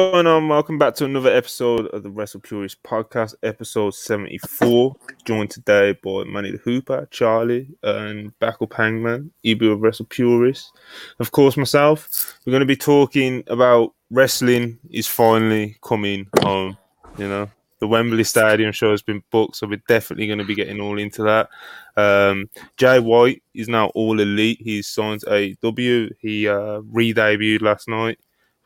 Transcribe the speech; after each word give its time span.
going 0.00 0.26
on? 0.26 0.48
Welcome 0.48 0.78
back 0.78 0.94
to 0.94 1.04
another 1.04 1.28
episode 1.28 1.86
of 1.88 2.02
the 2.02 2.08
Wrestle 2.08 2.40
Purist 2.40 2.82
podcast, 2.82 3.34
episode 3.42 3.94
74. 3.94 4.96
Joined 5.26 5.50
today 5.50 5.94
by 6.02 6.24
Manny 6.24 6.52
the 6.52 6.56
Hooper, 6.56 7.06
Charlie, 7.10 7.68
and 7.82 8.36
Backup 8.38 8.72
Hangman, 8.72 9.30
Ibu 9.44 9.72
of 9.72 9.82
Wrestle 9.82 10.06
Purist. 10.06 10.72
Of 11.18 11.32
course, 11.32 11.58
myself. 11.58 12.08
We're 12.46 12.50
going 12.50 12.60
to 12.60 12.66
be 12.66 12.76
talking 12.76 13.44
about 13.48 13.92
wrestling 14.10 14.78
is 14.90 15.06
finally 15.06 15.76
coming 15.82 16.28
home. 16.42 16.78
You 17.18 17.28
know, 17.28 17.50
the 17.80 17.86
Wembley 17.86 18.24
Stadium 18.24 18.72
show 18.72 18.92
has 18.92 19.02
been 19.02 19.22
booked, 19.30 19.56
so 19.56 19.66
we're 19.66 19.82
definitely 19.86 20.28
going 20.28 20.38
to 20.38 20.46
be 20.46 20.54
getting 20.54 20.80
all 20.80 20.98
into 20.98 21.24
that. 21.24 21.50
Um, 21.98 22.48
Jay 22.78 23.00
White 23.00 23.42
is 23.52 23.68
now 23.68 23.88
all 23.88 24.18
elite. 24.18 24.62
He's 24.62 24.88
signed 24.88 25.24
a 25.28 25.54
W. 25.60 26.08
He 26.20 26.48
uh, 26.48 26.80
re 26.86 27.12
debuted 27.12 27.60
last 27.60 27.86
night. 27.86 28.18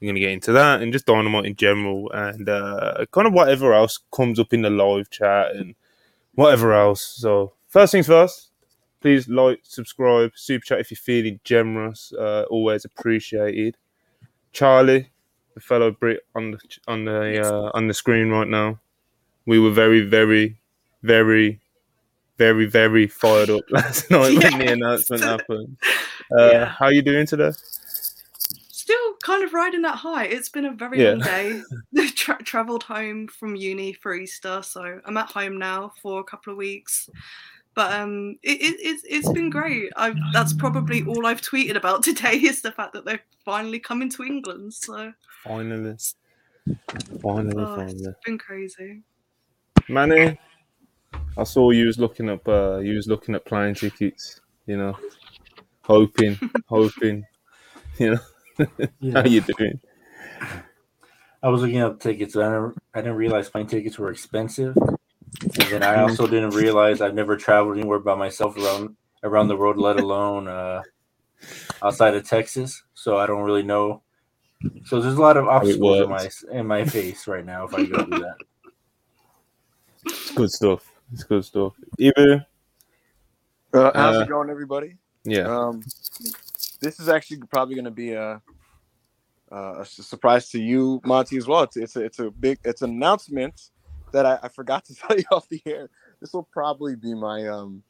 We're 0.05 0.08
going 0.08 0.16
to 0.16 0.20
get 0.20 0.33
into 0.33 0.52
that 0.52 0.83
and 0.83 0.92
just 0.92 1.06
Dynamite 1.06 1.47
in 1.47 1.56
general 1.56 2.10
and 2.12 2.47
uh, 2.47 3.06
kind 3.10 3.27
of 3.27 3.33
whatever 3.33 3.72
else 3.72 3.98
comes 4.14 4.38
up 4.38 4.52
in 4.52 4.60
the 4.60 4.69
live 4.69 5.08
chat 5.08 5.56
and 5.56 5.74
whatever 6.34 6.74
else. 6.74 7.00
So, 7.02 7.55
first 7.69 7.92
things 7.92 8.06
first, 8.06 8.50
please 9.00 9.28
like, 9.28 9.60
subscribe, 9.62 10.32
super 10.34 10.62
chat 10.64 10.80
if 10.80 10.91
you're 10.91 10.97
feeling 10.97 11.41
generous. 11.42 12.12
Uh, 12.12 12.44
always 12.50 12.84
appreciated. 12.84 13.78
Charlie, 14.52 15.08
the 15.55 15.60
fellow 15.60 15.91
Brit 15.91 16.20
on 16.34 16.50
the 16.50 16.58
on 16.86 17.06
the 17.06 17.41
uh, 17.41 17.70
on 17.72 17.88
the 17.88 17.94
screen 17.94 18.28
right 18.28 18.47
now. 18.48 18.78
We 19.47 19.58
were 19.58 19.70
very, 19.72 20.02
very, 20.02 20.58
very, 21.02 21.60
very, 22.36 22.66
very 22.66 23.06
fired 23.06 23.48
up 23.48 23.62
last 23.70 24.10
night 24.10 24.32
Yeah. 24.34 24.50
when 24.50 24.58
the 24.58 24.72
announcement 24.72 25.22
happened. 25.22 25.78
Uh, 26.38 26.50
Yeah. 26.52 26.64
How 26.66 26.88
you 26.88 27.02
doing 27.02 27.27
today? 27.27 27.50
Kind 29.25 29.42
of 29.42 29.55
riding 29.55 29.80
that 29.83 29.97
high. 29.97 30.27
It's 30.27 30.50
been 30.50 30.67
a 30.67 30.72
very 30.72 31.03
Yeah. 31.03 31.11
long 31.12 31.20
day. 31.20 31.62
Tra- 32.14 32.42
traveled 32.42 32.83
home 32.83 33.27
from 33.27 33.56
uni 33.56 33.94
for 33.94 34.14
Easter, 34.14 34.61
so 34.62 35.00
I'm 35.05 35.16
at 35.16 35.31
home 35.31 35.58
now 35.58 35.92
for 36.03 36.20
a 36.20 36.25
couple 36.25 36.53
of 36.53 36.58
weeks. 36.58 37.08
But 37.75 37.92
um, 37.92 38.36
it, 38.42 38.61
it, 38.61 38.77
it's 38.81 39.03
it's 39.08 39.33
been 39.33 39.48
great. 39.50 39.91
I've, 39.97 40.14
that's 40.34 40.53
probably 40.53 41.05
all 41.06 41.27
I've 41.27 41.41
tweeted 41.41 41.75
about 41.77 42.03
today 42.08 42.36
is 42.36 42.61
the 42.61 42.70
fact 42.70 42.92
that 42.92 43.05
they're 43.06 43.22
finally 43.47 43.78
coming 43.81 44.11
to 44.11 44.25
England. 44.25 44.75
So 44.75 45.12
Finally, 45.42 45.97
finally, 47.22 47.55
oh, 47.56 47.81
it's 47.81 47.92
finally. 47.92 48.14
been 48.27 48.38
crazy. 48.38 49.03
Manny, 49.88 50.38
I 51.36 51.44
saw 51.44 51.70
you 51.70 51.86
was 51.86 51.98
looking 51.98 52.28
up. 52.28 52.47
Uh, 52.47 52.78
you 52.78 52.94
was 52.94 53.06
looking 53.09 53.34
at 53.34 53.44
plane 53.47 53.75
tickets. 53.75 54.41
You 54.66 54.77
know, 54.77 54.97
hoping, 55.83 56.38
hoping. 56.69 57.25
You 57.98 58.11
know, 58.12 58.19
Yeah. 59.00 59.12
how 59.22 59.24
you 59.24 59.41
doing? 59.41 59.80
I 61.42 61.48
was 61.48 61.60
looking 61.62 61.80
up 61.80 62.00
tickets. 62.00 62.36
I 62.36 62.44
didn't, 62.44 62.77
I 62.94 63.00
didn't 63.00 63.16
realize 63.16 63.50
plane 63.50 63.66
tickets 63.66 63.98
were 63.98 64.10
expensive, 64.10 64.76
and 64.76 65.69
then 65.70 65.82
I 65.82 66.00
also 66.00 66.26
didn't 66.26 66.50
realize 66.50 67.00
I've 67.00 67.14
never 67.14 67.37
traveled 67.37 67.76
anywhere 67.76 67.98
by 67.98 68.14
myself 68.14 68.56
around 68.56 68.97
around 69.22 69.48
the 69.48 69.56
world, 69.56 69.76
let 69.76 69.98
alone 70.00 70.48
uh, 70.48 70.82
outside 71.82 72.14
of 72.14 72.26
Texas. 72.28 72.82
So 72.94 73.19
I 73.19 73.26
don't 73.26 73.43
really 73.43 73.62
know. 73.62 74.03
So 74.87 75.00
there's 75.00 75.16
a 75.16 75.20
lot 75.20 75.37
of 75.37 75.47
obstacles 75.47 76.00
in 76.00 76.09
my 76.09 76.31
in 76.53 76.66
my 76.66 76.84
face 76.84 77.26
right 77.26 77.44
now 77.44 77.64
if 77.64 77.75
I 77.75 77.84
go 77.84 78.04
do 78.04 78.19
that. 78.20 78.37
It's 80.06 80.31
good 80.34 80.50
stuff. 80.50 80.91
It's 81.12 81.25
good 81.25 81.44
stuff. 81.44 81.75
Ibu, 82.00 82.44
Uh, 83.75 83.91
how's 83.94 84.16
Uh, 84.16 84.20
it 84.20 84.28
going, 84.28 84.48
everybody? 84.50 84.97
yeah, 85.25 85.43
Um, 85.43 85.82
this 86.81 87.01
is 87.01 87.09
actually 87.09 87.39
probably 87.51 87.75
going 87.75 87.85
to 87.85 87.91
be 87.91 88.12
a, 88.12 88.41
a 89.51 89.85
surprise 89.85 90.49
to 90.51 90.61
you, 90.61 91.01
Monty, 91.05 91.37
as 91.37 91.47
well. 91.47 91.62
It's 91.62 91.77
it's 91.77 91.97
a, 91.97 92.05
it's 92.05 92.19
a 92.19 92.31
big 92.31 92.59
it's 92.65 92.83
an 92.83 92.91
announcement 92.91 93.71
that 94.12 94.27
I, 94.27 94.39
I 94.43 94.49
forgot 94.49 94.85
to 94.87 94.95
tell 94.97 95.17
you 95.17 95.25
off 95.31 95.49
the 95.49 95.62
air. 95.67 95.91
This 96.21 96.33
will 96.33 96.49
probably 96.53 96.97
be 96.97 97.15
my 97.15 97.47
um 97.49 97.83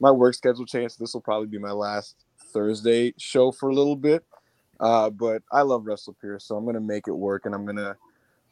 my 0.00 0.10
work 0.10 0.34
schedule 0.34 0.66
change. 0.66 0.96
This 0.96 1.14
will 1.14 1.20
probably 1.20 1.48
be 1.48 1.58
my 1.58 1.72
last 1.72 2.16
Thursday 2.52 3.14
show 3.18 3.52
for 3.52 3.68
a 3.68 3.74
little 3.74 3.96
bit. 3.96 4.24
Uh, 4.78 5.10
but 5.10 5.42
I 5.52 5.62
love 5.62 5.86
Wrestle 5.86 6.16
Purist, 6.20 6.46
so 6.46 6.56
I'm 6.56 6.64
gonna 6.64 6.80
make 6.80 7.06
it 7.06 7.12
work, 7.12 7.44
and 7.44 7.54
I'm 7.54 7.66
gonna 7.66 7.96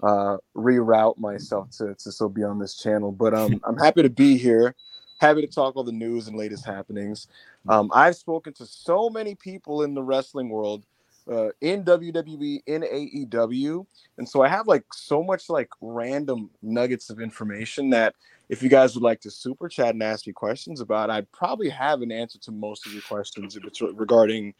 uh, 0.02 0.36
reroute 0.54 1.18
myself 1.18 1.70
to 1.78 1.94
to 1.94 2.12
still 2.12 2.28
be 2.28 2.44
on 2.44 2.58
this 2.58 2.76
channel. 2.76 3.12
But 3.12 3.34
um, 3.34 3.60
I'm 3.64 3.78
happy 3.78 4.02
to 4.02 4.10
be 4.10 4.36
here. 4.36 4.74
Happy 5.20 5.40
to 5.40 5.48
talk 5.48 5.74
all 5.74 5.84
the 5.84 5.90
news 5.90 6.28
and 6.28 6.36
latest 6.36 6.64
happenings. 6.64 7.26
Um, 7.68 7.90
I've 7.92 8.16
spoken 8.16 8.52
to 8.54 8.66
so 8.66 9.10
many 9.10 9.34
people 9.34 9.82
in 9.82 9.94
the 9.94 10.02
wrestling 10.02 10.48
world, 10.48 10.84
uh, 11.30 11.48
in 11.60 11.84
WWE, 11.84 12.60
in 12.66 12.82
AEW, 12.82 13.86
and 14.16 14.28
so 14.28 14.42
I 14.42 14.48
have 14.48 14.66
like 14.66 14.84
so 14.92 15.22
much 15.22 15.50
like 15.50 15.68
random 15.82 16.50
nuggets 16.62 17.10
of 17.10 17.20
information 17.20 17.90
that 17.90 18.14
if 18.48 18.62
you 18.62 18.70
guys 18.70 18.94
would 18.94 19.02
like 19.02 19.20
to 19.20 19.30
super 19.30 19.68
chat 19.68 19.90
and 19.90 20.02
ask 20.02 20.26
me 20.26 20.32
questions 20.32 20.80
about, 20.80 21.10
I'd 21.10 21.30
probably 21.32 21.68
have 21.68 22.00
an 22.00 22.10
answer 22.10 22.38
to 22.40 22.50
most 22.50 22.86
of 22.86 22.94
your 22.94 23.02
questions 23.02 23.56
if 23.56 23.64
it's 23.64 23.82
regarding 23.82 24.54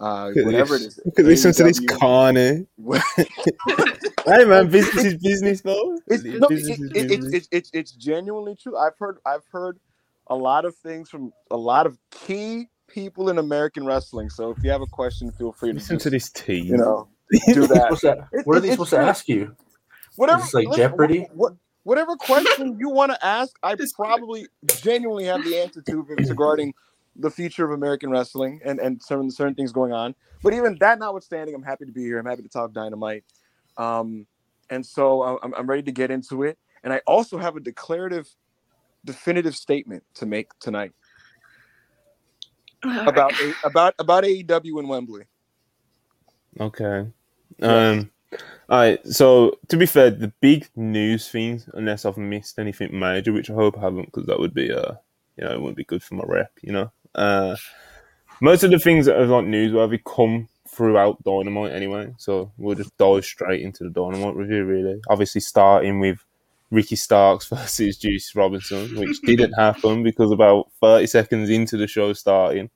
uh, 0.00 0.32
whatever 0.34 0.74
it 0.74 0.82
is. 0.82 0.98
At 1.18 1.24
listen 1.24 1.52
to 1.52 1.62
this 1.64 1.80
AEW. 1.80 1.98
Carney. 1.98 2.66
Hey 4.28 4.44
man, 4.44 4.68
business 4.68 5.06
is 5.06 5.14
business, 5.16 5.62
though. 5.62 5.98
It's, 6.06 6.22
no, 6.22 6.48
it, 6.48 6.48
business 6.50 6.78
is 6.78 6.90
it, 6.90 6.96
it, 6.96 7.08
business. 7.08 7.48
it's 7.50 7.70
it's 7.72 7.92
genuinely 7.92 8.56
true. 8.56 8.76
I've 8.76 8.92
heard 8.98 9.18
I've 9.24 9.44
heard 9.50 9.78
a 10.30 10.36
lot 10.36 10.64
of 10.64 10.76
things 10.76 11.10
from 11.10 11.32
a 11.50 11.56
lot 11.56 11.86
of 11.86 11.98
key 12.10 12.68
people 12.88 13.30
in 13.30 13.38
American 13.38 13.86
wrestling. 13.86 14.30
So 14.30 14.50
if 14.50 14.58
you 14.64 14.70
have 14.70 14.82
a 14.82 14.86
question, 14.86 15.32
feel 15.32 15.52
free 15.52 15.72
to 15.72 15.78
Listen 15.78 15.98
just, 15.98 16.04
to 16.04 16.10
this 16.10 16.30
tease. 16.30 16.70
you 16.70 16.78
know 16.78 17.08
do 17.52 17.66
that. 17.68 17.90
What's 17.90 18.02
that? 18.02 18.18
It- 18.32 18.46
What 18.46 18.56
are 18.58 18.60
they 18.60 18.68
it's 18.68 18.76
supposed 18.76 18.90
to 18.90 19.00
ask 19.00 19.28
you? 19.28 19.56
Whatever, 20.16 20.40
Is 20.40 20.46
this 20.46 20.54
like 20.54 20.66
listen, 20.66 20.76
Jeopardy? 20.76 21.28
What, 21.32 21.54
whatever 21.84 22.16
question 22.16 22.76
you 22.80 22.90
want 22.90 23.12
to 23.12 23.26
ask, 23.26 23.56
I 23.62 23.76
probably 23.96 24.48
genuinely 24.82 25.24
have 25.24 25.44
the 25.44 25.56
answer 25.58 25.82
to 25.82 26.06
if 26.10 26.20
regarding 26.28 26.74
the 27.16 27.30
future 27.30 27.64
of 27.64 27.72
American 27.72 28.10
wrestling 28.10 28.60
and 28.64 28.78
and 28.80 29.02
certain 29.02 29.30
certain 29.30 29.54
things 29.54 29.72
going 29.72 29.92
on. 29.92 30.14
But 30.42 30.54
even 30.54 30.76
that 30.80 30.98
notwithstanding, 30.98 31.54
I'm 31.54 31.62
happy 31.62 31.86
to 31.86 31.92
be 31.92 32.02
here. 32.02 32.18
I'm 32.18 32.26
happy 32.26 32.42
to 32.42 32.48
talk 32.48 32.72
dynamite. 32.72 33.24
Um, 33.78 34.26
and 34.70 34.84
so 34.84 35.22
uh, 35.22 35.36
I'm, 35.42 35.54
I'm 35.54 35.66
ready 35.68 35.82
to 35.84 35.92
get 35.92 36.10
into 36.10 36.42
it. 36.44 36.58
And 36.84 36.92
I 36.92 37.00
also 37.06 37.38
have 37.38 37.56
a 37.56 37.60
declarative, 37.60 38.28
definitive 39.04 39.56
statement 39.56 40.02
to 40.14 40.26
make 40.26 40.50
tonight 40.60 40.92
Alright. 42.84 43.08
about 43.08 43.32
A- 43.40 43.66
about 43.66 43.94
about 43.98 44.24
AEW 44.24 44.80
in 44.80 44.88
Wembley. 44.88 45.24
Okay. 46.60 47.06
Um. 47.62 48.10
All 48.68 48.78
right. 48.78 49.06
So 49.06 49.58
to 49.68 49.76
be 49.76 49.86
fair, 49.86 50.10
the 50.10 50.32
big 50.40 50.68
news 50.76 51.28
things, 51.28 51.68
unless 51.74 52.04
I've 52.04 52.18
missed 52.18 52.58
anything 52.58 52.98
major, 52.98 53.32
which 53.32 53.50
I 53.50 53.54
hope 53.54 53.78
I 53.78 53.82
haven't, 53.82 54.06
because 54.06 54.26
that 54.26 54.38
would 54.38 54.54
be 54.54 54.72
uh, 54.72 54.92
you 55.36 55.44
know, 55.44 55.52
it 55.52 55.60
wouldn't 55.60 55.76
be 55.76 55.84
good 55.84 56.02
for 56.02 56.14
my 56.14 56.24
rep. 56.26 56.52
You 56.62 56.72
know. 56.72 56.92
Uh, 57.14 57.56
most 58.40 58.62
of 58.62 58.70
the 58.70 58.78
things 58.78 59.06
that 59.06 59.16
are 59.18 59.26
like 59.26 59.46
newsworthy 59.46 60.00
come 60.04 60.48
throughout 60.68 61.22
Dynamite 61.24 61.72
anyway, 61.72 62.14
so 62.18 62.52
we'll 62.56 62.76
just 62.76 62.96
dive 62.98 63.24
straight 63.24 63.62
into 63.62 63.84
the 63.84 63.90
Dynamite 63.90 64.36
review. 64.36 64.64
Really, 64.64 65.00
obviously 65.08 65.40
starting 65.40 65.98
with 65.98 66.24
Ricky 66.70 66.96
Starks 66.96 67.48
versus 67.48 67.96
Juice 67.96 68.34
Robinson, 68.34 68.96
which 68.96 69.20
didn't 69.22 69.52
happen 69.52 70.02
because 70.02 70.30
about 70.30 70.70
thirty 70.80 71.06
seconds 71.06 71.50
into 71.50 71.76
the 71.76 71.86
show 71.86 72.12
starting, 72.12 72.70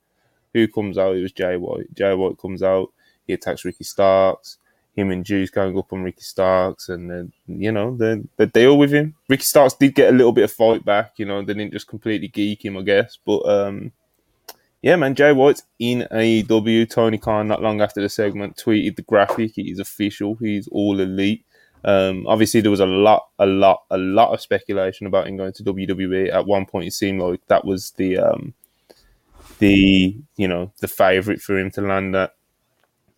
who 0.55 0.69
comes 0.69 0.99
out? 0.99 1.17
It 1.17 1.23
was 1.23 1.33
Jay 1.33 1.57
White. 1.57 1.93
Jay 1.95 2.15
White 2.15 2.39
comes 2.39 2.63
out. 2.63 2.93
He 3.27 3.33
attacks 3.33 3.65
Ricky 3.65 3.85
Starks. 3.85 4.59
Him 4.95 5.11
and 5.11 5.25
Juice 5.25 5.49
going 5.49 5.79
up 5.79 5.91
on 5.95 6.03
Ricky 6.03 6.21
Starks, 6.21 6.91
and 6.91 7.11
then 7.11 7.33
you 7.47 7.73
know 7.73 7.97
they 7.97 8.21
they 8.37 8.47
deal 8.47 8.77
with 8.77 8.93
him. 8.93 9.15
Ricky 9.29 9.45
Starks 9.45 9.75
did 9.75 9.95
get 9.95 10.13
a 10.13 10.17
little 10.17 10.33
bit 10.33 10.45
of 10.45 10.53
fight 10.53 10.85
back. 10.85 11.15
You 11.17 11.25
know 11.25 11.43
they 11.43 11.55
didn't 11.55 11.73
just 11.73 11.89
completely 11.89 12.29
geek 12.29 12.65
him, 12.65 12.77
I 12.77 12.83
guess. 12.83 13.17
But 13.25 13.41
um, 13.49 13.93
yeah, 14.83 14.97
man, 14.97 15.15
Jay 15.15 15.33
White's 15.33 15.63
in 15.79 16.07
AEW. 16.11 16.91
Tony 16.91 17.17
Khan, 17.17 17.49
not 17.49 17.63
long 17.63 17.81
after 17.81 18.03
the 18.03 18.09
segment, 18.09 18.57
tweeted 18.57 18.97
the 18.97 19.03
graphic. 19.03 19.57
It 19.57 19.71
is 19.71 19.79
official. 19.79 20.35
He's 20.35 20.69
all 20.69 21.01
elite. 21.01 21.47
Um, 21.85 22.27
obviously, 22.27 22.61
there 22.61 22.71
was 22.71 22.81
a 22.81 22.87
lot, 22.87 23.29
a 23.39 23.47
lot, 23.47 23.83
a 23.91 23.99
lot 23.99 24.33
of 24.33 24.41
speculation 24.41 25.07
about 25.07 25.27
him 25.27 25.37
going 25.37 25.53
to 25.55 25.65
WWE. 25.65 26.33
At 26.33 26.47
one 26.47 26.67
point, 26.67 26.87
it 26.87 26.93
seemed 26.93 27.21
like 27.21 27.41
that 27.49 27.65
was 27.65 27.91
the 27.93 28.19
um, 28.19 28.55
the 29.59 30.17
you 30.37 30.49
know 30.49 30.73
the 30.81 30.89
favorite 30.89 31.41
for 31.41 31.59
him 31.59 31.71
to 31.73 31.81
land 31.81 32.15
at. 32.15 32.35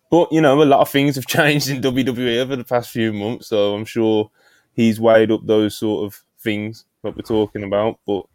But 0.09 0.31
you 0.31 0.41
know, 0.41 0.61
a 0.61 0.63
lot 0.63 0.81
of 0.81 0.89
things 0.89 1.15
have 1.15 1.25
changed 1.27 1.69
in 1.69 1.81
WWE 1.81 2.41
over 2.41 2.55
the 2.55 2.63
past 2.63 2.89
few 2.89 3.13
months, 3.13 3.47
so 3.47 3.75
I'm 3.75 3.85
sure 3.85 4.31
he's 4.73 4.99
weighed 4.99 5.31
up 5.31 5.45
those 5.45 5.77
sort 5.77 6.05
of 6.05 6.23
things 6.39 6.85
that 7.03 7.15
we're 7.15 7.21
talking 7.21 7.63
about. 7.63 7.99
But 8.05 8.25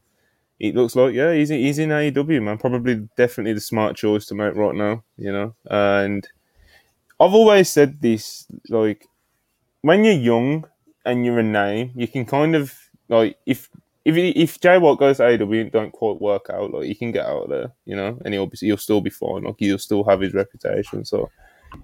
it 0.60 0.74
looks 0.74 0.94
like 0.94 1.14
yeah, 1.14 1.32
he's 1.32 1.48
he's 1.48 1.78
in 1.78 1.88
AEW, 1.88 2.42
man. 2.42 2.58
Probably 2.58 3.08
definitely 3.16 3.54
the 3.54 3.60
smart 3.60 3.96
choice 3.96 4.26
to 4.26 4.34
make 4.34 4.54
right 4.54 4.74
now, 4.74 5.02
you 5.16 5.32
know. 5.32 5.54
And 5.64 6.26
I've 7.18 7.34
always 7.34 7.68
said 7.68 8.00
this, 8.00 8.46
like 8.68 9.06
when 9.82 10.04
you're 10.04 10.14
young 10.14 10.66
and 11.04 11.24
you're 11.24 11.38
a 11.38 11.42
name, 11.42 11.92
you 11.94 12.06
can 12.08 12.24
kind 12.24 12.54
of 12.54 12.74
like 13.08 13.38
if 13.46 13.68
if 14.04 14.16
if 14.16 14.60
Jay 14.60 14.78
White 14.78 14.98
goes 14.98 15.18
to 15.18 15.24
AEW 15.24 15.60
and 15.60 15.72
don't 15.72 15.92
quite 15.92 16.20
work 16.20 16.46
out, 16.50 16.72
like 16.72 16.86
he 16.86 16.94
can 16.94 17.12
get 17.12 17.26
out 17.26 17.44
of 17.44 17.50
there, 17.50 17.72
you 17.84 17.96
know, 17.96 18.18
and 18.24 18.34
he'll 18.34 18.46
be, 18.46 18.56
he'll 18.60 18.76
still 18.76 19.00
be 19.00 19.10
fine. 19.10 19.44
Like 19.44 19.56
he'll 19.58 19.78
still 19.78 20.04
have 20.04 20.20
his 20.20 20.34
reputation. 20.34 21.04
So 21.04 21.30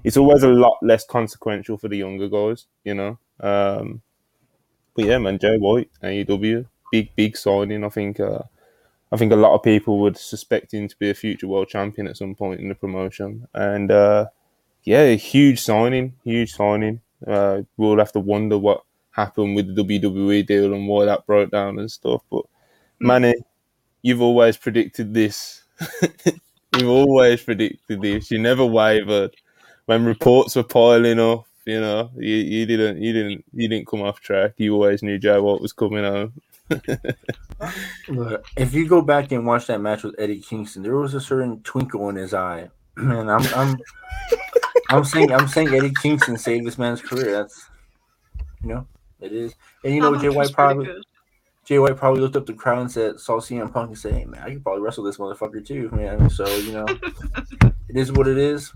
it's 0.04 0.16
always 0.16 0.43
a 0.43 0.48
lot 0.48 0.78
less 0.82 1.04
consequential 1.04 1.78
for 1.78 1.88
the 1.88 1.98
younger 1.98 2.28
guys, 2.28 2.66
you 2.84 2.94
know. 2.94 3.19
Um, 3.40 4.02
but 4.94 5.04
yeah, 5.04 5.19
man, 5.19 5.38
Jay 5.38 5.58
White, 5.58 5.90
AEW, 6.02 6.66
big 6.90 7.14
big 7.16 7.37
signing. 7.37 7.84
I 7.84 7.88
think 7.90 8.19
uh, 8.19 8.42
I 9.12 9.16
think 9.16 9.32
a 9.32 9.37
lot 9.37 9.54
of 9.54 9.62
people 9.62 9.99
would 10.00 10.16
suspect 10.16 10.72
him 10.72 10.88
to 10.88 10.96
be 10.99 11.10
a 11.10 11.14
future 11.14 11.46
world 11.46 11.69
champion 11.69 12.06
at 12.06 12.16
some 12.16 12.34
point 12.34 12.60
in 12.60 12.69
the 12.69 12.75
promotion, 12.75 13.46
and 13.54 13.90
uh, 13.90 14.26
yeah, 14.84 15.12
huge 15.12 15.60
signing, 15.60 16.14
huge 16.25 16.52
signing. 16.54 17.00
Uh, 17.26 17.62
we'll 17.76 17.98
have 17.98 18.12
to 18.12 18.20
wonder 18.20 18.58
what 18.58 18.82
happened 19.10 19.56
with 19.56 19.74
the 19.74 19.82
WWE 19.82 20.46
deal 20.46 20.74
and 20.74 20.86
why 20.86 21.04
that 21.04 21.26
broke 21.26 21.50
down 21.50 21.78
and 21.78 21.90
stuff. 21.90 22.22
But 22.30 22.44
Manny, 22.98 23.34
you've 24.02 24.22
always 24.22 24.56
predicted 24.56 25.14
this. 25.14 25.62
you've 26.76 26.88
always 26.88 27.42
predicted 27.42 28.02
this. 28.02 28.30
You 28.30 28.38
never 28.38 28.64
wavered 28.64 29.34
when 29.86 30.04
reports 30.04 30.56
were 30.56 30.62
piling 30.62 31.20
up. 31.20 31.46
You 31.64 31.80
know, 31.80 32.10
you, 32.16 32.36
you 32.36 32.66
didn't, 32.66 33.02
you 33.02 33.12
didn't, 33.12 33.44
you 33.52 33.68
didn't 33.68 33.88
come 33.88 34.02
off 34.02 34.20
track. 34.20 34.52
You 34.56 34.74
always 34.74 35.02
knew 35.02 35.18
Jay 35.18 35.38
White 35.38 35.60
was 35.60 35.72
coming 35.72 36.04
home. 36.04 36.32
But 38.08 38.44
if 38.56 38.74
you 38.74 38.86
go 38.86 39.00
back 39.00 39.32
and 39.32 39.46
watch 39.46 39.66
that 39.68 39.80
match 39.80 40.02
with 40.02 40.14
Eddie 40.18 40.40
Kingston, 40.40 40.82
there 40.82 40.96
was 40.96 41.14
a 41.14 41.20
certain 41.20 41.62
twinkle 41.62 42.08
in 42.10 42.16
his 42.16 42.34
eye. 42.34 42.70
And 42.98 43.30
I'm 43.30 43.46
I'm 43.54 43.76
I'm 44.88 45.05
saying 45.05 45.33
I'm 45.33 45.49
saying 45.49 45.75
Eddie 45.75 45.93
Kingston 46.00 46.38
saved 46.38 46.67
this 46.67 46.79
man's 46.79 47.03
career. 47.03 47.33
That's 47.33 47.69
you 48.62 48.69
know, 48.71 48.87
it 49.21 49.33
is. 49.33 49.55
And 49.85 49.94
you 49.94 50.00
know 50.00 50.12
That 50.12 50.23
Jay 50.23 50.29
White 50.29 50.53
probably. 50.53 50.88
Jay 51.65 51.81
White 51.81 51.97
probably 51.97 52.21
looked 52.21 52.37
up 52.37 52.47
the 52.47 52.53
crowd 52.53 52.79
and 52.79 52.91
said 52.91 53.19
saw 53.19 53.41
CM 53.41 53.73
Punk 53.73 53.88
and 53.88 53.99
said, 53.99 54.15
Hey 54.15 54.25
man, 54.25 54.41
I 54.41 54.53
could 54.53 54.62
probably 54.62 54.83
wrestle 54.83 55.03
this 55.03 55.17
motherfucker 55.17 55.67
too, 55.67 55.91
man. 55.91 56.31
So, 56.31 56.47
you 56.47 56.73
know, 56.73 56.87
it 57.88 57.97
is 57.97 58.12
what 58.12 58.29
it 58.29 58.38
is. 58.38 58.73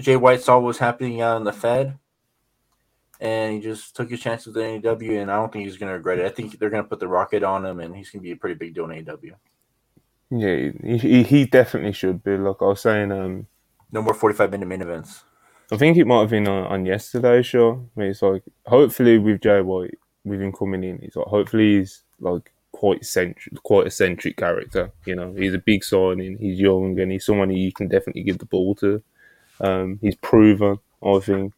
Jay 0.00 0.16
White 0.16 0.40
saw 0.40 0.56
what 0.56 0.66
was 0.66 0.78
happening 0.78 1.20
out 1.20 1.36
in 1.36 1.44
the 1.44 1.52
Fed. 1.52 1.98
And 3.20 3.54
he 3.54 3.60
just 3.60 3.96
took 3.96 4.10
his 4.10 4.20
chances 4.20 4.46
with 4.46 4.64
AEW, 4.64 5.20
and 5.20 5.28
I 5.28 5.34
don't 5.34 5.52
think 5.52 5.64
he's 5.64 5.76
going 5.76 5.90
to 5.90 5.96
regret 5.96 6.20
it. 6.20 6.26
I 6.26 6.28
think 6.28 6.56
they're 6.56 6.70
going 6.70 6.84
to 6.84 6.88
put 6.88 7.00
the 7.00 7.08
rocket 7.08 7.42
on 7.42 7.66
him, 7.66 7.80
and 7.80 7.96
he's 7.96 8.10
going 8.10 8.20
to 8.20 8.24
be 8.24 8.30
a 8.30 8.36
pretty 8.36 8.54
big 8.54 8.74
deal 8.74 8.88
in 8.88 9.04
AEW. 9.04 9.32
Yeah, 10.30 10.70
he, 10.84 10.98
he, 10.98 11.22
he 11.24 11.44
definitely 11.44 11.94
should 11.94 12.22
be. 12.22 12.36
Like 12.36 12.58
I 12.60 12.66
was 12.66 12.80
saying, 12.80 13.10
um, 13.10 13.48
No 13.92 14.02
more 14.02 14.14
45 14.14 14.50
minute 14.50 14.66
main 14.66 14.82
events. 14.82 15.24
I 15.70 15.76
think 15.76 15.96
it 15.96 16.06
might 16.06 16.20
have 16.20 16.30
been 16.30 16.48
on, 16.48 16.64
on 16.66 16.86
yesterday's 16.86 17.46
show. 17.46 17.88
Where 17.94 18.08
it's 18.08 18.22
like, 18.22 18.42
hopefully 18.66 19.18
with 19.18 19.42
Jay 19.42 19.60
White, 19.60 19.98
with 20.24 20.40
him 20.40 20.52
coming 20.52 20.84
in, 20.84 20.98
he's 20.98 21.16
like, 21.16 21.26
hopefully 21.26 21.78
he's 21.78 22.02
like 22.20 22.52
quite 22.72 23.04
centric, 23.04 23.62
quite 23.62 23.86
a 23.86 23.90
centric 23.90 24.36
character. 24.36 24.92
You 25.04 25.16
know, 25.16 25.34
he's 25.34 25.54
a 25.54 25.58
big 25.58 25.84
signing. 25.84 26.38
He's 26.38 26.60
young 26.60 26.98
and 26.98 27.12
he's 27.12 27.26
someone 27.26 27.50
you 27.50 27.72
can 27.72 27.88
definitely 27.88 28.22
give 28.22 28.38
the 28.38 28.46
ball 28.46 28.74
to. 28.76 29.02
Um, 29.60 29.98
he's 30.00 30.16
proven, 30.16 30.78
I 31.04 31.18
think. 31.18 31.52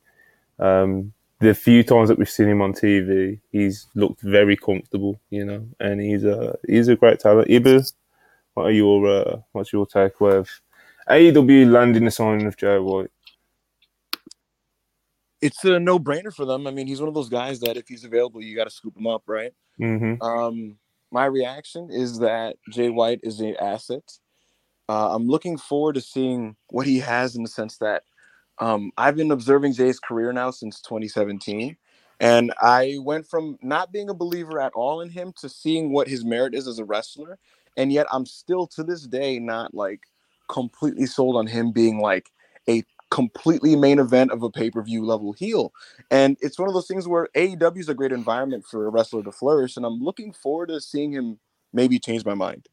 Um, 0.59 1.13
the 1.41 1.55
few 1.55 1.83
times 1.83 2.09
that 2.09 2.19
we've 2.19 2.29
seen 2.29 2.49
him 2.49 2.63
on 2.63 2.73
TV, 2.73 3.41
he's 3.51 3.87
looked 3.95 4.21
very 4.21 4.57
comfortable. 4.57 5.21
You 5.31 5.45
know, 5.45 5.67
and 5.79 6.01
he's 6.01 6.25
a 6.25 6.59
he's 6.67 6.89
a 6.89 6.97
great 6.97 7.21
talent. 7.21 7.49
Ibu, 7.49 7.93
what 8.55 8.67
are 8.67 8.71
your 8.71 9.07
uh, 9.07 9.37
what's 9.53 9.73
your 9.73 9.87
take 9.87 10.21
with 10.21 10.61
AEW 11.11 11.71
landing 11.71 12.05
the 12.05 12.11
signing 12.11 12.47
of 12.47 12.57
Jay 12.57 12.79
White? 12.79 13.11
It's 15.41 15.65
a 15.65 15.81
no 15.81 15.99
brainer 15.99 16.35
for 16.35 16.45
them. 16.45 16.67
I 16.67 16.71
mean, 16.71 16.87
he's 16.87 17.01
one 17.01 17.09
of 17.09 17.15
those 17.15 17.29
guys 17.29 17.61
that 17.61 17.77
if 17.77 17.89
he's 17.89 18.05
available, 18.05 18.43
you 18.43 18.55
got 18.55 18.65
to 18.65 18.71
scoop 18.71 18.97
him 18.97 19.07
up, 19.07 19.23
right? 19.27 19.53
Mm-hmm. 19.81 20.23
Um, 20.23 20.77
my 21.11 21.25
reaction 21.25 21.89
is 21.91 22.19
that 22.21 22.57
Jay 22.71 22.91
White 22.91 23.21
is 23.23 23.41
an 23.41 23.57
asset. 23.61 24.05
Uh, 24.89 25.15
I'm 25.15 25.27
looking 25.27 25.57
forward 25.57 25.95
to 25.95 26.01
seeing 26.01 26.57
what 26.69 26.87
he 26.87 26.99
has 26.99 27.37
in 27.37 27.43
the 27.43 27.49
sense 27.49 27.79
that 27.79 28.03
um, 28.59 28.93
I've 28.97 29.17
been 29.17 29.31
observing 29.31 29.75
Jay's 29.75 29.99
career 29.99 30.33
now 30.33 30.51
since 30.51 30.81
2017. 30.83 31.77
And 32.21 32.53
I 32.61 32.99
went 33.01 33.27
from 33.27 33.57
not 33.63 33.93
being 33.93 34.11
a 34.11 34.15
believer 34.15 34.61
at 34.61 34.75
all 34.75 35.01
in 35.01 35.09
him 35.09 35.33
to 35.41 35.49
seeing 35.49 35.93
what 35.93 36.07
his 36.07 36.25
merit 36.25 36.55
is 36.55 36.69
as 36.69 36.79
a 36.79 36.85
wrestler. 36.85 37.39
And 37.77 37.91
yet 37.91 38.07
I'm 38.13 38.27
still 38.27 38.67
to 38.69 38.85
this 38.85 39.07
day 39.07 39.39
not 39.39 39.73
like 39.73 40.03
completely 40.51 41.07
sold 41.07 41.37
on 41.37 41.47
him 41.47 41.73
being 41.73 42.01
like 42.01 42.31
a 42.69 42.83
completely 43.11 43.75
main 43.77 43.99
event 43.99 44.31
of 44.31 44.43
a 44.43 44.51
pay-per-view 44.51 45.05
level 45.05 45.33
heel. 45.33 45.73
And 46.11 46.37
it's 46.41 46.59
one 46.59 46.69
of 46.69 46.75
those 46.75 46.87
things 46.87 47.09
where 47.09 47.29
AEW 47.35 47.79
is 47.79 47.89
a 47.89 47.95
great 47.95 48.13
environment 48.13 48.65
for 48.65 48.87
a 48.87 48.91
wrestler 48.91 49.23
to 49.23 49.33
flourish. 49.33 49.77
And 49.77 49.85
I'm 49.85 50.01
looking 50.01 50.33
forward 50.33 50.69
to 50.69 50.81
seeing 50.81 51.13
him 51.13 51.39
maybe 51.73 51.99
change 51.99 52.25
my 52.25 52.35
mind. 52.35 52.69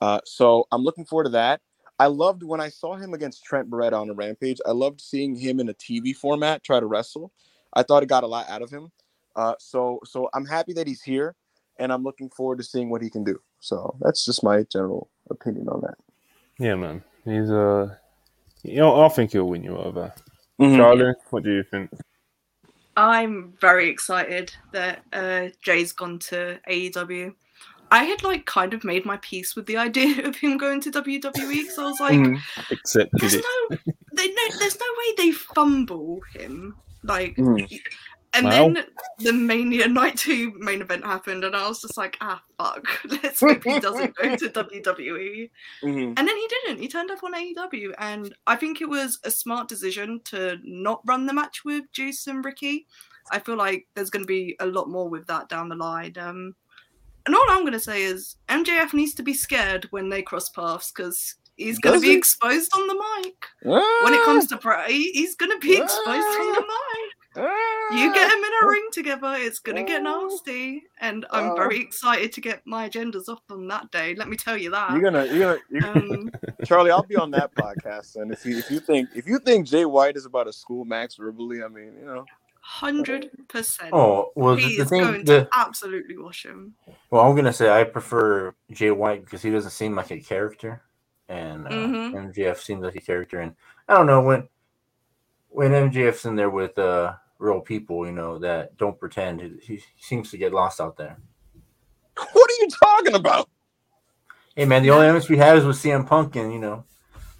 Uh, 0.00 0.20
so 0.24 0.66
I'm 0.72 0.82
looking 0.82 1.04
forward 1.04 1.24
to 1.24 1.30
that. 1.30 1.60
I 1.98 2.06
loved 2.06 2.42
when 2.42 2.60
I 2.60 2.68
saw 2.68 2.96
him 2.96 3.14
against 3.14 3.44
Trent 3.44 3.70
Beretta 3.70 4.00
on 4.00 4.10
a 4.10 4.14
Rampage. 4.14 4.58
I 4.66 4.72
loved 4.72 5.00
seeing 5.00 5.36
him 5.36 5.60
in 5.60 5.68
a 5.68 5.74
TV 5.74 6.14
format 6.14 6.64
try 6.64 6.80
to 6.80 6.86
wrestle. 6.86 7.32
I 7.74 7.82
thought 7.82 8.02
it 8.02 8.08
got 8.08 8.24
a 8.24 8.26
lot 8.26 8.48
out 8.48 8.62
of 8.62 8.70
him. 8.70 8.90
Uh, 9.36 9.54
so 9.58 10.00
so 10.04 10.28
I'm 10.34 10.44
happy 10.44 10.72
that 10.74 10.86
he's 10.86 11.02
here, 11.02 11.34
and 11.78 11.92
I'm 11.92 12.02
looking 12.02 12.28
forward 12.28 12.58
to 12.58 12.64
seeing 12.64 12.90
what 12.90 13.02
he 13.02 13.08
can 13.08 13.24
do. 13.24 13.40
So 13.60 13.96
that's 14.00 14.24
just 14.24 14.42
my 14.42 14.64
general 14.64 15.08
opinion 15.30 15.68
on 15.68 15.80
that. 15.82 15.94
Yeah, 16.58 16.74
man. 16.74 17.02
He's 17.24 17.50
uh, 17.50 17.94
you 18.62 18.76
know, 18.76 19.02
I 19.04 19.08
think 19.08 19.32
he'll 19.32 19.48
win 19.48 19.62
you 19.64 19.76
over. 19.76 20.12
Mhm. 20.60 20.76
Charlie, 20.76 21.14
what 21.30 21.42
do 21.42 21.50
you 21.52 21.62
think? 21.64 21.90
I'm 22.96 23.54
very 23.60 23.88
excited 23.88 24.54
that 24.72 25.02
uh, 25.12 25.48
Jay's 25.62 25.92
gone 25.92 26.18
to 26.30 26.58
AEW. 26.68 27.34
I 27.90 28.04
had 28.04 28.22
like 28.22 28.46
kind 28.46 28.74
of 28.74 28.84
made 28.84 29.04
my 29.04 29.18
peace 29.18 29.54
with 29.56 29.66
the 29.66 29.76
idea 29.88 30.26
of 30.26 30.36
him 30.36 30.56
going 30.58 30.80
to 30.82 30.90
WWE, 30.90 31.66
so 31.70 31.84
I 31.86 31.90
was 31.90 32.00
like, 32.00 32.18
Mhm. 32.18 32.38
There's 33.18 33.34
it. 33.34 33.44
no, 33.70 33.76
they, 34.14 34.28
no, 34.28 34.42
there's 34.58 34.78
no 34.78 34.86
way 34.98 35.14
they 35.18 35.32
fumble 35.32 36.20
him. 36.34 36.74
Like, 37.02 37.36
Mhm. 37.36 37.80
And 38.34 38.46
Well. 38.46 38.72
then 38.72 38.84
the 39.18 39.32
Mania 39.32 39.88
Night 39.88 40.16
Two 40.16 40.52
main 40.58 40.80
event 40.82 41.04
happened, 41.04 41.44
and 41.44 41.54
I 41.54 41.68
was 41.68 41.80
just 41.82 41.96
like, 41.96 42.16
ah, 42.20 42.42
fuck. 42.58 42.84
Let's 43.22 43.40
hope 43.40 43.62
he 43.64 43.78
doesn't 43.80 44.14
go 44.16 44.36
to 44.36 44.48
WWE. 44.50 45.50
Mhm. 45.82 46.04
And 46.16 46.16
then 46.16 46.36
he 46.36 46.48
didn't. 46.48 46.80
He 46.80 46.88
turned 46.88 47.10
up 47.10 47.22
on 47.22 47.34
AEW, 47.34 47.92
and 47.98 48.34
I 48.46 48.56
think 48.56 48.80
it 48.80 48.88
was 48.88 49.18
a 49.24 49.30
smart 49.30 49.68
decision 49.68 50.20
to 50.26 50.58
not 50.64 51.00
run 51.06 51.26
the 51.26 51.34
match 51.34 51.64
with 51.64 51.84
Juice 51.92 52.26
and 52.26 52.44
Ricky. 52.44 52.86
I 53.30 53.38
feel 53.38 53.56
like 53.56 53.86
there's 53.94 54.10
going 54.10 54.24
to 54.24 54.26
be 54.26 54.56
a 54.60 54.66
lot 54.66 54.88
more 54.88 55.08
with 55.08 55.26
that 55.28 55.48
down 55.48 55.68
the 55.68 55.76
line. 55.76 56.14
Um, 56.18 56.54
and 57.26 57.34
all 57.36 57.44
I'm 57.50 57.60
going 57.60 57.72
to 57.72 57.78
say 57.78 58.02
is 58.02 58.36
MJF 58.48 58.92
needs 58.94 59.14
to 59.14 59.22
be 59.22 59.32
scared 59.32 59.84
when 59.90 60.08
they 60.08 60.22
cross 60.22 60.48
paths 60.48 60.90
because 60.90 61.36
he's 61.56 61.78
going 61.78 61.94
to 61.94 62.00
be 62.00 62.08
he? 62.08 62.16
exposed 62.16 62.72
on 62.74 62.88
the 62.88 62.94
mic. 62.94 63.46
When 63.62 64.12
it 64.14 64.24
comes 64.24 64.48
to 64.48 64.56
pro, 64.56 64.82
he's 64.88 65.36
going 65.36 65.52
to 65.52 65.58
be 65.58 65.76
exposed 65.76 66.08
on 66.08 66.52
the 66.52 66.60
mic. 66.62 67.11
You 67.36 68.12
get 68.14 68.30
him 68.30 68.44
in 68.44 68.50
a 68.62 68.66
ring 68.68 68.88
together, 68.92 69.34
it's 69.38 69.58
gonna 69.58 69.82
get 69.84 70.02
nasty, 70.02 70.84
and 71.00 71.24
I'm 71.30 71.50
Oh. 71.50 71.54
very 71.56 71.78
excited 71.80 72.32
to 72.34 72.40
get 72.40 72.62
my 72.66 72.88
agendas 72.88 73.28
off 73.28 73.40
on 73.50 73.66
that 73.68 73.90
day. 73.90 74.14
Let 74.14 74.28
me 74.28 74.36
tell 74.36 74.56
you 74.56 74.70
that. 74.70 74.92
You're 74.92 75.00
gonna, 75.02 75.24
you're 75.26 75.38
gonna, 75.38 75.58
you're 75.70 75.86
um, 75.88 76.30
Charlie. 76.64 76.90
I'll 76.90 77.02
be 77.02 77.16
on 77.16 77.30
that 77.32 77.54
podcast, 77.54 78.16
and 78.16 78.32
if 78.32 78.44
you 78.46 78.58
if 78.58 78.70
you 78.70 78.80
think 78.80 79.10
if 79.14 79.26
you 79.26 79.38
think 79.38 79.66
Jay 79.66 79.84
White 79.84 80.16
is 80.16 80.26
about 80.26 80.44
to 80.44 80.52
school 80.52 80.84
Max 80.84 81.16
verbally, 81.16 81.62
I 81.62 81.68
mean, 81.68 81.92
you 81.98 82.06
know, 82.06 82.24
hundred 82.60 83.30
percent. 83.48 83.90
Oh, 83.92 84.30
well, 84.34 84.54
he 84.56 84.62
the, 84.68 84.76
the 84.76 84.82
is 84.82 84.88
thing, 84.90 85.02
going 85.02 85.24
the, 85.24 85.40
to 85.40 85.48
absolutely 85.52 86.16
wash 86.16 86.44
him. 86.46 86.74
well, 87.10 87.22
I'm 87.28 87.34
gonna 87.36 87.52
say 87.52 87.70
I 87.70 87.84
prefer 87.84 88.54
Jay 88.70 88.90
White 88.90 89.24
because 89.24 89.42
he 89.42 89.50
doesn't 89.50 89.70
seem 89.72 89.94
like 89.94 90.10
a 90.10 90.20
character, 90.20 90.82
and 91.28 91.66
uh, 91.66 91.70
Mhm. 91.70 92.32
MJF 92.34 92.58
seems 92.58 92.82
like 92.82 92.96
a 92.96 93.00
character. 93.00 93.40
And 93.40 93.54
I 93.88 93.94
don't 93.94 94.06
know 94.06 94.22
when 94.22 94.48
when 95.48 95.72
MJF's 95.72 96.24
in 96.24 96.36
there 96.36 96.48
with 96.50 96.78
uh, 96.78 97.14
real 97.42 97.60
people, 97.60 98.06
you 98.06 98.12
know, 98.12 98.38
that 98.38 98.76
don't 98.78 98.98
pretend, 98.98 99.40
he, 99.40 99.76
he 99.76 99.82
seems 99.98 100.30
to 100.30 100.38
get 100.38 100.52
lost 100.52 100.80
out 100.80 100.96
there. 100.96 101.18
what 102.32 102.50
are 102.50 102.62
you 102.62 102.68
talking 102.68 103.14
about? 103.14 103.48
Hey, 104.54 104.64
man, 104.64 104.82
the 104.82 104.90
only 104.90 105.06
evidence 105.06 105.28
we 105.28 105.38
have 105.38 105.58
is 105.58 105.64
with 105.64 105.76
CM 105.76 106.06
Punk, 106.06 106.36
and 106.36 106.52
you 106.52 106.58
know, 106.58 106.84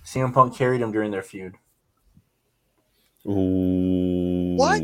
CM 0.04 0.32
Punk 0.32 0.56
carried 0.56 0.80
him 0.80 0.92
during 0.92 1.10
their 1.10 1.22
feud. 1.22 1.54
Ooh. 3.26 4.56
What? 4.56 4.82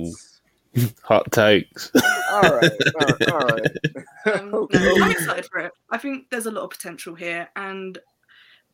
Hot 1.02 1.32
takes. 1.32 1.90
all 2.30 2.42
right, 2.42 2.70
all 3.00 3.06
right, 3.06 3.30
all 3.30 3.38
right. 3.40 3.66
Um, 4.26 4.50
no, 4.50 4.68
I'm 4.72 5.10
excited 5.10 5.46
for 5.46 5.60
it. 5.60 5.72
I 5.88 5.96
think 5.96 6.28
there's 6.28 6.44
a 6.44 6.50
lot 6.50 6.64
of 6.64 6.70
potential 6.70 7.14
here, 7.14 7.48
and 7.56 7.96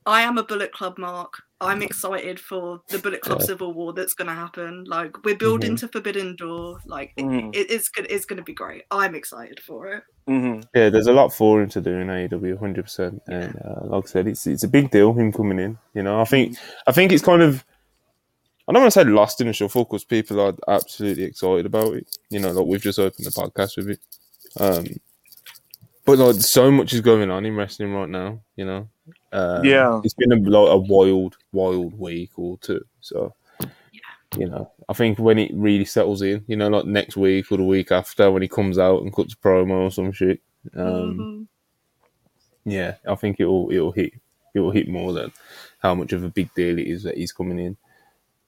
I 0.05 0.23
am 0.23 0.37
a 0.37 0.43
Bullet 0.43 0.73
Club 0.73 0.99
mark. 0.99 1.43
I'm 1.65 1.83
excited 1.83 2.39
for 2.41 2.81
the 2.89 2.99
Bullet 2.99 3.21
Club 3.21 3.41
Yeah. 3.41 3.47
Civil 3.47 3.73
War 3.75 3.93
that's 3.93 4.15
going 4.15 4.29
to 4.29 4.35
happen. 4.35 4.85
Like 4.85 5.25
we're 5.25 5.37
building 5.37 5.73
Mm-hmm. 5.73 5.87
to 5.87 5.89
Forbidden 5.89 6.37
Door. 6.37 6.81
Like 6.87 7.13
it- 7.17 7.25
Mhm. 7.25 7.55
it, 7.55 7.71
it's 7.71 7.89
good. 7.89 8.07
It's 8.11 8.25
going 8.25 8.37
to 8.39 8.43
be 8.45 8.55
great. 8.55 8.83
I'm 8.91 9.15
excited 9.15 9.61
for 9.61 9.87
it. 9.93 10.03
hmm 10.27 10.61
Yeah, 10.75 10.91
there's 10.91 11.07
a 11.07 11.13
lot 11.13 11.33
for 11.33 11.63
him 11.63 11.69
to 11.71 11.81
do 11.81 11.91
in 11.91 12.09
AEW, 12.09 12.59
hundred 12.59 12.83
percent. 12.85 13.23
And 13.27 13.57
uh, 13.65 13.87
like 13.87 14.05
I 14.05 14.07
said, 14.09 14.29
it's 14.29 14.47
it's 14.47 14.63
a 14.65 14.69
big 14.69 14.91
deal 14.91 15.13
him 15.13 15.33
coming 15.33 15.59
in. 15.59 15.79
You 15.95 16.03
know, 16.03 16.21
I 16.21 16.25
think 16.25 16.57
I 16.87 16.93
think 16.93 17.13
it's 17.13 17.25
kind 17.25 17.43
of 17.43 17.65
I 18.67 18.73
don't 18.73 18.81
want 18.83 18.95
to 18.95 19.01
say 19.01 19.05
lost 19.05 19.41
in 19.43 19.47
the 19.49 19.53
shuffle 19.53 19.85
because 19.85 20.05
people 20.05 20.41
are 20.41 20.55
absolutely 20.69 21.25
excited 21.25 21.67
about 21.67 21.95
it. 21.95 22.17
You 22.31 22.41
know, 22.41 22.51
like 22.53 22.67
we've 22.67 22.81
just 22.83 22.99
opened 22.99 23.27
the 23.27 23.31
podcast 23.31 23.77
with 23.77 23.91
it. 23.91 24.01
Um, 24.59 24.87
but 26.05 26.19
like 26.19 26.37
so 26.37 26.71
much 26.71 26.93
is 26.93 27.01
going 27.01 27.31
on 27.31 27.45
in 27.47 27.57
wrestling 27.57 27.93
right 27.95 28.09
now. 28.09 28.41
You 28.57 28.65
know, 28.67 28.89
um, 29.33 29.65
Yeah. 29.65 30.01
it's 30.05 30.15
been 30.15 30.33
a 30.33 30.37
like 30.37 30.71
a 30.73 30.79
wild, 30.79 31.37
wild 31.53 31.99
week 31.99 32.31
or 32.37 32.59
two. 32.59 32.85
So 33.01 33.35
you 34.37 34.49
know, 34.49 34.71
I 34.89 34.93
think 34.95 35.19
when 35.21 35.39
it 35.39 35.53
really 35.55 35.85
settles 35.85 36.21
in, 36.23 36.45
you 36.49 36.57
know, 36.57 36.69
like 36.69 36.87
next 36.87 37.17
week 37.17 37.53
or 37.53 37.57
the 37.57 37.63
week 37.65 37.93
after, 37.93 38.31
when 38.33 38.43
he 38.43 38.49
comes 38.49 38.79
out 38.79 39.03
and 39.03 39.15
cuts 39.15 39.35
a 39.35 39.37
promo 39.37 39.85
or 39.85 39.91
some 39.93 40.11
shit, 40.11 40.41
um, 40.75 41.49
Mhm. 42.67 42.73
yeah, 42.73 42.95
I 43.09 43.15
think 43.15 43.39
it'll 43.39 43.71
it'll 43.71 43.93
hit 43.93 44.13
it'll 44.55 44.71
hit 44.73 44.89
more 44.89 45.13
than 45.13 45.33
how 45.81 45.95
much 45.95 46.13
of 46.13 46.25
a 46.25 46.29
big 46.29 46.53
deal 46.55 46.79
it 46.79 46.87
is 46.87 47.03
that 47.05 47.17
he's 47.17 47.33
coming 47.33 47.59
in. 47.59 47.77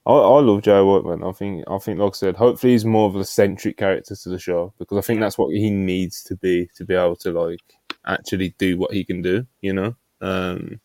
I, 0.07 0.13
I 0.13 0.41
love 0.41 0.63
Joe 0.63 0.87
White, 0.87 1.05
man. 1.19 1.29
I 1.29 1.33
think 1.33 1.65
I 1.69 1.79
think, 1.79 1.99
like 1.99 2.13
I 2.13 2.17
said, 2.17 2.37
hopefully 2.37 2.73
he's 2.73 2.85
more 2.85 3.09
of 3.09 3.17
a 3.17 3.25
centric 3.25 3.77
character 3.77 4.15
to 4.15 4.29
the 4.29 4.39
show 4.39 4.73
because 4.79 4.99
I 4.99 5.01
think 5.01 5.21
that's 5.21 5.37
what 5.39 5.53
he 5.53 5.71
needs 5.71 6.23
to 6.25 6.37
be 6.37 6.69
to 6.77 6.85
be 6.85 6.95
able 6.95 7.17
to 7.17 7.33
like 7.33 7.61
actually 8.07 8.55
do 8.59 8.79
what 8.79 8.93
he 8.93 9.05
can 9.05 9.21
do. 9.23 9.47
You 9.63 9.73
know, 9.73 9.97
um, 10.21 10.81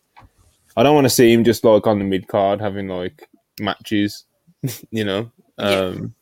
I 0.76 0.82
don't 0.82 0.94
want 0.94 1.04
to 1.04 1.10
see 1.10 1.32
him 1.32 1.44
just 1.44 1.62
like 1.64 1.86
on 1.86 1.98
the 1.98 2.04
mid 2.04 2.26
card 2.28 2.60
having 2.60 2.88
like 2.88 3.28
matches. 3.60 4.24
you 4.90 5.04
know, 5.04 5.30
Yeah. 5.58 5.66
um, 5.66 6.14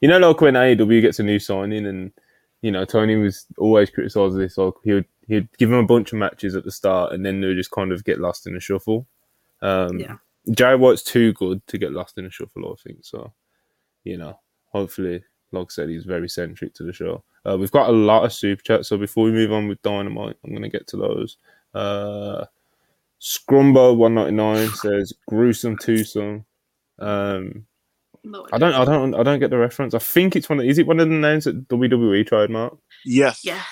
you 0.00 0.08
know, 0.08 0.18
like 0.18 0.40
when 0.40 0.54
AEW 0.54 1.00
gets 1.02 1.18
a 1.18 1.22
new 1.24 1.38
signing 1.38 1.86
and 1.86 2.12
you 2.62 2.70
know, 2.72 2.84
Tony 2.84 3.16
was 3.16 3.46
always 3.58 3.90
criticized 3.90 4.36
this. 4.36 4.56
Like 4.58 4.74
he 4.84 4.92
would 4.92 5.04
he'd 5.28 5.48
give 5.58 5.70
him 5.70 5.78
a 5.78 5.86
bunch 5.86 6.12
of 6.12 6.18
matches 6.18 6.54
at 6.54 6.64
the 6.64 6.72
start, 6.72 7.12
and 7.12 7.24
then 7.26 7.40
they'll 7.40 7.54
just 7.54 7.70
kind 7.70 7.90
of 7.92 8.04
get 8.04 8.20
lost 8.20 8.46
in 8.46 8.54
the 8.54 8.60
shuffle. 8.60 9.06
Um, 9.62 9.98
Yeah. 9.98 10.16
Jay 10.52 10.74
White's 10.74 11.02
too 11.02 11.32
good 11.32 11.66
to 11.66 11.78
get 11.78 11.92
lost 11.92 12.18
in 12.18 12.24
the 12.24 12.30
shuffle. 12.30 12.72
I 12.72 12.82
think 12.82 13.04
so. 13.04 13.32
You 14.04 14.18
know, 14.18 14.38
hopefully, 14.66 15.24
like 15.52 15.66
I 15.66 15.70
said, 15.70 15.88
he's 15.88 16.04
very 16.04 16.28
centric 16.28 16.74
to 16.74 16.84
the 16.84 16.92
show. 16.92 17.24
Uh, 17.44 17.56
we've 17.58 17.70
got 17.70 17.88
a 17.88 17.92
lot 17.92 18.24
of 18.24 18.32
super 18.32 18.62
chats, 18.62 18.88
so 18.88 18.96
before 18.96 19.24
we 19.24 19.32
move 19.32 19.52
on 19.52 19.68
with 19.68 19.82
Dynamite, 19.82 20.36
I'm 20.44 20.50
going 20.50 20.62
to 20.62 20.68
get 20.68 20.86
to 20.88 20.96
those. 20.96 21.36
Uh, 21.74 22.44
Scrumbo 23.20 23.96
one 23.96 24.14
ninety 24.14 24.32
nine 24.32 24.68
says 24.70 25.12
gruesome 25.26 25.76
twosome. 25.78 26.44
Um, 26.98 27.66
No 28.24 28.46
I 28.52 28.58
don't, 28.58 28.74
I 28.74 28.84
don't, 28.84 29.14
I 29.14 29.22
don't 29.22 29.38
get 29.38 29.50
the 29.50 29.58
reference. 29.58 29.94
I 29.94 29.98
think 29.98 30.36
it's 30.36 30.48
one. 30.48 30.60
Of, 30.60 30.66
is 30.66 30.78
it 30.78 30.86
one 30.86 31.00
of 31.00 31.08
the 31.08 31.14
names 31.14 31.44
that 31.44 31.68
WWE 31.68 32.26
trademark? 32.26 32.76
Yes. 33.04 33.44
Yeah. 33.44 33.62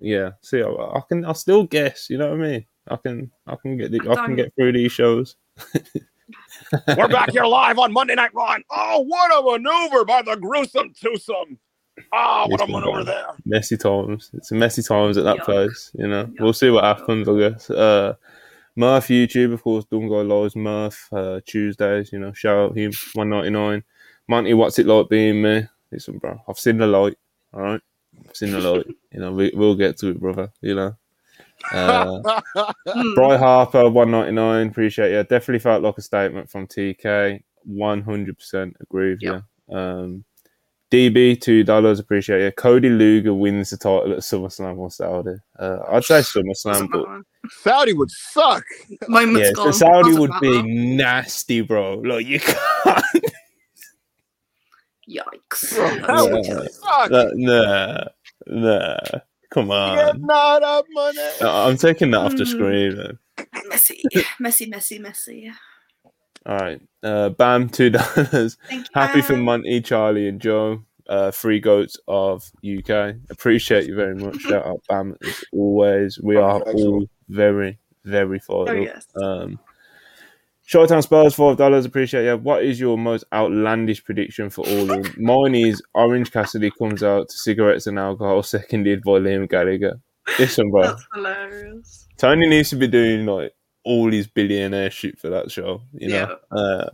Yeah. 0.00 0.30
See, 0.42 0.62
I, 0.62 0.68
I 0.68 1.00
can, 1.08 1.24
I 1.24 1.32
still 1.32 1.64
guess. 1.64 2.08
You 2.10 2.18
know 2.18 2.30
what 2.30 2.40
I 2.40 2.42
mean? 2.42 2.66
I 2.88 2.96
can, 2.96 3.30
I 3.46 3.56
can 3.56 3.76
get, 3.76 3.90
the, 3.90 4.00
I 4.08 4.12
I 4.12 4.26
can 4.26 4.36
get 4.36 4.54
through 4.54 4.72
these 4.72 4.92
shows. 4.92 5.36
We're 6.96 7.08
back 7.08 7.30
here 7.30 7.44
live 7.44 7.78
on 7.78 7.92
Monday 7.92 8.14
Night 8.14 8.32
Raw. 8.34 8.54
and 8.54 8.64
Oh, 8.70 9.00
what 9.00 9.30
a 9.30 9.42
maneuver 9.58 10.04
by 10.04 10.22
the 10.22 10.36
gruesome 10.36 10.92
twosome. 11.00 11.58
Oh, 12.12 12.46
what 12.48 12.60
a 12.60 12.64
Yes, 12.64 12.70
maneuver 12.72 13.04
there. 13.04 13.26
messy 13.44 13.76
times. 13.76 14.30
It's 14.34 14.52
messy 14.52 14.82
times 14.82 15.18
at 15.18 15.24
that 15.24 15.38
Yuck. 15.38 15.44
place. 15.44 15.90
You 15.94 16.08
know, 16.08 16.24
Yuck. 16.26 16.40
we'll 16.40 16.52
see 16.52 16.70
what 16.70 16.84
happens. 16.84 17.28
I 17.28 17.38
guess. 17.38 17.70
Uh, 17.70 18.14
Murph 18.76 19.08
YouTube, 19.08 19.52
of 19.52 19.62
course. 19.62 19.84
Dungo 19.86 20.26
Lives 20.26 20.54
Murph 20.56 21.08
uh, 21.12 21.40
Tuesdays. 21.44 22.12
You 22.12 22.20
know, 22.20 22.32
shout 22.32 22.56
out 22.70 22.76
him. 22.76 22.92
One 23.14 23.30
ninety 23.30 23.50
nine. 23.50 23.82
Monty, 24.28 24.54
what's 24.54 24.78
it 24.78 24.86
like 24.86 25.08
being 25.08 25.42
me? 25.42 25.66
Listen, 25.90 26.18
bro. 26.18 26.40
I've 26.48 26.58
seen 26.58 26.78
the 26.78 26.86
light. 26.86 27.16
All 27.52 27.60
right, 27.62 27.80
I've 28.28 28.36
seen 28.36 28.52
the 28.52 28.60
light. 28.60 28.86
You 29.10 29.20
know, 29.20 29.32
we, 29.32 29.50
we'll 29.54 29.74
get 29.74 29.96
to 29.98 30.08
it, 30.08 30.20
brother. 30.20 30.52
You 30.60 30.74
know. 30.74 30.96
Uh, 31.72 32.40
Hmm. 32.88 33.14
Bry 33.14 33.36
Harper, 33.36 33.88
one 33.90 34.10
ninety 34.10 34.32
nine. 34.32 34.68
Appreciate 34.68 35.10
you. 35.12 35.22
Definitely 35.24 35.58
felt 35.60 35.82
like 35.82 35.98
a 35.98 36.02
statement 36.02 36.50
from 36.50 36.66
TK. 36.66 37.42
One 37.64 38.00
hundred 38.02 38.38
percent 38.38 38.76
agree 38.80 39.10
with 39.10 39.22
Yep. 39.22 39.42
you. 39.68 39.76
Um, 39.76 40.24
DB 40.90 41.38
two 41.38 41.64
dollars. 41.64 41.98
Appreciate 42.00 42.42
you. 42.44 42.50
Cody 42.52 42.88
Luger 42.88 43.34
wins 43.34 43.70
the 43.70 43.76
title 43.76 44.12
at 44.12 44.18
SummerSlam 44.20 44.78
or 44.78 44.90
Saudi. 44.90 45.34
Uh, 45.58 45.78
I'd 45.90 46.04
say 46.04 46.20
SummerSlam, 46.20 46.72
Doesn't 46.72 46.90
but. 46.92 47.50
Saudi 47.50 47.92
would 47.92 48.10
suck. 48.10 48.64
Moment's 49.08 49.48
yeah, 49.58 49.64
so 49.64 49.70
Saudi 49.70 50.10
Doesn't 50.10 50.20
would 50.20 50.32
be 50.40 50.62
matter. 50.62 50.68
nasty, 50.68 51.60
bro. 51.60 51.96
Like 51.98 52.24
you 52.26 52.40
can't. 52.40 53.04
Yikes. 55.08 55.74
Bro, 55.74 55.88
That's 55.88 56.06
that 56.06 56.22
would 56.22 56.32
ridiculous. 56.32 56.80
suck. 56.80 57.10
nah, 57.34 58.04
nah. 58.46 58.98
Come 59.50 59.70
on. 59.70 60.20
not 60.22 60.62
up 60.62 60.84
money. 60.90 61.18
I- 61.42 61.68
I'm 61.68 61.76
taking 61.76 62.10
that 62.12 62.18
off 62.18 62.36
the 62.36 62.44
Mm. 62.44 62.46
screen, 62.48 62.96
man. 62.96 63.18
Messy, 63.68 64.02
messy, 64.40 64.66
messy, 64.66 64.98
messy. 64.98 65.52
All 66.46 66.56
right. 66.56 66.80
Uh, 67.02 67.28
bam, 67.30 67.68
two 67.68 67.90
dollars. 67.90 68.56
Thank 68.68 68.84
you. 68.84 68.84
Happy 68.94 69.20
for 69.22 69.34
Anne. 69.34 69.42
Monty, 69.42 69.80
Charlie, 69.80 70.28
and 70.28 70.40
Joe, 70.40 70.82
uh, 71.08 71.30
free 71.30 71.60
goats 71.60 71.96
of 72.08 72.50
UK. 72.64 73.14
Appreciate 73.30 73.86
you 73.86 73.94
very 73.94 74.14
much. 74.16 74.36
Shout 74.40 74.66
out, 74.66 74.80
Bam, 74.88 75.16
as 75.24 75.44
always. 75.52 76.18
We 76.20 76.36
are 76.36 76.60
all 76.62 77.06
very, 77.28 77.78
very 78.04 78.38
fired 78.40 78.68
Oh 78.70 78.72
yes. 78.72 79.06
Um, 79.22 79.58
Showtime 80.68 81.02
Spurs, 81.02 81.34
five 81.34 81.56
dollars. 81.56 81.86
Appreciate 81.86 82.26
you. 82.26 82.36
What 82.36 82.62
is 82.62 82.78
your 82.78 82.98
most 82.98 83.24
outlandish 83.32 84.04
prediction 84.04 84.50
for 84.50 84.66
all 84.66 84.90
in? 84.92 85.04
Mine 85.16 85.54
is 85.54 85.82
Orange 85.94 86.30
Cassidy 86.30 86.70
comes 86.70 87.02
out 87.02 87.30
to 87.30 87.36
cigarettes 87.36 87.86
and 87.86 87.98
alcohol, 87.98 88.42
seconded 88.42 89.02
by 89.02 89.12
Liam 89.12 89.48
Gallagher. 89.48 89.98
Listen, 90.38 90.70
bro, 90.70 90.82
That's 90.82 91.06
hilarious. 91.14 92.06
Tony 92.18 92.46
needs 92.46 92.68
to 92.70 92.76
be 92.76 92.86
doing 92.86 93.24
like 93.24 93.54
all 93.84 94.12
his 94.12 94.26
billionaire 94.26 94.90
shit 94.90 95.18
for 95.18 95.30
that 95.30 95.50
show. 95.50 95.80
You 95.94 96.08
know, 96.08 96.36
uh, 96.50 96.90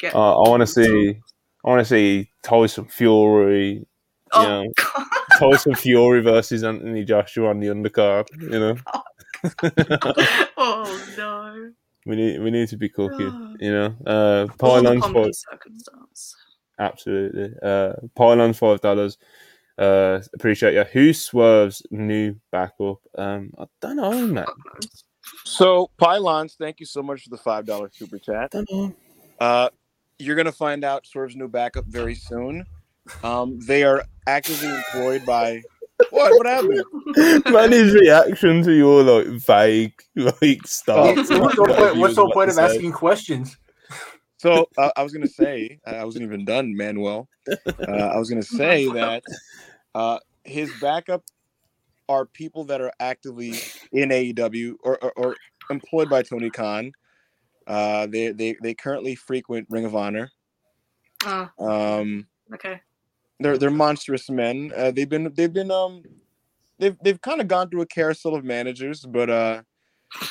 Get 0.00 0.14
uh, 0.14 0.42
I 0.42 0.48
want 0.48 0.62
to 0.62 0.66
see, 0.66 1.10
I 1.64 1.68
want 1.68 1.80
to 1.80 1.84
see 1.84 2.30
Tyson 2.42 2.86
Fury, 2.86 3.86
Oh, 4.32 4.42
know, 4.42 4.72
God. 4.76 5.06
Tyson 5.38 5.74
Fury 5.76 6.22
versus 6.22 6.64
Anthony 6.64 7.04
Joshua 7.04 7.50
on 7.50 7.60
the 7.60 7.68
undercard. 7.68 8.26
You 8.40 8.48
know, 8.58 8.76
oh 10.56 11.04
no. 11.16 11.72
We 12.06 12.16
need 12.16 12.40
we 12.40 12.50
need 12.50 12.68
to 12.68 12.76
be 12.76 12.88
cooking. 12.88 13.30
Oh. 13.32 13.56
You 13.60 13.72
know, 13.72 13.94
uh, 14.06 14.46
All 14.62 14.76
the 14.76 14.82
pylons 14.82 15.00
pomp 15.02 15.16
five, 15.16 15.34
circumstance. 15.34 16.36
absolutely. 16.78 17.52
Uh, 17.62 17.92
pylons 18.14 18.58
five 18.58 18.80
dollars. 18.80 19.18
Uh, 19.78 20.20
appreciate 20.34 20.74
you. 20.74 20.84
Who 20.84 21.12
swerves 21.14 21.82
new 21.90 22.36
backup? 22.52 22.98
Um, 23.16 23.50
I 23.58 23.64
don't 23.80 23.96
know, 23.96 24.26
man. 24.26 24.44
So, 25.44 25.90
Pylons, 25.96 26.56
thank 26.58 26.80
you 26.80 26.86
so 26.86 27.02
much 27.02 27.22
for 27.22 27.30
the 27.30 27.38
$5 27.38 27.94
super 27.94 28.18
chat. 28.18 28.50
don't 28.50 28.70
know. 28.70 28.94
Uh, 29.38 29.70
you're 30.18 30.36
going 30.36 30.46
to 30.46 30.52
find 30.52 30.84
out 30.84 31.06
Swerve's 31.06 31.34
new 31.34 31.48
backup 31.48 31.86
very 31.86 32.14
soon. 32.14 32.66
Um, 33.24 33.58
they 33.60 33.82
are 33.82 34.04
actively 34.26 34.68
employed 34.68 35.24
by. 35.24 35.62
What? 36.10 36.32
What 36.36 36.46
happened? 36.46 36.84
Man, 37.52 37.72
his 37.72 37.94
reaction 37.94 38.62
to 38.62 38.72
your 38.72 39.02
like 39.02 39.26
vague 39.40 39.94
like 40.16 40.66
stuff. 40.66 41.16
what's 41.16 41.28
the 41.28 41.74
point, 41.76 41.96
what's 41.98 42.16
the 42.16 42.30
point 42.32 42.50
of 42.50 42.58
asking 42.58 42.92
questions? 42.92 43.56
So 44.38 44.66
uh, 44.78 44.90
I 44.96 45.02
was 45.02 45.12
gonna 45.12 45.26
say 45.26 45.80
I 45.84 46.04
wasn't 46.04 46.24
even 46.24 46.44
done, 46.44 46.74
Manuel. 46.74 47.28
Uh, 47.46 47.90
I 47.90 48.18
was 48.18 48.30
gonna 48.30 48.42
say 48.42 48.86
that 48.88 49.22
uh, 49.94 50.18
his 50.44 50.72
backup 50.80 51.22
are 52.08 52.24
people 52.26 52.64
that 52.64 52.80
are 52.80 52.92
actively 52.98 53.54
in 53.92 54.08
AEW 54.08 54.74
or, 54.82 54.98
or, 55.04 55.12
or 55.16 55.36
employed 55.70 56.08
by 56.08 56.22
Tony 56.22 56.50
Khan. 56.50 56.92
Uh, 57.66 58.06
they 58.06 58.32
they 58.32 58.56
they 58.62 58.74
currently 58.74 59.14
frequent 59.14 59.66
Ring 59.70 59.84
of 59.84 59.94
Honor. 59.94 60.30
Ah, 61.24 61.52
Um, 61.58 62.26
okay. 62.54 62.80
They're 63.40 63.58
they're 63.58 63.70
monstrous 63.70 64.30
men. 64.30 64.72
Uh, 64.76 64.90
they've 64.90 65.08
been 65.08 65.32
they've 65.34 65.52
been 65.52 65.70
um 65.70 66.02
they've 66.78 66.96
they've 67.02 67.20
kind 67.20 67.40
of 67.40 67.48
gone 67.48 67.68
through 67.70 67.82
a 67.82 67.86
carousel 67.86 68.34
of 68.34 68.44
managers, 68.44 69.04
but 69.06 69.28
uh, 69.30 69.62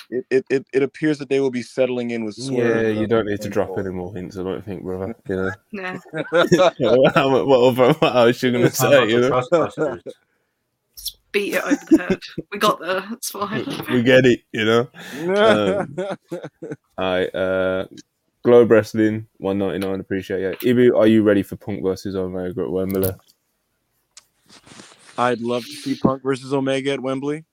it, 0.09 0.25
it, 0.29 0.45
it, 0.49 0.65
it 0.73 0.83
appears 0.83 1.17
that 1.19 1.29
they 1.29 1.39
will 1.39 1.51
be 1.51 1.61
settling 1.61 2.11
in 2.11 2.25
with 2.25 2.35
Swerve. 2.35 2.83
Yeah, 2.85 2.89
you 2.91 3.03
uh, 3.05 3.07
don't 3.07 3.25
need 3.25 3.41
to 3.41 3.49
drop 3.49 3.77
any 3.77 3.89
more 3.89 4.13
hints. 4.13 4.37
I 4.37 4.43
don't 4.43 4.63
think, 4.63 4.83
brother. 4.83 5.15
You 5.27 5.35
know, 5.35 5.51
Nah. 5.71 5.97
what, 6.39 6.77
what, 7.47 7.79
other- 7.79 7.93
what 7.93 8.15
else 8.15 8.43
you 8.43 8.51
gonna 8.51 8.69
say? 8.69 9.07
You 9.09 9.21
know, 9.21 9.41
Just 9.67 11.17
beat 11.31 11.53
it 11.55 11.63
over 11.63 11.75
the 11.89 12.05
head. 12.09 12.19
We 12.51 12.57
got 12.59 12.79
there. 12.79 13.03
It's 13.11 13.31
fine. 13.31 13.65
we 13.91 14.03
get 14.03 14.25
it. 14.25 14.41
You 14.51 14.65
know. 14.65 14.87
Um, 15.35 15.95
I 16.97 17.25
uh, 17.27 17.85
Globe 18.43 18.71
Wrestling 18.71 19.27
one 19.37 19.57
ninety 19.57 19.79
nine. 19.85 19.99
Appreciate 19.99 20.41
you. 20.61 20.73
Ibu, 20.73 20.97
are 20.97 21.07
you 21.07 21.23
ready 21.23 21.43
for 21.43 21.55
Punk 21.57 21.83
versus 21.83 22.15
Omega 22.15 22.61
at 22.61 22.69
Wembley? 22.69 23.11
I'd 25.17 25.41
love 25.41 25.65
to 25.65 25.71
see 25.71 25.95
Punk 25.95 26.23
versus 26.23 26.53
Omega 26.53 26.93
at 26.93 27.01
Wembley. 27.01 27.43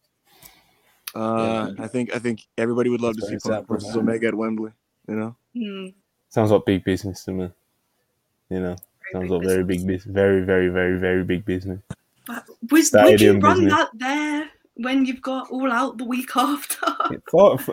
Uh, 1.15 1.73
I 1.79 1.87
think 1.89 2.15
I 2.15 2.19
think 2.19 2.43
everybody 2.57 2.91
would 2.91 3.01
love 3.01 3.17
to 3.17 3.23
see 3.27 3.37
Punk 3.39 3.67
versus 3.69 3.89
separate. 3.89 4.01
Omega 4.03 4.27
at 4.29 4.35
Wembley. 4.35 4.71
You 5.09 5.15
know, 5.17 5.37
Hmm. 5.55 5.87
Sounds 6.29 6.51
like 6.51 6.65
big 6.67 6.85
business 6.85 7.25
to 7.25 7.33
me. 7.33 7.51
You 8.51 8.61
know, 8.61 8.77
sounds 9.13 9.31
like 9.31 9.43
very 9.43 9.65
big 9.65 9.87
business. 9.87 10.05
Very, 10.15 10.43
very, 10.43 10.69
very, 10.69 10.99
very 10.99 11.25
big 11.25 11.45
business. 11.45 11.81
But 12.27 12.45
would, 12.71 12.85
would 12.93 13.21
you 13.21 13.39
run 13.39 13.55
business. 13.65 13.73
that 13.73 13.89
there 13.95 14.51
when 14.75 15.07
you've 15.07 15.23
got 15.23 15.51
all 15.51 15.71
out 15.73 15.97
the 15.99 16.05
week 16.05 16.31
after? 16.37 16.87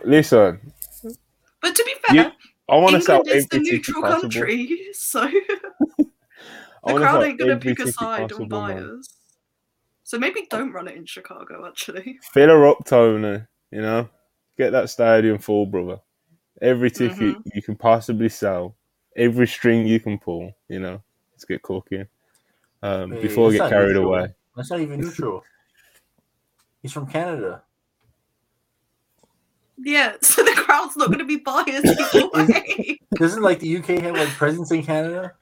Listen, 0.05 0.72
but 1.62 1.75
to 1.75 1.84
be 1.84 1.93
fair, 2.08 2.15
You- 2.25 2.32
I 2.70 2.77
want 2.77 2.96
to 2.96 3.01
sell 3.01 3.17
England 3.20 3.38
is 3.38 3.48
the 3.48 3.60
neutral 3.60 4.01
possible. 4.01 4.22
country, 4.29 4.88
so 4.93 5.29
the 6.86 6.93
crowd 6.93 7.24
ain't 7.24 7.39
gonna 7.39 7.58
pick 7.58 7.79
a 7.79 7.84
ticket 7.86 7.93
side 7.96 8.22
on 8.24 8.29
possible, 8.29 8.48
man. 8.62 8.75
buyers. 8.84 9.10
So 10.03 10.17
maybe 10.20 10.48
don't 10.50 10.72
run 10.72 10.88
it 10.88 10.96
in 10.96 11.05
Chicago. 11.05 11.65
Actually, 11.67 12.20
Fill 12.34 12.50
her 12.50 12.67
up, 12.67 12.86
Tony. 12.86 13.41
You 13.72 13.82
know, 13.82 14.10
get 14.58 14.72
that 14.72 14.89
stadium 14.89 15.39
full, 15.39 15.65
brother. 15.65 16.00
Every 16.62 16.91
ticket 16.91 17.17
Mhm. 17.38 17.41
you 17.53 17.62
can 17.62 17.75
possibly 17.75 18.29
sell. 18.29 18.75
every 19.15 19.46
string 19.46 19.86
you 19.86 20.00
can 20.00 20.17
pull. 20.17 20.51
You 20.70 20.79
know, 20.79 21.03
let's 21.34 21.46
get 21.46 21.62
cooking. 21.62 22.08
Um, 22.82 23.12
Hey, 23.12 23.22
before 23.22 23.50
we 23.50 23.58
get 23.58 23.70
carried 23.70 23.89
neutral. 23.93 24.05
away. 24.15 24.34
That's 24.55 24.72
not 24.72 24.79
even 24.82 25.01
neutral. 25.01 25.43
He's 26.82 26.91
from 26.93 27.05
Canada. 27.08 27.62
Yeah, 29.77 30.15
so 30.22 30.43
the 30.43 30.52
crowd's 30.73 30.97
not 30.97 31.07
going 31.07 31.19
to 31.19 31.25
be 31.25 31.37
biased 31.37 31.85
either 32.15 32.29
way. 32.33 32.99
Doesn't 33.15 33.41
like 33.43 33.59
the 33.59 33.77
UK 33.77 33.85
have 34.01 34.15
like 34.15 34.29
presence 34.29 34.71
in 34.71 34.83
Canada? 34.83 35.33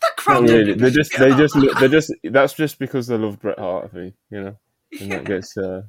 The 0.00 0.06
crowd 0.16 0.48
really. 0.48 0.74
They 0.74 0.90
just, 0.90 1.16
they 1.18 1.30
just, 1.30 1.56
they 1.80 1.88
just. 1.88 2.12
That's 2.24 2.52
just 2.52 2.78
because 2.78 3.06
they 3.06 3.16
love 3.16 3.40
Bret 3.40 3.58
Hart. 3.58 3.86
I 3.86 3.88
think 3.88 4.14
you 4.30 4.42
know, 4.42 4.56
and 5.00 5.00
Yeah. 5.10 5.16
that 5.18 5.24
gets. 5.24 5.56
Uh, 5.56 5.82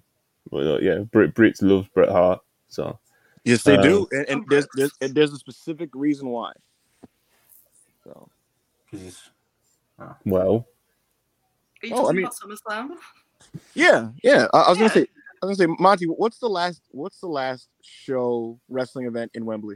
well, 0.52 0.82
yeah, 0.82 1.00
Brit 1.00 1.34
Brits 1.34 1.62
love 1.62 1.90
Bret 1.94 2.10
Hart. 2.10 2.40
So 2.70 3.00
Yes, 3.44 3.64
they 3.64 3.78
Uh, 3.78 3.82
do, 3.82 4.08
and, 4.12 4.28
and 4.30 4.46
there's, 4.50 4.68
there's 4.76 4.92
and 5.02 5.14
there's 5.14 5.32
a 5.32 5.38
specific 5.38 5.90
reason 5.94 6.30
why. 6.30 6.52
So 8.04 8.30
'Cause 8.90 9.00
he's 9.02 9.22
well, 10.26 10.68
Are 11.84 11.88
you 11.88 11.96
Oh, 11.96 12.10
I 12.10 12.14
mean- 12.14 12.26
about 12.26 12.36
SummerSlam? 12.36 12.98
yeah, 13.76 14.10
yeah. 14.24 14.48
I, 14.54 14.62
I 14.62 14.70
was 14.70 14.78
Yeah. 14.80 14.88
gonna 14.88 14.94
say, 14.94 15.08
I 15.46 15.50
was 15.50 15.58
gonna 15.58 15.70
say, 15.70 15.76
Monty, 15.82 16.06
what's 16.06 16.40
the 16.40 16.48
last 16.50 16.82
what's 16.92 17.20
the 17.20 17.28
last 17.28 17.70
show 17.82 18.60
wrestling 18.70 19.06
event 19.08 19.32
in 19.34 19.46
Wembley? 19.46 19.76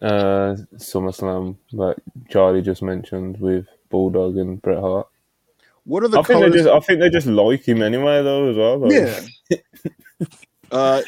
uh, 0.00 0.56
SummerSlam 0.76 1.56
that 1.72 1.96
Charlie 2.28 2.62
just 2.62 2.82
mentioned 2.82 3.38
with 3.40 3.66
Bulldog 3.90 4.36
and 4.36 4.60
Bret 4.60 4.78
Hart. 4.80 5.06
What 5.84 6.02
are 6.02 6.08
the 6.08 6.18
I 6.20 6.22
think 6.22 6.40
they 6.40 6.46
colors? 6.48 6.62
just, 6.64 6.68
I 6.68 6.80
think 6.80 7.00
they 7.00 7.10
just 7.10 7.26
like 7.26 7.66
him 7.66 7.82
anyway, 7.82 8.22
though, 8.22 8.48
as 8.50 8.56
well. 8.56 8.78
Like, 8.78 8.92
yeah. 8.92 9.56
uh, 10.72 11.02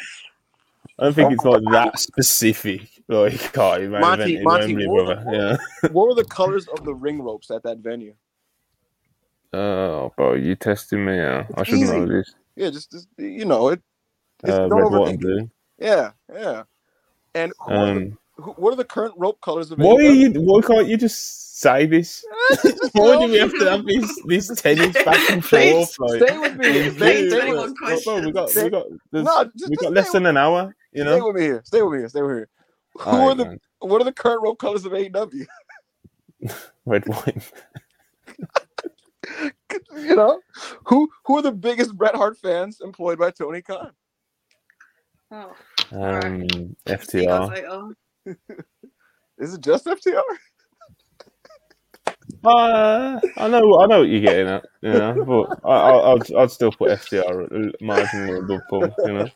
I 0.99 1.04
don't 1.04 1.14
think 1.14 1.33
it's 1.33 1.44
like 1.44 1.62
that 1.73 1.99
specific. 1.99 2.88
Like, 3.09 3.52
God, 3.52 3.80
main 3.83 3.90
Monty- 4.00 4.42
Monty, 4.42 4.66
Wembley, 4.75 4.87
what- 4.88 5.06
brother. 5.25 5.59
Yeah. 5.83 5.88
what 5.90 6.09
were 6.09 6.14
the 6.14 6.25
colors 6.25 6.66
of 6.68 6.85
the 6.85 6.94
ring 6.94 7.21
ropes 7.23 7.50
at 7.50 7.62
that 7.64 7.78
venue? 7.78 8.14
Oh, 9.52 10.12
bro, 10.16 10.35
you 10.35 10.56
testing 10.56 11.04
me 11.04 11.18
out. 11.21 11.47
I 11.56 11.62
should 11.62 11.78
know 11.80 12.06
this. 12.06 12.35
Yeah, 12.56 12.70
just, 12.70 12.90
just 12.92 13.08
you 13.18 13.44
know 13.44 13.68
it. 13.68 13.80
It's, 14.42 14.52
Uh, 14.52 14.68
don't 14.68 14.73
red, 14.92 14.92
white, 15.00 15.08
and 15.11 15.20
blue. 15.20 15.50
Yeah, 15.78 16.12
yeah. 16.32 16.62
And 17.34 17.52
who 17.58 17.73
are 17.73 17.87
the, 17.87 17.90
Um, 17.92 18.18
who, 18.37 18.50
what 18.52 18.73
are 18.73 18.76
the 18.76 18.84
current 18.84 19.14
rope 19.16 19.40
colors 19.40 19.70
of 19.70 19.78
why 19.78 19.92
are 19.94 19.99
AEW? 19.99 20.34
you? 20.34 20.40
Why 20.42 20.61
can't 20.61 20.88
you 20.88 20.96
just 20.96 21.58
say 21.61 21.87
this? 21.87 22.25
Why 22.92 23.18
do 23.18 23.32
we 23.32 23.38
have 23.38 23.52
to 23.58 23.70
have 23.70 23.84
this 23.87 24.23
this 24.26 24.49
tennis 24.62 24.92
back 25.04 25.30
and 25.30 25.42
Please, 25.42 25.94
forth? 25.94 26.20
Like, 26.20 26.28
Stay 26.28 26.38
with 26.38 26.56
me. 26.56 26.87
in 26.87 26.94
Stay, 26.94 27.23
this? 27.23 27.32
stay, 27.32 27.40
Stay 27.40 27.50
with, 27.50 27.58
on 27.61 27.75
Well, 27.82 28.00
bro, 28.04 28.20
we 28.26 28.32
got, 28.32 28.50
Stay- 28.50 28.64
we 28.64 28.70
got, 28.70 28.87
no, 29.12 29.50
just, 29.56 29.70
we 29.70 29.76
got 29.76 29.92
less 29.92 30.06
with, 30.06 30.12
than 30.14 30.26
an 30.26 30.37
hour. 30.37 30.75
You 30.92 31.04
know. 31.04 31.16
stay 31.16 31.23
with 31.23 31.37
me 31.37 31.42
here. 31.42 31.62
Stay 31.64 31.82
with 31.82 31.92
me 31.92 31.99
here. 31.99 32.08
Stay 32.08 32.23
with 32.23 32.30
me 32.30 32.37
here. 32.37 32.49
Who 32.99 33.11
Alright, 33.11 33.28
are 33.30 33.34
the 33.34 33.44
man. 33.46 33.61
what 33.80 34.00
are 34.00 34.04
the 34.04 34.12
current 34.12 34.42
rope 34.42 34.58
colors 34.58 34.84
of 34.84 34.92
AEW? 34.92 35.46
red, 36.87 37.04
white. 37.08 37.52
you 39.97 40.17
know, 40.17 40.41
who 40.84 41.08
who 41.25 41.39
are 41.39 41.43
the 41.43 41.52
biggest 41.52 41.97
Bret 41.97 42.15
Hart 42.15 42.39
fans 42.39 42.80
employed 42.80 43.19
by 43.19 43.30
Tony 43.30 43.63
Khan? 43.63 43.91
Oh, 45.30 45.52
Um, 45.93 46.49
see 46.49 46.56
you 46.56 46.76
FTR. 46.87 47.95
Is 49.39 49.54
it 49.54 49.60
just 49.60 49.87
FTR? 49.87 50.23
Uh, 52.45 53.21
I 53.39 53.49
know, 53.49 53.80
I 53.80 53.87
know 53.87 54.00
what 54.00 54.08
you're 54.08 54.21
getting 54.21 54.49
at, 54.49 54.65
you 54.82 54.93
know, 54.93 55.25
but 55.25 55.69
I, 55.69 55.75
I, 55.75 56.13
I'd, 56.13 56.34
I'd 56.34 56.50
still 56.50 56.73
put 56.73 56.91
FTR 56.91 57.45
at 57.45 57.80
marginally 57.80 58.39
above 58.39 58.60
Paul, 58.69 58.95
you 59.04 59.13
know. 59.13 59.30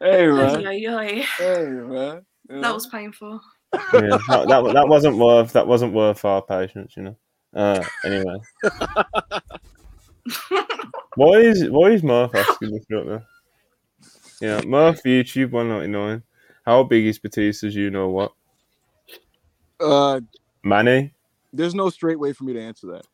Hey 0.00 0.24
Ay, 0.24 0.26
man, 0.26 0.66
ay, 0.66 0.86
ay. 0.88 1.24
hey 1.38 1.64
man. 1.66 2.24
You? 2.48 2.60
That 2.60 2.74
was 2.74 2.86
painful. 2.86 3.40
Yeah, 3.72 4.18
that, 4.28 4.46
that 4.48 4.72
that 4.74 4.88
wasn't 4.88 5.18
worth 5.18 5.52
that 5.54 5.66
wasn't 5.66 5.92
worth 5.92 6.24
our 6.24 6.42
patience, 6.42 6.94
you 6.96 7.02
know. 7.02 7.16
Uh, 7.54 7.84
anyway, 8.04 8.36
why 11.14 11.32
is 11.38 11.70
why 11.70 11.90
is 11.90 12.02
Murph 12.02 12.34
asking 12.34 12.72
this 12.72 12.84
right 12.90 13.06
now? 13.06 13.22
Yeah, 14.40 14.60
Murph 14.62 15.02
YouTube 15.04 15.52
one 15.52 15.68
ninety 15.68 15.88
nine. 15.88 16.22
How 16.66 16.82
big 16.82 17.06
is 17.06 17.18
Batista's? 17.18 17.76
You 17.76 17.90
know 17.90 18.08
what? 18.08 18.32
uh, 19.80 20.20
Manny, 20.62 21.12
there's 21.52 21.74
no 21.74 21.90
straight 21.90 22.18
way 22.18 22.32
for 22.32 22.44
me 22.44 22.54
to 22.54 22.60
answer 22.60 22.86
that. 22.88 23.06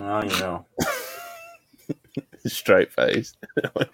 oh, 0.00 0.22
you 0.22 0.40
know. 0.40 0.66
straight 2.46 2.92
face. 2.92 3.34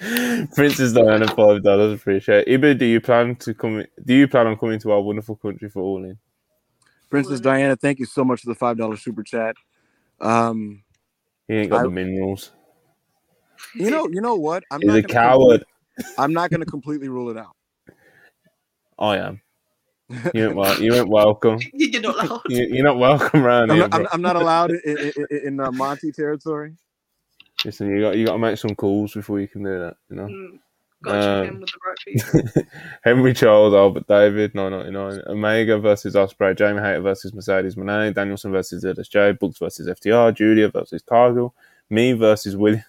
Princess 0.55 0.93
Diana 0.93 1.29
five 1.29 1.62
dollars. 1.62 1.99
Appreciate. 1.99 2.47
it. 2.47 2.61
Ibu, 2.61 2.79
do 2.79 2.85
you 2.85 3.01
plan 3.01 3.37
to 3.37 3.55
come? 3.55 3.85
Do 4.05 4.14
you 4.14 4.29
plan 4.29 4.47
on 4.49 4.57
coming 4.59 4.79
to 4.81 4.93
our 4.93 5.01
wonderful 5.01 5.37
country 5.37 5.69
for 5.71 5.81
all 5.81 6.05
in? 6.05 6.19
Princess 7.11 7.40
Diana, 7.40 7.77
thank 7.77 7.99
you 8.01 8.07
so 8.07 8.25
much 8.25 8.43
for 8.43 8.49
the 8.49 8.55
five 8.55 8.77
dollar 8.77 8.97
super 8.97 9.23
chat. 9.23 9.55
Um, 10.20 10.83
He 11.48 11.55
ain't 11.55 11.70
got 11.70 11.81
I- 11.81 11.85
the 11.85 11.90
minerals. 11.90 12.53
you 13.74 13.90
know, 13.90 14.09
you 14.09 14.20
know 14.20 14.37
what? 14.37 14.64
I'm 14.70 14.81
He's 14.81 14.88
not 14.88 14.98
a 14.98 15.03
coward. 15.03 15.64
I'm 16.18 16.33
not 16.33 16.50
going 16.50 16.61
to 16.61 16.66
completely 16.66 17.09
rule 17.09 17.31
it 17.31 17.37
out. 17.37 17.57
I 18.98 19.18
am. 19.18 19.40
You 20.35 20.46
ain't 20.48 20.55
wel- 20.57 20.81
you 20.81 20.94
ain't 20.94 21.09
welcome. 21.09 21.59
You're 21.72 22.00
not 22.03 22.24
allowed. 22.24 22.42
You, 22.48 22.66
you're 22.70 22.85
not 22.85 22.98
welcome 22.98 23.44
around 23.44 23.70
I'm 23.70 23.77
here. 23.77 23.88
not, 23.90 23.94
I'm. 24.00 24.09
I'm 24.12 24.22
not 24.22 24.37
allowed 24.37 24.70
in, 24.70 24.81
in, 24.85 25.12
in, 25.31 25.46
in 25.46 25.61
uh, 25.61 25.72
Monty 25.72 26.12
territory. 26.12 26.74
Listen, 27.64 27.88
you 27.90 28.00
got 28.03 28.16
you 28.16 28.27
got 28.27 28.33
to 28.35 28.38
make 28.38 28.59
some 28.59 28.74
calls 28.74 29.14
before 29.14 29.40
you 29.40 29.48
can 29.48 29.62
do 29.64 29.79
that. 29.81 29.96
You 30.11 30.16
know. 30.16 30.27
Mm, 30.27 30.59
Got 31.05 31.12
to 31.12 31.19
Um, 31.31 31.45
check 31.45 31.53
in 31.53 31.61
with 31.61 31.71
the 31.71 32.57
right. 32.57 32.67
Henry 33.05 33.35
Charles, 33.35 33.75
Albert 33.75 34.07
David, 34.09 34.55
999. 34.55 35.23
Omega 35.29 35.79
versus 35.79 36.17
Osprey. 36.17 36.55
Jamie 36.55 36.81
Hayter 36.81 37.01
versus 37.01 37.35
Mercedes 37.35 37.77
Moné. 37.77 38.14
Danielson 38.14 38.53
versus 38.53 38.85
ZSJ. 38.85 39.38
Bucks 39.38 39.59
versus 39.59 39.87
FTR. 39.88 40.35
Julia 40.35 40.69
versus 40.69 41.03
Cargill. 41.03 41.55
Me 41.90 42.12
versus 42.12 42.57
William. 42.57 42.85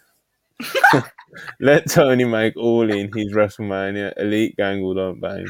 Let 1.60 1.90
Tony 1.90 2.24
make 2.24 2.56
all 2.56 2.90
in 2.90 3.12
his 3.14 3.34
WrestleMania. 3.34 4.14
Elite 4.18 4.56
gang 4.56 4.82
will 4.82 4.94
don't 4.94 5.20
bang. 5.20 5.46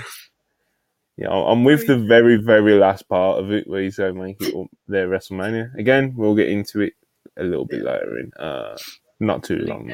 Yeah, 1.17 1.29
I'm 1.29 1.63
with 1.63 1.87
the 1.87 1.97
very, 1.97 2.35
very 2.37 2.73
last 2.73 3.07
part 3.07 3.39
of 3.39 3.51
it 3.51 3.67
where 3.67 3.81
you 3.81 3.91
say 3.91 4.11
make 4.11 4.41
it 4.41 4.55
up 4.55 4.67
their 4.87 5.07
WrestleMania. 5.07 5.73
Again, 5.75 6.13
we'll 6.17 6.35
get 6.35 6.49
into 6.49 6.81
it 6.81 6.93
a 7.37 7.43
little 7.43 7.65
bit 7.65 7.83
later 7.83 8.17
in. 8.19 8.33
Uh, 8.33 8.75
not 9.19 9.43
too 9.43 9.59
long 9.59 9.89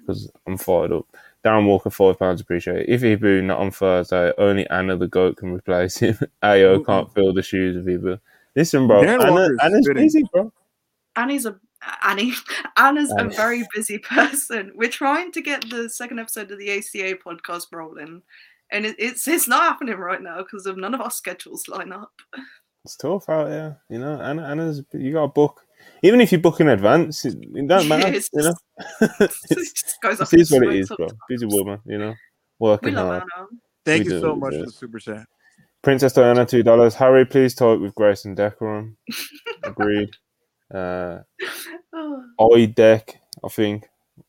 because 0.00 0.30
I'm 0.46 0.56
fired 0.58 0.92
up. 0.92 1.06
Darren 1.44 1.66
Walker, 1.66 1.90
five 1.90 2.18
pounds, 2.18 2.40
appreciate 2.40 2.80
it. 2.80 2.88
If 2.88 3.02
Ibu 3.02 3.44
not 3.44 3.58
on 3.58 3.70
Thursday, 3.70 4.32
only 4.38 4.68
Anna 4.70 4.96
the 4.96 5.06
goat 5.06 5.36
can 5.36 5.52
replace 5.52 5.96
him. 5.98 6.18
Ayo 6.42 6.84
can't 6.84 7.12
fill 7.14 7.32
the 7.32 7.42
shoes 7.42 7.76
of 7.76 7.84
Ibu. 7.84 8.18
Listen, 8.56 8.86
bro, 8.86 9.02
Darren 9.02 9.20
Anna, 9.20 9.30
Walker 9.30 9.56
Anna's 9.62 9.84
spitting. 9.84 10.02
busy, 10.02 10.24
bro. 10.32 10.52
Annie's 11.16 11.46
a 11.46 11.58
Annie. 12.02 12.32
Anna's 12.76 13.12
Annie. 13.18 13.32
a 13.32 13.36
very 13.36 13.64
busy 13.74 13.98
person. 13.98 14.72
We're 14.74 14.88
trying 14.90 15.32
to 15.32 15.40
get 15.40 15.68
the 15.70 15.88
second 15.88 16.18
episode 16.18 16.50
of 16.50 16.58
the 16.58 16.70
ACA 16.70 17.18
podcast 17.24 17.66
rolling, 17.72 18.22
and 18.72 18.84
it, 18.86 18.96
it's 18.98 19.28
it's 19.28 19.46
not 19.46 19.62
happening 19.62 19.96
right 19.96 20.20
now 20.20 20.38
because 20.38 20.66
of 20.66 20.76
none 20.76 20.94
of 20.94 21.00
our 21.00 21.10
schedules 21.10 21.68
line 21.68 21.92
up. 21.92 22.12
It's 22.84 22.96
tough 22.96 23.28
out 23.28 23.48
here, 23.48 23.78
you 23.88 23.98
know. 23.98 24.20
Anna, 24.20 24.42
Anna's 24.44 24.82
you 24.92 25.12
got 25.12 25.24
a 25.24 25.28
book, 25.28 25.62
even 26.02 26.20
if 26.20 26.32
you 26.32 26.38
book 26.38 26.60
in 26.60 26.68
advance, 26.68 27.24
it, 27.24 27.36
it 27.54 27.66
don't 27.68 27.88
matter, 27.88 28.08
It's 28.14 28.28
you 28.32 28.42
know. 28.42 28.54
It 29.20 29.32
it's, 29.50 29.72
just 29.72 30.00
goes 30.00 30.20
up 30.20 30.32
in 30.32 30.46
what 30.46 30.62
it 30.74 30.80
is, 30.80 30.88
bro. 30.88 30.96
sometimes. 30.98 31.20
Busy 31.28 31.46
woman, 31.46 31.80
you 31.86 31.98
know, 31.98 32.14
working 32.58 32.94
hard. 32.94 33.24
Thank 33.84 34.04
We 34.04 34.12
you 34.14 34.16
do, 34.16 34.20
so 34.20 34.36
much 34.36 34.54
for 34.54 34.66
the 34.66 34.72
super 34.72 34.98
chat. 34.98 35.26
Princess 35.82 36.12
Diana, 36.12 36.44
two 36.44 36.62
dollars. 36.62 36.94
Harry, 36.94 37.24
please 37.24 37.54
talk 37.54 37.80
with 37.80 37.94
Grace 37.94 38.24
and 38.24 38.36
Decorum. 38.36 38.96
Agreed. 39.64 40.10
Uh, 40.72 41.20
Oh, 42.38 42.54
I 42.54 42.66
deck, 42.66 43.20
I 43.44 43.48
think. 43.48 43.88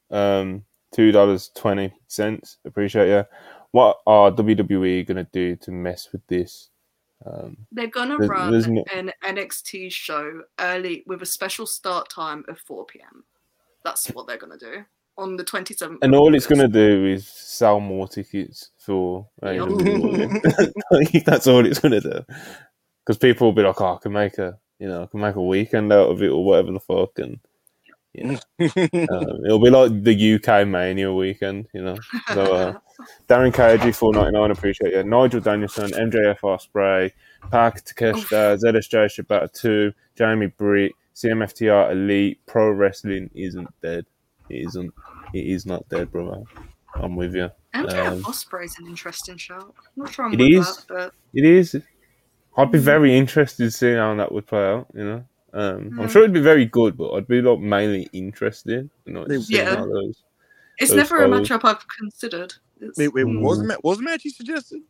Um, 0.09 0.63
two 0.93 1.11
dollars 1.11 1.51
twenty 1.55 1.93
cents. 2.07 2.57
Appreciate 2.65 3.09
you. 3.09 3.25
What 3.71 3.97
are 4.07 4.31
WWE 4.31 5.05
gonna 5.05 5.27
do 5.31 5.55
to 5.57 5.71
mess 5.71 6.09
with 6.11 6.25
this? 6.27 6.69
Um, 7.25 7.57
they're 7.71 7.87
gonna 7.87 8.17
There's- 8.17 8.29
run 8.29 8.51
there's 8.51 8.67
no- 8.67 8.83
an 8.93 9.11
NXT 9.23 9.91
show 9.91 10.43
early 10.59 11.03
with 11.05 11.21
a 11.21 11.25
special 11.25 11.65
start 11.65 12.09
time 12.09 12.45
of 12.47 12.59
4 12.59 12.85
p.m. 12.85 13.25
That's 13.83 14.07
what 14.07 14.25
they're 14.27 14.37
gonna 14.37 14.57
do 14.57 14.85
on 15.17 15.35
the 15.35 15.43
27th. 15.43 15.97
and 16.01 16.15
all 16.15 16.33
it's 16.33 16.47
gonna 16.47 16.67
do 16.69 17.05
is 17.05 17.27
sell 17.27 17.79
more 17.81 18.07
tickets 18.07 18.71
for 18.77 19.27
Yep. 19.43 19.67
That's 21.25 21.47
all 21.47 21.65
it's 21.65 21.79
gonna 21.79 21.99
do. 22.01 22.21
Because 23.05 23.17
people 23.17 23.47
will 23.47 23.53
be 23.53 23.63
like, 23.63 23.81
"Oh, 23.81 23.95
I 23.95 23.97
can 24.01 24.13
make 24.13 24.37
a, 24.37 24.57
you 24.79 24.87
know, 24.87 25.03
I 25.03 25.05
can 25.07 25.19
make 25.19 25.35
a 25.35 25.41
weekend 25.43 25.91
out 25.91 26.09
of 26.09 26.21
it 26.21 26.29
or 26.29 26.45
whatever 26.45 26.71
the 26.71 26.79
fuck," 26.79 27.17
and 27.19 27.39
um, 28.21 29.45
it'll 29.45 29.59
be 29.63 29.69
like 29.69 30.03
the 30.03 30.35
UK 30.35 30.67
Mania 30.67 31.13
weekend, 31.13 31.67
you 31.73 31.81
know. 31.81 31.95
So, 32.33 32.53
uh, 32.53 32.73
Darren 33.29 33.53
ninety 34.13 34.31
nine. 34.31 34.51
Appreciate 34.51 34.93
you. 34.93 35.03
Nigel 35.03 35.39
Danielson, 35.41 35.91
MJF 35.91 36.43
Osprey, 36.43 37.13
Park 37.51 37.81
Takeshita, 37.83 38.57
ZSJ 38.59 39.05
Shibata 39.23 39.51
two, 39.51 39.93
Jamie 40.15 40.47
Britt, 40.47 40.91
CMFTR 41.15 41.91
Elite. 41.91 42.39
Pro 42.45 42.69
wrestling 42.71 43.29
isn't 43.33 43.67
dead. 43.81 44.05
It 44.49 44.65
isn't. 44.67 44.93
It 45.33 45.45
is 45.45 45.65
not 45.65 45.87
dead, 45.89 46.11
brother. 46.11 46.43
I'm 46.95 47.15
with 47.15 47.35
you. 47.35 47.49
MJF 47.75 48.07
Um, 48.11 48.25
Osprey's 48.25 48.75
an 48.79 48.87
interesting 48.87 49.37
show. 49.37 49.55
I'm 49.59 49.73
not 49.95 50.13
sure 50.13 50.25
I'm 50.25 50.33
it 50.33 50.41
is. 50.41 50.77
that, 50.77 50.85
but 50.87 51.13
It 51.33 51.45
is. 51.45 51.75
I'd 52.57 52.71
be 52.71 52.79
Mm. 52.79 52.81
very 52.81 53.15
interested 53.17 53.63
to 53.65 53.71
see 53.71 53.93
how 53.93 54.15
that 54.15 54.31
would 54.31 54.47
play 54.47 54.65
out. 54.65 54.87
You 54.95 55.03
know, 55.05 55.23
um, 55.53 55.99
I'm 55.99 56.07
Mm. 56.07 56.09
sure 56.11 56.23
it'd 56.23 56.33
be 56.33 56.39
very 56.41 56.65
good, 56.65 56.97
but 56.97 57.11
I'd 57.13 57.27
be 57.27 57.41
like 57.41 57.59
mainly 57.59 58.09
interested. 58.13 58.89
You 59.05 59.13
know, 59.13 59.25
Yeah. 59.49 59.75
those. 59.75 60.23
It's 60.77 60.91
Those 60.91 60.97
never 60.97 61.23
a 61.23 61.29
foes. 61.29 61.49
matchup 61.49 61.61
I've 61.65 61.85
considered. 61.97 62.53
It's 62.79 62.97
Wait, 62.97 63.09
wait, 63.13 63.25
mm, 63.25 63.41
what 63.41 63.57
was 63.57 63.59
the 63.67 63.77
was 63.83 63.97
the 63.97 64.03
match 64.03 64.23
you 64.25 64.31
suggested? 64.31 64.81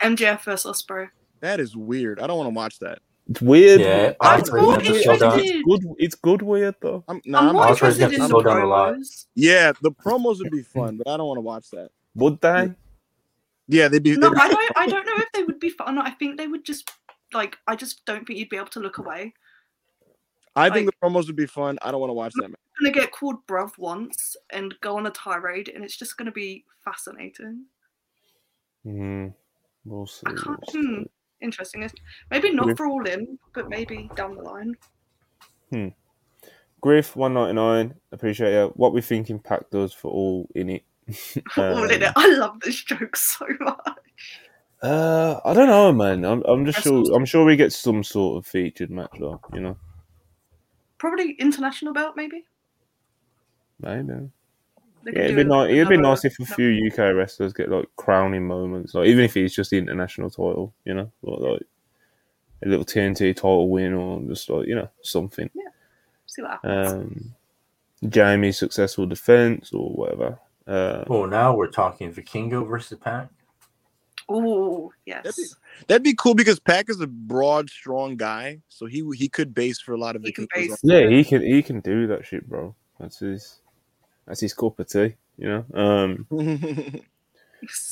MJF 0.00 0.42
versus 0.44 0.66
Osprey. 0.66 1.08
That 1.40 1.60
is 1.60 1.76
weird. 1.76 2.18
I 2.20 2.26
don't 2.26 2.36
want 2.36 2.48
to 2.48 2.54
watch 2.54 2.78
that. 2.80 2.98
It's 3.28 3.40
weird. 3.40 3.80
Yeah, 3.80 4.14
I 4.20 4.40
Osprey's 4.40 4.48
thought 4.64 4.82
gonna 4.82 4.94
it 4.96 5.02
slow 5.04 5.12
was 5.12 5.20
down. 5.20 5.36
weird. 5.36 5.46
It's 5.46 5.64
good. 5.64 5.94
It's 5.98 6.14
good 6.16 6.42
weird 6.42 6.74
though. 6.80 7.04
I'm, 7.06 7.20
nah, 7.24 7.38
I'm 7.38 7.46
I'm 7.48 7.52
more 7.54 7.62
not- 7.66 7.70
interested 7.72 8.00
gonna 8.00 8.14
in 8.14 8.20
the 8.22 8.28
slow 8.28 8.42
down 8.42 8.60
a 8.62 8.66
lot. 8.66 8.94
promos. 8.94 9.26
yeah, 9.36 9.72
the 9.82 9.92
promos 9.92 10.38
would 10.38 10.50
be 10.50 10.62
fun, 10.62 10.96
but 10.96 11.06
I 11.08 11.16
don't 11.16 11.28
want 11.28 11.36
to 11.36 11.42
watch 11.42 11.70
that. 11.70 11.90
Would 12.16 12.40
they? 12.40 12.72
Yeah, 13.68 13.86
they'd 13.86 14.02
be. 14.02 14.16
No, 14.16 14.30
they'd 14.30 14.34
be- 14.34 14.40
I 14.40 14.48
don't. 14.48 14.72
I 14.76 14.86
don't 14.88 15.06
know 15.06 15.16
if 15.18 15.30
they 15.32 15.44
would 15.44 15.60
be 15.60 15.70
fun. 15.70 15.98
I 15.98 16.10
think 16.10 16.38
they 16.38 16.48
would 16.48 16.64
just 16.64 16.90
like. 17.32 17.56
I 17.68 17.76
just 17.76 18.04
don't 18.04 18.26
think 18.26 18.40
you'd 18.40 18.48
be 18.48 18.56
able 18.56 18.66
to 18.70 18.80
look 18.80 18.98
away. 18.98 19.34
I 20.56 20.68
think 20.70 20.86
like- 20.86 20.94
the 21.00 21.06
promos 21.06 21.26
would 21.26 21.36
be 21.36 21.46
fun. 21.46 21.78
I 21.82 21.90
don't 21.90 22.00
want 22.00 22.10
to 22.10 22.14
watch 22.14 22.32
that. 22.36 22.48
match. 22.48 22.58
gonna 22.82 22.92
get 22.92 23.12
called 23.12 23.46
bruv 23.46 23.76
once 23.78 24.36
and 24.50 24.74
go 24.80 24.96
on 24.96 25.06
a 25.06 25.10
tirade, 25.10 25.68
and 25.68 25.84
it's 25.84 25.96
just 25.96 26.16
gonna 26.16 26.32
be 26.32 26.64
fascinating. 26.84 27.64
Hmm. 28.84 29.28
We'll 29.84 30.06
see. 30.06 30.22
I 30.26 30.30
can't. 30.32 30.46
we'll 30.72 30.82
Hmm, 30.82 31.02
see. 31.02 31.10
interesting. 31.40 31.90
Maybe 32.30 32.52
not 32.52 32.66
Okay. 32.66 32.74
for 32.76 32.86
all 32.86 33.06
in, 33.06 33.38
but 33.54 33.68
maybe 33.68 34.10
down 34.14 34.34
the 34.36 34.42
line. 34.42 34.74
Hmm. 35.70 35.88
Griff 36.80 37.14
one 37.16 37.34
ninety 37.34 37.52
nine. 37.54 37.94
Appreciate 38.12 38.54
it. 38.54 38.76
What 38.76 38.92
we 38.94 39.02
think 39.02 39.28
Impact 39.30 39.70
does 39.70 39.92
for 39.92 40.10
all 40.10 40.48
in 40.54 40.70
it. 40.70 40.84
all 41.58 41.84
in 41.84 41.92
Um, 41.96 42.02
it. 42.02 42.12
I 42.16 42.34
love 42.36 42.60
this 42.60 42.82
joke 42.82 43.14
so 43.16 43.46
much. 43.60 43.98
Uh, 44.82 45.38
I 45.44 45.52
don't 45.52 45.68
know, 45.68 45.92
man. 45.92 46.24
I'm, 46.24 46.42
I'm 46.46 46.64
just 46.64 46.76
That's 46.78 46.86
sure. 46.86 47.00
awesome. 47.02 47.14
I'm 47.14 47.24
sure 47.26 47.44
we 47.44 47.56
get 47.56 47.72
some 47.74 48.02
sort 48.02 48.38
of 48.38 48.46
featured 48.50 48.90
match, 48.90 49.12
though. 49.20 49.38
You 49.52 49.60
know, 49.60 49.76
Probably 51.00 51.32
international 51.38 51.94
belt, 51.94 52.12
maybe. 52.14 52.44
maybe. 53.80 54.28
They 55.02 55.12
Yeah, 55.12 55.18
it'd 55.20 55.36
do 55.36 55.44
be 55.44 55.44
nice. 55.44 55.70
It'd 55.70 55.88
be 55.88 55.96
nice 55.96 56.26
if 56.26 56.38
a 56.38 56.44
few 56.44 56.88
UK 56.88 57.14
wrestlers 57.14 57.54
get 57.54 57.70
like 57.70 57.86
crowning 57.96 58.46
moments, 58.46 58.92
like 58.92 59.08
even 59.08 59.24
if 59.24 59.34
it's 59.34 59.54
just 59.54 59.70
the 59.70 59.78
international 59.78 60.28
title, 60.28 60.74
you 60.84 60.92
know, 60.92 61.10
or 61.22 61.38
like 61.38 61.62
a 62.62 62.68
little 62.68 62.84
TNT 62.84 63.34
title 63.34 63.70
win, 63.70 63.94
or 63.94 64.20
just 64.28 64.50
like 64.50 64.68
you 64.68 64.74
know 64.74 64.90
something. 65.02 65.48
Yeah, 65.54 65.70
See 66.26 66.42
what 66.42 66.50
happens. 66.50 66.92
Um, 66.92 67.34
Jamie's 68.10 68.58
successful 68.58 69.06
defense 69.06 69.72
or 69.72 69.88
whatever. 69.92 70.38
Uh, 70.66 71.04
Oh, 71.08 71.24
now 71.24 71.56
we're 71.56 71.68
talking 71.68 72.12
Vikingo 72.12 72.68
versus 72.68 72.98
Pac. 74.30 74.44
oh 74.44 74.92
That'd 75.06 75.36
be, 75.36 75.42
yes, 75.42 75.56
that'd 75.88 76.02
be 76.02 76.14
cool 76.14 76.34
because 76.34 76.60
Pac 76.60 76.88
is 76.90 77.00
a 77.00 77.06
broad, 77.06 77.68
strong 77.70 78.16
guy, 78.16 78.60
so 78.68 78.86
he 78.86 79.04
he 79.16 79.28
could 79.28 79.54
base 79.54 79.80
for 79.80 79.92
a 79.92 79.98
lot 79.98 80.16
of 80.16 80.22
He 80.22 80.28
the 80.28 80.32
can 80.32 80.48
base. 80.54 80.78
yeah, 80.82 81.06
he 81.08 81.24
can 81.24 81.42
he 81.42 81.62
can 81.62 81.80
do 81.80 82.06
that 82.08 82.24
shit, 82.26 82.48
bro. 82.48 82.74
That's 82.98 83.18
his 83.18 83.60
that's 84.26 84.40
his 84.40 84.54
cup 84.54 84.78
of 84.78 84.88
tea, 84.88 85.14
you 85.38 85.48
know. 85.48 85.64
Um, 85.74 86.26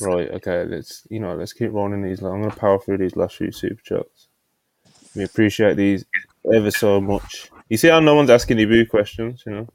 Right, 0.01 0.29
okay, 0.31 0.65
let's 0.65 1.05
you 1.11 1.19
know, 1.19 1.35
let's 1.35 1.53
keep 1.53 1.71
rolling 1.71 2.01
these. 2.01 2.21
I'm 2.21 2.41
gonna 2.41 2.55
power 2.55 2.79
through 2.79 2.97
these 2.97 3.15
last 3.15 3.35
few 3.35 3.51
super 3.51 3.81
chats. 3.83 4.27
We 5.15 5.23
appreciate 5.23 5.77
these 5.77 6.05
ever 6.51 6.71
so 6.71 6.99
much. 7.01 7.51
You 7.69 7.77
see 7.77 7.89
how 7.89 7.99
no 7.99 8.15
one's 8.15 8.29
asking 8.29 8.57
you 8.59 8.67
boo 8.67 8.85
questions, 8.85 9.43
you 9.45 9.51
know? 9.51 9.67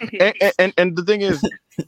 And, 0.00 0.34
and- 0.40 0.52
and 0.58 0.74
and 0.78 0.96
the 0.96 1.04
thing 1.04 1.20
is, 1.22 1.40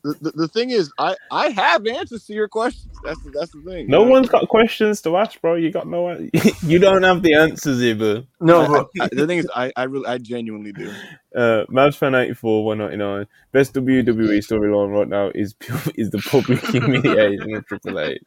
the, 0.03 0.15
the, 0.21 0.31
the 0.33 0.49
thing 0.49 0.71
is, 0.71 0.91
I 0.99 1.15
I 1.31 1.49
have 1.51 1.87
answers 1.87 2.25
to 2.27 2.33
your 2.35 2.49
questions. 2.49 2.93
That's 3.05 3.23
the, 3.23 3.31
that's 3.31 3.51
the 3.53 3.61
thing. 3.63 3.87
No 3.89 4.05
you 4.05 4.11
one's 4.11 4.29
got 4.29 4.49
questions 4.49 5.01
to 5.03 5.17
ask, 5.17 5.41
bro. 5.41 5.55
You 5.57 5.71
got 5.71 5.87
no 5.87 6.11
you 6.63 6.79
don't 6.79 7.03
have 7.03 7.23
the 7.23 7.35
answers 7.35 7.81
here, 7.81 7.95
boo. 7.95 8.27
No, 8.41 8.87
I- 9.01 9.05
I- 9.05 9.09
the 9.13 9.27
thing 9.27 9.39
is, 9.39 9.51
I 9.55 9.73
I 9.77 9.85
really 9.85 10.07
I 10.07 10.19
genuinely 10.19 10.73
do. 10.73 10.91
Uh 11.35 11.65
Mavsfan 11.69 12.15
eighty 12.23 12.33
four, 12.35 12.65
one 12.65 12.79
ninety 12.79 12.97
nine. 12.97 13.27
Best 13.51 13.75
WWE 13.75 14.39
storyline 14.39 14.93
right 14.97 15.09
now 15.09 15.33
is 15.35 15.53
pure, 15.55 15.81
is 15.97 16.11
the 16.11 16.19
public 16.19 16.61
humiliation 16.67 17.57
of 17.57 17.67
Triple 17.67 17.99
H. 17.99 18.21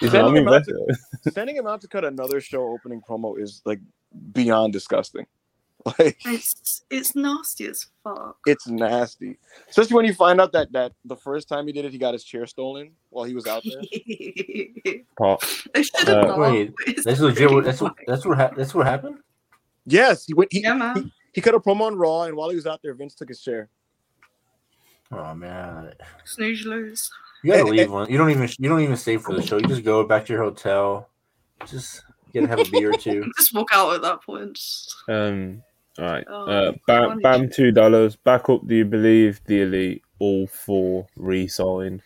Is 0.00 0.12
that, 0.12 0.24
I 0.24 0.28
Sending 0.28 0.44
mean, 0.44 0.54
him 0.54 0.62
to- 0.62 1.30
Sending 1.32 1.56
him 1.56 1.66
out 1.66 1.80
to 1.80 1.88
cut 1.88 2.04
another 2.04 2.40
show 2.40 2.62
opening 2.72 3.02
promo 3.02 3.36
is 3.36 3.62
like 3.64 3.80
beyond 4.32 4.72
disgusting. 4.72 5.26
Like 5.98 6.18
it's 6.26 6.82
it's 6.90 7.14
nasty 7.14 7.66
as 7.66 7.86
fuck. 8.04 8.36
it's 8.46 8.66
nasty, 8.66 9.38
especially 9.70 9.94
when 9.96 10.04
you 10.04 10.12
find 10.12 10.40
out 10.40 10.52
that 10.52 10.70
that 10.72 10.92
the 11.04 11.16
first 11.16 11.48
time 11.48 11.66
he 11.66 11.72
did 11.72 11.84
it, 11.84 11.92
he 11.92 11.98
got 11.98 12.12
his 12.14 12.24
chair 12.24 12.46
stolen 12.46 12.90
while 13.10 13.24
he 13.24 13.34
was 13.34 13.46
out 13.46 13.62
there. 13.64 13.80
they 14.06 15.04
part. 15.16 15.42
should 15.42 16.08
Uh, 16.08 16.34
wait, 16.36 16.74
that's 17.04 17.20
legit. 17.20 17.50
what- 17.50 17.64
That's 17.64 17.80
what 17.80 17.94
that's 18.06 18.26
what 18.26 18.36
hap- 18.36 18.56
that's 18.56 18.74
what 18.74 18.86
happened. 18.86 19.18
Yes, 19.86 20.26
he 20.26 20.34
went. 20.34 20.52
He, 20.52 20.60
Yeah, 20.62 20.74
man. 20.74 21.10
he 21.32 21.40
cut 21.40 21.54
a 21.54 21.60
promo 21.60 21.82
on 21.82 21.96
Raw, 21.96 22.22
and 22.24 22.36
while 22.36 22.50
he 22.50 22.56
was 22.56 22.66
out 22.66 22.80
there, 22.82 22.92
Vince 22.94 23.14
took 23.14 23.28
his 23.28 23.40
chair. 23.40 23.70
Oh 25.10 25.34
man, 25.34 25.94
Snooze 26.24 26.64
you 26.64 26.70
lose. 26.70 27.10
you 27.42 27.52
gotta 27.52 27.64
leave 27.64 27.90
one. 27.90 28.10
You 28.10 28.18
don't 28.18 28.30
even 28.30 28.48
you 28.58 28.68
don't 28.68 28.80
even 28.80 28.96
stay 28.96 29.16
for 29.16 29.34
the 29.34 29.40
show. 29.42 29.56
You 29.56 29.66
just 29.66 29.84
go 29.84 30.04
back 30.04 30.26
to 30.26 30.32
your 30.34 30.42
hotel. 30.42 31.08
Just 31.66 32.02
get 32.34 32.42
to 32.42 32.46
have 32.48 32.58
a 32.60 32.70
beer 32.70 32.90
or 32.90 32.96
two. 32.98 33.24
Just 33.38 33.54
walk 33.54 33.68
out 33.72 33.94
at 33.94 34.02
that 34.02 34.22
point. 34.22 34.60
Um 35.08 35.62
all 35.98 36.04
right. 36.04 36.24
Oh, 36.28 36.44
uh 36.46 36.72
bam 36.86 37.18
bam 37.20 37.50
two 37.50 37.72
dollars. 37.72 38.16
Back 38.16 38.48
up 38.48 38.66
do 38.66 38.74
you 38.74 38.84
believe 38.84 39.40
the 39.46 39.62
elite 39.62 40.02
all 40.18 40.46
four 40.46 41.06
re-signed? 41.16 42.02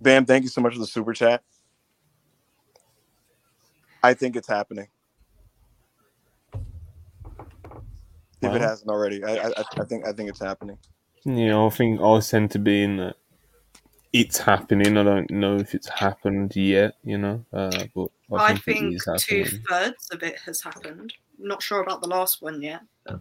Bam, 0.00 0.24
thank 0.26 0.42
you 0.42 0.48
so 0.48 0.60
much 0.60 0.74
for 0.74 0.80
the 0.80 0.86
super 0.86 1.12
chat. 1.12 1.42
I 4.02 4.14
think 4.14 4.36
it's 4.36 4.48
happening. 4.48 4.88
If 8.44 8.52
it 8.52 8.60
hasn't 8.60 8.90
already, 8.90 9.22
I, 9.22 9.36
I 9.36 9.52
I 9.78 9.84
think 9.84 10.04
I 10.04 10.12
think 10.12 10.28
it's 10.28 10.40
happening. 10.40 10.76
You 11.24 11.46
know, 11.46 11.68
I 11.68 11.70
think 11.70 12.00
I 12.00 12.18
tend 12.18 12.50
to 12.50 12.58
be 12.58 12.82
in 12.82 12.96
that 12.96 13.14
it's 14.12 14.38
happening. 14.38 14.98
I 14.98 15.04
don't 15.04 15.30
know 15.30 15.56
if 15.56 15.74
it's 15.74 15.88
happened 15.88 16.54
yet, 16.54 16.94
you 17.04 17.18
know. 17.18 17.44
Uh, 17.52 17.84
but 17.94 18.08
I 18.32 18.52
I 18.52 18.56
think, 18.56 19.00
think 19.00 19.20
two 19.20 19.44
thirds 19.68 20.10
of 20.10 20.22
it 20.22 20.38
has 20.44 20.60
happened. 20.60 21.12
Not 21.42 21.62
sure 21.62 21.82
about 21.82 22.00
the 22.00 22.08
last 22.08 22.40
one 22.42 22.62
yet. 22.62 22.80
But 23.04 23.20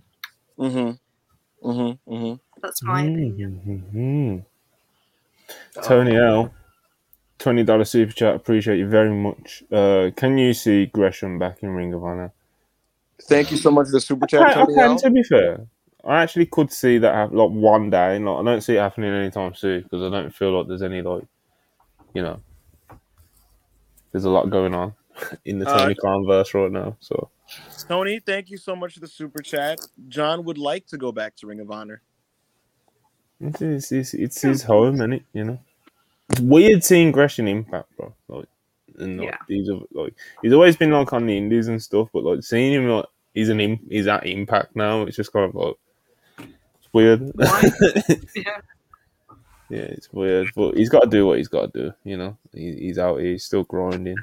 Mm-hmm. 0.60 1.67
Mm-hmm. 1.67 2.13
Mm-hmm. 2.13 2.34
that's 2.62 2.84
my 2.84 3.01
opinion. 3.01 3.86
Mhm. 3.93 5.84
Tony 5.84 6.15
L, 6.15 6.53
twenty 7.39 7.63
dollar 7.63 7.86
super 7.86 8.12
chat. 8.13 8.36
Appreciate 8.36 8.77
you 8.77 8.88
very 8.88 9.12
much. 9.12 9.63
Uh, 9.71 10.12
can 10.15 10.38
you 10.38 10.53
see 10.53 10.86
Gresham 10.88 11.39
back 11.39 11.63
in 11.63 11.69
Ring 11.69 11.93
of 11.93 12.03
Honor? 12.03 12.31
Thank 13.23 13.51
you 13.51 13.57
so 13.57 13.69
much 13.71 13.88
for 13.88 13.91
the 13.93 14.01
super 14.01 14.25
chat, 14.27 14.41
I, 14.41 14.51
I 14.51 14.53
Tony 14.53 14.73
can, 14.73 14.84
L. 14.91 14.95
to 14.99 15.10
be 15.12 15.23
fair, 15.23 15.67
I 16.03 16.21
actually 16.23 16.47
could 16.47 16.71
see 16.71 16.97
that 16.99 17.13
happen, 17.13 17.38
like 17.38 17.49
one 17.51 17.89
day. 17.89 18.17
Like, 18.17 18.39
I 18.39 18.43
don't 18.43 18.62
see 18.62 18.75
it 18.75 18.79
happening 18.79 19.13
anytime 19.13 19.53
soon 19.53 19.84
because 19.84 20.01
I 20.01 20.10
don't 20.10 20.34
feel 20.34 20.57
like 20.57 20.67
there's 20.67 20.81
any 20.81 21.01
like, 21.01 21.23
you 22.13 22.21
know, 22.23 22.39
there's 24.12 24.25
a 24.25 24.29
lot 24.29 24.49
going 24.49 24.73
on 24.73 24.93
in 25.45 25.60
the 25.60 25.69
Uh, 25.69 25.77
Tony 25.79 25.95
Khan 25.95 26.25
verse 26.25 26.53
right 26.53 26.71
now. 26.71 26.97
So 26.99 27.29
Tony, 27.87 28.19
thank 28.19 28.49
you 28.49 28.57
so 28.57 28.75
much 28.75 28.93
for 28.93 28.99
the 28.99 29.07
super 29.07 29.41
chat. 29.41 29.79
John 30.07 30.43
would 30.45 30.57
like 30.57 30.85
to 30.87 30.97
go 30.97 31.11
back 31.11 31.35
to 31.37 31.47
Ring 31.47 31.59
of 31.59 31.71
Honor. 31.71 32.01
it's 33.39 33.61
it's, 33.61 33.91
it's, 33.91 34.13
it's 34.13 34.41
his 34.41 34.63
home, 34.63 35.01
and 35.01 35.15
it? 35.15 35.23
You 35.33 35.43
know, 35.45 35.59
it's 36.29 36.39
weird 36.41 36.83
seeing 36.83 37.11
Gresham 37.11 37.47
Impact, 37.47 37.95
bro. 37.97 38.13
Like, 38.27 38.45
and 38.99 39.17
like, 39.19 39.27
Yeah. 39.29 39.37
these 39.47 39.69
are 39.69 39.79
like 39.91 40.13
he's 40.41 40.53
always 40.53 40.75
been 40.77 40.91
like 40.91 41.11
on 41.13 41.25
the 41.25 41.37
Indies 41.37 41.67
and 41.67 41.81
stuff, 41.81 42.09
but 42.13 42.23
like 42.23 42.43
seeing 42.43 42.73
him 42.73 42.87
like 42.89 43.05
he's 43.33 43.49
an 43.49 43.59
im- 43.59 43.87
he's 43.89 44.07
at 44.07 44.25
Impact 44.25 44.75
now. 44.75 45.03
It's 45.03 45.17
just 45.17 45.33
kind 45.33 45.45
of 45.49 45.55
like 45.55 45.75
it's 46.39 46.93
weird. 46.93 47.31
Yeah. 48.35 48.61
Yeah, 49.69 49.83
it's 49.83 50.11
weird, 50.11 50.49
but 50.53 50.75
he's 50.75 50.89
got 50.89 51.03
to 51.03 51.09
do 51.09 51.25
what 51.25 51.37
he's 51.37 51.47
got 51.47 51.73
to 51.73 51.81
do. 51.85 51.93
You 52.03 52.17
know, 52.17 52.37
he, 52.53 52.73
he's 52.75 52.97
out 52.99 53.21
here, 53.21 53.31
he's 53.31 53.45
still 53.45 53.63
grinding. 53.63 54.17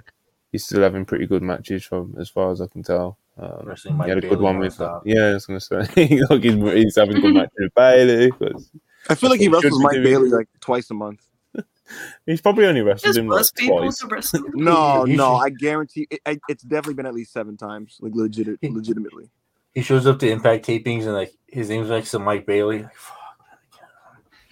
He's 0.52 0.64
still 0.64 0.82
having 0.82 1.04
pretty 1.04 1.26
good 1.26 1.42
matches 1.42 1.84
from 1.84 2.14
as 2.18 2.28
far 2.30 2.50
as 2.50 2.60
I 2.60 2.66
can 2.66 2.82
tell. 2.82 3.18
Um, 3.36 3.72
he 4.02 4.08
had 4.08 4.18
a 4.18 4.20
good 4.28 4.40
one 4.40 4.58
with 4.58 4.78
nonstop. 4.78 5.02
yeah. 5.04 5.26
I 5.26 5.34
was 5.34 5.46
gonna 5.46 5.60
say 5.60 5.76
like 5.76 5.90
he's, 5.94 6.22
he's 6.74 6.96
having 6.96 7.20
good 7.20 7.34
matches 7.34 7.52
with 7.58 7.74
Bailey. 7.74 8.30
'cause 8.32 8.70
I 9.08 9.14
feel 9.14 9.30
like 9.30 9.40
he 9.40 9.48
That's 9.48 9.64
wrestles 9.64 9.82
Mike 9.82 9.92
be 9.96 10.02
Bailey 10.04 10.30
like 10.30 10.48
twice 10.60 10.90
a 10.90 10.94
month. 10.94 11.24
he's 12.26 12.40
probably 12.40 12.66
only 12.66 12.80
wrestled 12.80 13.04
There's 13.14 13.16
him 13.16 13.28
like 13.28 13.46
twice. 13.56 14.34
No, 14.54 15.04
no, 15.04 15.34
I 15.36 15.50
guarantee 15.50 16.06
it, 16.10 16.20
I, 16.26 16.38
it's 16.48 16.62
definitely 16.64 16.94
been 16.94 17.06
at 17.06 17.14
least 17.14 17.32
seven 17.32 17.56
times, 17.56 17.98
like 18.00 18.14
legit, 18.14 18.58
legitimately. 18.62 19.30
He 19.74 19.82
shows 19.82 20.06
up 20.06 20.18
to 20.20 20.28
Impact 20.30 20.66
tapings 20.66 21.04
and 21.04 21.12
like 21.12 21.32
his 21.46 21.68
name's 21.68 21.90
next 21.90 22.10
to 22.12 22.18
Mike 22.18 22.44
Bailey. 22.46 22.82
Like, 22.82 22.94
fuck, 22.96 23.16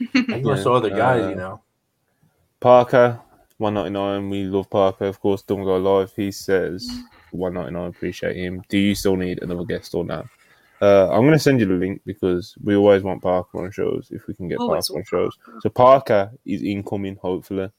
I 0.01 0.05
can't. 0.13 0.31
I 0.31 0.39
can 0.41 0.47
wrestle 0.49 0.75
other 0.75 0.91
guys, 0.91 1.25
uh, 1.25 1.29
you 1.31 1.35
know. 1.35 1.61
Parker, 2.61 3.21
one 3.59 3.75
ninety 3.75 3.91
nine. 3.91 4.29
We 4.31 4.45
love 4.45 4.69
Parker, 4.71 5.07
of 5.07 5.21
course. 5.21 5.43
Don't 5.43 5.65
go 5.65 5.77
live. 5.79 6.13
He 6.15 6.31
says 6.31 6.89
one 7.31 7.55
ninety 7.55 7.73
nine. 7.73 7.89
Appreciate 7.89 8.37
him. 8.37 8.63
Do 8.69 8.79
you 8.79 8.95
still 8.95 9.17
need 9.17 9.43
another 9.43 9.65
guest 9.65 9.95
or 9.95 10.05
not? 10.05 10.27
Uh, 10.81 11.09
I'm 11.11 11.25
gonna 11.25 11.39
send 11.39 11.61
you 11.61 11.67
the 11.67 11.75
link 11.75 12.03
because 12.05 12.55
we 12.63 12.77
always 12.77 13.03
want 13.03 13.23
Parker 13.23 13.65
on 13.65 13.71
shows 13.71 14.09
if 14.11 14.27
we 14.27 14.35
can 14.35 14.49
get 14.49 14.59
Always 14.59 14.89
Parker 14.89 14.93
on 14.93 14.97
want 14.97 15.07
shows. 15.09 15.39
So 15.61 15.71
Parker 15.71 16.31
is 16.45 16.63
incoming, 16.63 17.17
hopefully. 17.17 17.71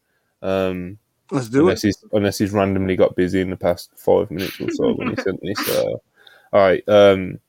Um, 0.42 0.98
Let's 1.30 1.50
do 1.50 1.60
unless 1.62 1.84
it. 1.84 1.88
he's 1.88 2.04
unless 2.12 2.38
he's 2.40 2.54
randomly 2.54 2.96
got 2.96 3.16
busy 3.16 3.42
in 3.42 3.50
the 3.50 3.58
past 3.58 3.92
five 3.98 4.32
minutes 4.32 4.60
or 4.60 4.72
so 4.72 4.94
when 4.94 5.10
he 5.10 5.16
sent 5.22 5.40
this. 5.42 5.70
Uh, 5.70 5.92
all 6.54 6.62
right. 6.62 6.84
Um, 6.88 7.40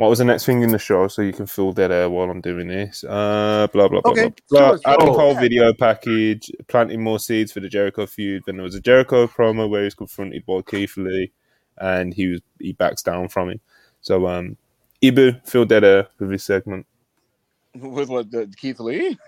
what 0.00 0.08
was 0.08 0.18
the 0.18 0.24
next 0.24 0.46
thing 0.46 0.62
in 0.62 0.72
the 0.72 0.78
show? 0.78 1.08
So 1.08 1.20
you 1.20 1.34
can 1.34 1.44
fill 1.44 1.72
dead 1.72 1.92
air 1.92 2.08
while 2.08 2.30
I'm 2.30 2.40
doing 2.40 2.68
this. 2.68 3.04
Uh, 3.04 3.66
blah 3.70 3.86
blah 3.86 4.00
blah 4.00 4.12
Okay, 4.12 4.32
blah. 4.48 4.70
blah. 4.70 4.76
sure, 4.78 4.80
Adam. 4.94 5.14
Cole 5.14 5.32
Yeah. 5.34 5.40
video 5.40 5.74
package, 5.74 6.50
planting 6.68 7.02
more 7.02 7.18
seeds 7.18 7.52
for 7.52 7.60
the 7.60 7.68
Jericho 7.68 8.06
feud. 8.06 8.44
Then 8.46 8.56
there 8.56 8.64
was 8.64 8.74
a 8.74 8.80
Jericho 8.80 9.26
promo 9.26 9.68
where 9.68 9.82
he 9.82 9.84
was 9.84 9.94
confronted 9.94 10.46
by 10.46 10.62
Keith 10.62 10.96
Lee, 10.96 11.32
and 11.76 12.14
he 12.14 12.28
was 12.28 12.40
he 12.58 12.72
backs 12.72 13.02
down 13.02 13.28
from 13.28 13.50
him. 13.50 13.60
So 14.00 14.26
um, 14.26 14.56
Ibu 15.02 15.46
filled 15.46 15.68
dead 15.68 15.84
air 15.84 16.08
with 16.18 16.30
his 16.30 16.44
segment. 16.44 16.86
With 17.74 18.08
what 18.08 18.30
the 18.30 18.50
Keith 18.56 18.80
Lee? 18.80 19.18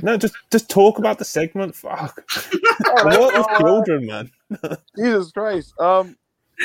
No, 0.00 0.16
just 0.16 0.36
just 0.52 0.70
talk 0.70 0.98
about 1.00 1.18
the 1.18 1.24
segment. 1.24 1.74
Fuck. 1.74 2.24
Oh, 2.86 3.04
what 3.18 3.34
with 3.34 3.46
uh, 3.50 3.58
children, 3.58 4.06
man? 4.06 4.30
Jesus 4.96 5.32
Christ. 5.32 5.74
Um, 5.80 6.16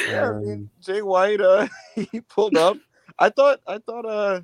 yeah, 0.07 0.29
I 0.29 0.33
mean, 0.33 0.69
Jay 0.81 1.01
White, 1.01 1.41
uh, 1.41 1.67
he 1.95 2.21
pulled 2.21 2.55
up. 2.55 2.77
I 3.19 3.29
thought, 3.29 3.59
I 3.67 3.77
thought, 3.79 4.05
uh, 4.05 4.41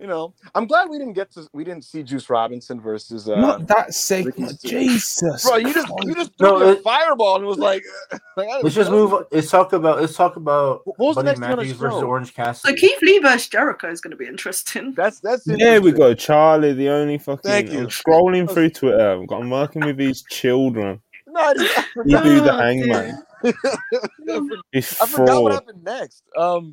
you 0.00 0.06
know, 0.06 0.32
I'm 0.54 0.66
glad 0.66 0.88
we 0.88 0.96
didn't 0.98 1.12
get 1.12 1.30
to, 1.32 1.46
we 1.52 1.62
didn't 1.62 1.84
see 1.84 2.02
Juice 2.02 2.30
Robinson 2.30 2.80
versus, 2.80 3.28
uh, 3.28 3.38
Not 3.38 3.66
that 3.68 3.92
segment. 3.92 4.58
Jesus. 4.62 5.44
bro. 5.44 5.56
You 5.56 5.74
just, 5.74 5.88
you 6.04 6.14
just 6.14 6.32
No, 6.40 6.56
threw 6.58 6.66
me 6.66 6.72
a 6.72 6.74
it- 6.76 6.82
fireball 6.82 7.36
and 7.36 7.44
was 7.44 7.58
like, 7.58 7.82
like 8.36 8.48
Let's 8.62 8.74
just 8.74 8.90
move. 8.90 9.12
Let's 9.30 9.50
talk 9.50 9.74
about. 9.74 10.00
Let's 10.00 10.16
talk 10.16 10.36
about 10.36 10.86
What 10.86 10.98
was 10.98 11.16
the 11.16 11.22
Buddy 11.24 11.38
next 11.38 11.40
one 11.40 11.58
Matthews 11.58 11.72
versus 11.76 12.00
show? 12.00 12.06
Orange 12.06 12.34
So 12.34 12.74
Keith 12.74 12.98
Lee 13.02 13.18
versus 13.18 13.48
Jericho 13.48 13.90
is 13.90 14.00
going 14.00 14.12
to 14.12 14.16
be 14.16 14.26
interesting. 14.26 14.92
That's 14.96 15.20
that's 15.20 15.44
There 15.44 15.56
we 15.58 15.64
interesting. 15.90 15.94
go, 15.96 16.14
Charlie. 16.14 16.72
The 16.72 16.88
only 16.88 17.18
fucking. 17.18 17.42
Thank 17.42 17.70
you. 17.70 17.80
I'm 17.80 17.88
scrolling 17.88 18.50
through 18.50 18.70
Twitter. 18.70 19.20
I've 19.20 19.26
got- 19.28 19.42
I'm 19.42 19.50
working 19.50 19.84
with 19.84 19.98
these 19.98 20.24
children. 20.30 21.00
No, 21.26 21.40
I, 21.42 21.54
just, 21.54 21.78
I 21.78 21.84
You 22.06 22.22
do 22.22 22.40
the 22.40 22.54
Oh, 22.54 22.58
hangman. 22.58 23.22
I 23.44 23.52
for- 23.52 24.46
It's 24.72 25.00
I 25.00 25.06
forgot 25.06 25.42
what 25.42 25.52
happened 25.52 25.84
next. 25.84 26.22
Um, 26.36 26.72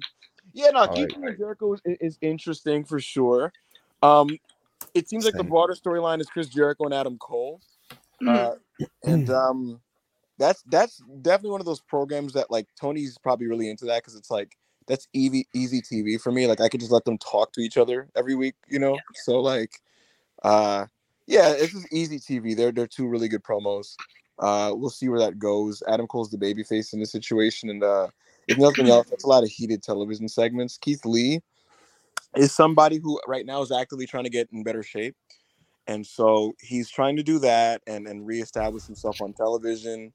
yeah, 0.58 0.72
no, 0.72 0.80
Alright, 0.80 0.96
Keith 0.96 1.10
Lee 1.10 1.15
alright. 1.17 1.38
Jericho 1.38 1.74
is, 1.74 1.82
is 1.86 2.17
interesting 2.22 2.84
for 2.84 3.00
sure. 3.00 3.54
Um, 4.02 4.39
it 4.96 5.08
seems 5.08 5.24
like 5.24 5.36
the 5.36 5.43
broader 5.43 5.76
storyline 5.76 6.20
is 6.20 6.28
Chris 6.28 6.48
Jericho 6.48 6.86
and 6.86 6.93
Adam 6.93 7.17
Cole. 7.20 7.62
Mhm. 8.22 8.28
Uh, 8.28 8.86
and 9.04 9.30
um, 9.30 9.80
that's 10.39 10.63
that's 10.63 11.02
definitely 11.22 11.52
one 11.52 11.62
of 11.62 11.67
those 11.67 11.82
programs 11.82 12.34
that 12.34 12.50
like 12.50 12.67
Tony's 12.80 13.20
probably 13.20 13.46
really 13.46 13.70
into 13.70 13.86
that 13.86 14.02
because 14.02 14.15
it's 14.15 14.32
like 14.32 14.58
that's 14.88 15.08
easy 15.13 15.48
easy 15.54 15.80
TV 15.80 16.20
for 16.20 16.32
me. 16.32 16.48
Like 16.48 16.62
I 16.62 16.70
could 16.70 16.80
just 16.80 16.91
let 16.91 17.06
them 17.06 17.20
talk 17.20 17.52
to 17.54 17.62
each 17.62 17.78
other 17.78 18.10
every 18.15 18.34
week, 18.34 18.56
you 18.67 18.80
know. 18.80 18.98
So 19.13 19.39
like, 19.39 19.72
uh, 20.41 20.88
yeah, 21.28 21.54
it's 21.56 21.74
just 21.74 21.93
easy 21.93 22.20
TV. 22.20 22.56
They're 22.56 22.72
they're 22.72 22.88
two 22.88 23.08
really 23.08 23.28
good 23.28 23.43
promos. 23.43 23.96
Uh, 24.39 24.72
we'll 24.76 24.89
see 24.89 25.10
where 25.10 25.20
that 25.20 25.38
goes. 25.38 25.84
Adam 25.88 26.08
Cole's 26.08 26.32
the 26.32 26.38
babyface 26.38 26.93
in 26.93 27.00
this 27.00 27.12
situation, 27.12 27.70
and 27.70 27.84
uh, 27.84 28.08
if 28.48 28.58
nothing 28.58 28.90
else, 28.90 29.10
that's 29.10 29.24
a 29.24 29.28
lot 29.28 29.44
of 29.44 29.50
heated 29.50 29.84
television 29.84 30.28
segments. 30.28 30.78
Keith 30.78 31.06
Lee 31.06 31.42
is 32.36 32.54
somebody 32.54 32.98
who 32.98 33.20
right 33.28 33.46
now 33.46 33.62
is 33.62 33.72
actively 33.72 34.06
trying 34.06 34.24
to 34.24 34.30
get 34.30 34.50
in 34.52 34.64
better 34.64 34.84
shape. 34.84 35.16
And 35.88 36.06
so 36.06 36.54
he's 36.62 36.90
trying 36.90 37.16
to 37.16 37.24
do 37.24 37.40
that 37.40 37.82
and, 37.88 38.08
and 38.08 38.26
reestablish 38.26 38.86
himself 38.86 39.22
on 39.22 39.34
television. 39.34 40.14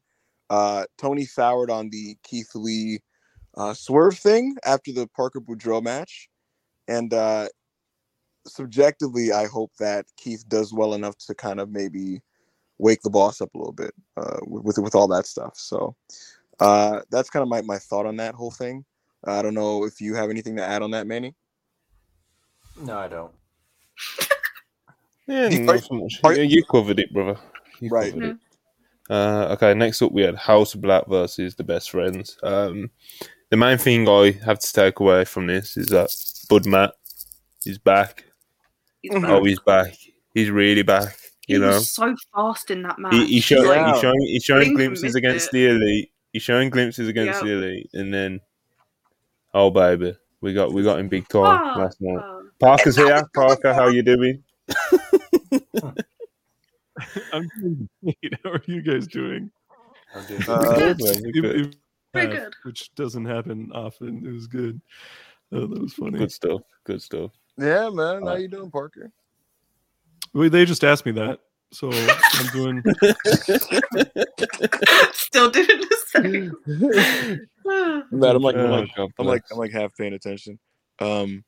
Uh, 0.50 0.84
Tony 0.98 1.24
soured 1.24 1.70
on 1.70 1.88
the 1.90 2.16
Keith 2.22 2.50
Lee 2.54 3.00
uh, 3.56 3.72
swerve 3.74 4.18
thing 4.18 4.56
after 4.64 4.92
the 4.92 5.06
Parker 5.08 5.40
Boudreaux 5.40 5.82
match. 5.82 6.28
And 6.88 7.14
uh, 7.14 7.48
subjectively, 8.46 9.32
I 9.32 9.46
hope 9.46 9.72
that 9.78 10.06
Keith 10.18 10.44
does 10.48 10.74
well 10.74 10.94
enough 10.94 11.16
to 11.26 11.34
kind 11.34 11.60
of 11.60 11.70
maybe 11.70 12.20
wake 12.78 13.00
the 13.02 13.10
boss 13.10 13.40
up 13.40 13.54
a 13.54 13.58
little 13.58 13.72
bit 13.72 13.94
uh, 14.16 14.40
with, 14.42 14.78
with 14.78 14.94
all 14.94 15.08
that 15.08 15.26
stuff. 15.26 15.52
So 15.56 15.96
uh, 16.62 17.00
that's 17.10 17.30
kind 17.30 17.42
of 17.42 17.48
my, 17.48 17.62
my 17.62 17.78
thought 17.78 18.06
on 18.06 18.16
that 18.16 18.34
whole 18.34 18.50
thing. 18.50 18.84
I 19.24 19.42
don't 19.42 19.54
know 19.54 19.84
if 19.84 20.00
you 20.00 20.14
have 20.14 20.30
anything 20.30 20.56
to 20.56 20.64
add 20.64 20.82
on 20.82 20.90
that, 20.92 21.06
Manny. 21.06 21.34
No, 22.80 22.98
I 22.98 23.08
don't. 23.08 23.32
Yeah, 25.28 25.46
Are- 25.46 25.50
not 25.60 25.80
so 25.84 25.94
much. 25.94 26.20
are- 26.24 26.34
You- 26.34 26.42
you 26.42 26.64
covered 26.64 26.98
it, 26.98 27.12
brother. 27.14 27.38
You 27.80 27.88
Right. 27.90 28.12
covered 28.12 28.30
it. 28.30 28.36
Uh, 29.08 29.48
okay, 29.52 29.72
next 29.74 30.02
up 30.02 30.10
we 30.12 30.22
had 30.22 30.34
House 30.36 30.74
of 30.74 30.80
Black 30.80 31.06
versus 31.06 31.54
the 31.54 31.62
Best 31.64 31.90
Friends. 31.90 32.36
Um, 32.42 32.90
the 33.50 33.56
main 33.56 33.78
thing 33.78 34.08
I 34.08 34.32
have 34.44 34.58
to 34.58 34.72
take 34.72 34.98
away 35.00 35.24
from 35.24 35.46
this 35.46 35.76
is 35.76 35.86
that 35.88 36.10
Bud 36.48 36.66
Matt 36.66 36.94
is 37.66 37.78
back. 37.78 38.24
He's 39.00 39.12
back. 39.12 39.24
Oh, 39.30 39.44
he's 39.44 39.60
back. 39.60 39.94
He's 40.34 40.50
really 40.50 40.82
back. 40.82 41.16
he 41.46 41.54
You 41.54 41.58
know, 41.60 41.68
was 41.68 41.90
so 41.90 42.14
fast 42.34 42.70
in 42.70 42.82
that 42.82 42.98
match. 42.98 43.12
he, 43.14 43.26
he's, 43.26 43.44
show, 43.44 43.62
Yeah. 43.62 43.92
he's 43.92 44.00
showing 44.00 44.20
he's 44.22 44.44
showing 44.44 44.62
Blink 44.74 44.76
glimpses 44.78 45.14
against 45.14 45.48
it. 45.48 45.52
the 45.52 45.66
elite. 45.68 46.11
He's 46.32 46.42
showing 46.42 46.70
glimpses 46.70 47.08
against 47.08 47.40
Yeah. 47.42 47.46
the 47.48 47.52
elite, 47.58 47.90
and 47.94 48.12
then 48.12 48.40
oh 49.54 49.70
baby, 49.70 50.16
we 50.40 50.54
got 50.54 50.72
we 50.72 50.82
got 50.82 50.98
him 50.98 51.08
big 51.08 51.28
time 51.28 51.42
Ah, 51.44 51.74
last 51.78 52.00
night. 52.00 52.22
ah. 52.22 52.40
Parker's 52.60 52.96
here. 52.96 53.28
Parker, 53.34 53.74
how 53.74 53.88
you 53.88 54.02
doing? 54.02 54.42
I'm 57.32 57.48
doing 57.60 57.88
great. 58.02 58.34
How 58.44 58.50
are 58.52 58.62
you 58.66 58.82
guys 58.82 59.06
doing? 59.06 59.50
I'm 60.14 60.26
doing 60.26 60.42
Uh, 60.48 60.74
Good, 60.78 61.00
man, 61.00 61.14
If- 61.24 61.74
Very 62.14 62.26
uh, 62.26 62.40
good. 62.44 62.54
Which 62.64 62.94
doesn't 62.94 63.24
happen 63.24 63.70
often. 63.74 64.26
It 64.26 64.32
was 64.32 64.46
good. 64.46 64.80
Oh, 65.52 65.66
that 65.66 65.80
was 65.80 65.94
funny. 65.94 66.18
good 66.18 66.32
stuff. 66.32 66.60
Good 66.84 67.02
stuff. 67.02 67.32
Yeah, 67.58 67.88
man. 67.90 67.96
How 68.22 68.28
Alright. 68.28 68.40
you 68.42 68.48
doing, 68.48 68.70
Parker? 68.70 69.10
Well, 70.34 70.48
they 70.50 70.64
just 70.64 70.84
asked 70.84 71.04
me 71.04 71.12
that, 71.12 71.40
so 71.72 71.90
I'm 71.90 72.46
doing. 72.52 72.82
Still 75.12 75.50
doing 75.50 75.66
the 75.66 75.96
same. 76.06 76.52
Man, 78.10 78.36
I'm 78.36 78.42
like, 78.42 78.56
I'm 78.56 78.70
like, 78.70 78.94
God 78.94 79.10
I'm 79.18 79.26
like. 79.26 79.42
I'm 79.50 79.58
like 79.58 79.72
half 79.72 79.96
paying 79.96 80.12
attention. 80.14 80.58
Um, 81.00 81.44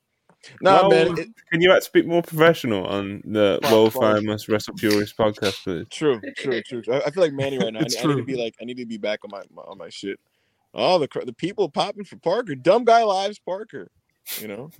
nah, 0.61 0.87
Well, 0.87 0.89
man. 1.11 1.19
It, 1.19 1.29
Can 1.51 1.61
you 1.61 1.71
act 1.71 1.87
a 1.87 1.91
bit 1.91 2.07
more 2.07 2.21
professional 2.21 2.85
on 2.85 3.21
the 3.25 3.59
Fine, 3.63 3.71
world 3.71 3.93
fine. 3.93 4.21
famous 4.21 4.49
Wrestle 4.49 4.73
Purist 4.75 5.15
podcast, 5.17 5.63
please? 5.63 5.87
true, 5.89 6.19
true, 6.37 6.61
true. 6.63 6.81
true. 6.81 6.93
I, 6.93 7.01
I 7.01 7.09
feel 7.11 7.23
like 7.23 7.33
Manny 7.33 7.57
right 7.57 7.71
now. 7.73 7.79
I 7.79 7.83
need, 7.83 7.85
It's 7.93 8.03
I 8.03 8.07
need 8.07 8.17
to 8.17 8.23
be 8.23 8.35
like, 8.35 8.55
I 8.61 8.65
need 8.65 8.77
to 8.77 8.85
be 8.85 8.97
back 8.97 9.19
on 9.23 9.29
my, 9.31 9.41
my 9.53 9.61
on 9.63 9.77
my 9.77 9.89
shit. 9.89 10.19
Oh, 10.73 10.99
the 10.99 11.07
cr- 11.07 11.25
the 11.25 11.33
people 11.33 11.69
popping 11.69 12.03
for 12.03 12.17
Parker. 12.17 12.55
Dumb 12.55 12.83
guy 12.83 13.03
lives 13.03 13.39
Parker. 13.39 13.89
You 14.41 14.47
know. 14.47 14.71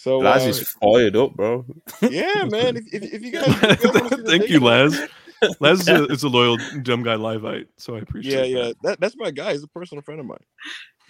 So 0.00 0.18
Laz 0.18 0.44
uh, 0.46 0.48
is 0.50 0.68
fired 0.80 1.16
up, 1.16 1.34
bro. 1.34 1.64
yeah, 2.02 2.44
man. 2.50 2.76
If, 2.76 2.84
if, 2.92 3.02
if 3.14 3.22
you 3.22 3.32
guys, 3.32 3.46
if 3.48 3.82
you 3.82 3.92
guys 3.92 3.94
wanna 4.02 4.08
see 4.10 4.16
the 4.22 4.22
Thank 4.28 4.42
you, 4.48 4.60
video- 4.60 4.68
Laz. 4.68 5.00
Laz 5.60 5.80
is 5.80 5.88
a, 5.88 6.04
is 6.12 6.22
a 6.22 6.28
loyal 6.28 6.56
dumb 6.82 7.02
guy 7.02 7.14
liveite, 7.16 7.68
so 7.78 7.94
I 7.94 7.96
Yeah, 7.98 8.02
appreciate. 8.02 8.48
yeah. 8.50 8.62
that. 8.62 8.76
That, 8.82 9.00
that's 9.00 9.16
my 9.16 9.30
guy. 9.32 9.52
He's 9.52 9.62
a 9.64 9.68
personal 9.68 10.02
friend 10.02 10.20
of 10.20 10.26
mine. 10.26 10.38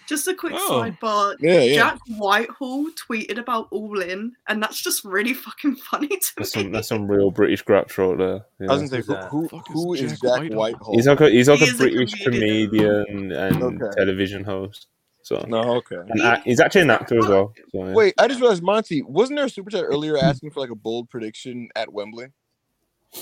Just 0.07 0.27
a 0.27 0.33
quick 0.33 0.53
Oh. 0.55 0.81
sidebar. 0.83 1.35
Yeah, 1.39 1.59
yeah. 1.61 1.75
Jack 1.75 1.99
Whitehall 2.17 2.87
tweeted 3.07 3.37
about 3.37 3.67
All 3.71 4.01
In, 4.01 4.31
and 4.47 4.61
that's 4.63 4.81
just 4.81 5.05
really 5.05 5.35
fucking 5.35 5.75
funny 5.75 6.07
to 6.07 6.31
That's 6.37 6.55
me. 6.55 6.63
some 6.63 6.71
that's 6.71 6.87
some 6.87 7.07
real 7.07 7.29
British 7.29 7.61
graps 7.61 7.95
right 7.99 8.17
there. 8.17 8.41
you 8.59 8.67
I 8.69 8.73
was 8.73 8.81
know. 8.81 8.87
gonna 8.87 8.87
say, 8.87 8.97
Who's 8.97 9.05
who, 9.05 9.13
that? 9.13 9.29
who, 9.29 9.47
Fuck 9.49 9.67
who 9.67 9.93
is 9.93 10.01
Jack 10.01 10.19
Jack 10.21 10.21
Whitehall? 10.39 10.57
Whitehall? 10.57 10.95
He's 10.95 11.07
like 11.07 11.21
a 11.21 11.29
he's 11.29 11.47
like 11.47 11.59
He 11.59 11.65
a 11.65 11.67
is 11.67 11.73
a 11.75 11.77
British 11.77 12.23
comedian. 12.23 13.05
comedian 13.05 13.31
and 13.33 13.63
Okay. 13.83 13.95
television 13.97 14.43
host. 14.43 14.87
So 15.29 15.45
no, 15.47 15.75
okay. 15.75 15.97
and 15.97 16.21
act- 16.23 16.43
he's 16.45 16.59
actually 16.59 16.81
an 16.81 16.89
actor 16.89 17.19
as 17.19 17.27
well. 17.27 17.53
So, 17.71 17.85
yeah. 17.85 17.93
Wait, 17.93 18.15
I 18.17 18.27
just 18.27 18.39
realized, 18.41 18.63
Monty, 18.63 19.03
wasn't 19.03 19.37
there 19.37 19.45
a 19.45 19.49
super 19.49 19.69
chat 19.69 19.83
earlier 19.83 20.17
asking 20.17 20.49
for 20.49 20.59
like 20.59 20.71
a 20.71 20.75
bold 20.75 21.07
prediction 21.07 21.69
at 21.75 21.93
Wembley? 21.93 22.29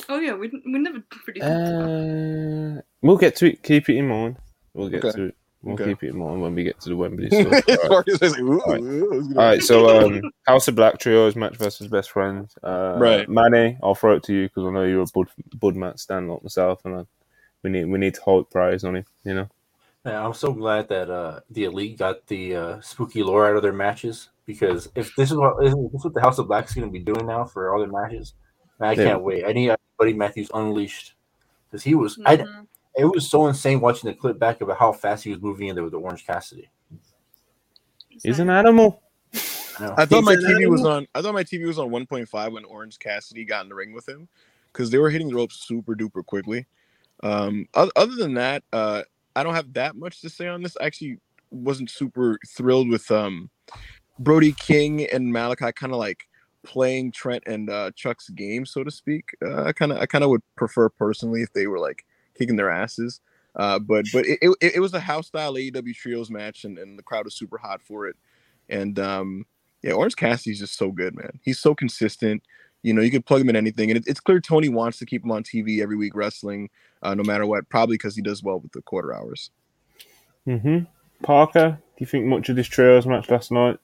Oh 0.08 0.18
yeah, 0.18 0.34
we, 0.34 0.48
we 0.66 0.80
never 0.80 1.02
pretty. 1.10 1.42
talked 1.42 1.52
about 1.52 1.66
that. 1.82 2.76
Uh, 2.78 2.82
we'll 3.02 3.18
get 3.18 3.36
to 3.38 3.48
it. 3.52 3.62
Keep 3.62 3.90
it 3.90 3.98
in 3.98 4.08
mind. 4.08 4.38
We'll 4.74 4.88
get 4.88 5.04
Okay. 5.04 5.18
to 5.18 5.24
it. 5.26 5.36
We'll 5.64 5.74
Okay. 5.74 5.86
keep 5.86 6.04
it 6.04 6.10
in 6.12 6.18
mind 6.18 6.42
when 6.42 6.56
we 6.56 6.64
get 6.64 6.80
to 6.82 6.90
the 6.90 6.96
Wembley 6.96 7.30
stuff. 7.30 7.64
All 7.90 7.98
right. 7.98 8.22
Like, 8.22 8.40
ooh, 8.40 8.62
Alright. 8.62 8.82
ooh, 8.82 9.14
it's 9.20 9.28
All 9.28 9.34
gonna- 9.34 9.36
right, 9.50 9.62
so 9.62 10.06
um, 10.08 10.22
House 10.46 10.68
of 10.70 10.76
Black 10.76 11.00
trios 11.00 11.36
match 11.36 11.58
versus 11.58 11.88
best 11.88 12.12
friends. 12.12 12.58
Uh, 12.64 12.96
Right. 12.98 13.28
Manny, 13.28 13.78
I'll 13.84 13.96
throw 13.96 14.16
it 14.16 14.24
to 14.24 14.34
you 14.34 14.44
because 14.48 14.66
I 14.66 14.70
know 14.72 14.84
you're 14.84 15.02
a 15.02 15.06
Bud 15.14 15.28
Bud 15.60 15.76
Matt 15.76 16.00
stand 16.00 16.30
like 16.30 16.42
myself, 16.44 16.86
and 16.86 16.96
I, 16.96 17.04
we 17.64 17.70
need 17.70 17.86
we 17.86 18.00
need 18.00 18.14
to 18.14 18.22
hold 18.22 18.50
praise 18.50 18.86
on 18.86 18.96
him. 18.96 19.06
You 19.26 19.34
know, 19.34 19.50
Yeah, 20.08 20.26
I'm 20.26 20.34
so 20.34 20.54
glad 20.54 20.88
that 20.88 21.10
uh, 21.10 21.42
the 21.50 21.66
elite 21.66 21.98
got 21.98 22.26
the 22.28 22.56
uh, 22.56 22.82
spooky 22.82 23.24
lore 23.24 23.46
out 23.46 23.58
of 23.58 23.62
their 23.62 23.74
matches 23.74 24.30
because 24.46 24.90
if 24.96 25.14
this 25.18 25.32
is 25.32 25.38
what 25.38 25.60
this 25.60 25.74
is 25.74 25.76
what 25.76 26.14
the 26.14 26.22
House 26.22 26.38
of 26.40 26.48
Black 26.48 26.66
is 26.66 26.74
going 26.74 26.88
to 26.88 26.92
be 26.92 27.00
doing 27.04 27.26
now 27.26 27.44
for 27.44 27.74
all 27.74 27.80
their 27.82 27.92
matches, 27.92 28.34
man, 28.80 28.92
I 28.92 28.94
Yeah. 28.94 29.04
can't 29.04 29.24
wait. 29.24 29.44
I 29.46 29.52
need 29.52 29.76
Buddy 30.00 30.14
Matthews 30.14 30.50
unleashed 30.54 31.16
because 31.70 31.84
he 31.84 31.94
was. 31.94 32.18
I, 32.26 32.38
Mhm. 32.38 32.68
it 32.96 33.04
was 33.04 33.30
so 33.30 33.48
insane 33.48 33.82
watching 33.82 34.10
the 34.10 34.16
clip 34.16 34.40
back 34.40 34.62
about 34.62 34.78
how 34.78 34.94
fast 34.94 35.26
he 35.26 35.30
was 35.30 35.42
moving 35.42 35.68
in 35.68 35.76
there 35.76 35.84
with 35.84 35.92
the 35.92 36.00
Orange 36.00 36.26
Cassidy. 36.26 36.70
he's 38.08 38.40
an 38.40 38.50
animal. 38.50 39.04
I. 39.78 39.94
I 39.98 40.06
thought 40.06 40.24
my 40.24 40.36
He's 40.36 40.44
an 40.46 40.56
TV 40.56 40.70
was 40.70 40.86
on. 40.86 41.06
I 41.14 41.22
thought 41.22 41.34
my 41.34 41.44
TV 41.44 41.68
was 41.68 41.78
on 41.78 41.90
1.5 41.90 42.54
when 42.54 42.64
Orange 42.64 42.98
Cassidy 42.98 43.44
got 43.44 43.64
in 43.64 43.70
the 43.70 43.76
ring 43.76 43.94
with 43.94 44.08
him, 44.08 44.30
because 44.72 44.90
they 44.90 45.00
were 45.00 45.10
hitting 45.10 45.28
the 45.28 45.36
ropes 45.36 45.58
super 45.68 45.96
duper 45.96 46.26
quickly. 46.26 46.66
Um, 47.24 47.68
other, 47.74 47.92
other 47.96 48.16
than 48.16 48.36
that, 48.36 48.64
uh, 48.72 49.04
I 49.38 49.44
don't 49.44 49.54
have 49.54 49.74
that 49.74 49.96
much 49.96 50.22
to 50.22 50.30
say 50.30 50.48
on 50.48 50.64
this. 50.64 50.76
I 50.82 50.86
actually 50.86 51.20
wasn't 51.52 51.92
super 51.92 52.40
thrilled 52.48 52.90
with 52.90 53.10
um, 53.12 53.52
Brody 54.18 54.54
King 54.54 55.06
and 55.06 55.32
Malachi 55.32 55.72
kind 55.74 55.94
of 55.94 56.00
like 56.00 56.28
playing 56.64 57.12
Trent 57.12 57.44
and 57.46 57.70
uh, 57.70 57.92
Chuck's 57.96 58.30
game, 58.30 58.66
so 58.66 58.84
to 58.84 58.90
speak. 58.90 59.30
Uh, 59.46 59.66
I 59.66 59.74
kind 59.74 59.92
of 59.92 60.00
I 60.00 60.08
kind 60.08 60.24
of 60.24 60.32
would 60.32 60.42
prefer 60.56 60.90
personally 60.90 61.44
if 61.44 61.54
they 61.54 61.68
were 61.68 61.80
like 61.80 62.04
kicking 62.36 62.56
their 62.56 62.72
asses. 62.72 63.22
Uh, 63.56 63.78
but 63.78 64.06
but 64.12 64.26
it, 64.26 64.40
it, 64.42 64.74
it 64.76 64.80
was 64.80 64.96
a 64.96 65.00
house 65.00 65.28
style 65.28 65.54
AEW 65.54 65.96
trios 65.96 66.32
match, 66.32 66.64
and, 66.64 66.80
and 66.80 66.98
the 66.98 67.04
crowd 67.04 67.26
was 67.26 67.36
super 67.36 67.60
hot 67.60 67.82
for 67.82 68.08
it. 68.08 68.16
And 68.70 68.98
um, 68.98 69.46
yeah, 69.84 69.94
Orange 69.94 70.16
Cassidy's 70.16 70.60
just 70.60 70.78
so 70.78 70.92
good, 70.92 71.16
man. 71.16 71.40
He's 71.44 71.60
so 71.60 71.76
consistent. 71.76 72.42
You 72.88 72.94
know, 72.94 73.02
you 73.02 73.12
could 73.12 73.26
plug 73.26 73.42
him 73.42 73.50
in 73.50 73.56
anything, 73.56 73.92
and 73.92 73.98
it, 73.98 74.06
it's 74.08 74.20
clear 74.20 74.40
Tony 74.40 74.70
wants 74.70 74.98
to 75.00 75.06
keep 75.06 75.24
him 75.24 75.32
on 75.32 75.44
TV 75.44 75.82
every 75.82 75.96
week 75.96 76.16
wrestling, 76.16 76.70
uh, 77.04 77.14
no 77.14 77.24
matter 77.24 77.46
what. 77.46 77.68
Probably 77.70 77.96
because 77.96 78.16
he 78.16 78.22
does 78.22 78.42
well 78.42 78.60
with 78.60 78.72
the 78.72 78.82
quarter 78.82 79.14
hours. 79.14 79.52
hmm 80.46 80.80
Parker, 81.24 81.80
do 81.80 81.96
you 81.98 82.06
think 82.06 82.26
much 82.26 82.50
of 82.50 82.56
this 82.56 82.68
trios 82.68 83.06
match 83.08 83.30
last 83.30 83.52
night? 83.52 83.80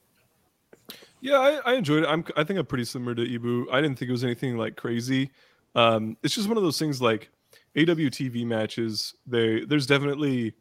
Yeah, 1.20 1.38
I, 1.38 1.72
I 1.72 1.74
enjoyed 1.74 2.04
it. 2.04 2.08
I'm 2.08 2.24
I 2.36 2.44
think 2.44 2.58
I'm 2.58 2.66
pretty 2.66 2.84
similar 2.84 3.14
to 3.14 3.22
Ibu. 3.22 3.66
I 3.72 3.80
didn't 3.80 3.98
think 3.98 4.08
it 4.08 4.12
was 4.12 4.24
anything 4.24 4.56
like 4.56 4.76
crazy. 4.76 5.30
Um, 5.74 6.16
it's 6.22 6.34
just 6.34 6.48
one 6.48 6.56
of 6.56 6.62
those 6.62 6.78
things 6.78 7.02
like 7.02 7.30
AWTV 7.76 8.46
matches. 8.46 9.14
They 9.26 9.64
there's 9.64 9.86
definitely 9.86 10.54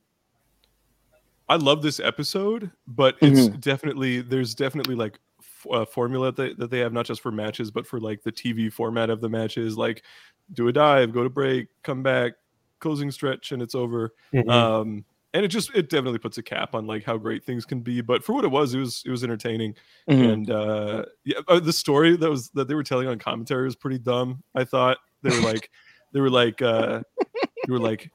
I 1.49 1.58
love 1.58 1.82
this 1.82 1.99
episode, 1.99 2.71
but 2.88 3.15
it's 3.21 3.47
definitely 3.60 4.21
there's 4.21 4.56
definitely 4.56 4.95
like 4.95 5.19
a 5.71 5.86
formula 5.86 6.32
that 6.32 6.36
they, 6.36 6.54
that 6.54 6.69
they 6.69 6.80
have 6.80 6.93
not 6.93 7.06
just 7.06 7.21
for 7.21 7.32
matches, 7.32 7.71
but 7.71 7.88
for 7.88 7.99
like 7.99 8.23
the 8.23 8.32
TV 8.32 8.71
format 8.71 9.10
of 9.10 9.21
the 9.21 9.30
matches. 9.30 9.78
Like 9.78 10.04
do 10.54 10.67
a 10.67 10.73
dive, 10.73 11.13
go 11.13 11.23
to 11.23 11.30
break, 11.30 11.67
come 11.84 12.04
back, 12.04 12.34
closing 12.80 13.12
stretch, 13.12 13.52
and 13.52 13.62
it's 13.62 13.76
over. 13.76 14.13
Mhm. 14.34 14.52
Um, 14.52 15.06
and 15.34 15.43
it 15.43 15.47
just 15.47 15.73
it 15.73 15.89
definitely 15.89 16.19
puts 16.19 16.38
a 16.38 16.43
cap 16.43 16.76
on 16.76 16.86
like 16.86 17.04
how 17.04 17.17
great 17.17 17.43
things 17.43 17.65
can 17.65 17.82
be. 17.82 18.02
But 18.02 18.23
for 18.23 18.34
what 18.34 18.45
it 18.45 18.52
was, 18.52 18.73
it 18.73 18.80
was 18.80 19.04
it 19.06 19.10
was 19.10 19.23
entertaining. 19.23 19.76
And 20.08 20.49
uh, 20.52 21.06
yeah, 21.23 21.39
uh, 21.47 21.60
the 21.60 21.73
story 21.73 22.15
that 22.15 22.30
was 22.30 22.49
that 22.49 22.67
they 22.67 22.76
were 22.76 22.84
telling 22.84 23.08
on 23.08 23.17
commentary 23.17 23.65
was 23.65 23.76
pretty 23.76 23.97
dumb. 23.97 24.43
I 24.54 24.63
thought 24.63 24.97
they 25.23 25.32
were 25.32 25.41
like 25.43 25.71
they 26.12 26.21
were 26.21 26.30
like 26.30 26.62
uh, 26.62 27.02
they 27.65 27.71
were 27.71 27.80
like 27.80 28.12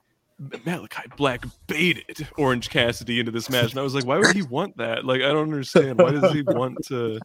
Malachi 0.65 1.03
Black 1.17 1.45
baited 1.67 2.27
Orange 2.37 2.71
Cassidy 2.71 3.19
into 3.21 3.33
this 3.33 3.51
match, 3.51 3.71
and 3.71 3.81
I 3.81 3.83
was 3.83 3.95
like, 3.95 4.05
why 4.07 4.19
would 4.19 4.35
he 4.37 4.43
want 4.51 4.77
that? 4.77 5.05
Like, 5.05 5.21
I 5.23 5.29
don't 5.29 5.45
understand. 5.53 5.99
Why 5.99 6.13
does 6.13 6.33
he 6.33 6.43
want 6.43 6.79
to 6.87 7.21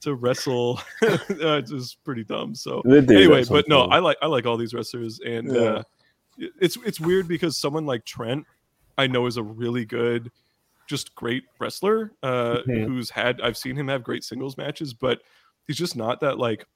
to 0.00 0.14
wrestle? 0.14 0.80
it's 1.02 1.70
just 1.70 2.02
pretty 2.04 2.24
dumb. 2.24 2.54
So 2.54 2.82
They 2.84 3.00
do 3.00 3.06
that 3.06 3.14
anyway, 3.16 3.44
but 3.48 3.68
no. 3.68 3.82
I 3.82 4.00
like 4.00 4.16
I 4.22 4.26
like 4.26 4.46
all 4.46 4.56
these 4.56 4.74
wrestlers, 4.74 5.20
and 5.20 5.52
Yeah. 5.54 5.60
uh, 5.60 5.82
it's 6.60 6.76
it's 6.84 7.00
weird 7.00 7.28
because 7.28 7.56
someone 7.56 7.86
like 7.86 8.04
Trent, 8.04 8.44
I 8.96 9.06
know 9.06 9.26
is 9.26 9.36
a 9.36 9.42
really 9.42 9.84
good, 9.84 10.30
just 10.88 11.14
great 11.14 11.44
wrestler. 11.60 12.12
Uh, 12.22 12.58
Mhm. 12.66 12.86
who's 12.86 13.10
had 13.10 13.40
I've 13.40 13.56
seen 13.56 13.76
him 13.76 13.86
have 13.88 14.02
great 14.02 14.24
singles 14.24 14.56
matches, 14.56 14.94
but 14.94 15.20
he's 15.66 15.76
just 15.76 15.96
not 15.96 16.20
that 16.20 16.38
like. 16.38 16.66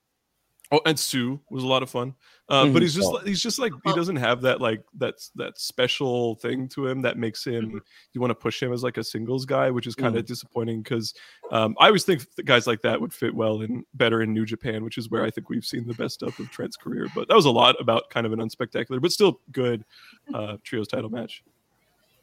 Oh, 0.74 0.80
and 0.86 0.98
Sue 0.98 1.38
was 1.50 1.62
a 1.62 1.66
lot 1.66 1.82
of 1.82 1.90
fun, 1.90 2.14
uh, 2.48 2.64
Mhm. 2.64 2.72
but 2.72 2.80
he's 2.80 2.94
just 2.94 3.08
oh. 3.12 3.18
he's 3.18 3.42
just 3.42 3.58
like 3.58 3.72
he 3.84 3.90
Oh. 3.90 3.94
doesn't 3.94 4.16
have 4.16 4.40
that 4.40 4.58
like 4.58 4.82
that's 4.94 5.28
that 5.36 5.58
special 5.58 6.36
thing 6.36 6.66
to 6.70 6.86
him 6.86 7.02
that 7.02 7.18
makes 7.18 7.44
him 7.44 7.66
Mm-hmm. 7.66 7.78
you 8.14 8.20
want 8.22 8.30
to 8.30 8.34
push 8.34 8.62
him 8.62 8.72
as 8.72 8.82
like 8.82 8.96
a 8.96 9.04
singles 9.04 9.44
guy, 9.44 9.70
which 9.70 9.86
is 9.86 9.94
kind 9.94 10.16
of 10.16 10.24
disappointing 10.24 10.80
because 10.82 11.12
um, 11.50 11.76
I 11.78 11.88
always 11.88 12.04
think 12.04 12.24
that 12.36 12.46
guys 12.46 12.66
like 12.66 12.80
that 12.82 12.98
would 12.98 13.12
fit 13.12 13.34
well 13.34 13.60
in 13.60 13.84
better 13.94 14.22
in 14.22 14.32
New 14.32 14.46
Japan, 14.46 14.82
which 14.82 14.96
is 14.96 15.10
where 15.10 15.24
I 15.24 15.30
think 15.30 15.50
we've 15.50 15.64
seen 15.64 15.86
the 15.86 15.94
best 15.94 16.14
stuff 16.14 16.38
of 16.38 16.50
Trent's 16.50 16.76
career. 16.78 17.06
But 17.14 17.28
that 17.28 17.36
was 17.36 17.44
a 17.44 17.50
lot 17.50 17.78
about 17.78 18.08
kind 18.08 18.24
of 18.26 18.32
an 18.32 18.38
unspectacular, 18.38 19.00
but 19.00 19.12
still 19.12 19.40
good 19.52 19.84
uh, 20.32 20.56
trios 20.64 20.88
title 20.88 21.10
match. 21.10 21.44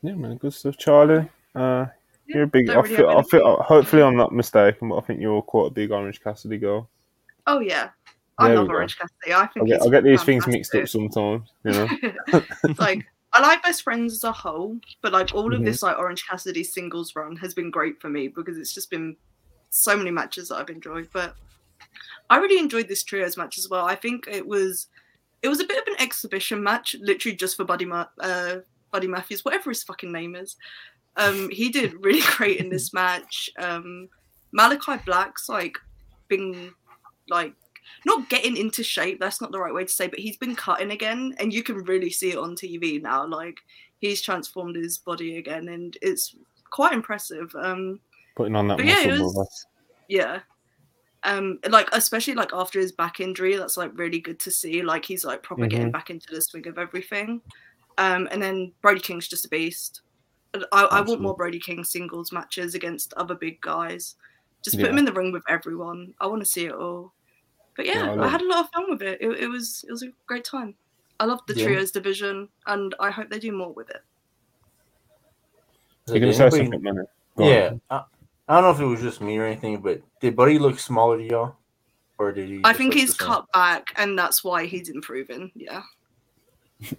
Yeah, 0.01 0.15
man, 0.15 0.38
good 0.38 0.53
stuff, 0.53 0.75
Charlie. 0.77 1.29
Uh, 1.53 1.85
you're 2.25 2.43
a 2.43 2.47
big. 2.47 2.69
I 2.69 2.81
feel, 2.81 3.09
I 3.09 3.21
feel, 3.23 3.57
hopefully, 3.57 4.01
I'm 4.01 4.15
not 4.15 4.33
mistaken, 4.33 4.89
but 4.89 4.97
I 4.97 5.01
think 5.01 5.19
you're 5.21 5.41
quite 5.43 5.67
a 5.67 5.71
big 5.71 5.91
Orange 5.91 6.19
Cassidy 6.21 6.57
girl. 6.57 6.89
Oh 7.47 7.59
yeah, 7.59 7.89
I 8.39 8.54
love. 8.54 8.69
Orange 8.69 8.97
Cassidy. 8.97 9.34
I 9.34 9.41
I 9.43 9.47
think 9.47 9.67
get, 9.67 9.82
I 9.82 9.89
get 9.89 10.04
these 10.04 10.23
things 10.23 10.47
mixed 10.47 10.73
up 10.75 10.88
sometimes. 10.88 11.49
You 11.65 11.71
know. 11.71 11.88
Like 12.78 13.06
I 13.34 13.41
like 13.41 13.62
Best 13.63 13.84
Friends 13.84 14.13
as 14.13 14.23
a 14.23 14.32
whole, 14.32 14.78
but 15.02 15.12
like 15.13 15.34
all 15.36 15.54
of 15.54 15.62
Mhm. 15.62 15.65
this 15.65 15.84
like 15.84 15.97
Orange 15.99 16.25
Cassidy 16.28 16.63
singles 16.63 17.15
run 17.15 17.36
has 17.38 17.54
been 17.54 17.69
great 17.69 18.02
for 18.02 18.10
me 18.10 18.28
because 18.28 18.58
it's 18.58 18.73
just 18.73 18.89
been 18.89 19.15
so 19.69 19.95
many 19.95 20.10
matches 20.12 20.49
that 20.49 20.56
I've 20.56 20.69
enjoyed. 20.69 21.10
But 21.13 21.36
I 22.30 22.38
really 22.38 22.58
enjoyed 22.60 22.88
this 22.88 23.04
trios 23.04 23.38
match 23.38 23.58
as 23.60 23.69
well. 23.69 23.86
I 23.86 23.95
think 23.95 24.28
it 24.28 24.45
was 24.47 24.88
it 25.41 25.47
was 25.47 25.60
a 25.62 25.65
bit 25.65 25.78
of 25.82 25.88
an 25.93 26.02
exhibition 26.02 26.62
match, 26.63 26.95
literally 26.99 27.36
just 27.36 27.56
for 27.56 27.63
Buddy 27.65 27.86
Ma- 27.86 28.08
uh, 28.19 28.58
Buddy 28.91 29.08
Matthews, 29.08 29.45
whatever 29.45 29.69
his 29.69 29.84
fucking 29.84 30.12
name 30.12 30.36
is. 30.36 30.58
Um, 31.15 31.49
he 31.49 31.69
did 31.69 31.93
really 32.04 32.21
great 32.38 32.58
in 32.60 32.69
this 32.69 32.93
match. 32.93 33.49
Um, 33.60 34.10
Malachi 34.52 34.97
Black's 35.06 35.47
like 35.49 35.78
been 36.28 36.73
like 37.30 37.54
not 38.06 38.30
getting 38.30 38.56
into 38.58 38.84
shape 38.84 39.19
that's 39.19 39.41
not 39.41 39.52
the 39.52 39.60
right 39.60 39.73
way 39.73 39.84
to 39.84 39.91
say 39.91 40.08
but 40.08 40.19
he's 40.19 40.38
been 40.38 40.56
cutting 40.56 40.91
again 40.91 41.34
and 41.39 41.54
you 41.54 41.63
can 41.63 41.75
really 41.84 42.10
see 42.10 42.32
it 42.32 42.38
on 42.38 42.56
tv 42.56 43.02
now 43.02 43.25
like 43.25 43.58
he's 43.99 44.21
transformed 44.21 44.75
his 44.75 44.97
body 44.97 45.38
again 45.38 45.67
and 45.69 45.97
it's 46.02 46.36
quite 46.69 46.93
impressive 46.93 47.54
um 47.62 47.99
Putting 48.36 48.56
on 48.56 48.67
that 48.69 48.78
But 48.78 48.86
yeah, 48.86 49.06
muscle, 49.08 49.34
was- 49.34 49.65
yeah. 50.08 50.39
Um 51.23 51.60
like 51.69 51.89
especially 51.91 52.36
like 52.36 52.54
after 52.54 52.80
his 52.80 52.93
back 52.93 53.19
injury 53.19 53.58
that's 53.58 53.75
like 53.75 53.91
really 53.97 54.19
good 54.19 54.39
to 54.39 54.52
see 54.52 54.82
like 54.82 55.04
he's 55.04 55.25
like 55.25 55.43
proper 55.43 55.67
getting 55.67 55.91
back 55.91 56.10
into 56.10 56.34
the 56.34 56.41
swing 56.41 56.65
of 56.67 56.78
everything. 56.78 57.41
Um 57.97 58.30
and 58.32 58.41
then 58.41 58.71
brody 58.82 59.02
king's 59.02 59.28
just 59.28 59.43
a 59.45 59.49
beast. 59.49 60.02
I, 60.71 60.84
I 60.86 61.02
want 61.02 61.19
more 61.21 61.36
brody 61.36 61.60
king 61.60 61.84
singles 61.84 62.32
matches 62.32 62.73
against 62.75 63.13
other 63.15 63.36
big 63.36 63.60
guys. 63.60 64.15
Just 64.63 64.78
put 64.78 64.86
Yeah. 64.86 64.91
him 64.91 64.99
in 64.99 65.06
the 65.06 65.12
ring 65.13 65.34
with 65.34 65.43
everyone. 65.49 66.13
I 66.21 66.28
want 66.28 66.41
to 66.41 66.45
see 66.49 66.65
it 66.67 66.73
all 66.73 67.12
but 67.79 67.85
yeah, 67.85 68.13
Yeah, 68.13 68.21
I 68.21 68.25
I, 68.25 68.27
had 68.27 68.41
a 68.41 68.45
lot 68.45 68.65
of 68.65 68.71
fun 68.71 68.89
with 68.89 69.01
it. 69.01 69.21
it. 69.21 69.39
It 69.39 69.47
was 69.47 69.85
it 69.87 69.91
was 69.93 70.03
a 70.03 70.07
great 70.27 70.43
time. 70.43 70.75
I 71.21 71.23
love 71.23 71.39
the 71.47 71.53
Yeah. 71.53 71.63
trios 71.63 71.91
division, 71.91 72.49
and 72.67 72.93
I 72.99 73.09
hope 73.09 73.29
they 73.29 73.39
do 73.39 73.53
more 73.53 73.71
with 73.71 73.89
it. 73.89 74.01
You're 76.07 76.19
gonna 76.19 76.33
say 76.33 76.49
something, 76.49 76.83
man. 76.83 77.07
Yeah, 77.37 77.75
I, 77.89 78.03
I 78.49 78.55
don't 78.55 78.63
know 78.63 78.71
if 78.71 78.81
it 78.81 78.85
was 78.85 78.99
just 79.01 79.21
me 79.21 79.37
or 79.37 79.45
anything, 79.45 79.79
but 79.79 80.01
did 80.19 80.35
Buddy 80.35 80.59
look 80.59 80.77
smaller 80.77 81.19
to 81.19 81.23
y'all, 81.23 81.55
or 82.17 82.33
did 82.33 82.49
he? 82.49 82.59
I 82.65 82.73
think 82.73 82.93
he's 82.93 83.13
cut 83.13 83.45
back, 83.53 83.93
and 83.95 84.19
that's 84.19 84.43
why 84.43 84.65
he's 84.65 84.89
improving. 84.89 85.49
Yeah, 85.55 85.83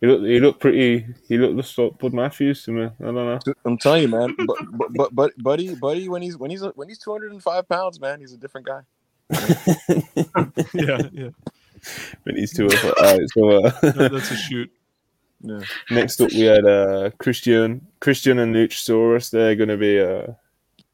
He 0.00 0.08
looked, 0.08 0.24
he 0.26 0.40
looked 0.40 0.60
pretty. 0.60 1.06
He 1.28 1.38
looked 1.38 1.56
just 1.58 1.78
like 1.78 1.96
Bud 1.98 2.14
Matthews 2.14 2.64
to 2.64 2.72
me. 2.72 2.86
I 2.86 3.04
don't 3.04 3.14
know. 3.14 3.38
I'm 3.64 3.78
telling 3.78 4.02
you, 4.02 4.08
man. 4.08 4.34
But 4.44 4.58
but 4.72 4.92
but, 4.92 5.14
but 5.14 5.38
buddy, 5.38 5.76
buddy, 5.76 6.08
when 6.08 6.20
he's 6.20 6.36
when 6.36 6.50
he's 6.50 6.64
when 6.74 6.88
he's 6.88 6.98
205 6.98 7.68
pounds, 7.68 8.00
man, 8.00 8.18
he's 8.18 8.32
a 8.32 8.36
different 8.36 8.66
guy. 8.66 8.80
yeah, 10.74 11.02
yeah, 11.12 11.28
but 12.24 12.34
he's 12.36 12.52
too. 12.54 12.68
All 12.68 12.92
right, 13.02 13.20
so 13.34 13.50
uh, 13.50 13.80
that- 13.80 14.10
that's 14.12 14.30
a 14.30 14.36
shoot. 14.36 14.70
Yeah. 15.42 15.60
next 15.90 16.20
up 16.20 16.32
we 16.32 16.40
had 16.40 16.64
uh, 16.64 17.10
Christian, 17.18 17.86
Christian 18.00 18.38
and 18.38 18.54
Luchasaurus. 18.54 19.30
They're 19.30 19.54
going 19.54 19.68
to 19.68 19.76
be 19.76 20.00
uh, 20.00 20.32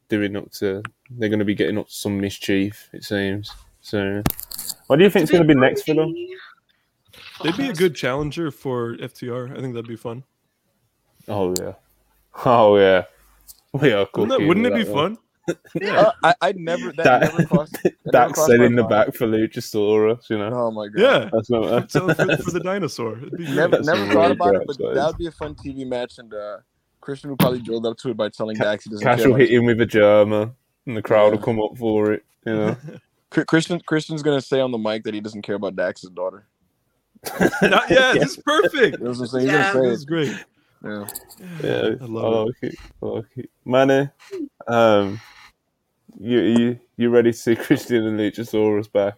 doing 0.09 0.35
up 0.35 0.51
to. 0.53 0.83
They're 1.09 1.29
going 1.29 1.39
to 1.39 1.45
be 1.45 1.55
getting 1.55 1.77
up 1.77 1.87
to 1.87 1.93
some 1.93 2.19
mischief. 2.19 2.89
It 2.91 3.03
seems. 3.03 3.51
So, 3.81 4.21
what 4.87 4.97
do 4.97 5.03
you 5.05 5.09
think 5.09 5.23
is 5.23 5.31
going 5.31 5.47
to 5.47 5.53
be 5.53 5.59
next 5.59 5.83
for 5.83 5.93
them? 5.93 6.13
They'd 7.43 7.57
be 7.57 7.69
a 7.69 7.73
good 7.73 7.95
challenger 7.95 8.51
for 8.51 8.95
FTR. 8.97 9.57
I 9.57 9.61
think 9.61 9.73
that'd 9.73 9.87
be 9.87 9.95
fun. 9.95 10.23
Oh 11.27 11.53
yeah. 11.59 11.73
Oh 12.45 12.77
yeah. 12.77 13.05
We 13.73 13.91
are 13.91 14.07
Wouldn't, 14.15 14.39
that, 14.39 14.47
wouldn't 14.47 14.65
it 14.67 14.75
be 14.75 14.83
one. 14.83 15.15
fun? 15.15 15.23
Uh, 15.49 16.11
I 16.23 16.35
I 16.41 16.51
never 16.53 16.93
that, 16.93 17.03
That- 17.03 17.21
never 17.33 17.45
crossed. 17.45 17.73
that 17.83 17.93
never 18.13 18.33
crossed 18.33 18.49
set 18.49 18.61
in 18.61 18.75
the 18.75 18.83
mind. 18.83 18.89
back 18.89 19.13
for 19.15 19.27
Luchasaurus. 19.27 20.29
You 20.29 20.37
know. 20.37 20.51
Oh 20.53 20.71
my 20.71 20.87
god. 20.87 21.01
Yeah, 21.01 21.29
That's 21.33 21.49
not. 21.49 21.89
Tell 21.89 22.07
for, 22.13 22.37
for 22.37 22.51
the 22.51 22.59
dinosaur. 22.63 23.17
It'd 23.17 23.39
Never 23.39 23.77
great. 23.77 23.85
Never 23.85 24.01
really 24.03 24.13
thought 24.13 24.31
about 24.31 24.55
it, 24.55 24.61
but 24.67 24.77
guys. 24.79 24.95
that 24.95 25.07
would 25.07 25.17
be 25.17 25.27
a 25.27 25.31
fun 25.31 25.55
TV 25.55 25.85
match, 25.85 26.17
and 26.19 26.33
uh, 26.33 26.57
Christian 27.01 27.29
would 27.31 27.39
probably 27.39 27.61
build 27.61 27.85
up 27.85 27.97
to 27.97 28.09
it 28.11 28.17
by 28.17 28.29
telling 28.29 28.55
Ca- 28.55 28.63
Dax 28.63 28.85
he 28.85 28.89
doesn't 28.89 29.03
Cash 29.05 29.19
care. 29.19 29.27
will 29.27 29.35
about 29.35 29.41
hit 29.49 29.51
him 29.51 29.65
with 29.65 29.81
a 29.81 29.85
German, 29.85 30.53
and 30.85 30.95
the 30.97 31.01
crowd 31.01 31.31
will 31.33 31.39
come 31.39 31.61
up 31.61 31.77
for 31.77 32.13
it. 32.13 32.23
You 32.45 32.53
know. 32.55 32.77
Christian 33.47 33.81
Christian's 33.81 34.21
gonna 34.23 34.41
say 34.41 34.59
on 34.61 34.71
the 34.71 34.77
mic 34.77 35.03
that 35.05 35.13
he 35.13 35.19
doesn't 35.19 35.41
care 35.41 35.55
about 35.55 35.75
Dax's 35.75 36.09
daughter. 36.11 36.45
Not, 37.61 37.89
yeah, 37.89 38.13
it's 38.15 38.37
perfect. 38.37 38.97
You 38.99 39.03
know 39.05 39.11
what 39.11 39.19
I'm 39.19 39.27
saying? 39.27 39.45
He's 39.45 39.53
Yeah. 39.53 39.73
gonna 39.73 39.89
This 39.89 39.99
is 39.99 40.05
great. 40.05 40.35
It. 40.83 41.13
Yeah. 41.39 41.47
Yeah, 41.63 41.89
I 41.99 42.03
I 42.03 42.07
love 42.07 42.45
like 42.47 42.55
it. 42.63 42.75
I 43.01 43.05
like. 43.05 43.49
Manny, 43.65 44.09
um, 44.67 45.19
you 46.19 46.39
you 46.41 46.79
you 46.97 47.09
ready 47.09 47.31
to 47.31 47.37
see 47.37 47.55
Christian 47.57 48.05
and 48.05 48.19
Luchasaurus 48.19 48.91
back? 48.91 49.15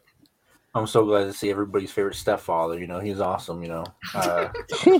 I'm 0.73 0.87
so 0.87 1.05
glad 1.05 1.23
to 1.25 1.33
see 1.33 1.49
everybody's 1.49 1.91
favorite 1.91 2.15
stepfather. 2.15 2.77
You 2.79 2.87
know, 2.87 2.99
he's 2.99 3.19
awesome. 3.21 3.61
You 3.63 3.69
know, 3.69 3.83
uh, 4.13 4.49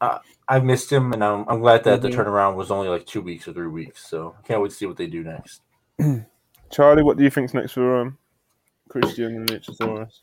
I, 0.00 0.18
I 0.48 0.60
missed 0.60 0.90
him, 0.90 1.12
and 1.12 1.22
I'm, 1.22 1.44
I'm 1.48 1.60
glad 1.60 1.84
that 1.84 2.02
the 2.02 2.08
Mhm. 2.08 2.14
turnaround 2.24 2.56
was 2.56 2.70
only 2.70 2.88
like 2.88 3.06
two 3.06 3.20
weeks 3.20 3.46
or 3.48 3.52
three 3.52 3.68
weeks. 3.68 4.04
So 4.08 4.34
I 4.38 4.42
can't 4.46 4.60
wait 4.60 4.70
to 4.70 4.76
see 4.76 4.86
what 4.86 4.96
they 4.96 5.06
do 5.06 5.22
next. 5.22 5.62
Charlie, 6.70 7.02
what 7.02 7.16
do 7.16 7.24
you 7.24 7.30
think's 7.30 7.54
next 7.54 7.72
for 7.72 8.00
um, 8.00 8.18
Christian 8.88 9.36
and 9.36 9.48
Luchasaurus? 9.48 10.20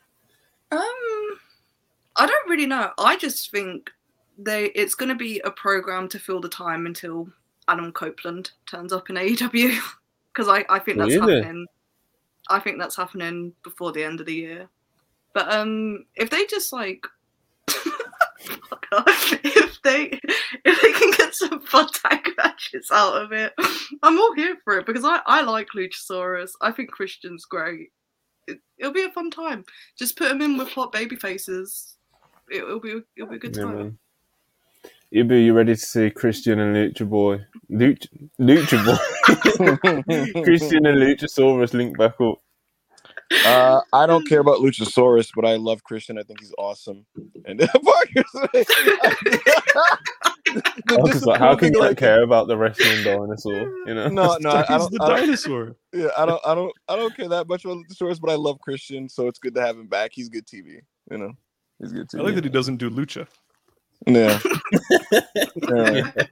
Um, 0.71 0.79
I 2.17 2.25
don't 2.27 2.49
really 2.49 2.65
know. 2.67 2.91
I 2.97 3.17
just 3.17 3.51
think 3.51 3.89
they 4.37 4.65
it's 4.67 4.95
going 4.95 5.09
to 5.09 5.15
be 5.15 5.39
a 5.41 5.51
program 5.51 6.07
to 6.09 6.19
fill 6.19 6.41
the 6.41 6.49
time 6.49 6.85
until 6.85 7.29
Adam 7.67 7.91
Copeland 7.91 8.51
turns 8.65 8.93
up 8.93 9.09
in 9.09 9.15
AEW 9.15 9.77
because 10.33 10.47
I 10.47 10.65
I 10.69 10.79
think 10.79 10.97
that's 10.97 11.15
Really? 11.15 11.41
happening. 11.41 11.67
I 12.49 12.59
think 12.59 12.79
that's 12.79 12.95
happening 12.95 13.53
before 13.63 13.91
the 13.91 14.03
end 14.03 14.19
of 14.19 14.25
the 14.27 14.35
year. 14.35 14.69
But 15.33 15.51
um, 15.51 16.05
if 16.15 16.29
they 16.29 16.45
just 16.45 16.71
like, 16.71 17.05
if 17.67 19.81
they 19.81 20.19
if 20.63 20.81
they 20.81 20.91
can 20.93 21.11
get 21.11 21.35
some 21.35 21.59
fun 21.61 21.87
tag 21.91 22.29
matches 22.37 22.89
out 22.91 23.21
of 23.21 23.31
it, 23.31 23.53
I'm 24.03 24.19
all 24.19 24.33
here 24.33 24.57
for 24.63 24.77
it 24.77 24.85
because 24.85 25.03
I, 25.03 25.21
I 25.25 25.41
like 25.41 25.67
Luchasaurus. 25.75 26.51
I 26.61 26.71
think 26.71 26.91
Christian's 26.91 27.45
great. 27.45 27.89
It, 28.47 28.59
it'll 28.77 28.93
be 28.93 29.03
a 29.03 29.11
fun 29.11 29.31
time. 29.31 29.65
Just 29.97 30.17
put 30.17 30.31
him 30.31 30.41
in 30.41 30.57
with 30.57 30.69
hot 30.69 30.91
baby 30.91 31.15
faces. 31.15 31.97
It, 32.49 32.65
will 32.65 32.79
be 32.79 33.01
it'll 33.17 33.29
be 33.29 33.37
a 33.37 33.39
good 33.39 33.55
Yeah, 33.55 33.63
time. 33.63 33.75
man. 33.75 33.97
Ibu, 35.15 35.45
you 35.45 35.53
ready 35.53 35.75
to 35.75 35.79
see 35.79 36.09
Christian 36.09 36.59
and 36.59 36.75
Lucha 36.75 37.07
Boy? 37.09 37.39
Lucha, 37.71 38.07
Lucha 38.37 38.83
Boy? 38.83 38.97
Christian 40.43 40.85
and 40.85 40.99
Luchasaurus 40.99 41.73
link 41.73 41.97
back 41.97 42.19
up. 42.19 42.39
Uh, 43.45 43.79
I 43.93 44.07
don't 44.07 44.27
care 44.27 44.41
about 44.41 44.59
Luchasaurus, 44.59 45.29
but 45.33 45.45
I 45.45 45.55
love 45.55 45.85
Christian. 45.85 46.19
I 46.19 46.23
think 46.23 46.41
he's 46.41 46.53
awesome. 46.57 47.05
And 47.45 47.59
Parker's 47.83 48.25
I 50.89 50.97
was 50.97 51.25
like, 51.25 51.39
how 51.39 51.55
can 51.55 51.73
you 51.73 51.79
not 51.79 51.95
care 51.95 52.21
about 52.21 52.49
the 52.49 52.57
wrestling 52.57 53.05
dinosaur? 53.05 53.73
You 53.87 53.95
know? 53.95 54.09
No, 54.09 54.37
no, 54.41 54.49
I, 54.49 54.65
I 54.67 54.77
don't. 54.77 54.91
the 54.91 54.99
I 55.01 55.07
don't 55.07 55.19
dinosaur. 55.21 55.77
yeah, 55.93 56.09
I 56.17 56.25
don't, 56.25 56.41
I 56.45 56.53
don't, 56.53 56.73
I 56.89 56.97
don't 56.97 57.15
care 57.15 57.29
that 57.29 57.47
much 57.47 57.63
about 57.63 57.77
Luchasaurus, 57.77 58.19
but 58.19 58.31
I 58.31 58.35
love 58.35 58.59
Christian, 58.59 59.07
so 59.07 59.29
it's 59.29 59.39
good 59.39 59.55
to 59.55 59.61
have 59.61 59.77
him 59.77 59.87
back. 59.87 60.11
He's 60.13 60.27
good 60.27 60.45
TV. 60.45 60.81
You 61.09 61.17
know, 61.17 61.31
he's 61.79 61.93
good 61.93 62.09
TV. 62.09 62.19
I 62.19 62.23
like 62.23 62.35
that 62.35 62.43
he 62.43 62.49
doesn't 62.49 62.77
do 62.77 62.89
lucha. 62.89 63.27
Yeah. 64.05 64.39
Yeah. 65.69 66.11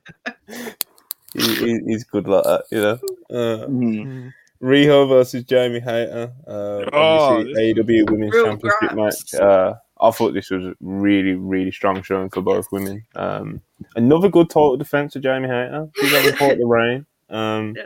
He, 1.36 1.56
he- 1.56 1.82
he's 1.88 2.04
good 2.04 2.28
like 2.28 2.44
that, 2.44 2.66
you 2.70 2.80
know. 2.80 3.00
Uh, 3.32 3.66
Mhm. 3.66 4.32
Riho 4.62 5.10
versus 5.10 5.44
Jamie 5.44 5.80
Hayter. 5.80 6.32
Uh, 6.48 6.86
Oh, 6.94 7.38
obviously, 7.40 7.74
AEW 7.74 8.12
Women's 8.12 8.34
Championship 8.36 8.90
graps. 8.92 9.34
match. 9.34 9.42
Uh, 9.42 9.74
I 10.00 10.12
thought 10.12 10.36
this 10.36 10.52
was 10.52 10.64
a 10.68 10.76
really, 10.80 11.34
really 11.34 11.72
strong 11.72 12.04
showing 12.04 12.30
for 12.30 12.42
both 12.42 12.72
women. 12.72 13.04
Um, 13.16 13.62
another 13.96 14.30
good 14.30 14.50
title 14.52 14.78
defense 14.78 15.14
for 15.14 15.20
Jamie 15.22 15.48
Hayter. 15.48 15.90
She's 15.96 16.12
having 16.12 16.36
fought 16.38 16.58
the 16.60 16.68
rain. 16.68 17.06
Um, 17.32 17.74
Yeah. 17.76 17.86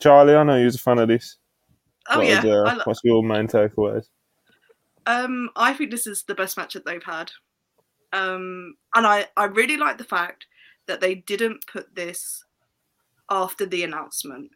Charlie, 0.00 0.34
I 0.34 0.42
know 0.42 0.56
you're 0.56 0.68
a 0.68 0.72
fan 0.72 0.98
of 0.98 1.08
this. 1.08 1.36
Oh 2.08 2.18
What 2.20 2.26
yeah, 2.26 2.36
was, 2.36 2.44
uh, 2.46 2.74
lo- 2.78 2.82
what's 2.84 3.00
your 3.04 3.22
main 3.22 3.48
takeaways? 3.48 4.06
Um, 5.04 5.50
I 5.56 5.74
think 5.74 5.90
this 5.90 6.06
is 6.06 6.22
the 6.22 6.34
best 6.34 6.56
match 6.56 6.72
that 6.72 6.86
they've 6.86 7.04
had. 7.04 7.30
Um, 8.12 8.74
and 8.94 9.06
I, 9.06 9.26
I 9.36 9.44
really 9.44 9.76
like 9.76 9.98
the 9.98 10.04
fact 10.04 10.46
that 10.86 11.00
they 11.00 11.14
didn't 11.14 11.66
put 11.66 11.94
this 11.94 12.44
after 13.30 13.64
the 13.64 13.84
announcement 13.84 14.50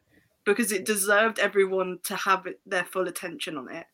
because 0.44 0.72
it 0.72 0.84
deserved 0.84 1.38
everyone 1.38 1.98
to 2.04 2.14
have 2.16 2.46
it, 2.46 2.60
their 2.66 2.84
full 2.84 3.08
attention 3.08 3.56
on 3.56 3.70
it. 3.72 3.86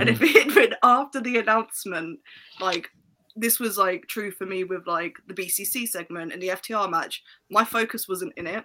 And 0.00 0.08
if 0.08 0.20
it 0.22 0.44
had 0.44 0.54
been 0.54 0.74
after 0.82 1.20
the 1.20 1.38
announcement, 1.38 2.20
like 2.60 2.90
this 3.34 3.58
was 3.58 3.78
like 3.78 4.06
true 4.06 4.30
for 4.30 4.44
me 4.46 4.64
with 4.64 4.86
like 4.86 5.16
the 5.26 5.34
BCC 5.34 5.88
segment 5.88 6.32
and 6.32 6.42
the 6.42 6.48
FTR 6.48 6.90
match, 6.90 7.22
my 7.50 7.64
focus 7.64 8.06
wasn't 8.08 8.32
in 8.36 8.46
it. 8.46 8.64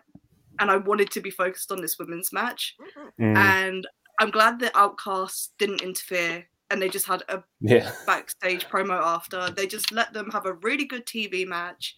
And 0.60 0.70
I 0.70 0.78
wanted 0.78 1.10
to 1.12 1.22
be 1.22 1.32
focused 1.32 1.72
on 1.72 1.82
this 1.82 1.98
women's 1.98 2.32
match. 2.32 2.76
Mm, 3.20 3.36
And 3.38 3.88
I'm 4.20 4.30
glad 4.32 4.60
that 4.60 4.74
Outcast 4.76 5.54
didn't 5.58 5.82
interfere 5.82 6.46
and 6.74 6.82
they 6.82 6.90
just 6.90 7.06
had 7.06 7.22
a 7.30 7.42
yeah. 7.62 7.92
backstage 8.06 8.66
promo 8.68 9.00
after. 9.00 9.50
They 9.52 9.68
just 9.68 9.92
let 9.92 10.12
them 10.12 10.30
have 10.32 10.48
a 10.48 10.54
really 10.54 10.86
good 10.86 11.06
TV 11.06 11.48
match. 11.48 11.96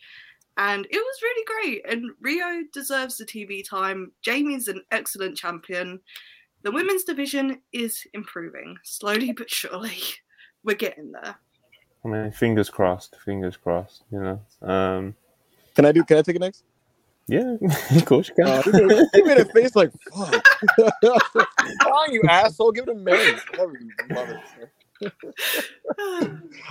And 0.58 0.86
it 0.86 0.98
was 0.98 1.22
really 1.22 1.46
great. 1.46 1.90
And 1.90 2.12
Riho 2.24 2.64
deserves 2.74 3.18
the 3.18 3.26
TV 3.26 3.68
time. 3.68 4.12
Jamie's 4.22 4.68
an 4.68 4.82
excellent 4.92 5.38
champion. 5.38 6.02
The 6.62 6.72
women's 6.72 7.06
division 7.06 7.62
is 7.72 8.06
improving 8.14 8.78
slowly 8.84 9.32
but 9.32 9.50
surely. 9.50 9.98
We're 10.64 10.76
getting 10.76 11.12
there. 11.12 11.36
I 12.04 12.08
mean, 12.08 12.32
fingers 12.32 12.70
crossed. 12.70 13.16
Fingers 13.24 13.56
crossed. 13.56 14.04
You 14.12 14.20
know. 14.20 14.42
Um, 14.62 15.16
Can 15.76 15.86
I 15.86 15.92
do? 15.92 16.04
Can 16.04 16.18
I 16.18 16.22
take 16.22 16.36
it 16.36 16.40
next? 16.40 16.64
Yeah, 17.28 17.56
of 17.96 18.06
course 18.06 18.30
you 18.30 18.36
can. 18.36 18.48
Uh, 18.48 18.62
he, 18.64 18.72
made, 18.72 19.06
he 19.14 19.22
made 19.24 19.38
a 19.38 19.46
face 19.46 19.76
like 19.76 19.92
fuck. 20.14 20.46
Come 21.02 21.92
on, 21.92 22.14
you 22.14 22.22
asshole! 22.30 22.72
Give 22.72 22.88
it 22.88 22.92
a 22.92 22.96
minute. 23.00 23.40
Love 23.58 23.72
it, 23.74 24.16
love 24.16 24.30
it. 24.30 24.40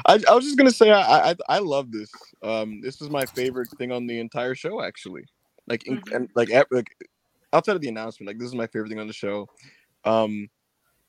I, 0.06 0.20
I 0.28 0.34
was 0.34 0.44
just 0.44 0.56
gonna 0.56 0.70
say 0.70 0.90
I, 0.90 1.30
I 1.30 1.34
I 1.48 1.58
love 1.58 1.90
this. 1.92 2.10
Um, 2.42 2.80
this 2.82 3.00
is 3.00 3.10
my 3.10 3.24
favorite 3.26 3.68
thing 3.78 3.92
on 3.92 4.06
the 4.06 4.18
entire 4.20 4.54
show, 4.54 4.82
actually. 4.82 5.24
Like, 5.66 5.86
in, 5.86 5.98
Mhm. 6.00 6.14
and 6.16 6.28
like, 6.34 6.50
ep- 6.50 6.68
like 6.70 6.88
outside 7.52 7.74
of 7.76 7.80
the 7.80 7.88
announcement, 7.88 8.28
like 8.28 8.38
this 8.38 8.48
is 8.48 8.54
my 8.54 8.66
favorite 8.66 8.90
thing 8.90 8.98
on 9.00 9.06
the 9.06 9.12
show. 9.14 9.48
Um, 10.04 10.48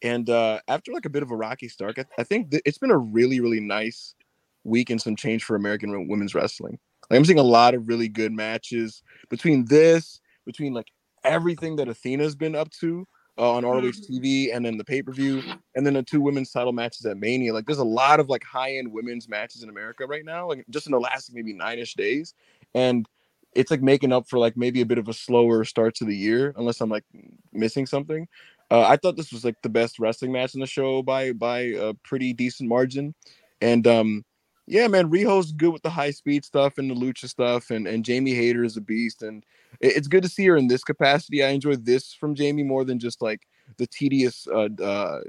and 0.02 0.30
uh, 0.30 0.60
after 0.68 0.92
like 0.94 1.06
a 1.06 1.10
bit 1.10 1.24
of 1.24 1.32
a 1.32 1.36
rocky 1.36 1.68
start, 1.68 1.98
I, 2.00 2.06
I 2.20 2.24
think 2.24 2.52
th- 2.52 2.64
it's 2.66 2.78
been 2.78 2.92
a 2.92 2.98
really 2.98 3.40
really 3.40 3.60
nice 3.60 4.16
week 4.64 4.90
and 4.90 5.02
some 5.02 5.16
change 5.16 5.44
for 5.44 5.56
American 5.56 5.92
wo- 5.92 6.06
women's 6.08 6.34
wrestling. 6.36 6.80
Like, 7.10 7.18
I'm 7.18 7.26
seeing 7.26 7.40
a 7.40 7.44
lot 7.44 7.74
of 7.74 7.88
really 7.88 8.08
good 8.08 8.32
matches 8.32 9.04
between 9.30 9.66
this, 9.66 10.20
between 10.46 10.74
like 10.74 10.92
everything 11.24 11.76
that 11.78 11.88
Athena's 11.88 12.36
been 12.36 12.56
up 12.56 12.70
to 12.72 13.08
uh, 13.38 13.52
on 13.54 13.66
ROH 13.66 13.82
TV, 14.10 14.56
and 14.56 14.66
then 14.66 14.78
the 14.78 14.84
pay 14.84 15.02
per 15.02 15.12
view, 15.12 15.44
and 15.76 15.86
then 15.86 15.94
the 15.94 16.04
two 16.04 16.22
women's 16.22 16.52
title 16.52 16.72
matches 16.72 17.06
at 17.06 17.18
Mania. 17.18 17.54
Like, 17.54 17.66
there's 17.66 17.80
a 17.80 17.84
lot 17.84 18.20
of 18.20 18.30
like 18.30 18.44
high 18.44 18.78
end 18.78 18.92
women's 18.92 19.28
matches 19.28 19.64
in 19.64 19.70
America 19.70 20.06
right 20.06 20.26
now, 20.26 20.48
like 20.48 20.66
just 20.70 20.86
in 20.86 20.92
the 20.92 21.00
last 21.00 21.34
maybe 21.34 21.54
nine 21.54 21.80
ish 21.80 21.96
days, 21.96 22.34
and 22.74 23.08
it's 23.54 23.72
like 23.72 23.82
making 23.82 24.12
up 24.12 24.28
for 24.28 24.38
like 24.38 24.58
maybe 24.58 24.82
a 24.82 24.86
bit 24.86 24.98
of 24.98 25.08
a 25.08 25.14
slower 25.14 25.64
start 25.64 25.96
to 25.96 26.06
the 26.06 26.16
year, 26.16 26.54
unless 26.58 26.82
I'm 26.82 26.90
like 26.90 27.06
missing 27.54 27.86
something. 27.86 28.28
Uh, 28.72 28.82
I 28.82 28.98
thought 28.98 29.16
this 29.16 29.32
was 29.32 29.46
like 29.46 29.62
the 29.62 29.70
best 29.70 30.00
wrestling 30.00 30.32
match 30.32 30.56
in 30.56 30.60
the 30.60 30.68
show 30.68 31.02
by 31.02 31.32
by 31.34 31.60
a 31.60 31.94
pretty 32.04 32.34
decent 32.34 32.70
margin, 32.70 33.14
and 33.62 33.86
um, 33.88 34.26
yeah, 34.68 34.88
man, 34.88 35.10
Riho's 35.10 35.52
good 35.52 35.72
with 35.72 35.84
the 35.84 35.90
high 35.90 36.12
speed 36.12 36.44
stuff 36.44 36.78
and 36.78 36.90
the 36.90 36.96
lucha 36.96 37.28
stuff, 37.28 37.70
and 37.72 37.88
and 37.88 38.04
Jamie 38.04 38.34
Hayter 38.34 38.64
is 38.64 38.78
a 38.78 38.82
beast, 38.82 39.22
and 39.22 39.44
it- 39.80 39.96
it's 39.96 40.08
good 40.08 40.24
to 40.24 40.30
see 40.30 40.46
her 40.46 40.58
in 40.58 40.68
this 40.68 40.84
capacity. 40.84 41.44
I 41.44 41.50
enjoy 41.50 41.76
this 41.76 42.14
from 42.14 42.36
Jamie 42.36 42.64
more 42.64 42.84
than 42.84 43.00
just 43.00 43.22
like 43.22 43.48
the 43.78 43.88
tedious 43.88 44.48
uh, 44.48 44.70
uh 44.82 45.22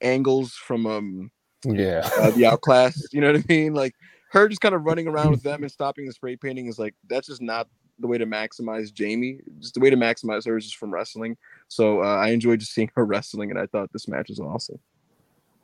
angles 0.00 0.52
from 0.52 0.86
um 0.86 1.30
yeah. 1.64 2.08
uh, 2.18 2.30
the 2.32 2.46
outclass. 2.50 3.08
You 3.12 3.20
know 3.20 3.32
what 3.32 3.40
I 3.40 3.44
mean? 3.48 3.74
Like 3.74 3.94
her 4.30 4.48
just 4.48 4.60
kind 4.60 4.74
of 4.74 4.84
running 4.84 5.08
around 5.08 5.30
with 5.30 5.42
them 5.42 5.62
and 5.62 5.72
stopping 5.78 6.06
the 6.06 6.12
spray 6.12 6.36
painting 6.36 6.66
is 6.66 6.78
like 6.78 6.94
that's 7.08 7.26
just 7.26 7.42
not 7.42 7.68
the 7.98 8.06
way 8.06 8.18
to 8.18 8.26
maximize 8.26 8.92
Jamie. 8.92 9.38
Just 9.60 9.74
the 9.74 9.80
way 9.80 9.90
to 9.90 9.96
maximize 9.96 10.46
her 10.46 10.56
is 10.56 10.64
just 10.64 10.76
from 10.76 10.92
wrestling. 10.92 11.36
So 11.68 12.02
uh, 12.02 12.16
I 12.16 12.30
enjoyed 12.30 12.60
just 12.60 12.72
seeing 12.74 12.90
her 12.94 13.04
wrestling, 13.06 13.50
and 13.50 13.58
I 13.58 13.66
thought 13.66 13.92
this 13.92 14.08
match 14.08 14.28
was 14.28 14.40
awesome. 14.40 14.78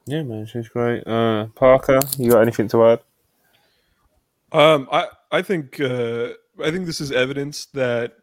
Yeah, 0.07 0.23
man, 0.23 0.47
she's 0.47 0.69
great. 0.69 1.07
Uh, 1.07 1.47
Parker, 1.55 2.01
you 2.19 2.31
got 2.31 2.41
anything 2.43 2.69
to 2.69 2.85
add? 2.87 3.01
Um, 4.53 4.89
I 4.91 5.09
I 5.31 5.43
think 5.43 5.81
uh, 5.81 6.29
I 6.63 6.71
think 6.71 6.87
this 6.87 7.01
is 7.01 7.13
evidence 7.13 7.67
that 7.75 8.15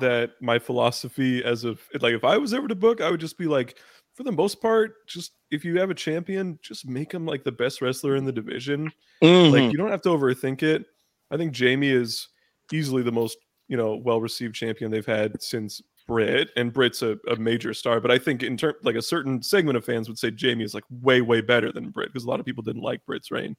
that 0.00 0.32
my 0.40 0.58
philosophy 0.58 1.42
as 1.42 1.64
of 1.64 1.80
like 2.00 2.14
if 2.14 2.24
I 2.24 2.36
was 2.36 2.52
ever 2.54 2.68
to 2.68 2.74
book, 2.74 3.00
I 3.00 3.10
would 3.10 3.20
just 3.20 3.38
be 3.38 3.46
like, 3.46 3.78
for 4.14 4.22
the 4.22 4.32
most 4.32 4.60
part, 4.60 5.06
just 5.06 5.32
if 5.50 5.64
you 5.64 5.78
have 5.78 5.90
a 5.90 5.94
champion, 5.94 6.58
just 6.62 6.86
make 6.86 7.12
him 7.12 7.26
like 7.26 7.44
the 7.44 7.52
best 7.52 7.80
wrestler 7.80 8.16
in 8.16 8.24
the 8.24 8.32
division. 8.32 8.92
Mm-hmm. 9.22 9.52
Like 9.52 9.72
you 9.72 9.78
don't 9.78 9.90
have 9.90 10.02
to 10.02 10.10
overthink 10.10 10.62
it. 10.62 10.86
I 11.30 11.36
think 11.36 11.52
Jamie 11.52 11.90
is 11.90 12.28
easily 12.72 13.02
the 13.02 13.12
most 13.12 13.38
you 13.68 13.76
know 13.76 13.96
well 13.96 14.20
received 14.20 14.54
champion 14.54 14.90
they've 14.90 15.06
had 15.06 15.40
since 15.42 15.82
Britt, 16.06 16.50
and 16.56 16.72
Britt's 16.72 17.02
a, 17.02 17.18
a 17.30 17.36
major 17.36 17.74
star. 17.74 18.00
But 18.00 18.10
I 18.10 18.18
think 18.18 18.42
in 18.42 18.56
term 18.56 18.74
like 18.82 18.96
a 18.96 19.02
certain 19.02 19.42
segment 19.42 19.76
of 19.76 19.84
fans 19.84 20.08
would 20.08 20.18
say 20.18 20.30
Jamie 20.30 20.64
is 20.64 20.74
like 20.74 20.84
way 20.90 21.20
way 21.20 21.40
better 21.40 21.70
than 21.70 21.90
Britt 21.90 22.08
because 22.08 22.24
a 22.24 22.28
lot 22.28 22.40
of 22.40 22.46
people 22.46 22.62
didn't 22.62 22.82
like 22.82 23.04
Britt's 23.04 23.30
reign. 23.30 23.56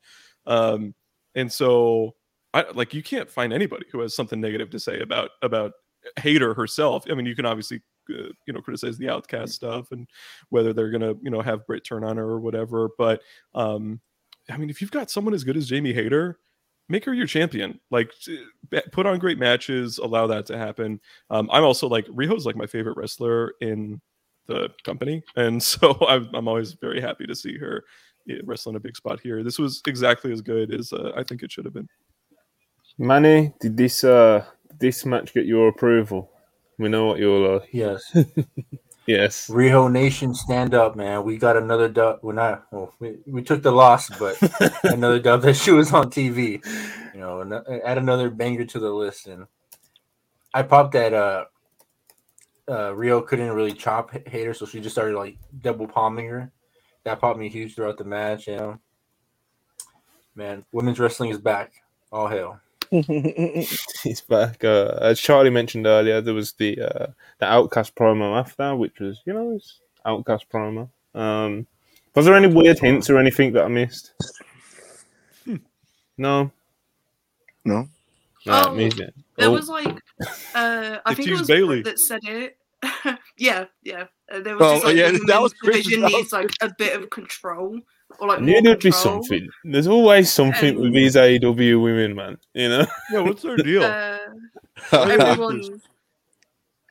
Um, 0.48 0.96
and 1.40 1.52
so 1.52 2.16
I 2.54 2.66
like 2.74 2.94
you 2.94 3.04
can't 3.04 3.30
find 3.30 3.54
anybody 3.54 3.86
who 3.92 4.02
has 4.02 4.16
something 4.16 4.42
negative 4.42 4.70
to 4.72 4.80
say 4.80 5.00
about 5.00 5.32
about 5.42 5.74
Hayter 6.20 6.54
herself. 6.54 7.06
I 7.10 7.14
mean, 7.14 7.26
you 7.26 7.36
can 7.36 7.46
obviously 7.46 7.82
uh, 8.10 8.30
you 8.46 8.54
know 8.54 8.62
criticize 8.62 8.98
the 8.98 9.10
outcast 9.10 9.54
stuff 9.54 9.92
and 9.92 10.08
whether 10.50 10.74
they're 10.74 10.92
gonna 10.92 11.14
you 11.22 11.30
know 11.30 11.42
have 11.42 11.66
Britt 11.68 11.84
turn 11.86 12.04
on 12.04 12.18
her 12.18 12.26
or 12.26 12.40
whatever. 12.40 12.90
But 12.98 13.22
um, 13.54 14.00
I 14.50 14.58
mean, 14.58 14.70
if 14.70 14.82
you've 14.82 14.92
got 14.92 15.12
someone 15.12 15.34
as 15.34 15.44
good 15.44 15.58
as 15.58 15.68
Jamie 15.68 15.94
Hayter, 15.94 16.40
make 16.90 17.06
her 17.06 17.14
your 17.14 17.28
champion. 17.28 17.80
Like 17.92 18.12
put 18.92 19.06
on 19.06 19.20
great 19.20 19.38
matches, 19.38 20.00
allow 20.00 20.28
that 20.28 20.46
to 20.48 20.58
happen. 20.58 21.00
Um, 21.30 21.50
I'm 21.52 21.64
also 21.64 21.88
like 21.88 22.08
Riho's 22.08 22.46
like 22.46 22.56
my 22.56 22.68
favorite 22.68 22.98
wrestler 22.98 23.54
in 23.62 24.02
the 24.48 24.70
company, 24.84 25.24
and 25.36 25.62
so 25.72 25.98
I'm, 26.08 26.30
I'm 26.34 26.48
always 26.48 26.74
very 26.74 27.00
happy 27.00 27.28
to 27.28 27.36
see 27.36 27.58
her 27.58 27.86
wrestling 28.44 28.76
a 28.76 28.80
big 28.80 28.96
spot 28.96 29.20
here. 29.20 29.44
This 29.44 29.60
was 29.60 29.82
exactly 29.88 30.32
as 30.32 30.42
good 30.42 30.74
as 30.74 30.94
uh, 30.94 31.12
I 31.16 31.24
think 31.24 31.44
it 31.44 31.52
should 31.52 31.66
have 31.66 31.74
been. 31.74 31.90
Manny, 32.98 33.54
did 33.62 33.78
this 33.78 34.04
uh 34.04 34.44
this 34.80 35.06
match 35.06 35.34
get 35.34 35.46
your 35.46 35.70
approval? 35.70 36.32
We 36.78 36.90
know 36.90 37.06
what 37.06 37.20
you 37.20 37.34
all 37.34 37.56
are. 37.56 37.62
Yes. 37.72 38.16
Yes. 39.10 39.48
Riho 39.48 39.92
Nation, 39.92 40.36
stand 40.36 40.76
up, 40.76 40.96
man. 40.96 41.24
We 41.24 41.38
got 41.38 41.58
another 41.58 41.90
dub. 41.90 42.20
We're 42.22 42.34
not. 42.34 42.68
Well, 42.72 42.94
we, 43.00 43.18
we 43.26 43.42
took 43.42 43.64
the 43.64 43.72
loss, 43.72 44.08
but 44.20 44.38
another 44.84 45.18
dub 45.20 45.42
that 45.42 45.56
she 45.56 45.72
was 45.72 45.92
on 45.92 46.12
TV. 46.12 46.64
You 47.16 47.20
know, 47.20 47.42
and 47.42 47.52
add 47.84 47.98
another 47.98 48.30
banger 48.30 48.66
to 48.66 48.80
the 48.80 48.92
list. 48.92 49.26
And 49.26 49.48
I 50.54 50.62
popped 50.62 50.92
that. 50.92 51.12
Uh, 51.16 51.46
uh, 52.68 52.92
Riho 52.92 53.26
couldn't 53.26 53.50
really 53.50 53.74
chop 53.74 54.14
H- 54.14 54.28
Hayter, 54.28 54.54
so 54.54 54.68
she 54.68 54.80
just 54.80 54.94
started 54.94 55.18
like 55.18 55.40
double 55.60 55.88
palming 55.88 56.28
her. 56.28 56.52
That 57.10 57.20
popped 57.20 57.40
me 57.40 57.50
huge 57.50 57.74
throughout 57.74 57.98
the 57.98 58.04
match. 58.04 58.46
You 58.46 58.56
know, 58.58 58.80
man, 60.36 60.64
women's 60.72 61.00
wrestling 61.00 61.32
is 61.32 61.40
back. 61.40 61.74
All 62.12 62.28
hell. 62.28 62.60
He's 62.92 64.22
back. 64.22 64.64
Uh, 64.64 64.96
as 65.02 65.20
Charlie 65.20 65.50
mentioned 65.50 65.88
earlier, 65.88 66.22
there 66.22 66.36
was 66.36 66.52
the 66.52 66.80
uh, 66.80 67.08
the 67.40 67.48
Outcast 67.48 67.96
promo 67.96 68.40
after, 68.40 68.76
which 68.76 69.00
was 69.00 69.22
you 69.26 69.34
know 69.34 69.54
it's 69.54 69.80
Outcast 70.06 70.46
promo. 70.54 70.88
Um, 71.16 71.66
was 72.14 72.26
there 72.28 72.36
any 72.36 72.46
weird 72.46 72.78
hints 72.78 73.10
or 73.10 73.18
anything 73.18 73.54
that 73.54 73.64
I 73.66 73.70
missed? 73.70 74.14
No. 76.16 76.52
No. 77.66 77.88
No, 78.46 78.64
Oh, 78.68 78.76
me 78.76 78.84
neither. 78.90 79.12
There 79.36 79.48
Oh, 79.48 79.52
was 79.54 79.68
like, 79.68 79.98
uh, 80.54 81.00
I 81.06 81.14
think 81.16 81.30
it 81.30 81.40
was 81.40 81.48
Bayley. 81.48 81.82
Bayley 81.82 81.82
that 81.84 82.00
said 82.00 82.20
it. 82.24 82.58
yeah, 83.38 83.66
yeah. 83.82 84.06
Uh, 84.32 84.40
there 84.42 84.56
was 84.56 84.66
Oh, 84.66 84.74
just 84.74 84.86
like 84.86 84.96
yeah, 84.96 85.12
the 85.12 85.20
that 85.28 85.42
was 85.42 85.54
women's 85.64 85.86
division 85.86 86.02
that 86.02 86.12
was 86.12 86.22
needs 86.22 86.34
like 86.34 86.52
a 86.62 86.72
bit 86.78 86.96
of 86.96 87.10
control 87.10 87.80
or 88.18 88.28
like 88.28 88.40
I 88.40 88.42
knew 88.42 88.62
there'd 88.62 88.80
be 88.80 88.92
something. 88.92 89.48
There's 89.64 89.88
always 89.88 90.32
something 90.32 90.76
with 90.76 90.88
Um, 90.88 90.94
these 90.94 91.16
AEW 91.16 91.82
women, 91.82 92.16
man. 92.16 92.38
You 92.54 92.70
know. 92.70 92.88
Yeah, 93.12 93.20
what's 93.20 93.44
their 93.44 93.58
deal? 93.58 93.84
Uh, 93.84 94.18
everyone, 94.92 95.62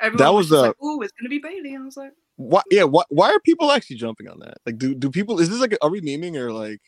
everyone 0.01 0.16
That 0.16 0.32
was, 0.32 0.34
was, 0.34 0.49
just 0.49 0.53
uh, 0.53 0.62
like, 0.68 0.76
"Oh, 0.80 1.01
it's 1.03 1.12
gonna 1.12 1.28
be 1.28 1.39
Bayley." 1.39 1.76
I 1.76 1.80
was 1.80 1.97
like, 1.97 2.12
why? 2.36 2.62
Yeah. 2.70 2.84
Why? 2.84 3.03
Why 3.09 3.30
are 3.30 3.41
people 3.41 3.72
actually 3.72 3.97
jumping 3.97 4.28
on 4.28 4.39
that? 4.41 4.59
Like, 4.64 4.78
do 4.78 4.95
do 4.95 5.11
people? 5.11 5.41
Is 5.41 5.51
this 5.51 5.61
like? 5.61 5.76
Are 5.82 5.91
we 5.91 6.01
memeing 6.01 6.36
or 6.36 6.53
like? 6.53 6.80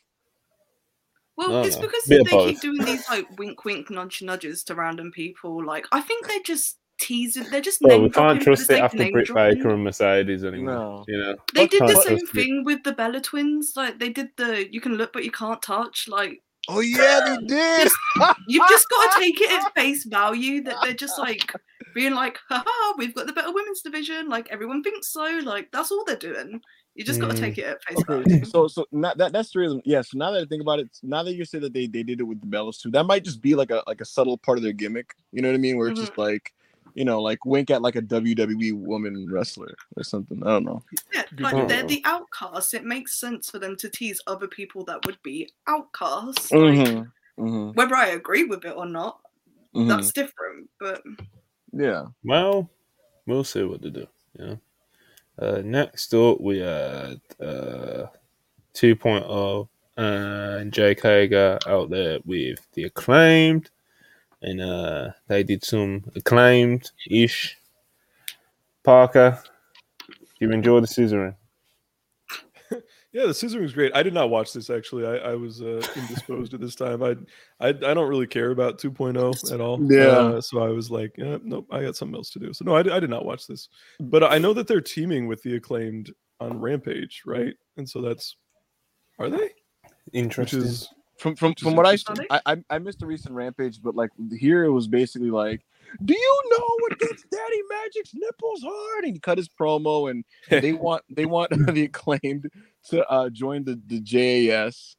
"Well, 1.37 1.65
it's 1.65 1.77
know. 1.77 1.83
because 1.83 2.05
they 2.05 2.19
of 2.19 2.27
keep 2.29 2.61
doing 2.61 2.85
these 2.85 3.09
like 3.09 3.27
wink, 3.39 3.65
wink, 3.65 3.91
nudge, 3.91 4.23
nudges 4.23 4.63
to 4.65 4.75
random 4.75 5.11
people. 5.11 5.65
Like, 5.65 5.87
I 5.91 6.01
think 6.01 6.29
they're 6.29 6.39
just 6.45 6.79
teasing. 7.01 7.45
They're 7.51 7.61
just 7.61 7.81
Well, 7.81 7.97
name 7.99 8.03
we 8.05 8.11
can't 8.11 8.41
trust 8.43 8.63
it 8.63 8.67
sake 8.67 8.83
after 8.83 8.97
name 8.99 9.13
Britt. 9.13 9.35
Baker 9.35 9.71
and 9.71 9.83
Mercedes 9.85 10.45
anymore. 10.45 10.75
No. 10.75 11.05
You 11.09 11.19
know. 11.19 11.37
They 11.55 11.67
did 11.67 11.83
the 11.83 11.95
same 12.03 12.19
trust 12.19 12.23
it. 12.23 12.31
thing 12.33 12.65
with 12.65 12.83
the 12.85 12.93
Bella 12.93 13.21
twins. 13.21 13.73
Like 13.77 13.99
they 13.99 14.11
did 14.11 14.29
the 14.37 14.73
you 14.73 14.81
can 14.81 14.95
look 14.95 15.13
but 15.13 15.25
you 15.25 15.31
can't 15.33 15.61
touch. 15.63 16.07
Like 16.09 16.43
Oh 16.69 16.81
yeah, 16.81 17.21
they 17.41 17.47
did. 17.47 17.89
you've 18.47 18.69
just 18.69 18.89
got 18.91 19.15
to 19.15 19.21
take 19.21 19.41
it 19.41 19.51
at 19.51 19.75
face 19.75 20.05
value 20.05 20.63
that 20.65 20.77
they're 20.83 20.93
just 20.93 21.19
like 21.19 21.53
being 21.95 22.15
like, 22.15 22.39
haha, 22.49 22.95
we've 22.99 23.15
got 23.15 23.27
the 23.27 23.33
better 23.33 23.53
women's 23.53 23.81
division. 23.83 24.29
Like 24.29 24.49
everyone 24.51 24.83
thinks 24.83 25.09
so. 25.13 25.41
Like 25.43 25.71
that's 25.73 25.91
all 25.91 26.05
they're 26.05 26.17
doing. 26.17 26.61
You 26.97 27.05
just 27.05 27.21
got 27.21 27.31
to 27.31 27.37
Mm. 27.37 27.41
take 27.41 27.57
it 27.59 27.65
at 27.65 27.83
face 27.85 27.97
Okay, 27.99 28.23
value. 28.31 28.45
so 28.45 28.69
so 28.69 28.85
not, 28.93 29.17
that 29.19 29.33
that's 29.33 29.53
the 29.53 29.61
reason. 29.61 29.81
Yeah. 29.87 30.03
So 30.03 30.19
now 30.19 30.33
that 30.33 30.43
I 30.43 30.45
think 30.45 30.61
about 30.61 30.81
it, 30.81 30.89
now 31.03 31.23
that 31.23 31.35
you 31.35 31.45
say 31.45 31.59
that 31.61 31.73
they, 31.73 31.87
they 31.87 32.03
did 32.03 32.21
it 32.21 32.25
with 32.25 32.41
the 32.41 32.47
Bellas 32.47 32.81
too, 32.81 32.91
that 32.91 33.05
might 33.05 33.25
just 33.25 33.41
be 33.41 33.55
like 33.55 33.71
a 33.71 33.83
like 33.87 34.01
a 34.01 34.05
subtle 34.05 34.37
part 34.37 34.59
of 34.59 34.63
their 34.65 34.73
gimmick. 34.75 35.15
You 35.33 35.41
know 35.41 35.49
what 35.49 35.55
I 35.55 35.59
mean? 35.59 35.79
Where 35.79 35.89
it's 35.89 35.99
just 36.01 36.19
like, 36.19 36.53
you 36.95 37.05
know, 37.05 37.21
like 37.21 37.45
wink 37.45 37.71
at 37.71 37.83
like 37.83 37.97
a 37.97 38.03
WWE 38.03 38.75
woman 38.75 39.27
wrestler 39.31 39.75
or 39.97 40.03
something. 40.05 40.43
I 40.45 40.51
don't 40.51 40.65
know. 40.65 40.83
Yeah, 41.13 41.25
like 41.39 41.55
point. 41.55 41.69
they're 41.69 41.87
the 41.87 42.03
outcasts. 42.05 42.75
It 42.75 42.85
makes 42.85 43.15
sense 43.19 43.51
for 43.51 43.59
them 43.59 43.77
to 43.77 43.89
tease 43.89 44.21
other 44.27 44.47
people 44.49 44.85
that 44.85 45.05
would 45.07 45.19
be 45.23 45.49
outcasts. 45.67 46.51
Mm-hmm. 46.51 46.97
Like, 46.99 47.07
Mm-hmm. 47.39 47.71
whether 47.73 47.95
I 47.95 48.09
agree 48.09 48.45
with 48.45 48.67
it 48.67 48.77
or 48.77 48.85
not, 48.85 49.21
that's 49.73 50.13
different. 50.13 50.69
But 50.79 51.03
Yeah. 51.73 52.07
Well, 52.23 52.69
we'll 53.27 53.45
see 53.45 53.63
what 53.65 53.81
they 53.81 53.89
do. 53.89 54.07
You 54.39 54.45
know. 54.45 54.59
Uh, 55.39 55.63
next 55.65 56.13
up, 56.13 56.39
we 56.39 56.59
had 56.59 57.19
uh, 57.41 58.07
2.0 58.75 59.69
and 59.97 60.71
Jake 60.73 61.03
Hager 61.03 61.59
out 61.67 61.89
there 61.89 62.19
with 62.27 62.59
the 62.75 62.85
acclaimed, 62.85 63.71
and 64.43 64.61
uh, 64.61 65.11
they 65.29 65.43
did 65.43 65.65
some 65.65 66.05
acclaimed 66.15 66.91
ish. 67.11 67.57
Parker, 68.83 69.39
do 70.09 70.15
you 70.41 70.51
enjoy 70.51 70.81
the 70.81 70.87
scissoring? 70.87 71.35
Yeah, 73.13 73.27
the 73.27 73.35
scissoring's 73.35 73.73
great. 73.73 73.91
I 73.93 74.05
did 74.05 74.15
not 74.15 74.31
watch 74.31 74.53
this 74.53 74.71
actually. 74.71 75.05
I, 75.05 75.33
I 75.33 75.35
was 75.35 75.61
uh, 75.61 75.83
indisposed 75.97 76.55
at 76.55 76.61
this 76.61 76.77
time. 76.77 77.03
I, 77.03 77.17
I 77.59 77.71
I 77.71 77.73
don't 77.73 78.09
really 78.09 78.29
care 78.29 78.53
about 78.53 78.79
2.0 78.79 79.53
at 79.53 79.61
all. 79.61 79.83
Yeah. 79.93 80.07
Uh, 80.07 80.41
so 80.41 80.63
I 80.63 80.69
was 80.69 80.93
like, 80.93 81.17
eh, 81.19 81.39
nope, 81.43 81.67
I 81.73 81.83
got 81.83 81.97
something 81.97 82.15
else 82.15 82.31
to 82.31 82.39
do. 82.39 82.53
So 82.53 82.65
no, 82.65 82.77
I, 82.77 82.81
I 82.81 83.01
did 83.01 83.11
not 83.11 83.25
watch 83.25 83.49
this. 83.49 83.69
But 83.99 84.23
I 84.23 84.39
know 84.39 84.55
that 84.55 84.69
they're 84.69 84.81
teaming 84.81 85.27
with 85.27 85.43
the 85.43 85.57
acclaimed 85.57 86.13
on 86.39 86.61
Rampage, 86.61 87.23
right? 87.27 87.55
And 87.77 87.89
so 87.89 88.01
that's 88.01 88.37
are 89.19 89.29
they? 89.29 89.39
Which 89.39 89.53
Interesting. 90.13 90.61
is 90.61 90.89
From 91.21 91.37
from 91.37 91.55
from 91.55 91.77
what 91.77 91.87
I. 91.87 92.41
I 92.47 92.57
I 92.71 92.79
missed 92.79 93.01
the 93.01 93.07
recent 93.07 93.35
rampage, 93.35 93.83
but 93.83 93.95
like 93.95 94.09
here 94.39 94.65
it 94.65 94.71
was 94.71 94.89
basically 94.89 95.31
like, 95.31 95.61
do 96.03 96.15
you 96.15 96.41
know 96.51 96.67
what 96.79 96.99
gets 96.99 97.23
Daddy 97.31 97.61
Magic's 97.69 98.15
nipples 98.15 98.63
hard? 98.63 99.05
And 99.05 99.13
he 99.13 99.21
cut 99.21 99.37
his 99.37 99.47
promo, 99.47 100.11
and 100.11 100.25
they 100.49 100.73
want 100.73 101.03
they 101.11 101.27
want 101.27 101.51
the 101.75 101.85
acclaimed 101.85 102.51
to 102.89 103.07
uh, 103.07 103.29
join 103.29 103.65
the 103.65 103.79
the 103.87 104.01
JAS, 104.01 104.97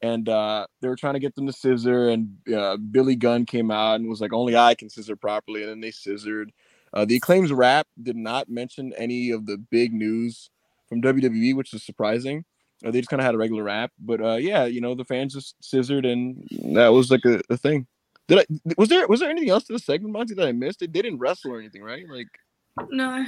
and 0.00 0.28
uh, 0.28 0.68
they 0.80 0.86
were 0.86 0.94
trying 0.94 1.14
to 1.14 1.20
get 1.20 1.34
them 1.34 1.48
to 1.48 1.52
scissor, 1.52 2.08
and 2.08 2.36
uh, 2.54 2.76
Billy 2.76 3.16
Gunn 3.16 3.44
came 3.44 3.72
out 3.72 3.96
and 3.96 4.08
was 4.08 4.20
like, 4.20 4.32
only 4.32 4.56
I 4.56 4.76
can 4.76 4.88
scissor 4.88 5.16
properly, 5.16 5.62
and 5.62 5.70
then 5.70 5.80
they 5.80 5.90
scissored. 5.90 6.52
Uh, 6.92 7.04
the 7.04 7.16
acclaims 7.16 7.52
rap 7.52 7.88
did 8.00 8.16
not 8.16 8.48
mention 8.48 8.92
any 8.96 9.30
of 9.30 9.46
the 9.46 9.58
big 9.58 9.92
news 9.92 10.50
from 10.88 11.02
WWE, 11.02 11.56
which 11.56 11.74
is 11.74 11.82
surprising. 11.82 12.44
Uh, 12.84 12.90
they 12.90 13.00
just 13.00 13.08
kind 13.08 13.20
of 13.20 13.24
had 13.24 13.34
a 13.34 13.38
regular 13.38 13.62
rap, 13.62 13.92
but 13.98 14.20
uh, 14.20 14.34
yeah, 14.34 14.64
you 14.64 14.80
know, 14.80 14.94
the 14.94 15.04
fans 15.04 15.34
just 15.34 15.56
scissored, 15.60 16.04
and 16.04 16.46
that 16.74 16.88
was 16.88 17.10
like 17.10 17.24
a, 17.24 17.40
a 17.48 17.56
thing. 17.56 17.86
Did 18.28 18.40
I 18.40 18.46
was 18.76 18.88
there 18.88 19.06
was 19.06 19.20
there 19.20 19.30
anything 19.30 19.50
else 19.50 19.64
to 19.64 19.72
the 19.72 19.78
segment, 19.78 20.12
Monty, 20.12 20.34
that 20.34 20.46
I 20.46 20.52
missed? 20.52 20.80
They 20.80 20.86
didn't 20.86 21.18
wrestle 21.18 21.52
or 21.52 21.58
anything, 21.58 21.82
right? 21.82 22.04
Like, 22.08 22.28
no, 22.90 23.24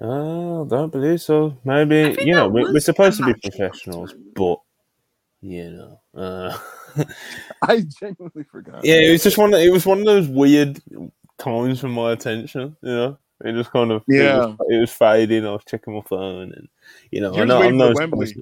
Oh, 0.00 0.64
don't 0.64 0.90
believe 0.90 1.20
so. 1.20 1.58
Maybe 1.64 2.16
you 2.20 2.32
know 2.32 2.48
we, 2.48 2.62
we're 2.62 2.80
supposed 2.80 3.18
to 3.18 3.26
be 3.26 3.34
professionals, 3.34 4.14
but 4.34 4.58
you 5.42 5.70
know, 5.70 6.00
uh, 6.14 6.58
I 7.62 7.82
genuinely 8.00 8.44
forgot. 8.50 8.80
yeah, 8.84 8.94
it 8.94 9.10
was 9.10 9.22
just 9.22 9.36
one. 9.36 9.52
Of, 9.52 9.60
it 9.60 9.70
was 9.70 9.84
one 9.84 9.98
of 9.98 10.06
those 10.06 10.28
weird 10.28 10.80
times 11.38 11.80
for 11.80 11.88
my 11.88 12.12
attention. 12.12 12.76
You 12.82 12.90
know, 12.90 13.18
it 13.44 13.52
just 13.52 13.70
kind 13.70 13.90
of 13.90 14.02
it 14.08 14.22
Yeah. 14.22 14.46
was, 14.46 14.56
it 14.68 14.80
was 14.80 14.92
fading. 14.92 15.46
I 15.46 15.50
was 15.52 15.64
checking 15.66 15.94
my 15.94 16.02
phone, 16.02 16.52
and 16.52 16.68
you 17.10 17.20
know, 17.20 17.32
You're 17.34 17.42
I 17.42 17.46
know 17.46 17.62
I'm 17.62 17.70
for 17.70 17.76
no 17.76 17.92
Wembley. 17.94 18.34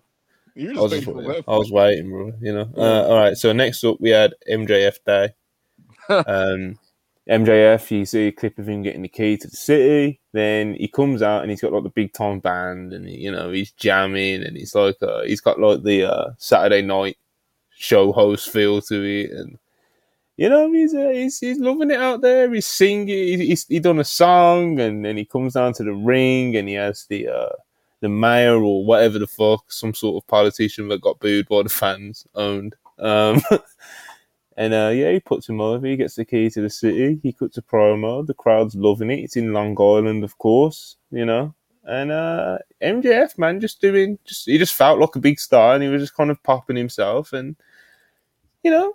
You're 0.55 0.77
I 0.77 0.81
was, 0.81 0.91
waiting 0.93 1.15
just 1.15 1.27
waiting. 1.27 1.45
I 1.47 1.57
was 1.57 1.71
waiting, 1.71 2.11
bro. 2.11 2.33
You 2.41 2.53
know. 2.53 2.71
Uh, 2.77 3.07
all 3.09 3.17
right. 3.17 3.37
So 3.37 3.53
next 3.53 3.85
up, 3.85 4.01
we 4.01 4.11
had 4.11 4.35
MJF 4.51 4.97
Day. 5.07 5.35
um, 6.09 6.79
MJF, 7.29 7.91
you 7.91 8.07
see 8.07 8.29
a 8.29 8.33
clip 8.33 8.59
of 8.59 8.69
him 8.69 8.83
getting 8.83 9.03
the 9.03 9.09
key 9.09 9.37
to 9.37 9.47
the 9.47 9.57
city. 9.57 10.21
Then 10.33 10.75
he 10.75 10.89
comes 10.89 11.21
out 11.23 11.43
and 11.43 11.51
he's 11.51 11.61
got 11.61 11.73
like 11.73 11.83
the 11.83 11.91
big 11.91 12.13
time 12.13 12.41
band, 12.41 12.93
and 12.93 13.09
you 13.09 13.31
know 13.31 13.51
he's 13.53 13.71
jamming, 13.73 14.43
and 14.43 14.57
he's 14.57 14.75
like 14.75 14.97
uh, 15.03 15.23
he's 15.23 15.41
got 15.41 15.61
like 15.61 15.83
the 15.83 16.05
uh, 16.05 16.31
Saturday 16.39 16.83
night 16.83 17.17
show 17.71 18.13
host 18.13 18.49
feel 18.51 18.81
to 18.83 19.03
it, 19.05 19.31
and 19.31 19.59
you 20.39 20.49
know 20.49 20.73
he's 20.73 20.95
uh, 20.95 21.11
he's, 21.13 21.39
he's 21.41 21.59
loving 21.59 21.91
it 21.91 22.01
out 22.01 22.21
there. 22.21 22.53
He's 22.55 22.67
singing. 22.67 23.09
He's, 23.09 23.67
he 23.67 23.81
done 23.81 23.99
a 23.99 24.05
song, 24.05 24.79
and 24.79 25.05
then 25.05 25.17
he 25.17 25.25
comes 25.25 25.55
down 25.55 25.73
to 25.75 25.83
the 25.83 25.93
ring, 25.93 26.57
and 26.57 26.69
he 26.69 26.75
has 26.75 27.07
the 27.11 27.27
uh, 27.29 27.53
the 28.01 28.09
mayor 28.09 28.63
or 28.63 28.85
whatever 28.85 29.19
the 29.19 29.27
fuck, 29.27 29.71
some 29.73 29.93
sort 29.93 30.23
of 30.23 30.29
politician 30.29 30.87
that 30.89 31.01
got 31.01 31.19
booed 31.19 31.49
by 31.49 31.65
the 31.65 31.69
fans 31.69 32.25
owned. 32.37 32.77
Um, 33.01 33.43
and 34.57 34.73
uh, 34.73 34.93
yeah, 34.95 35.11
he 35.11 35.19
puts 35.19 35.49
him 35.49 35.61
over. 35.61 35.85
He 35.85 35.97
gets 35.97 36.15
the 36.15 36.25
key 36.25 36.49
to 36.51 36.61
the 36.61 36.71
city. 36.71 37.19
He 37.21 37.33
cuts 37.33 37.59
a 37.59 37.63
promo. 37.63 38.25
The 38.25 38.35
crowd's 38.35 38.77
loving 38.77 39.11
it. 39.11 39.19
It's 39.19 39.37
in 39.37 39.53
Long 39.53 39.77
Island, 39.77 40.23
of 40.23 40.39
course, 40.39 40.97
you 41.11 41.27
know. 41.27 41.53
And 41.83 42.13
uh, 42.13 42.59
MJF, 42.81 43.39
man, 43.39 43.61
just 43.61 43.81
doing, 43.81 44.21
just 44.25 44.47
he 44.47 44.57
just 44.57 44.75
felt 44.75 45.01
like 45.01 45.17
a 45.17 45.21
big 45.21 45.41
star, 45.41 45.75
and 45.75 45.83
he 45.83 45.89
was 45.89 46.03
just 46.03 46.15
kind 46.15 46.31
of 46.31 46.41
popping 46.45 46.77
himself. 46.77 47.33
And 47.33 47.57
you 48.63 48.71
know, 48.71 48.95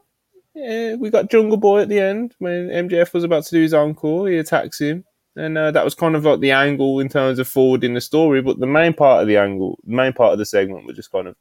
yeah, 0.56 0.96
we 0.96 1.10
got 1.10 1.30
Jungle 1.30 1.58
Boy 1.58 1.82
at 1.82 1.90
the 1.90 2.00
end 2.00 2.36
when 2.40 2.70
MJF 2.70 3.14
was 3.14 3.24
about 3.24 3.44
to 3.46 3.52
do 3.52 3.62
his 3.62 3.74
encore. 3.74 4.28
He 4.30 4.38
attacks 4.38 4.80
him, 4.80 5.04
and 5.36 5.58
uh, 5.58 5.72
that 5.72 5.84
was 5.86 5.96
kind 5.96 6.16
of 6.16 6.26
like 6.26 6.40
the 6.42 6.52
angle 6.52 7.00
in 7.00 7.10
terms 7.10 7.40
of 7.40 7.48
forwarding 7.48 7.94
the 7.94 8.02
story. 8.02 8.42
But 8.42 8.60
the 8.60 8.68
main 8.68 8.94
part 8.94 9.22
of 9.22 9.28
the 9.28 9.38
angle, 9.38 9.80
the 9.86 9.96
main 9.96 10.14
part 10.14 10.34
of 10.34 10.40
the 10.40 10.46
segment 10.46 10.86
was 10.86 10.96
just 10.96 11.12
kind 11.12 11.28
of, 11.28 11.36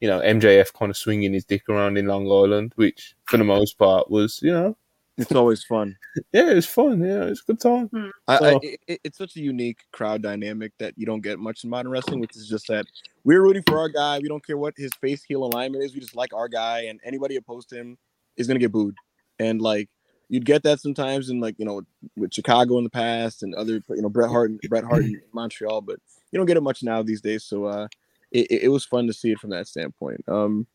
you 0.00 0.08
know, 0.08 0.20
MJF 0.20 0.72
kind 0.74 0.90
of 0.90 0.96
swinging 0.96 1.32
his 1.32 1.44
dick 1.44 1.68
around 1.68 1.96
in 1.96 2.06
Long 2.06 2.26
Island, 2.26 2.72
which 2.76 3.14
for 3.26 3.36
the 3.36 3.44
most 3.44 3.78
part 3.78 4.10
was, 4.10 4.40
you 4.42 4.52
know, 4.52 4.76
It's 5.16 5.32
always 5.32 5.62
fun. 5.64 5.96
yeah, 6.32 6.50
it's 6.50 6.66
fun. 6.66 7.00
Yeah, 7.00 7.24
it's 7.24 7.40
a 7.42 7.44
good 7.44 7.60
time. 7.60 7.88
I, 8.28 8.34
I, 8.34 8.38
So- 8.38 8.60
it, 8.62 8.80
it- 8.88 9.00
it's 9.04 9.18
such 9.18 9.36
a 9.36 9.40
unique 9.40 9.78
crowd 9.92 10.22
dynamic 10.22 10.72
that 10.78 10.92
you 10.98 11.06
don't 11.06 11.22
get 11.22 11.38
much 11.38 11.62
in 11.64 11.70
modern 11.70 11.90
wrestling, 11.92 12.18
which 12.20 12.36
is 12.36 12.48
just 12.48 12.66
that 12.68 12.84
we're 13.24 13.42
rooting 13.42 13.62
for 13.66 13.78
our 13.78 13.88
guy. 13.88 14.18
We 14.18 14.28
don't 14.28 14.44
care 14.44 14.58
what 14.58 14.74
his 14.76 14.90
face 15.00 15.22
heel 15.22 15.44
alignment 15.44 15.84
is. 15.84 15.94
We 15.94 16.00
just 16.00 16.16
like 16.16 16.34
our 16.34 16.48
guy, 16.48 16.80
and 16.90 16.98
anybody 17.04 17.36
opposed 17.36 17.68
to 17.70 17.76
him 17.76 17.96
is 18.36 18.46
gonna 18.46 18.60
get 18.60 18.72
booed. 18.72 18.96
And 19.38 19.60
like 19.60 19.88
you'd 20.28 20.44
get 20.44 20.62
that 20.64 20.80
sometimes 20.80 21.30
in 21.30 21.40
like 21.40 21.56
you 21.58 21.64
know 21.64 21.82
with 22.16 22.32
Chicago 22.32 22.78
in 22.78 22.84
the 22.84 22.90
past 22.90 23.42
and 23.42 23.54
other 23.54 23.80
you 23.88 24.02
know 24.02 24.08
Bret 24.08 24.30
Hart 24.30 24.50
and 24.50 24.60
Bret 24.68 24.84
Hart 24.84 25.04
in 25.04 25.20
Montreal, 25.32 25.80
but 25.80 25.98
you 26.30 26.38
don't 26.38 26.46
get 26.46 26.56
it 26.56 26.62
much 26.62 26.82
now 26.82 27.02
these 27.02 27.20
days. 27.20 27.44
So 27.44 27.64
uh, 27.64 27.88
it, 28.30 28.46
it, 28.50 28.62
it 28.64 28.68
was 28.68 28.84
fun 28.84 29.06
to 29.06 29.12
see 29.12 29.32
it 29.32 29.38
from 29.38 29.50
that 29.50 29.68
standpoint. 29.68 30.24
Um, 30.28 30.66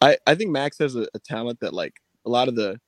I 0.00 0.18
I 0.26 0.34
think 0.34 0.50
Max 0.50 0.78
has 0.78 0.96
a, 0.96 1.06
a 1.14 1.18
talent 1.18 1.60
that 1.60 1.74
like 1.74 1.94
a 2.26 2.30
lot 2.30 2.48
of 2.48 2.54
the 2.54 2.80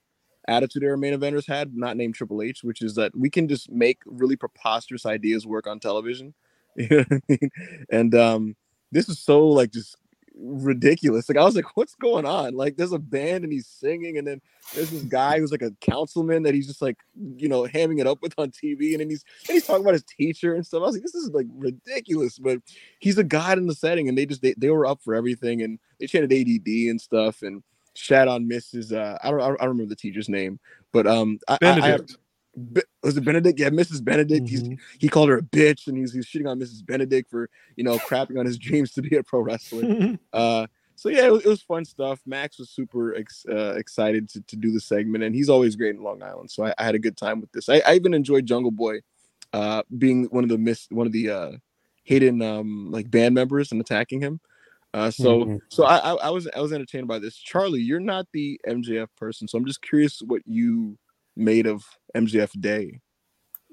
attitude 0.48 0.82
era 0.82 0.96
main 0.96 1.18
eventers 1.18 1.46
had, 1.46 1.76
not 1.76 1.96
named 1.96 2.14
Triple 2.14 2.42
H, 2.42 2.62
which 2.62 2.82
is 2.82 2.94
that 2.94 3.16
we 3.16 3.30
can 3.30 3.48
just 3.48 3.70
make 3.70 3.98
really 4.06 4.36
preposterous 4.36 5.06
ideas 5.06 5.46
work 5.46 5.66
on 5.66 5.80
television. 5.80 6.34
You 6.78 6.88
know 6.90 7.04
what 7.08 7.12
I 7.12 7.20
mean? 7.40 7.50
And 7.88 8.14
um, 8.14 8.56
this 8.92 9.08
is 9.08 9.18
so 9.18 9.48
like 9.48 9.72
just 9.72 9.96
ridiculous. 10.38 11.28
Like 11.28 11.38
I 11.38 11.44
was 11.44 11.56
like, 11.56 11.76
what's 11.76 11.94
going 11.94 12.26
on? 12.26 12.54
Like 12.54 12.76
there's 12.76 12.92
a 12.92 12.98
band 12.98 13.44
and 13.44 13.52
he's 13.52 13.66
singing, 13.66 14.18
and 14.18 14.26
then 14.26 14.40
there's 14.74 14.90
this 14.90 15.02
guy 15.02 15.38
who's 15.38 15.50
like 15.50 15.62
a 15.62 15.72
councilman 15.80 16.42
that 16.44 16.54
he's 16.54 16.66
just 16.66 16.82
like, 16.82 16.98
you 17.14 17.48
know, 17.48 17.62
hamming 17.62 18.00
it 18.00 18.06
up 18.06 18.22
with 18.22 18.34
on 18.38 18.50
TV, 18.50 18.92
and 18.92 19.00
then 19.00 19.10
he's 19.10 19.24
and 19.48 19.54
he's 19.54 19.66
talking 19.66 19.82
about 19.82 19.94
his 19.94 20.04
teacher 20.04 20.54
and 20.54 20.66
stuff. 20.66 20.82
I 20.82 20.86
was 20.86 20.96
like, 20.96 21.02
this 21.02 21.14
is 21.14 21.30
like 21.30 21.46
ridiculous, 21.54 22.38
but 22.38 22.58
he's 22.98 23.18
a 23.18 23.24
god 23.24 23.58
in 23.58 23.66
the 23.66 23.74
setting, 23.74 24.08
and 24.08 24.16
they 24.16 24.26
just 24.26 24.42
they, 24.42 24.54
they 24.56 24.70
were 24.70 24.86
up 24.86 25.00
for 25.02 25.14
everything, 25.14 25.62
and 25.62 25.78
they 25.98 26.06
chanted 26.06 26.32
ADD 26.32 26.90
and 26.90 27.00
stuff, 27.00 27.42
and 27.42 27.62
shout 27.94 28.28
on 28.28 28.48
Mrs. 28.48 28.92
Uh, 28.92 29.18
I 29.22 29.30
don't 29.30 29.40
I 29.40 29.48
don't 29.48 29.60
remember 29.60 29.88
the 29.88 29.96
teacher's 29.96 30.28
name, 30.28 30.58
but 30.92 31.06
um, 31.06 31.38
I, 31.48 31.58
Benedict. 31.60 31.86
I, 31.86 31.96
Be- 31.98 32.20
was 33.02 33.16
it 33.16 33.24
Benedict? 33.24 33.58
Yeah, 33.60 33.70
Mrs. 33.70 34.02
Benedict. 34.02 34.48
He's 34.48 34.62
Mhm. 34.62 34.78
he 34.98 35.08
called 35.08 35.28
her 35.28 35.38
a 35.38 35.42
bitch, 35.42 35.86
and 35.86 35.96
he's 35.96 36.12
he's 36.12 36.26
shitting 36.26 36.48
on 36.48 36.58
Mrs. 36.58 36.84
Benedict 36.84 37.28
for 37.30 37.50
you 37.76 37.84
know 37.84 37.98
crapping 37.98 38.38
on 38.38 38.46
his 38.46 38.58
dreams 38.58 38.92
to 38.92 39.02
be 39.02 39.16
a 39.16 39.22
pro 39.22 39.40
wrestler. 39.40 39.82
Uh, 40.32 40.66
so 40.96 41.08
yeah, 41.10 41.26
it 41.26 41.32
was, 41.32 41.44
it 41.44 41.48
was 41.48 41.62
fun 41.62 41.84
stuff. 41.84 42.20
Max 42.26 42.58
was 42.58 42.70
super 42.70 43.14
ex- 43.14 43.44
uh, 43.50 43.74
excited 43.76 44.28
to, 44.30 44.40
to 44.42 44.56
do 44.56 44.70
the 44.72 44.80
segment, 44.80 45.24
and 45.24 45.34
he's 45.34 45.48
always 45.50 45.76
great 45.76 45.94
in 45.94 46.02
Long 46.02 46.22
Island. 46.22 46.50
So 46.50 46.64
I, 46.64 46.74
I 46.78 46.84
had 46.84 46.94
a 46.94 46.98
good 46.98 47.16
time 47.16 47.40
with 47.40 47.52
this. 47.52 47.68
I, 47.68 47.80
I 47.86 47.94
even 47.94 48.14
enjoyed 48.14 48.46
Jungle 48.46 48.70
Boy, 48.70 49.00
uh, 49.52 49.82
being 49.96 50.24
one 50.26 50.42
of 50.44 50.50
the 50.50 50.58
miss 50.58 50.86
one 50.90 51.06
of 51.06 51.12
the 51.12 51.30
uh, 51.30 51.52
hidden 52.04 52.40
um, 52.42 52.90
like 52.90 53.10
band 53.10 53.34
members 53.34 53.72
and 53.72 53.80
attacking 53.80 54.20
him. 54.20 54.40
Uh, 54.94 55.10
so 55.10 55.44
Mhm. 55.44 55.60
so 55.68 55.84
I, 55.84 55.96
I 55.98 56.12
I 56.14 56.30
was 56.30 56.48
I 56.56 56.60
was 56.60 56.72
entertained 56.72 57.08
by 57.08 57.18
this. 57.18 57.36
Charlie, 57.36 57.80
you're 57.82 58.00
not 58.00 58.26
the 58.32 58.58
MJF 58.66 59.08
person, 59.16 59.46
so 59.48 59.58
I'm 59.58 59.66
just 59.66 59.82
curious 59.82 60.20
what 60.26 60.42
you 60.46 60.98
made 61.36 61.66
of 61.66 61.84
MJF 62.16 62.58
Day. 62.60 63.00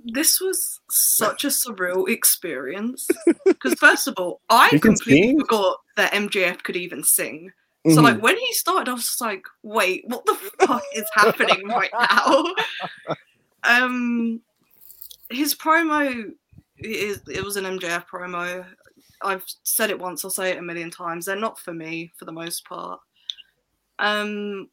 This 0.06 0.42
was 0.42 0.82
such 0.90 1.46
a 1.46 1.48
surreal 1.48 2.10
experience. 2.10 3.08
Because 3.46 3.74
first 3.80 4.08
of 4.10 4.16
all, 4.18 4.42
I 4.50 4.70
You 4.74 4.80
completely 4.80 5.30
sing? 5.30 5.40
forgot 5.40 5.78
that 5.96 6.12
MJF 6.12 6.64
could 6.64 6.76
even 6.76 7.02
sing. 7.04 7.52
So 7.90 7.98
Mhm. 8.02 8.04
like 8.04 8.22
when 8.22 8.38
he 8.38 8.52
started, 8.54 8.90
I 8.90 8.94
was 8.94 9.06
just 9.06 9.22
like, 9.22 9.46
wait, 9.62 10.04
what 10.08 10.26
the 10.26 10.36
fuck 10.66 10.84
is 10.96 11.06
happening 11.14 11.68
right 11.70 11.92
now? 12.12 12.46
Um 13.64 14.42
his 15.30 15.56
promo 15.56 16.32
is 16.80 17.22
it 17.28 17.44
was 17.44 17.56
an 17.56 17.66
MJF 17.66 18.06
promo. 18.08 18.66
I've 19.22 19.46
said 19.64 19.90
it 19.90 20.00
once, 20.00 20.26
I'll 20.26 20.32
say 20.32 20.52
it 20.52 20.58
a 20.58 20.62
million 20.62 20.92
times. 20.92 21.26
They're 21.26 21.36
not 21.38 21.58
for 21.60 21.74
me 21.74 22.12
for 22.18 22.26
the 22.26 22.32
most 22.34 22.66
part. 22.66 23.00
Um 24.00 24.70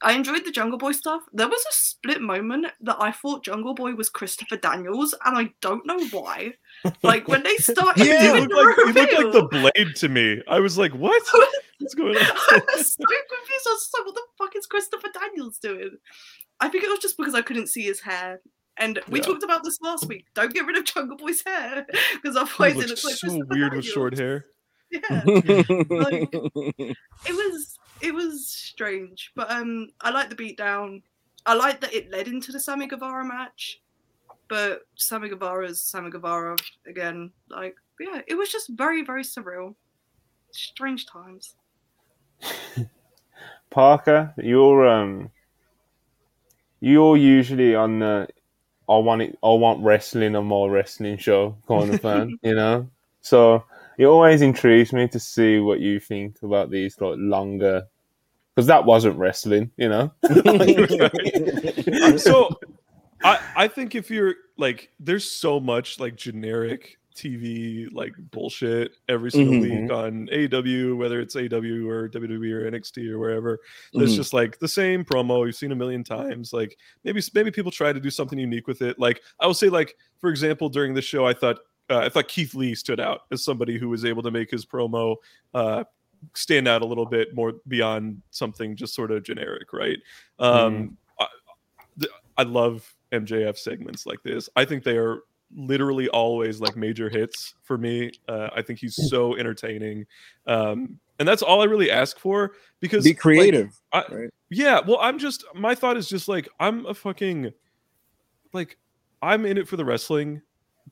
I 0.00 0.12
enjoyed 0.12 0.44
the 0.44 0.52
Jungle 0.52 0.78
Boy 0.78 0.92
stuff. 0.92 1.22
There 1.32 1.48
was 1.48 1.60
a 1.60 1.72
split 1.72 2.20
moment 2.20 2.66
that 2.82 2.96
I 3.00 3.10
thought 3.10 3.44
Jungle 3.44 3.74
Boy 3.74 3.94
was 3.94 4.08
Christopher 4.08 4.56
Daniels, 4.56 5.14
and 5.24 5.36
I 5.36 5.50
don't 5.60 5.84
know 5.86 5.98
why. 6.08 6.54
Like 7.02 7.26
when 7.26 7.42
they 7.42 7.56
started 7.56 7.96
he, 8.04 8.08
doing 8.10 8.48
looked 8.48 8.50
the 8.50 8.56
like, 8.86 8.94
he 8.94 9.00
looked 9.00 9.12
like 9.12 9.32
the 9.32 9.70
blade 9.74 9.96
to 9.96 10.08
me. 10.08 10.40
I 10.48 10.60
was 10.60 10.78
like, 10.78 10.92
what? 10.94 11.22
What's 11.80 11.94
going 11.94 12.16
on? 12.16 12.24
I 12.24 12.60
was 12.74 12.94
so 12.94 13.04
confused. 13.04 13.66
I 13.66 13.70
was 13.70 13.82
just 13.82 13.94
like, 13.98 14.06
what 14.06 14.14
the 14.14 14.22
fuck 14.38 14.56
is 14.56 14.66
Christopher 14.66 15.08
Daniels 15.12 15.58
doing? 15.58 15.96
I 16.60 16.68
think 16.68 16.84
it 16.84 16.90
was 16.90 17.00
just 17.00 17.16
because 17.16 17.34
I 17.34 17.42
couldn't 17.42 17.68
see 17.68 17.82
his 17.82 18.00
hair. 18.00 18.40
And 18.76 19.00
we 19.08 19.18
Yeah. 19.18 19.26
talked 19.26 19.42
about 19.42 19.64
this 19.64 19.80
last 19.80 20.06
week. 20.06 20.26
Don't 20.34 20.54
get 20.54 20.64
rid 20.66 20.76
of 20.76 20.84
Jungle 20.84 21.16
Boy's 21.16 21.42
hair 21.44 21.84
because 22.22 22.36
He 22.36 22.40
otherwise 22.40 22.76
it 22.80 22.88
looks 22.88 23.04
like 23.04 23.14
so 23.16 23.42
weird 23.48 23.74
with 23.74 23.84
short 23.84 24.16
hair. 24.16 24.46
Yeah, 24.90 25.22
it 25.26 26.96
was 27.28 27.77
it 28.00 28.14
was 28.14 28.46
strange, 28.48 29.32
but 29.34 29.50
um, 29.50 29.88
I 30.00 30.10
like 30.10 30.30
the 30.30 30.36
beatdown. 30.36 31.02
I 31.46 31.54
like 31.54 31.80
that 31.80 31.94
it 31.94 32.10
led 32.10 32.28
into 32.28 32.52
the 32.52 32.60
Sammy 32.60 32.86
Guevara 32.86 33.24
match, 33.24 33.80
but 34.48 34.82
Sammy 34.96 35.28
Guevara's 35.28 35.80
Sammy 35.80 36.10
Guevara 36.10 36.56
again. 36.86 37.30
Like, 37.48 37.76
yeah, 38.00 38.20
it 38.26 38.34
was 38.34 38.50
just 38.50 38.68
very 38.70 39.04
very 39.04 39.22
surreal. 39.22 39.74
Strange 40.52 41.06
times. 41.06 41.54
Parker, 43.70 44.34
you're 44.38 44.88
um, 44.88 45.30
you're 46.80 47.16
usually 47.16 47.74
on 47.74 47.98
the 47.98 48.28
I 48.88 48.96
want 48.96 49.22
it, 49.22 49.38
I 49.42 49.52
want 49.52 49.82
wrestling 49.82 50.34
on 50.34 50.46
my 50.46 50.66
wrestling 50.66 51.18
show 51.18 51.56
kind 51.66 51.92
of 51.92 52.00
fan, 52.00 52.38
you 52.42 52.54
know. 52.54 52.88
So 53.20 53.64
it 53.98 54.06
always 54.06 54.40
intrigues 54.40 54.92
me 54.92 55.06
to 55.08 55.18
see 55.20 55.58
what 55.58 55.80
you 55.80 56.00
think 56.00 56.38
about 56.42 56.70
these 56.70 56.98
like 57.00 57.16
longer, 57.18 57.82
because 58.54 58.66
that 58.68 58.84
wasn't 58.86 59.18
wrestling, 59.18 59.70
you 59.76 59.88
know. 59.88 60.12
so 62.18 62.48
I 63.24 63.38
I 63.56 63.68
think 63.68 63.94
if 63.94 64.10
you're 64.10 64.34
like 64.56 64.90
there's 65.00 65.30
so 65.30 65.60
much 65.60 65.98
like 66.00 66.16
generic 66.16 66.96
TV 67.16 67.88
like 67.92 68.12
bullshit 68.30 68.92
every 69.08 69.32
single 69.32 69.54
Mhm. 69.54 69.82
week 69.82 69.90
on 69.90 70.28
AW, 70.30 70.94
whether 70.96 71.20
it's 71.20 71.34
AW 71.34 71.88
or 71.88 72.08
WWE 72.08 72.52
or 72.52 72.70
NXT 72.70 73.10
or 73.10 73.18
wherever. 73.18 73.58
There's 73.92 74.12
Mhm. 74.12 74.16
just 74.16 74.32
like 74.32 74.60
the 74.60 74.68
same 74.68 75.04
promo 75.04 75.44
you've 75.44 75.56
seen 75.56 75.72
a 75.72 75.76
million 75.76 76.04
times. 76.04 76.52
Like 76.52 76.78
maybe 77.02 77.20
maybe 77.34 77.50
people 77.50 77.72
try 77.72 77.92
to 77.92 77.98
do 77.98 78.10
something 78.10 78.38
unique 78.38 78.68
with 78.68 78.82
it. 78.82 79.00
Like 79.00 79.20
I 79.40 79.46
will 79.48 79.54
say, 79.54 79.68
like 79.68 79.96
for 80.20 80.30
example, 80.30 80.68
during 80.68 80.94
the 80.94 81.02
show, 81.02 81.26
I 81.26 81.32
thought 81.34 81.58
uh, 81.90 81.98
I 81.98 82.08
thought 82.08 82.28
Keith 82.28 82.54
Lee 82.54 82.74
stood 82.74 83.00
out 83.00 83.22
as 83.32 83.44
somebody 83.44 83.78
who 83.78 83.88
was 83.88 84.04
able 84.04 84.22
to 84.22 84.30
make 84.30 84.50
his 84.50 84.64
promo 84.66 85.16
uh, 85.54 85.84
stand 86.34 86.68
out 86.68 86.82
a 86.82 86.86
little 86.86 87.06
bit 87.06 87.34
more 87.34 87.54
beyond 87.68 88.20
something 88.30 88.76
just 88.76 88.94
sort 88.94 89.10
of 89.10 89.22
generic, 89.22 89.72
right? 89.72 89.98
Um, 90.38 90.96
I, 91.20 91.26
th- 92.00 92.12
I 92.36 92.42
love 92.42 92.92
MJF 93.12 93.56
segments 93.56 94.04
like 94.06 94.22
this. 94.22 94.48
I 94.56 94.64
think 94.64 94.84
they 94.84 94.96
are 94.96 95.20
literally 95.56 96.08
always 96.10 96.60
like 96.60 96.76
major 96.76 97.08
hits 97.08 97.54
for 97.62 97.78
me. 97.78 98.10
Uh, 98.28 98.50
I 98.54 98.62
think 98.62 98.78
he's 98.78 99.08
so 99.08 99.36
entertaining, 99.36 100.06
um, 100.46 100.98
and 101.18 101.26
that's 101.26 101.42
all 101.42 101.62
I 101.62 101.64
really 101.64 101.90
ask 101.90 102.18
for 102.18 102.52
because 102.80 103.04
Be 103.04 103.10
like, 103.10 103.18
creative. 103.18 103.80
I- 103.92 104.04
right? 104.10 104.30
yeah, 104.50 104.80
well, 104.86 104.98
I'm 105.00 105.18
just 105.18 105.44
my 105.54 105.74
thought 105.74 105.96
is 105.96 106.08
just 106.08 106.28
like 106.28 106.48
I'm 106.60 106.84
a 106.86 106.94
fucking 106.94 107.52
like 108.52 108.76
I'm 109.22 109.46
in 109.46 109.56
it 109.58 109.66
for 109.66 109.76
the 109.76 109.84
wrestling. 109.84 110.42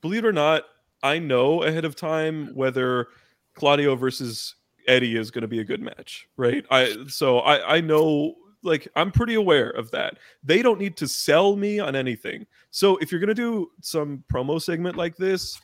Believe 0.01 0.25
it 0.25 0.29
or 0.29 0.33
not, 0.33 0.65
I 1.03 1.19
know 1.19 1.63
ahead 1.63 1.85
of 1.85 1.97
time 1.97 2.49
mm. 2.49 2.55
whether 2.55 3.09
Claudio 3.55 3.97
versus 3.97 4.55
Eddie 4.87 5.17
is 5.17 5.31
going 5.31 5.43
to 5.43 5.49
be 5.49 5.61
a 5.61 5.65
good 5.65 5.81
match, 5.81 6.29
right? 6.37 6.65
I 6.71 6.95
so 7.09 7.41
I 7.41 7.77
I 7.77 7.81
know 7.81 8.35
like 8.63 8.89
I'm 8.97 9.11
pretty 9.11 9.35
aware 9.35 9.71
of 9.71 9.91
that. 9.93 10.19
They 10.43 10.63
don't 10.63 10.81
need 10.81 10.97
to 10.99 11.09
sell 11.09 11.57
me 11.57 11.79
on 11.79 11.97
anything. 11.97 12.47
So 12.71 12.97
if 12.99 13.11
you're 13.11 13.21
going 13.21 13.29
to 13.29 13.35
do 13.35 13.71
some 13.81 14.25
promo 14.33 14.61
segment 14.61 14.97
like 14.97 15.17
this, 15.17 15.59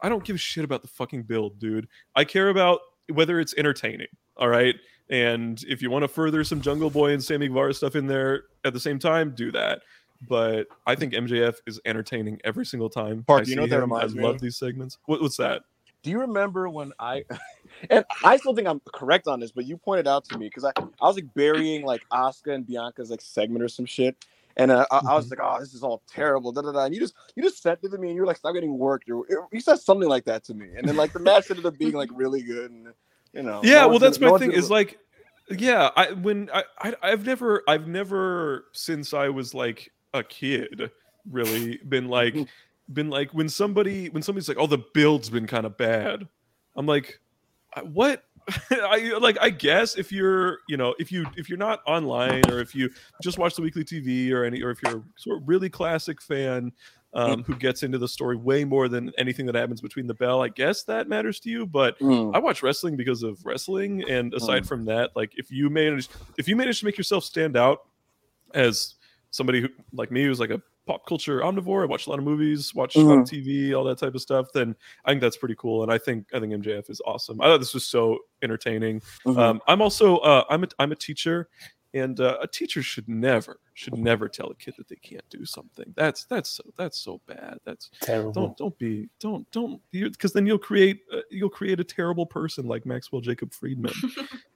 I 0.00 0.08
don't 0.08 0.24
give 0.24 0.36
a 0.36 0.38
shit 0.38 0.64
about 0.64 0.82
the 0.82 0.88
fucking 0.88 1.24
build, 1.24 1.58
dude. 1.58 1.88
I 2.14 2.24
care 2.24 2.50
about 2.50 2.80
whether 3.12 3.40
it's 3.40 3.54
entertaining. 3.56 4.08
All 4.36 4.48
right. 4.48 4.74
And 5.10 5.62
if 5.66 5.80
you 5.80 5.90
want 5.90 6.02
to 6.02 6.08
further 6.08 6.44
some 6.44 6.60
Jungle 6.60 6.90
Boy 6.90 7.12
and 7.12 7.24
Sammy 7.24 7.48
Guevara 7.48 7.72
stuff 7.72 7.96
in 7.96 8.06
there 8.06 8.44
at 8.64 8.72
the 8.72 8.80
same 8.80 8.98
time, 8.98 9.34
do 9.34 9.50
that. 9.52 9.80
But 10.26 10.66
I 10.86 10.94
think 10.94 11.12
MJF 11.12 11.56
is 11.66 11.80
entertaining 11.84 12.40
every 12.44 12.66
single 12.66 12.90
time. 12.90 13.24
Park, 13.24 13.44
I 13.46 13.50
you 13.50 13.56
know 13.56 13.62
what 13.62 13.70
that 13.70 13.80
reminds 13.80 14.14
I 14.14 14.16
me 14.16 14.24
love 14.24 14.40
these 14.40 14.56
segments. 14.56 14.98
What, 15.06 15.22
what's 15.22 15.36
that? 15.36 15.62
Do 16.02 16.10
you 16.10 16.20
remember 16.20 16.68
when 16.68 16.92
I 16.98 17.24
and 17.90 18.04
I 18.24 18.36
still 18.36 18.54
think 18.54 18.66
I'm 18.66 18.80
correct 18.92 19.28
on 19.28 19.40
this, 19.40 19.52
but 19.52 19.64
you 19.66 19.76
pointed 19.76 20.08
out 20.08 20.24
to 20.26 20.38
me 20.38 20.46
because 20.46 20.64
I, 20.64 20.72
I 20.76 21.06
was 21.06 21.16
like 21.16 21.32
burying 21.34 21.84
like 21.84 22.02
Asuka 22.12 22.54
and 22.54 22.66
Bianca's 22.66 23.10
like 23.10 23.20
segment 23.20 23.62
or 23.62 23.68
some 23.68 23.86
shit. 23.86 24.16
And 24.56 24.72
uh, 24.72 24.86
I, 24.90 25.00
I 25.10 25.14
was 25.14 25.30
like, 25.30 25.38
oh, 25.40 25.60
this 25.60 25.72
is 25.72 25.84
all 25.84 26.02
terrible. 26.08 26.50
Da, 26.50 26.62
da, 26.62 26.72
da. 26.72 26.84
And 26.86 26.94
you 26.94 27.00
just 27.00 27.14
you 27.36 27.44
just 27.44 27.62
said 27.62 27.78
it 27.80 27.90
to 27.90 27.98
me 27.98 28.08
and 28.08 28.16
you 28.16 28.22
were 28.22 28.26
like, 28.26 28.38
stop 28.38 28.54
getting 28.54 28.76
worked. 28.76 29.08
Or 29.08 29.24
you 29.52 29.60
said 29.60 29.78
something 29.78 30.08
like 30.08 30.24
that 30.24 30.42
to 30.44 30.54
me. 30.54 30.68
And 30.76 30.88
then 30.88 30.96
like 30.96 31.12
the 31.12 31.20
match 31.20 31.48
ended 31.50 31.64
up 31.64 31.78
being 31.78 31.92
like 31.92 32.10
really 32.12 32.42
good. 32.42 32.72
And 32.72 32.88
you 33.32 33.42
know. 33.42 33.60
yeah 33.62 33.82
no 33.82 33.88
well 33.88 33.98
that's 33.98 34.20
my 34.20 34.28
no 34.28 34.38
thing 34.38 34.52
is 34.52 34.70
like 34.70 34.98
yeah 35.50 35.90
i 35.96 36.12
when 36.12 36.50
I, 36.52 36.64
I 36.78 36.94
i've 37.02 37.24
never 37.24 37.62
i've 37.68 37.86
never 37.86 38.66
since 38.72 39.14
i 39.14 39.28
was 39.28 39.54
like 39.54 39.90
a 40.14 40.22
kid 40.22 40.90
really 41.30 41.78
been 41.88 42.08
like 42.18 42.34
been 42.92 43.10
like 43.10 43.32
when 43.34 43.48
somebody 43.48 44.08
when 44.08 44.22
somebody's 44.22 44.48
like 44.48 44.58
oh 44.58 44.66
the 44.66 44.82
build's 44.94 45.28
been 45.28 45.46
kind 45.46 45.66
of 45.66 45.76
bad 45.76 46.26
i'm 46.76 46.86
like 46.86 47.20
what? 47.82 48.24
I 48.70 49.12
like 49.20 49.36
I 49.42 49.50
guess 49.50 49.96
if 49.96 50.10
you're 50.10 50.60
you 50.68 50.78
know 50.78 50.94
if 50.98 51.12
you 51.12 51.26
if 51.36 51.50
you're 51.50 51.58
not 51.58 51.80
online 51.86 52.50
or 52.50 52.60
if 52.60 52.74
you 52.74 52.88
just 53.22 53.36
watch 53.38 53.54
the 53.54 53.60
weekly 53.60 53.84
TV 53.84 54.32
or 54.32 54.42
any 54.42 54.62
or 54.62 54.70
if 54.70 54.82
you're 54.82 55.04
sort 55.18 55.42
of 55.42 55.48
really 55.48 55.68
classic 55.68 56.22
fan 56.22 56.72
um, 57.12 57.42
who 57.44 57.54
gets 57.54 57.82
into 57.82 57.98
the 57.98 58.08
story 58.08 58.36
way 58.36 58.64
more 58.64 58.88
than 58.88 59.12
anything 59.18 59.44
that 59.46 59.54
happens 59.54 59.82
between 59.82 60.06
the 60.06 60.14
bell 60.14 60.42
I 60.42 60.48
guess 60.48 60.82
that 60.84 61.08
matters 61.08 61.40
to 61.40 61.50
you 61.50 61.66
but 61.66 61.98
Mm. 61.98 62.34
I 62.34 62.38
watch 62.38 62.62
wrestling 62.62 62.96
because 62.96 63.22
of 63.22 63.44
wrestling, 63.44 64.08
and 64.08 64.32
aside 64.32 64.66
from 64.66 64.86
that, 64.86 65.10
like 65.14 65.32
if 65.36 65.50
you 65.50 65.68
manage 65.68 66.08
if 66.38 66.48
you 66.48 66.56
manage 66.56 66.78
to 66.80 66.86
make 66.86 66.96
yourself 66.96 67.24
stand 67.24 67.54
out 67.54 67.82
as 68.54 68.94
somebody 69.30 69.60
who 69.60 69.68
like 69.92 70.10
me 70.10 70.24
who's 70.24 70.40
like 70.40 70.50
a 70.50 70.60
pop 70.86 71.06
culture 71.06 71.40
omnivore, 71.40 71.82
I 71.82 71.86
watch 71.86 72.06
a 72.06 72.10
lot 72.10 72.18
of 72.18 72.24
movies, 72.24 72.74
watch 72.74 72.96
of 72.96 73.02
TV, 73.02 73.74
all 73.76 73.84
that 73.84 73.98
type 73.98 74.14
of 74.14 74.22
stuff, 74.22 74.46
then 74.54 74.74
I 75.04 75.10
think 75.10 75.20
that's 75.20 75.36
pretty 75.36 75.56
cool. 75.56 75.82
And 75.82 75.92
I 75.92 75.98
think 75.98 76.26
I 76.32 76.40
think 76.40 76.52
MJF 76.52 76.88
is 76.90 77.00
awesome. 77.06 77.40
I 77.40 77.44
thought 77.46 77.58
this 77.60 77.74
was 77.74 77.84
so 77.86 78.18
entertaining. 78.42 79.02
Mhm. 79.26 79.38
Um, 79.38 79.60
I'm 79.66 79.82
also 79.82 80.16
uh, 80.18 80.44
I'm 80.48 80.64
a 80.64 80.68
I'm 80.78 80.92
a 80.92 80.96
teacher, 80.96 81.48
And 81.94 82.20
uh, 82.20 82.36
a 82.42 82.46
teacher 82.46 82.82
should 82.82 83.08
never 83.08 83.60
should 83.74 83.96
never 83.98 84.28
tell 84.28 84.50
a 84.50 84.54
kid 84.54 84.74
that 84.78 84.88
they 84.88 84.96
can't 84.96 85.24
do 85.30 85.44
something. 85.44 85.92
That's 85.96 86.24
that's 86.24 86.50
so 86.50 86.62
that's 86.76 86.98
so 86.98 87.20
bad. 87.26 87.58
That's 87.64 87.90
Terrible. 88.00 88.32
don't 88.32 88.56
don't 88.56 88.78
be 88.78 89.08
don't 89.20 89.50
don't 89.52 89.80
because 89.90 90.32
then 90.32 90.46
you'll 90.46 90.58
create 90.58 91.00
uh, 91.12 91.20
you'll 91.30 91.48
create 91.50 91.80
a 91.80 91.84
terrible 91.84 92.26
person 92.26 92.66
like 92.66 92.86
Maxwell 92.86 93.20
Jacob 93.20 93.52
Friedman. 93.52 93.92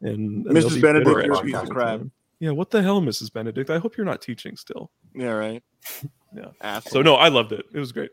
And, 0.04 0.44
and 0.46 0.56
Mrs. 0.56 0.82
Benedict, 0.82 1.08
you're 1.26 1.34
a 1.34 1.42
piece 1.42 1.54
of 1.54 1.68
crap. 1.68 1.98
time. 2.00 2.10
Yeah, 2.42 2.50
what 2.50 2.70
the 2.72 2.82
hell, 2.82 3.00
Mrs. 3.00 3.32
Benedict? 3.32 3.70
I 3.70 3.78
hope 3.78 3.96
you're 3.96 4.04
not 4.04 4.20
teaching 4.20 4.56
still. 4.56 4.90
Yeah, 5.14 5.28
right. 5.30 5.62
Yeah. 6.34 6.46
Asshole. 6.60 6.90
So 6.92 7.02
no, 7.02 7.14
I 7.16 7.28
loved 7.28 7.52
it. 7.52 7.66
It 7.74 7.78
was 7.78 7.92
great. 7.92 8.10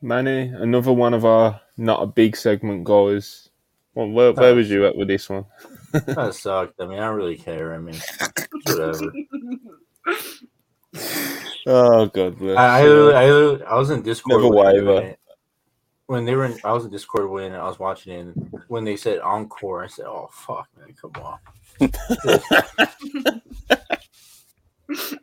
Manny, 0.00 0.42
another 0.54 0.92
one 0.92 1.12
of 1.12 1.24
our 1.26 1.60
not 1.76 2.00
a 2.02 2.06
big 2.06 2.34
segment 2.36 2.84
guys. 2.84 3.50
Well, 3.94 4.08
where, 4.10 4.32
where 4.32 4.54
was 4.54 4.70
you 4.70 4.86
at 4.86 4.96
with 4.96 5.08
this 5.08 5.28
one? 5.28 5.44
That 5.92 6.34
sucked. 6.34 6.80
I 6.80 6.86
mean, 6.86 6.98
I 7.00 7.06
don't 7.06 7.16
really 7.16 7.36
care. 7.36 7.74
I 7.74 7.78
mean, 7.78 7.96
whatever. 8.64 9.12
Oh 11.66 12.06
God 12.06 12.38
bless. 12.38 12.56
I, 12.56 12.80
I, 12.86 13.24
I, 13.24 13.26
I 13.72 13.74
was 13.76 13.90
in 13.90 14.00
Discord. 14.02 14.40
Never 14.42 14.54
when 14.54 14.66
they 14.74 14.80
waver. 14.80 14.92
were 14.94 15.02
in- 15.02 15.16
When 16.06 16.24
they 16.24 16.34
were 16.34 16.44
in, 16.46 16.58
I 16.64 16.72
was 16.72 16.84
in 16.86 16.90
Discord 16.90 17.28
when 17.28 17.52
I 17.52 17.64
was 17.68 17.78
watching 17.78 18.12
it. 18.14 18.20
And 18.20 18.62
when 18.68 18.84
they 18.84 18.96
said 18.96 19.18
encore, 19.18 19.84
I 19.84 19.88
said, 19.88 20.06
"Oh 20.06 20.30
fuck, 20.32 20.68
man, 20.78 20.94
come 20.94 21.12
on." 21.22 21.38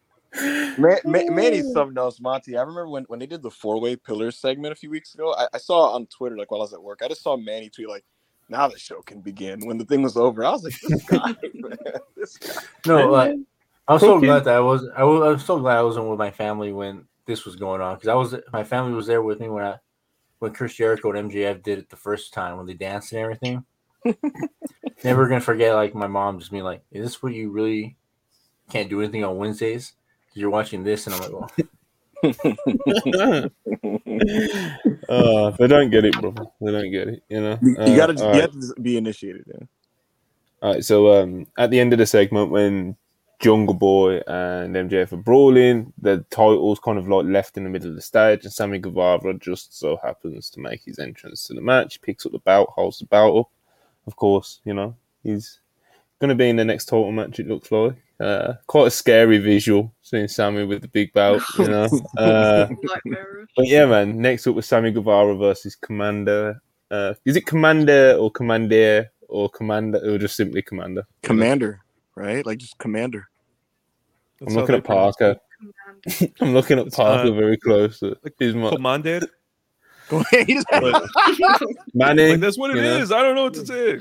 Man, 0.78 0.98
Man, 1.06 1.34
Manny's 1.34 1.72
something 1.72 1.98
else, 1.98 2.20
Monty. 2.20 2.58
I 2.58 2.62
remember 2.62 2.90
when, 2.90 3.04
when 3.06 3.20
they 3.20 3.26
did 3.26 3.42
the 3.42 3.50
four 3.50 3.80
way 3.80 3.96
pillars 3.96 4.38
segment 4.38 4.74
a 4.74 4.76
few 4.76 4.90
weeks 4.90 5.14
ago. 5.14 5.34
I, 5.34 5.48
I 5.54 5.58
saw 5.58 5.94
on 5.94 6.08
Twitter, 6.08 6.38
like 6.38 6.52
while 6.52 6.62
I 6.62 6.66
was 6.66 6.74
at 6.74 6.84
work, 6.84 7.02
I 7.04 7.08
just 7.08 7.24
saw 7.24 7.38
Manny 7.38 7.70
tweet 7.70 7.88
like, 7.88 8.04
"Now 8.50 8.68
the 8.68 8.78
show 8.78 9.02
can 9.02 9.22
begin." 9.22 9.66
When 9.66 9.78
the 9.78 9.86
thing 9.86 10.02
was 10.02 10.18
over, 10.18 10.44
I 10.44 10.52
was 10.52 10.64
like, 10.64 10.78
"This 10.82 11.04
guy, 11.06 11.36
man, 11.54 11.78
this 12.18 12.38
guy." 12.38 12.62
No, 12.86 13.10
like 13.10 13.32
uh, 13.32 13.38
I 13.88 13.94
was 13.94 14.02
so 14.02 14.20
glad 14.20 14.44
that 14.44 14.56
I 14.56 14.60
was. 14.60 14.86
I 14.96 15.04
was, 15.04 15.22
I 15.22 15.28
was 15.30 15.46
so 15.46 15.60
glad 15.60 15.78
I 15.78 15.84
wasn't 15.84 16.10
with 16.10 16.20
my 16.20 16.32
family 16.32 16.74
when 16.74 17.06
this 17.26 17.46
was 17.46 17.56
going 17.56 17.80
on 17.82 17.96
because 17.96 18.10
I 18.10 18.16
was. 18.16 18.36
My 18.52 18.64
family 18.66 18.94
was 18.94 19.08
there 19.08 19.22
with 19.22 19.40
me 19.40 19.48
when 19.48 19.64
I 19.64 19.78
when 20.40 20.54
Chris 20.54 20.74
Jericho 20.74 21.12
and 21.14 21.32
MJF 21.32 21.64
did 21.64 21.80
it 21.80 21.90
the 21.90 21.96
first 21.96 22.34
time 22.34 22.58
when 22.58 22.66
they 22.66 22.74
danced 22.74 23.14
and 23.14 23.22
everything. 23.22 23.64
Never 25.04 25.30
gonna 25.30 25.40
forget 25.40 25.76
like 25.76 25.96
my 25.96 26.08
mom 26.08 26.40
just 26.40 26.52
being 26.52 26.66
like, 26.66 26.82
"Is 26.92 27.06
this 27.06 27.24
what 27.24 27.34
you 27.34 27.52
really 27.52 27.96
can't 28.70 28.90
do 28.90 29.02
anything 29.02 29.24
on 29.24 29.38
Wednesdays?" 29.38 29.94
Because 30.28 30.42
you're 30.42 30.50
watching 30.50 30.84
this, 30.84 31.08
and 31.08 31.16
I'm 31.16 31.22
like, 31.22 31.32
"Well, 31.32 31.50
uh, 35.10 35.52
they 35.52 35.68
don't 35.68 35.90
get 35.90 36.06
it, 36.06 36.14
bro. 36.20 36.34
They 36.62 36.72
don't 36.72 36.92
get 36.92 37.08
it. 37.08 37.24
You 37.30 37.42
know. 37.42 37.60
You, 37.62 37.70
you 37.72 37.78
Uh, 37.78 37.96
gotta, 37.96 38.14
you 38.14 38.24
right. 38.26 38.42
have 38.42 38.52
to 38.52 38.74
be 38.82 38.98
initiated. 38.98 39.46
Yeah. 39.48 39.66
All 40.62 40.74
right, 40.74 40.84
so 40.86 41.22
um, 41.22 41.48
at 41.58 41.70
the 41.70 41.80
end 41.80 41.94
of 41.94 42.00
the 42.00 42.06
segment, 42.06 42.50
when 42.50 42.96
Jungle 43.40 43.76
Boy 43.76 44.22
and 44.26 44.74
MJF 44.76 45.12
are 45.12 45.18
brawling, 45.18 45.94
the 46.02 46.26
title's 46.30 46.80
kind 46.80 46.98
of 46.98 47.08
like 47.08 47.26
left 47.26 47.58
in 47.58 47.64
the 47.66 47.70
middle 47.70 47.90
of 47.90 47.96
the 47.96 48.02
stage, 48.02 48.44
and 48.46 48.54
Sammy 48.54 48.80
Guevara 48.80 49.34
just 49.36 49.78
so 49.78 49.98
happens 50.04 50.50
to 50.52 50.60
make 50.60 50.82
his 50.84 50.98
entrance 50.98 51.44
to 51.46 51.54
the 51.54 51.62
match, 51.62 52.02
picks 52.02 52.26
up 52.26 52.32
the 52.32 52.40
belt, 52.40 52.70
holds 52.74 53.00
the 53.00 53.06
belt 53.06 53.38
up. 53.38 53.50
Of 54.08 54.16
course, 54.16 54.62
you 54.64 54.74
know 54.74 54.96
he's 55.24 55.60
going 56.20 56.30
to 56.30 56.36
be 56.36 56.50
in 56.50 56.56
the 56.56 56.66
next 56.66 56.86
title 56.86 57.12
match. 57.12 57.40
It 57.40 57.48
looks 57.48 57.72
like 57.72 57.96
uh, 58.20 58.54
quite 58.68 58.88
a 58.88 58.92
scary 58.92 59.38
visual 59.40 59.94
seeing 60.02 60.28
Sammy 60.28 60.64
with 60.66 60.82
the 60.82 60.88
big 60.88 61.12
belt. 61.14 61.44
You 61.58 61.68
know, 61.68 61.88
uh, 62.18 62.68
but 63.56 63.68
yeah, 63.68 63.86
man. 63.86 64.22
Next 64.22 64.48
up 64.48 64.56
was 64.56 64.66
Sammy 64.66 64.92
Guevara 64.92 65.36
versus 65.36 65.76
Komander. 65.76 66.60
Uh, 66.92 67.14
is 67.26 67.36
it 67.36 67.46
Komander 67.46 68.20
or 68.22 68.32
Komander 68.32 69.08
or 69.28 69.50
Komander 69.50 70.04
or 70.06 70.18
just 70.18 70.36
simply 70.36 70.62
Komander? 70.62 71.04
Komander, 71.24 71.78
right? 72.16 72.46
Like 72.46 72.60
just 72.60 72.78
Komander. 72.78 73.24
That's 74.40 74.54
I'm 74.54 74.60
looking 74.62 74.76
at 74.76 74.84
Parker. 74.84 75.38
I'm 76.42 76.54
looking 76.54 76.80
at 76.80 76.92
Parker 76.92 77.32
very 77.32 77.58
closely. 77.58 78.16
He's 78.38 78.54
it. 78.54 78.58
my 78.58 78.70
Commanded. 78.72 79.26
Go 80.10 80.18
ahead. 80.32 80.46
He 80.48 80.54
just- 80.56 80.68
But, 80.70 81.10
Manny. 81.94 82.32
like, 82.32 82.40
that's 82.40 82.58
what 82.58 82.72
it 82.72 82.78
is. 82.84 83.10
know? 83.10 83.18
I 83.18 83.22
don't 83.24 83.36
know 83.36 83.44
what 83.46 83.54
to 83.56 83.66
say. 83.66 83.98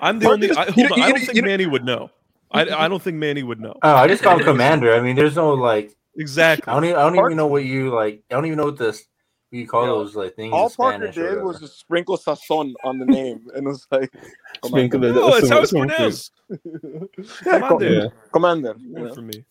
I'm 0.00 0.18
the 0.18 0.24
Parker 0.26 0.34
only. 0.34 0.50
I, 0.52 0.70
hold 0.70 0.92
on. 0.92 1.00
I 1.02 1.10
don't 1.10 1.20
think 1.20 1.44
Manny 1.44 1.66
would 1.66 1.84
know. 1.84 2.10
I, 2.52 2.84
I 2.84 2.88
don't 2.88 3.02
think 3.02 3.16
Manny 3.16 3.42
would 3.42 3.60
know. 3.60 3.74
oh, 3.82 3.94
I 3.94 4.06
just 4.08 4.22
call 4.22 4.38
him 4.38 4.44
Komander." 4.46 4.96
I 4.96 5.00
mean, 5.00 5.16
there's 5.16 5.36
no 5.36 5.54
like, 5.54 5.94
Exactly. 6.16 6.70
I 6.70 6.74
don't 6.74 6.84
even, 6.84 6.96
I 6.96 7.02
don't 7.04 7.14
Parker- 7.14 7.30
even 7.30 7.36
know 7.38 7.46
what 7.46 7.64
you 7.64 7.90
like. 7.90 8.22
I 8.30 8.34
don't 8.34 8.46
even 8.46 8.58
know 8.58 8.66
what 8.66 8.76
this 8.78 9.06
what 9.50 9.58
you 9.58 9.66
call 9.66 9.86
Yo, 9.86 9.98
those 10.04 10.14
like 10.16 10.34
things. 10.36 10.52
All 10.52 10.66
in 10.68 10.72
Parker 10.74 10.96
Spanish 11.12 11.14
did 11.14 11.42
was 11.42 11.60
just 11.60 11.78
sprinkle 11.78 12.16
sazon 12.18 12.72
on 12.84 12.98
the 12.98 13.06
name, 13.06 13.46
and 13.54 13.66
it 13.66 13.68
was 13.68 13.86
like, 13.90 14.10
oh 14.62 14.68
Sprinkle 14.68 15.00
Komander. 15.00 15.10
it. 15.10 15.14
No, 15.14 15.30
that's 15.34 15.48
how 15.48 15.60
it's 15.62 15.72
pronounced. 15.72 16.32
yeah, 16.50 16.58
Komander. 17.44 18.02
Yeah. 18.04 18.08
Komander. 18.32 18.74
you 18.80 18.92
Worked 18.94 19.08
know? 19.08 19.14
for 19.14 19.22
me. 19.22 19.44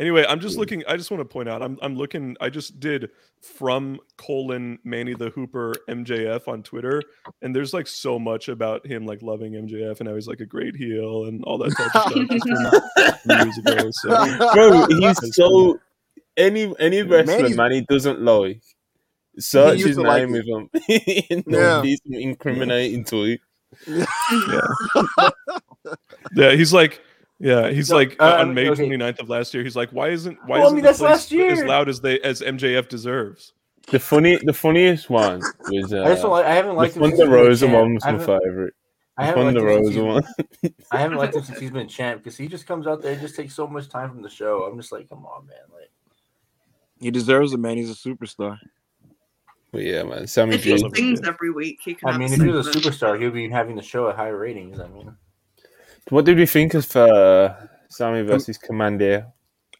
Anyway, 0.00 0.24
I'm 0.26 0.40
just 0.40 0.56
looking. 0.56 0.82
I 0.88 0.96
just 0.96 1.10
want 1.10 1.20
to 1.20 1.26
point 1.26 1.46
out. 1.48 1.62
I'm 1.62 1.78
I'm 1.82 1.94
looking. 1.94 2.34
I 2.40 2.48
just 2.48 2.80
did 2.80 3.10
from 3.42 4.00
colon 4.16 4.78
Manny 4.82 5.12
the 5.14 5.28
Hooper 5.30 5.74
MJF 5.90 6.48
on 6.48 6.62
Twitter, 6.62 7.02
and 7.42 7.54
there's 7.54 7.74
like 7.74 7.86
so 7.86 8.18
much 8.18 8.48
about 8.48 8.86
him 8.86 9.04
like 9.04 9.20
loving 9.20 9.52
MJF 9.52 10.00
and 10.00 10.08
how 10.08 10.14
he's 10.14 10.26
like 10.26 10.40
a 10.40 10.46
great 10.46 10.74
heel 10.74 11.26
and 11.26 11.44
all 11.44 11.58
that 11.58 11.76
type 11.76 11.94
of 11.94 12.12
stuff 12.12 12.28
just 12.30 13.22
from 13.24 13.46
years 13.46 13.58
ago. 13.58 13.90
So 13.92 14.52
Bro, 14.54 14.86
he's 14.86 15.34
so 15.36 15.78
any 16.36 16.74
any 16.78 17.02
wrestler 17.02 17.36
Manny's- 17.42 17.56
Manny 17.58 17.80
doesn't 17.82 18.22
like. 18.22 18.62
Search 19.38 19.74
used 19.80 19.86
his 19.88 19.96
to 19.96 20.02
like 20.02 20.22
name 20.22 20.32
with 20.32 20.46
him. 20.46 20.70
and 21.30 21.44
Yeah. 21.46 21.58
there'll 21.58 21.82
be 21.82 21.96
some 21.96 22.14
incriminating 22.14 23.04
tweet. 23.04 23.40
yeah, 26.34 26.52
he's 26.52 26.72
like. 26.72 27.00
Yeah, 27.40 27.70
he's 27.70 27.88
No, 27.88 27.96
like 27.96 28.16
uh, 28.20 28.36
on 28.40 28.52
May 28.52 28.68
okay. 28.68 28.86
29th 28.86 29.20
of 29.20 29.30
last 29.30 29.54
year. 29.54 29.64
He's 29.64 29.74
like, 29.74 29.90
why 29.90 30.10
isn't 30.10 30.38
why 30.46 30.58
Well, 30.58 30.66
isn't 30.66 30.76
mean, 30.76 30.84
that's 30.84 30.98
place 30.98 31.10
last 31.10 31.32
as 31.32 31.64
loud 31.64 31.88
as 31.88 32.00
they 32.00 32.20
as 32.20 32.42
MJF 32.42 32.88
deserves? 32.88 33.54
The 33.86 33.98
funny, 33.98 34.38
the 34.44 34.52
funniest 34.52 35.08
one 35.08 35.40
was 35.68 35.92
uh, 35.92 36.02
I 36.02 36.08
just 36.10 36.22
don't 36.22 36.30
like. 36.32 36.44
I 36.44 36.54
haven't 36.54 36.76
liked 36.76 36.96
him 36.96 37.02
since 37.02 37.18
Thunder 37.18 37.48
he's 37.48 37.60
been 37.60 37.72
Rosa 37.72 37.82
one 37.82 37.94
was 37.94 38.04
my 38.04 38.18
favorite. 38.18 38.74
I 39.16 39.22
The 39.22 39.26
haven't 39.26 39.44
liked 39.44 39.56
Thunder 39.56 39.70
him 39.70 39.84
since 39.84 39.96
Rosa 39.96 40.04
one. 40.04 40.72
I 40.92 40.98
haven't 40.98 41.18
liked 41.18 41.34
him 41.34 41.42
since 41.42 41.58
he's 41.58 41.70
been 41.70 41.88
champ 41.88 42.22
because 42.22 42.36
he 42.36 42.46
just 42.46 42.66
comes 42.66 42.86
out 42.86 43.00
there 43.00 43.12
and 43.12 43.20
just 43.22 43.36
takes 43.36 43.54
so 43.54 43.66
much 43.66 43.88
time 43.88 44.10
from 44.10 44.20
the 44.22 44.28
show. 44.28 44.64
I'm 44.64 44.76
just 44.78 44.92
like, 44.92 45.08
come 45.08 45.24
on, 45.24 45.46
man. 45.46 45.56
Like, 45.72 45.90
He 47.00 47.10
deserves 47.10 47.54
it, 47.54 47.58
man. 47.58 47.78
He's 47.78 47.90
a 47.90 47.94
superstar. 47.94 48.58
But 49.72 49.82
yeah, 49.82 50.02
man, 50.02 50.26
Sammy 50.26 50.56
If 50.56 50.64
he 50.64 50.76
G. 50.76 50.82
love 50.82 50.94
sings 50.94 51.20
every 51.26 51.50
week, 51.50 51.78
he 51.82 51.94
can. 51.94 52.10
I 52.10 52.18
mean, 52.18 52.32
if 52.32 52.40
he 52.40 52.48
was 52.48 52.66
a 52.66 52.70
superstar, 52.70 53.18
he'll 53.18 53.30
be 53.30 53.48
having 53.48 53.76
the 53.76 53.82
show 53.82 54.08
at 54.10 54.16
higher 54.16 54.36
ratings. 54.36 54.78
I 54.78 54.88
mean, 54.88 55.16
What 56.08 56.24
did 56.24 56.38
we 56.38 56.46
think 56.46 56.74
of 56.74 56.96
uh, 56.96 57.54
Sammy 57.88 58.22
versus 58.22 58.58
Komander? 58.58 59.26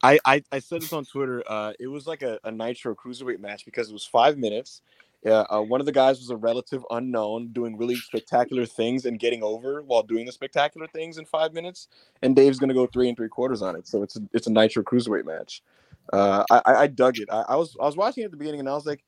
I, 0.03 0.19
I, 0.25 0.43
I 0.53 0.59
said 0.61 0.83
this 0.83 0.93
on 0.93 1.05
Twitter. 1.05 1.43
Uh, 1.47 1.73
it 1.79 1.87
was 1.87 2.07
like 2.07 2.23
a, 2.23 2.39
a 2.45 2.51
Nitro 2.51 2.95
cruiserweight 2.95 3.41
match 3.41 3.65
because 3.65 3.91
it 3.91 3.93
was 3.93 4.07
five 4.07 4.39
minutes. 4.39 4.83
Yeah, 5.23 5.45
uh, 5.51 5.61
one 5.61 5.81
of 5.81 5.87
the 5.87 5.93
guys 5.93 6.19
was 6.19 6.31
a 6.31 6.37
relative 6.37 6.83
unknown, 6.91 7.49
doing 7.53 7.77
really 7.77 7.97
spectacular 7.97 8.65
things 8.65 9.05
and 9.05 9.19
getting 9.19 9.43
over 9.43 9.83
while 9.83 10.03
doing 10.03 10.25
the 10.25 10.33
spectacular 10.33 10.87
things 10.87 11.19
in 11.19 11.27
five 11.27 11.53
minutes. 11.53 11.89
And 12.23 12.35
Dave's 12.35 12.59
gonna 12.59 12.73
go 12.73 12.87
three 12.87 13.09
and 13.09 13.17
three 13.17 13.29
quarters 13.29 13.61
on 13.61 13.77
it, 13.77 13.87
so 13.87 14.03
it's 14.03 14.17
a, 14.17 14.21
it's 14.33 14.47
a 14.47 14.51
Nitro 14.51 14.83
cruiserweight 14.83 15.27
match. 15.27 15.63
Uh, 16.11 16.45
I, 16.51 16.63
I 16.65 16.75
I 16.77 16.87
dug 16.87 17.19
it. 17.19 17.29
I, 17.31 17.45
I 17.51 17.57
was 17.57 17.77
I 17.79 17.85
was 17.85 17.99
watching 17.99 18.25
at 18.25 18.31
the 18.31 18.39
beginning 18.39 18.61
and 18.61 18.69
I 18.69 18.75
was 18.75 18.87
like, 18.87 19.05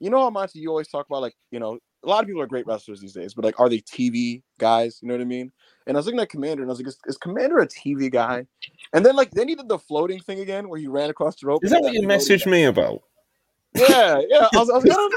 you 0.00 0.10
know 0.10 0.20
how 0.20 0.28
Monty, 0.28 0.58
you 0.58 0.68
always 0.68 0.88
talk 0.88 1.06
about 1.06 1.22
like 1.22 1.34
you 1.50 1.58
know 1.58 1.78
a 2.04 2.08
lot 2.08 2.22
of 2.22 2.26
people 2.26 2.42
are 2.42 2.46
great 2.46 2.66
wrestlers 2.66 3.00
these 3.00 3.12
days, 3.14 3.34
but 3.34 3.44
like 3.44 3.58
are 3.58 3.68
they 3.68 3.78
TV 3.80 4.42
guys? 4.58 4.98
You 5.02 5.08
know 5.08 5.14
what 5.14 5.20
I 5.20 5.24
mean? 5.24 5.50
And 5.86 5.96
I 5.96 5.98
was 5.98 6.06
looking 6.06 6.20
at 6.20 6.30
Komander 6.30 6.60
and 6.60 6.64
I 6.64 6.66
was 6.68 6.78
like, 6.78 6.88
is, 6.88 6.98
is 7.06 7.18
Komander 7.18 7.62
a 7.62 7.66
TV 7.66 8.10
guy? 8.10 8.46
And 8.92 9.04
then 9.04 9.16
like 9.16 9.30
then 9.32 9.48
he 9.48 9.54
did 9.54 9.68
the 9.68 9.78
floating 9.78 10.20
thing 10.20 10.40
again 10.40 10.68
where 10.68 10.78
he 10.78 10.86
ran 10.86 11.10
across 11.10 11.36
the 11.40 11.46
rope. 11.46 11.64
Is 11.64 11.70
that 11.70 11.80
what 11.82 11.92
you 11.92 12.02
floating 12.02 12.18
messaged 12.18 12.46
me 12.50 12.64
about? 12.64 13.02
yeah, 13.74 14.20
yeah. 14.28 14.48
I 14.54 14.58
was, 14.58 14.70
I 14.70 14.74
was 14.76 14.84
gonna, 14.84 15.08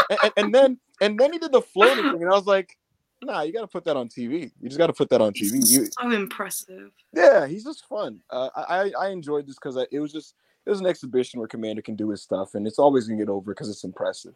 and, 0.10 0.18
and- 0.22 0.32
and 0.36 0.54
then 0.54 0.78
and 1.00 1.18
then 1.18 1.32
he 1.32 1.38
did 1.38 1.52
the 1.52 1.62
floating 1.62 2.04
thing, 2.12 2.22
and 2.22 2.30
I 2.30 2.34
was 2.34 2.46
like, 2.46 2.76
nah, 3.22 3.42
you 3.42 3.52
got 3.52 3.62
to 3.62 3.66
put 3.66 3.84
that 3.86 3.96
on 3.96 4.08
TV. 4.08 4.52
You 4.60 4.68
just 4.68 4.78
got 4.78 4.86
to 4.86 4.92
put 4.92 5.10
that 5.10 5.20
on 5.20 5.32
TV. 5.32 5.54
You, 5.54 5.86
So 5.86 6.10
impressive. 6.10 6.92
yeah, 7.12 7.46
he's 7.46 7.64
just 7.64 7.86
fun. 7.88 8.20
Uh, 8.30 8.50
I 8.56 8.92
I 8.98 9.08
enjoyed 9.08 9.46
this 9.46 9.56
because 9.56 9.76
it 9.90 9.98
was 9.98 10.12
just 10.12 10.34
it 10.66 10.70
was 10.70 10.80
an 10.80 10.86
exhibition 10.86 11.40
where 11.40 11.48
Komander 11.48 11.82
can 11.84 11.96
do 11.96 12.10
his 12.10 12.22
stuff, 12.22 12.54
and 12.54 12.66
it's 12.66 12.78
always 12.78 13.08
gonna 13.08 13.18
get 13.18 13.28
over 13.28 13.52
because 13.52 13.68
it's 13.68 13.84
impressive. 13.84 14.34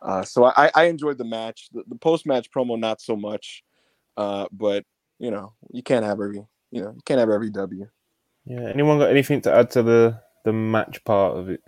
Uh, 0.00 0.22
so 0.22 0.44
I 0.44 0.70
I 0.74 0.84
enjoyed 0.84 1.18
the 1.18 1.24
match. 1.24 1.68
The, 1.72 1.82
the 1.88 1.96
post 1.96 2.26
match 2.26 2.50
promo 2.50 2.78
not 2.78 3.00
so 3.00 3.16
much, 3.16 3.64
uh, 4.16 4.46
but 4.52 4.84
you 5.18 5.30
know 5.30 5.52
you 5.72 5.82
can't 5.82 6.04
have 6.04 6.20
every 6.20 6.44
you 6.70 6.82
know 6.82 6.90
you 6.90 7.00
can't 7.04 7.20
have 7.20 7.30
every 7.30 7.50
W. 7.50 7.88
Yeah. 8.44 8.70
Anyone 8.72 8.98
got 8.98 9.10
anything 9.10 9.40
to 9.42 9.54
add 9.54 9.70
to 9.72 9.82
the 9.82 10.20
the 10.44 10.52
match 10.52 11.04
part 11.04 11.36
of 11.36 11.50
it? 11.50 11.62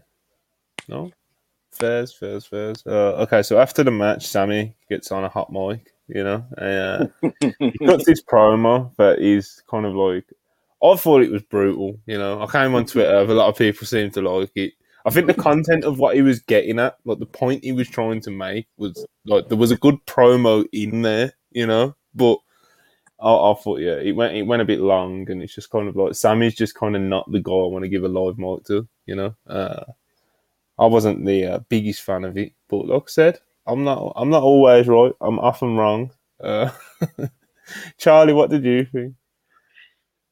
No. 0.89 1.11
Fairs, 1.73 2.13
fairs, 2.13 2.47
fairs. 2.47 2.83
Uh, 2.85 3.15
okay, 3.23 3.43
so 3.43 3.61
after 3.61 3.85
the 3.85 3.91
match, 3.93 4.27
Sammy 4.27 4.75
gets 4.89 5.13
on 5.13 5.23
a 5.25 5.29
hot 5.29 5.53
mic, 5.53 5.93
you 6.09 6.25
know, 6.25 6.45
and 6.59 7.13
uh, 7.23 7.31
he 7.61 7.79
cuts 7.87 8.07
this 8.07 8.23
promo 8.23 8.95
that 8.97 9.21
is 9.21 9.63
kind 9.71 9.87
of 9.87 9.95
like. 9.95 10.25
I 10.83 10.97
thought 10.97 11.23
it 11.23 11.31
was 11.31 11.43
brutal, 11.43 11.99
you 12.07 12.19
know. 12.19 12.41
I 12.43 12.47
came 12.47 12.75
on 12.75 12.87
Twitter, 12.87 13.15
a 13.15 13.25
lot 13.25 13.49
of 13.49 13.59
people 13.59 13.87
seem 13.87 14.11
to 14.13 14.23
like 14.23 14.51
it. 14.57 14.73
I 15.05 15.11
think 15.11 15.27
the 15.27 15.35
content 15.35 15.85
of 15.85 15.99
what 15.99 16.15
he 16.15 16.23
was 16.23 16.41
getting 16.41 16.79
at, 16.79 16.97
like 17.05 17.19
the 17.19 17.27
point 17.27 17.65
he 17.65 17.73
was 17.73 17.89
trying 17.89 18.21
to 18.23 18.31
make, 18.31 18.67
was 18.77 19.07
like 19.27 19.49
there 19.49 19.59
was 19.59 19.71
a 19.71 19.77
good 19.77 20.05
promo 20.07 20.65
in 20.73 21.03
there, 21.03 21.33
you 21.51 21.67
know. 21.67 21.95
But 22.15 22.39
I, 23.21 23.33
I 23.33 23.55
thought 23.55 23.81
yeah, 23.81 23.97
it 23.97 24.13
went 24.13 24.35
it 24.35 24.43
went 24.43 24.63
a 24.63 24.67
bit 24.67 24.81
long, 24.81 25.31
and 25.31 25.43
it's 25.43 25.55
just 25.55 25.71
kind 25.71 25.89
of 25.89 25.97
like 25.97 26.15
Sammy's 26.15 26.55
just 26.55 26.75
kind 26.75 26.97
of 26.97 27.03
not 27.03 27.31
the 27.31 27.41
guy 27.41 27.53
I 27.53 27.67
want 27.67 27.85
to 27.85 27.89
give 27.89 28.05
a 28.05 28.09
live 28.09 28.39
mic 28.39 28.65
to. 28.65 28.87
You 29.07 29.17
know, 29.17 29.35
uh, 29.47 29.85
I 30.79 30.87
wasn't 30.87 31.25
the 31.25 31.45
uh, 31.45 31.59
biggest 31.69 32.03
fan 32.03 32.25
of 32.25 32.37
it, 32.37 32.53
but 32.69 32.87
like 32.87 33.03
I 33.03 33.09
said, 33.09 33.41
I'm 33.67 33.85
not 33.85 34.13
I'm 34.17 34.31
not 34.31 34.43
always 34.43 34.87
right. 34.89 35.13
I'm 35.21 35.39
often 35.39 35.77
wrong. 35.77 36.13
Uh, 36.43 36.71
Charlie, 37.99 38.33
what 38.33 38.51
did 38.51 38.65
you 38.65 38.85
think? 38.85 39.15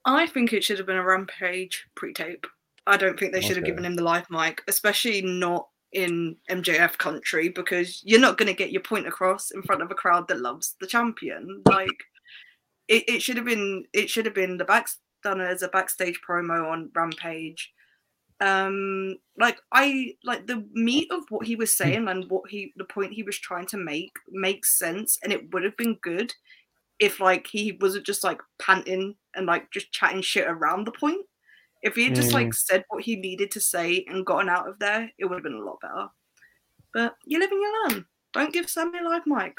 I 0.05 0.27
think 0.27 0.53
it 0.53 0.65
should 0.65 0.79
have 0.79 0.87
been 0.87 0.97
a 0.97 1.05
Rampage 1.05 1.87
pre-tape. 1.95 2.47
I 2.89 2.97
don't 2.97 3.19
think 3.19 3.33
they 3.33 3.41
should 3.41 3.57
have 3.57 3.67
given 3.67 3.85
him 3.85 3.97
the 3.97 4.03
live 4.03 4.27
mic, 4.31 4.63
especially 4.67 5.21
not 5.23 5.69
in 5.93 6.37
MJF 6.51 6.97
country, 6.99 7.49
because 7.49 8.03
you're 8.05 8.21
not 8.21 8.39
going 8.39 8.49
to 8.49 8.55
get 8.55 8.73
your 8.73 8.83
point 8.83 9.07
across 9.07 9.51
in 9.51 9.63
front 9.63 9.83
of 9.83 9.91
a 9.91 9.95
crowd 9.95 10.27
that 10.29 10.41
loves 10.41 10.75
the 10.81 10.87
champion. 10.87 11.63
Like, 11.67 11.89
it, 12.89 13.05
it 13.09 13.23
should 13.23 13.37
have 13.37 13.47
been 13.47 13.85
it 13.93 14.09
should 14.09 14.25
have 14.25 14.35
been 14.35 14.57
the 14.57 14.65
back 14.65 14.89
done 15.23 15.41
as 15.41 15.63
a 15.63 15.69
backstage 15.69 16.19
promo 16.29 16.71
on 16.71 16.91
Rampage. 16.95 17.73
Um, 18.41 19.17
like 19.39 19.59
I 19.73 20.15
like 20.25 20.47
the 20.47 20.65
meat 20.73 21.09
of 21.11 21.25
what 21.29 21.47
he 21.47 21.57
was 21.57 21.77
saying 21.77 22.09
and 22.09 22.31
what 22.31 22.49
he 22.49 22.73
the 22.77 22.85
point 22.85 23.13
he 23.13 23.23
was 23.23 23.39
trying 23.39 23.67
to 23.67 23.77
make 23.77 24.13
makes 24.31 24.79
sense, 24.79 25.19
and 25.23 25.33
it 25.33 25.53
would 25.53 25.65
have 25.65 25.77
been 25.77 25.99
good 26.03 26.33
if 26.99 27.21
like 27.21 27.47
he 27.47 27.77
wasn't 27.81 28.07
just 28.07 28.25
like 28.25 28.41
panting 28.61 29.15
and 29.35 29.47
like 29.47 29.71
just 29.71 29.93
chatting 29.93 30.23
shit 30.23 30.47
around 30.49 30.87
the 30.87 30.93
point. 30.93 31.25
If 31.83 31.95
he 31.95 32.05
had 32.05 32.15
just 32.15 32.33
like 32.33 32.53
said 32.55 32.85
what 32.89 33.05
he 33.05 33.17
needed 33.17 33.53
to 33.53 33.61
say 33.61 34.05
and 34.09 34.27
gotten 34.27 34.49
out 34.49 34.69
of 34.69 34.79
there, 34.79 35.11
it 35.19 35.27
would 35.27 35.37
have 35.37 35.45
been 35.45 35.55
a 35.55 35.65
lot 35.65 35.81
better. 35.81 36.09
But 36.93 37.15
you 37.25 37.39
live 37.39 37.51
and 37.51 37.61
you 37.61 37.89
learn. 37.89 38.07
Don't 38.33 38.53
give 38.53 38.69
Sammy 38.69 38.99
a 38.99 39.09
live 39.09 39.27
mic. 39.27 39.59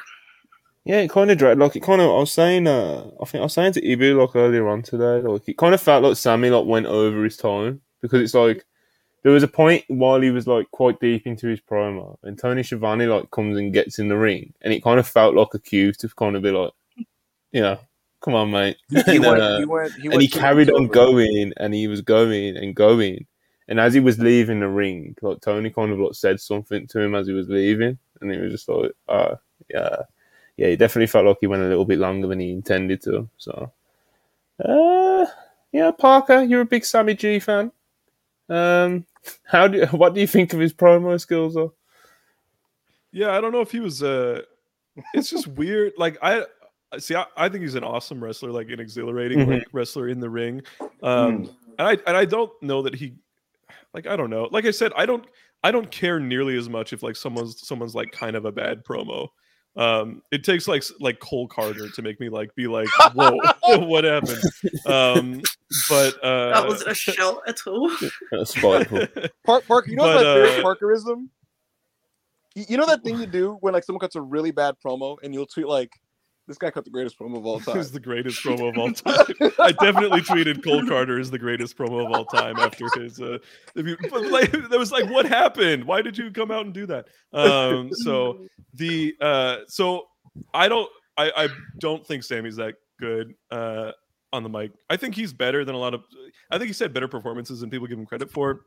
Yeah, 0.85 1.01
it 1.01 1.09
kind 1.09 1.31
of 1.31 1.37
dragged. 1.37 1.59
Like 1.59 1.75
it 1.75 1.83
kind 1.83 2.01
of. 2.01 2.09
I 2.09 2.19
was 2.19 2.31
saying. 2.31 2.67
Uh, 2.67 3.09
I 3.21 3.25
think 3.25 3.41
I 3.41 3.45
was 3.45 3.53
saying 3.53 3.73
to 3.73 3.81
Ibu 3.81 4.19
like 4.19 4.35
earlier 4.35 4.67
on 4.67 4.81
today. 4.81 5.21
Like 5.21 5.47
it 5.47 5.57
kind 5.57 5.73
of 5.73 5.81
felt 5.81 6.03
like 6.03 6.17
Sammy 6.17 6.49
like 6.49 6.65
went 6.65 6.87
over 6.87 7.23
his 7.23 7.37
time 7.37 7.81
because 8.01 8.21
it's 8.21 8.33
like 8.33 8.65
there 9.23 9.31
was 9.31 9.43
a 9.43 9.47
point 9.47 9.83
while 9.87 10.21
he 10.21 10.31
was 10.31 10.47
like 10.47 10.71
quite 10.71 10.99
deep 10.99 11.27
into 11.27 11.47
his 11.47 11.59
promo, 11.61 12.17
and 12.23 12.39
Tony 12.39 12.63
Schiavone 12.63 13.05
like 13.05 13.29
comes 13.31 13.57
and 13.57 13.73
gets 13.73 13.99
in 13.99 14.07
the 14.07 14.17
ring, 14.17 14.53
and 14.61 14.73
it 14.73 14.83
kind 14.83 14.99
of 14.99 15.07
felt 15.07 15.35
like 15.35 15.53
a 15.53 15.59
cue 15.59 15.91
to 15.93 16.09
kind 16.09 16.35
of 16.35 16.41
be 16.41 16.51
like, 16.51 16.71
you 17.51 17.61
know, 17.61 17.77
come 18.21 18.35
on, 18.35 18.51
mate. 18.51 18.77
He 18.89 18.97
And, 19.07 19.19
went, 19.21 19.41
uh, 19.41 19.59
he 19.59 19.65
went, 19.65 19.93
he 19.93 20.07
and 20.07 20.21
he 20.21 20.27
carried 20.27 20.69
on 20.69 20.87
going, 20.87 21.53
and 21.57 21.73
he 21.73 21.87
was 21.87 22.01
going 22.01 22.57
and 22.57 22.75
going. 22.75 23.25
And 23.67 23.79
as 23.79 23.93
he 23.93 23.99
was 23.99 24.17
leaving 24.17 24.59
the 24.59 24.67
ring, 24.67 25.15
like 25.21 25.41
Tony 25.41 25.69
kind 25.69 25.91
of 25.91 25.99
like 25.99 26.15
said 26.15 26.39
something 26.39 26.87
to 26.87 26.99
him 26.99 27.13
as 27.13 27.27
he 27.27 27.33
was 27.33 27.49
leaving, 27.49 27.97
and 28.19 28.31
he 28.31 28.37
was 28.39 28.51
just 28.51 28.67
like, 28.67 28.91
uh, 29.07 29.35
yeah, 29.69 29.95
yeah, 30.57 30.67
he 30.69 30.75
definitely 30.75 31.07
felt 31.07 31.25
like 31.25 31.37
he 31.39 31.47
went 31.47 31.61
a 31.61 31.67
little 31.67 31.85
bit 31.85 31.99
longer 31.99 32.27
than 32.27 32.39
he 32.39 32.51
intended 32.51 33.01
to. 33.03 33.29
So, 33.37 33.71
uh, 34.65 35.25
yeah, 35.71 35.91
Parker, 35.91 36.41
you're 36.41 36.61
a 36.61 36.65
big 36.65 36.83
Sammy 36.83 37.13
G 37.13 37.39
fan. 37.39 37.71
Um, 38.49 39.05
how 39.45 39.67
do 39.67 39.85
what 39.87 40.15
do 40.15 40.21
you 40.21 40.27
think 40.27 40.53
of 40.53 40.59
his 40.59 40.73
promo 40.73 41.19
skills? 41.21 41.53
Though? 41.53 41.73
Yeah, 43.11 43.31
I 43.31 43.41
don't 43.41 43.51
know 43.51 43.61
if 43.61 43.71
he 43.71 43.79
was. 43.79 44.03
uh 44.03 44.41
It's 45.13 45.29
just 45.29 45.47
weird. 45.47 45.93
Like 45.97 46.17
I 46.21 46.43
see, 46.97 47.15
I, 47.15 47.25
I 47.37 47.49
think 47.49 47.61
he's 47.61 47.75
an 47.75 47.83
awesome 47.83 48.23
wrestler, 48.23 48.51
like 48.51 48.69
an 48.69 48.79
exhilarating 48.79 49.39
Mhm. 49.39 49.59
like 49.59 49.67
wrestler 49.71 50.07
in 50.09 50.19
the 50.19 50.29
ring. 50.29 50.61
Um, 51.03 51.49
and 51.77 51.87
I 51.87 51.97
and 52.07 52.17
I 52.17 52.25
don't 52.25 52.51
know 52.61 52.81
that 52.81 52.95
he, 52.95 53.13
like 53.93 54.07
I 54.07 54.15
don't 54.15 54.29
know. 54.29 54.47
Like 54.51 54.65
I 54.65 54.71
said, 54.71 54.91
I 54.95 55.05
don't 55.05 55.25
I 55.63 55.71
don't 55.71 55.91
care 55.91 56.19
nearly 56.19 56.57
as 56.57 56.69
much 56.69 56.93
if 56.93 57.03
like 57.03 57.15
someone's 57.15 57.65
someone's 57.67 57.95
like 57.95 58.11
kind 58.11 58.35
of 58.35 58.45
a 58.45 58.51
bad 58.51 58.83
promo. 58.83 59.27
Um, 59.75 60.23
it 60.31 60.43
takes 60.43 60.67
like 60.67 60.83
like 60.99 61.19
Cole 61.19 61.47
Karter 61.47 61.93
to 61.93 62.01
make 62.01 62.19
me 62.19 62.27
like 62.29 62.53
be 62.55 62.67
like, 62.67 62.87
whoa, 63.13 63.37
what 63.85 64.03
happened? 64.03 64.41
Um, 64.85 65.41
but 65.89 66.15
uh, 66.23 66.49
That 66.53 66.67
wasn't 66.67 66.91
a 66.91 66.95
shot 66.95 67.41
at 67.47 67.57
all. 67.67 67.89
That's 68.31 68.55
spiteful. 68.57 69.05
Park, 69.45 69.65
Park, 69.67 69.87
you 69.87 69.95
know 69.95 70.03
But, 70.03 70.15
what's 70.15 70.25
my 70.25 70.33
favorite 70.33 70.59
uh, 70.59 70.63
Parkerism? 70.63 71.27
You, 72.55 72.65
you 72.69 72.77
know 72.77 72.87
that 72.87 73.03
thing 73.03 73.19
you 73.19 73.27
do 73.27 73.57
when 73.61 73.73
like 73.73 73.83
someone 73.83 73.99
cuts 73.99 74.15
a 74.15 74.21
really 74.21 74.51
bad 74.51 74.75
promo 74.85 75.17
and 75.23 75.33
you'll 75.33 75.45
tweet 75.45 75.67
like, 75.67 75.91
"This 76.49 76.57
guy 76.57 76.71
cut 76.71 76.83
the 76.83 76.89
greatest 76.89 77.17
promo 77.17 77.37
of 77.37 77.45
all 77.45 77.59
time." 77.61 77.77
He's 77.77 77.91
the 77.91 77.99
greatest 77.99 78.43
promo 78.43 78.69
of 78.69 78.77
all 78.77 78.91
time. 78.93 79.51
I 79.59 79.71
definitely 79.71 80.21
tweeted 80.21 80.63
Cole 80.63 80.81
Karter 80.81 81.19
is 81.19 81.31
the 81.31 81.39
greatest 81.39 81.77
promo 81.77 82.05
of 82.05 82.11
all 82.11 82.25
time 82.25 82.57
after 82.57 82.87
his. 82.95 83.21
Uh, 83.21 83.37
like, 83.75 84.51
that 84.69 84.75
was 84.77 84.91
like, 84.91 85.09
what 85.09 85.25
happened? 85.25 85.85
Why 85.85 86.01
did 86.01 86.17
you 86.17 86.31
come 86.31 86.51
out 86.51 86.65
and 86.65 86.73
do 86.73 86.85
that? 86.87 87.07
Um, 87.31 87.93
so 87.93 88.45
the 88.73 89.15
uh, 89.21 89.57
so 89.67 90.07
I 90.53 90.67
don't 90.67 90.89
I, 91.17 91.31
I 91.35 91.47
don't 91.77 92.05
think 92.05 92.23
Sammy's 92.23 92.55
that 92.55 92.75
good 92.99 93.35
uh, 93.51 93.91
on 94.33 94.43
the 94.43 94.49
mic. 94.49 94.71
I 94.89 94.97
think 94.97 95.15
he's 95.15 95.31
better 95.31 95.63
than 95.63 95.75
a 95.75 95.79
lot 95.79 95.93
of. 95.93 96.01
I 96.49 96.57
think 96.57 96.67
he's 96.67 96.79
had 96.79 96.93
better 96.93 97.07
performances 97.07 97.59
than 97.61 97.69
people 97.69 97.87
give 97.87 97.99
him 97.99 98.05
credit 98.05 98.31
for. 98.31 98.61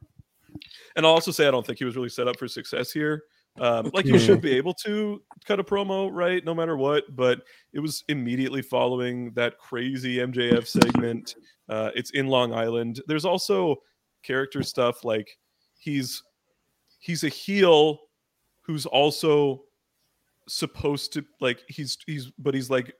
And 0.96 1.06
I'll 1.06 1.12
also 1.12 1.30
say 1.30 1.48
I 1.48 1.50
don't 1.50 1.66
think 1.66 1.78
he 1.78 1.84
was 1.84 1.96
really 1.96 2.08
set 2.08 2.28
up 2.28 2.38
for 2.38 2.46
success 2.46 2.92
here. 2.92 3.24
Um, 3.60 3.90
like 3.92 4.06
you 4.06 4.18
should 4.18 4.40
be 4.40 4.56
able 4.56 4.74
to 4.74 5.22
cut 5.44 5.60
a 5.60 5.64
promo, 5.64 6.08
right? 6.10 6.44
No 6.44 6.54
matter 6.54 6.76
what. 6.76 7.04
But 7.14 7.42
it 7.72 7.80
was 7.80 8.04
immediately 8.08 8.62
following 8.62 9.32
that 9.32 9.58
crazy 9.58 10.16
MJF 10.16 10.66
segment. 10.66 11.34
Uh, 11.68 11.90
it's 11.94 12.10
in 12.10 12.28
Long 12.28 12.54
Island. 12.54 13.02
There's 13.06 13.24
also 13.24 13.76
character 14.22 14.62
stuff 14.62 15.04
like 15.04 15.36
he's 15.78 16.22
he's 17.00 17.24
a 17.24 17.28
heel 17.28 17.98
who's 18.62 18.86
also 18.86 19.64
supposed 20.48 21.12
to 21.12 21.24
like 21.40 21.62
he's 21.68 21.98
he's 22.06 22.30
but 22.38 22.54
he's 22.54 22.70
like 22.70 22.94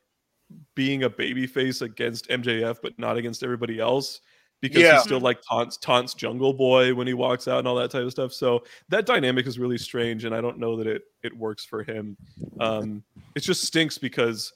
being 0.75 1.05
a 1.05 1.11
baby 1.11 1.47
face 1.47 1.81
against 1.81 2.29
MJF 2.29 2.77
but 2.83 2.99
not 2.99 3.17
against 3.17 3.43
everybody 3.43 3.79
else 3.81 4.21
because 4.63 4.81
Yeah. 4.81 4.95
he 4.95 5.01
still 5.01 5.21
like 5.21 5.43
taunts 5.43 5.77
taunts 5.77 6.15
Jungle 6.15 6.55
Boy 6.55 6.95
when 6.95 7.07
he 7.07 7.13
walks 7.13 7.47
out 7.49 7.59
and 7.59 7.69
all 7.69 7.75
that 7.75 7.91
type 7.91 8.05
of 8.05 8.11
stuff. 8.13 8.33
So 8.33 8.65
that 8.89 9.05
dynamic 9.05 9.47
is 9.47 9.59
really 9.59 9.77
strange 9.77 10.25
and 10.25 10.35
I 10.35 10.41
don't 10.41 10.59
know 10.59 10.77
that 10.79 10.87
it 10.87 11.03
it 11.23 11.37
works 11.37 11.67
for 11.67 11.83
him. 11.83 12.17
Um 12.59 13.03
it 13.35 13.41
just 13.41 13.63
stinks 13.65 13.99
because 13.99 14.55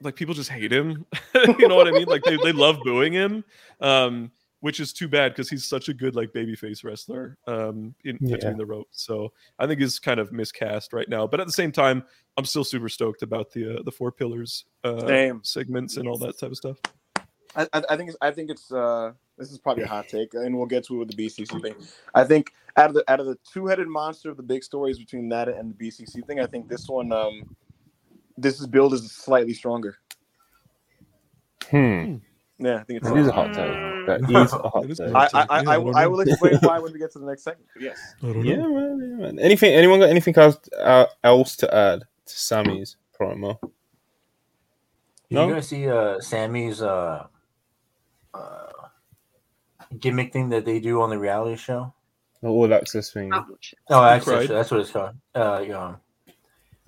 like 0.00 0.14
people 0.14 0.34
just 0.34 0.50
hate 0.50 0.72
him. 0.72 1.04
you 1.58 1.66
know 1.68 1.74
what 1.76 1.88
I 1.88 1.92
mean? 1.92 2.06
Like 2.06 2.22
they, 2.22 2.36
they 2.36 2.52
love 2.52 2.78
booing 2.84 3.12
him. 3.12 3.42
Um 3.80 4.30
which 4.60 4.78
is 4.78 4.92
too 4.92 5.08
bad 5.08 5.32
because 5.32 5.50
he's 5.50 5.64
such 5.64 5.88
a 5.88 5.94
good 5.94 6.14
like 6.14 6.32
babyface 6.32 6.84
wrestler 6.84 7.36
um 7.48 7.94
in 8.04 8.16
Yeah. 8.20 8.36
between 8.36 8.56
the 8.58 8.66
ropes. 8.66 9.02
So 9.02 9.32
I 9.58 9.66
think 9.66 9.80
he's 9.80 9.98
kind 9.98 10.20
of 10.20 10.30
miscast 10.32 10.92
right 10.92 11.08
now. 11.08 11.26
But 11.26 11.40
at 11.40 11.46
the 11.46 11.52
same 11.52 11.72
time, 11.72 12.04
I'm 12.36 12.44
still 12.44 12.62
super 12.64 12.88
stoked 12.88 13.22
about 13.22 13.50
the 13.52 13.78
uh, 13.78 13.82
the 13.84 13.90
four 13.90 14.12
pillars 14.12 14.64
uh, 14.84 15.06
Same. 15.06 15.40
segments 15.42 15.96
and 15.96 16.06
all 16.08 16.16
that 16.18 16.38
type 16.38 16.50
of 16.52 16.56
stuff. 16.56 16.78
I, 17.56 17.68
I 17.72 17.82
I 17.90 17.96
think 17.96 18.08
it's, 18.10 18.18
I 18.20 18.30
think 18.30 18.50
it's 18.50 18.72
uh 18.72 19.12
this 19.38 19.50
is 19.50 19.58
probably 19.58 19.84
a 19.84 19.88
hot 19.88 20.08
take, 20.08 20.34
and 20.34 20.56
we'll 20.56 20.66
get 20.66 20.84
to 20.86 20.94
it 20.94 20.98
with 20.98 21.16
the 21.16 21.26
BCC 21.26 21.60
thing. 21.62 21.74
I 22.14 22.24
think 22.24 22.52
out 22.76 22.88
of 22.90 22.94
the 22.94 23.04
out 23.10 23.20
of 23.20 23.26
the 23.26 23.38
two 23.52 23.66
headed 23.66 23.88
monster 23.88 24.30
of 24.30 24.36
the 24.36 24.42
big 24.42 24.62
stories 24.64 24.98
between 24.98 25.28
that 25.30 25.48
and 25.48 25.74
the 25.76 25.86
BCC 25.86 26.24
thing, 26.26 26.40
I 26.40 26.46
think 26.46 26.68
this 26.68 26.88
one 26.88 27.12
um 27.12 27.56
this 28.38 28.60
is 28.60 28.66
build 28.66 28.94
is 28.94 29.10
slightly 29.12 29.52
stronger. 29.54 29.96
Hmm, 31.70 32.16
Yeah, 32.58 32.76
I 32.76 32.84
think 32.84 32.98
it's. 33.00 33.08
that 33.08 33.16
is 33.16 33.26
a 33.28 33.30
slightly- 33.32 33.32
hot 33.32 33.54
take. 33.54 34.06
That 34.06 34.20
is 34.44 34.52
a 34.52 34.58
hot 34.58 34.82
take. 34.88 34.98
a 35.00 35.16
I, 35.16 35.28
hot 35.28 35.30
I. 35.34 35.38
I, 35.58 35.62
Yeah, 35.62 35.70
I, 35.70 35.74
I 35.74 35.78
will- 35.78 35.96
I 35.96 36.06
will 36.06 36.20
explain 36.20 36.58
why 36.62 36.78
when 36.78 36.92
we 36.92 36.98
get 36.98 37.12
to 37.12 37.18
the 37.18 37.26
next 37.26 37.42
segment. 37.44 37.68
Yes. 37.78 37.98
Yeah, 38.22 38.30
man, 38.32 38.98
yeah, 39.00 39.24
man. 39.26 39.38
Anything? 39.38 39.72
Anyone 39.74 40.00
got 40.00 40.08
anything 40.10 40.36
else, 40.36 40.56
uh, 40.78 41.06
else 41.22 41.56
to 41.56 41.74
add 41.74 42.00
to 42.26 42.38
Sammy's 42.38 42.96
promo? 43.18 43.58
Did 43.60 43.70
No? 45.30 45.48
you 45.48 45.54
guys 45.54 45.68
see 45.68 45.88
uh, 45.88 46.20
Sammy's 46.20 46.82
uh, 46.82 47.26
uh, 48.34 48.88
gimmick 49.98 50.32
thing 50.32 50.48
that 50.50 50.64
they 50.64 50.80
do 50.80 51.00
on 51.00 51.10
the 51.10 51.18
reality 51.18 51.56
show? 51.56 51.92
The 52.42 52.48
all 52.48 52.72
access 52.74 53.12
thing. 53.12 53.30
That 53.30 53.48
much. 53.48 53.74
Oh, 53.88 54.02
access. 54.02 54.24
Cried. 54.46 54.48
That's 54.48 54.70
what 54.70 54.80
it's 54.80 54.90
called. 54.90 55.14
Uh, 55.34 55.60
you 55.62 55.68
know, 55.68 55.96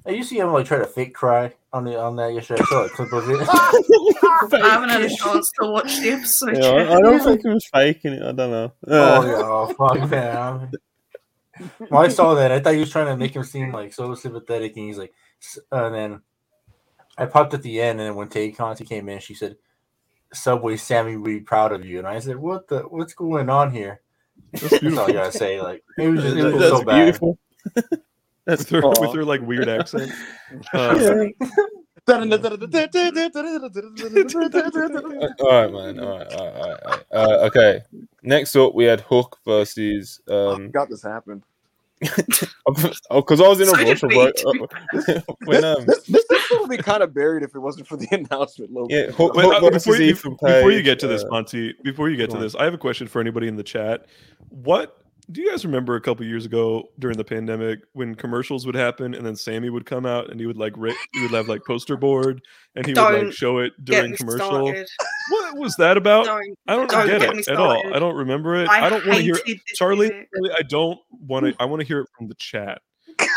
you 0.06 0.22
see 0.24 0.38
him 0.38 0.52
like 0.52 0.66
try 0.66 0.78
to 0.78 0.86
fake 0.86 1.14
cry 1.14 1.54
on 1.72 1.84
the 1.84 1.98
on 1.98 2.16
that 2.16 2.34
yesterday. 2.34 2.62
I 2.62 2.64
saw 2.64 2.84
a 2.84 2.88
clip 2.88 3.12
of 3.12 3.30
it. 3.30 3.40
I 3.50 4.68
haven't 4.68 4.88
had 4.90 5.02
a 5.02 5.08
chance 5.08 5.50
to 5.60 5.70
watch 5.70 6.00
the 6.00 6.10
episode 6.10 6.56
Yeah, 6.56 6.76
yet. 6.76 6.88
I, 6.90 6.94
I 6.96 7.00
don't 7.00 7.20
think 7.22 7.42
he 7.42 7.48
was 7.48 7.66
faking 7.72 8.12
it. 8.14 8.22
I 8.22 8.32
don't 8.32 8.50
know. 8.50 8.72
oh 8.88 9.22
Uh, 9.22 9.26
yeah, 9.26 9.42
oh 9.42 9.74
fuck 9.78 10.10
man. 10.10 10.70
When 11.88 12.04
I 12.04 12.08
saw 12.08 12.34
that, 12.34 12.50
I 12.50 12.58
thought 12.58 12.74
he 12.74 12.80
was 12.80 12.90
trying 12.90 13.06
to 13.06 13.16
make 13.16 13.34
him 13.36 13.44
seem 13.44 13.70
like 13.72 13.94
so 13.94 14.14
sympathetic, 14.16 14.76
and 14.76 14.86
he's 14.86 14.98
like, 14.98 15.14
and 15.70 15.94
then 15.94 16.22
I 17.16 17.26
popped 17.26 17.54
at 17.54 17.62
the 17.62 17.80
end, 17.80 18.00
and 18.00 18.08
then 18.08 18.16
when 18.16 18.28
Tay 18.28 18.50
Conti 18.50 18.84
came 18.84 19.08
in, 19.08 19.20
she 19.20 19.34
said, 19.34 19.56
"Subway 20.34 20.76
Sammy 20.76 21.16
would 21.16 21.24
be 21.26 21.40
proud 21.40 21.72
of 21.72 21.84
you," 21.84 21.98
and 21.98 22.06
I 22.06 22.18
said, 22.18 22.36
"What 22.36 22.68
the? 22.68 22.80
What's 22.80 23.14
going 23.14 23.48
on 23.48 23.70
here?" 23.70 24.00
That's 24.52 24.62
That's 24.62 24.72
all 24.74 24.80
beautiful. 24.80 25.04
I 25.04 25.12
gotta 25.12 25.32
say. 25.32 25.60
Like 25.60 25.82
it 25.98 26.08
was 26.08 26.22
just 26.22 26.36
it 26.36 26.44
was 26.44 26.54
that's 26.54 26.68
so 26.68 26.84
bad. 26.84 27.04
beautiful. 27.04 27.38
that's 28.44 28.70
With 28.70 28.70
her, 28.70 28.84
Aw. 28.84 29.00
with 29.00 29.14
her 29.14 29.24
like 29.24 29.40
weird 29.42 29.68
accent. 29.68 30.12
Uh, 30.72 31.26
All 32.06 32.16
right, 35.48 35.72
man. 35.72 35.98
All 35.98 36.18
right, 36.18 36.32
all 36.32 36.52
right, 36.52 36.54
all 36.60 36.90
right. 36.90 37.02
Uh, 37.10 37.38
okay. 37.46 37.80
Next 38.22 38.54
up, 38.56 38.74
we 38.74 38.84
had 38.84 39.00
Hook 39.00 39.38
versus 39.44 40.20
um, 40.28 40.70
God, 40.70 40.88
this 40.90 41.02
happened. 41.02 41.44
Because 42.04 43.40
I 43.40 43.48
was 43.48 43.60
in 43.60 43.68
a 43.68 43.70
So 43.70 43.84
rush. 43.84 44.02
we, 44.02 44.16
Right? 44.16 45.22
when 45.44 45.64
um, 45.64 45.84
this, 45.86 46.02
this 46.04 46.24
episode 46.30 46.60
would 46.60 46.70
be 46.70 46.76
kind 46.78 47.02
of 47.02 47.14
buried 47.14 47.42
if 47.42 47.54
it 47.54 47.58
wasn't 47.58 47.86
for 47.86 47.96
the 47.96 48.08
announcement. 48.12 48.72
Logan. 48.72 48.96
yeah, 48.96 49.10
Hook, 49.12 49.34
Wait, 49.34 49.44
Hook 49.44 49.54
uh, 49.54 49.60
versus 49.70 49.84
before, 49.84 49.96
you, 49.96 50.10
Ethan 50.12 50.32
before 50.40 50.70
you 50.72 50.82
get 50.82 50.98
to 51.00 51.06
this, 51.06 51.24
uh, 51.24 51.28
Monty, 51.30 51.74
before 51.82 52.08
you 52.10 52.16
get 52.16 52.30
to 52.30 52.36
on. 52.36 52.42
this, 52.42 52.54
I 52.54 52.64
have 52.64 52.74
a 52.74 52.78
question 52.78 53.06
for 53.06 53.20
anybody 53.20 53.48
in 53.48 53.56
the 53.56 53.62
chat. 53.62 54.06
What 54.50 55.03
do 55.30 55.40
you 55.40 55.50
guys 55.50 55.64
remember 55.64 55.96
a 55.96 56.00
couple 56.00 56.24
years 56.26 56.44
ago 56.44 56.88
during 56.98 57.16
the 57.16 57.24
pandemic 57.24 57.80
when 57.92 58.14
commercials 58.14 58.66
would 58.66 58.74
happen 58.74 59.14
and 59.14 59.24
then 59.24 59.36
Sammy 59.36 59.70
would 59.70 59.86
come 59.86 60.06
out 60.06 60.30
and 60.30 60.38
he 60.38 60.46
would 60.46 60.56
like 60.56 60.72
ra- 60.76 60.92
he 61.12 61.22
would 61.22 61.30
have 61.32 61.48
like 61.48 61.64
poster 61.64 61.96
board 61.96 62.42
and 62.74 62.86
he 62.86 62.92
would 62.92 63.00
like 63.00 63.32
show 63.32 63.58
it 63.58 63.72
during 63.82 64.16
commercial? 64.16 64.46
started. 64.46 64.88
What 65.30 65.58
was 65.58 65.76
that 65.76 65.96
about? 65.96 66.26
Don't. 66.26 66.58
I 66.66 66.76
don't, 66.76 66.90
don't 66.90 67.06
get, 67.06 67.20
get 67.20 67.38
it 67.38 67.48
at 67.48 67.56
all. 67.56 67.82
I 67.94 67.98
don't 67.98 68.16
remember 68.16 68.56
it. 68.56 68.68
I, 68.68 68.86
I, 68.86 68.90
don't 68.90 69.06
want 69.06 69.18
to 69.18 69.22
hear 69.22 69.36
hated 69.36 69.60
this 69.66 69.78
Charlie. 69.78 70.08
music. 70.10 70.28
Charlie, 70.34 70.50
I 70.58 70.62
don't 70.62 70.98
want 71.10 71.46
to. 71.46 71.54
I 71.58 71.64
want 71.64 71.80
to 71.80 71.86
hear 71.86 72.00
it 72.00 72.08
from 72.16 72.28
the 72.28 72.34
chat. 72.34 72.82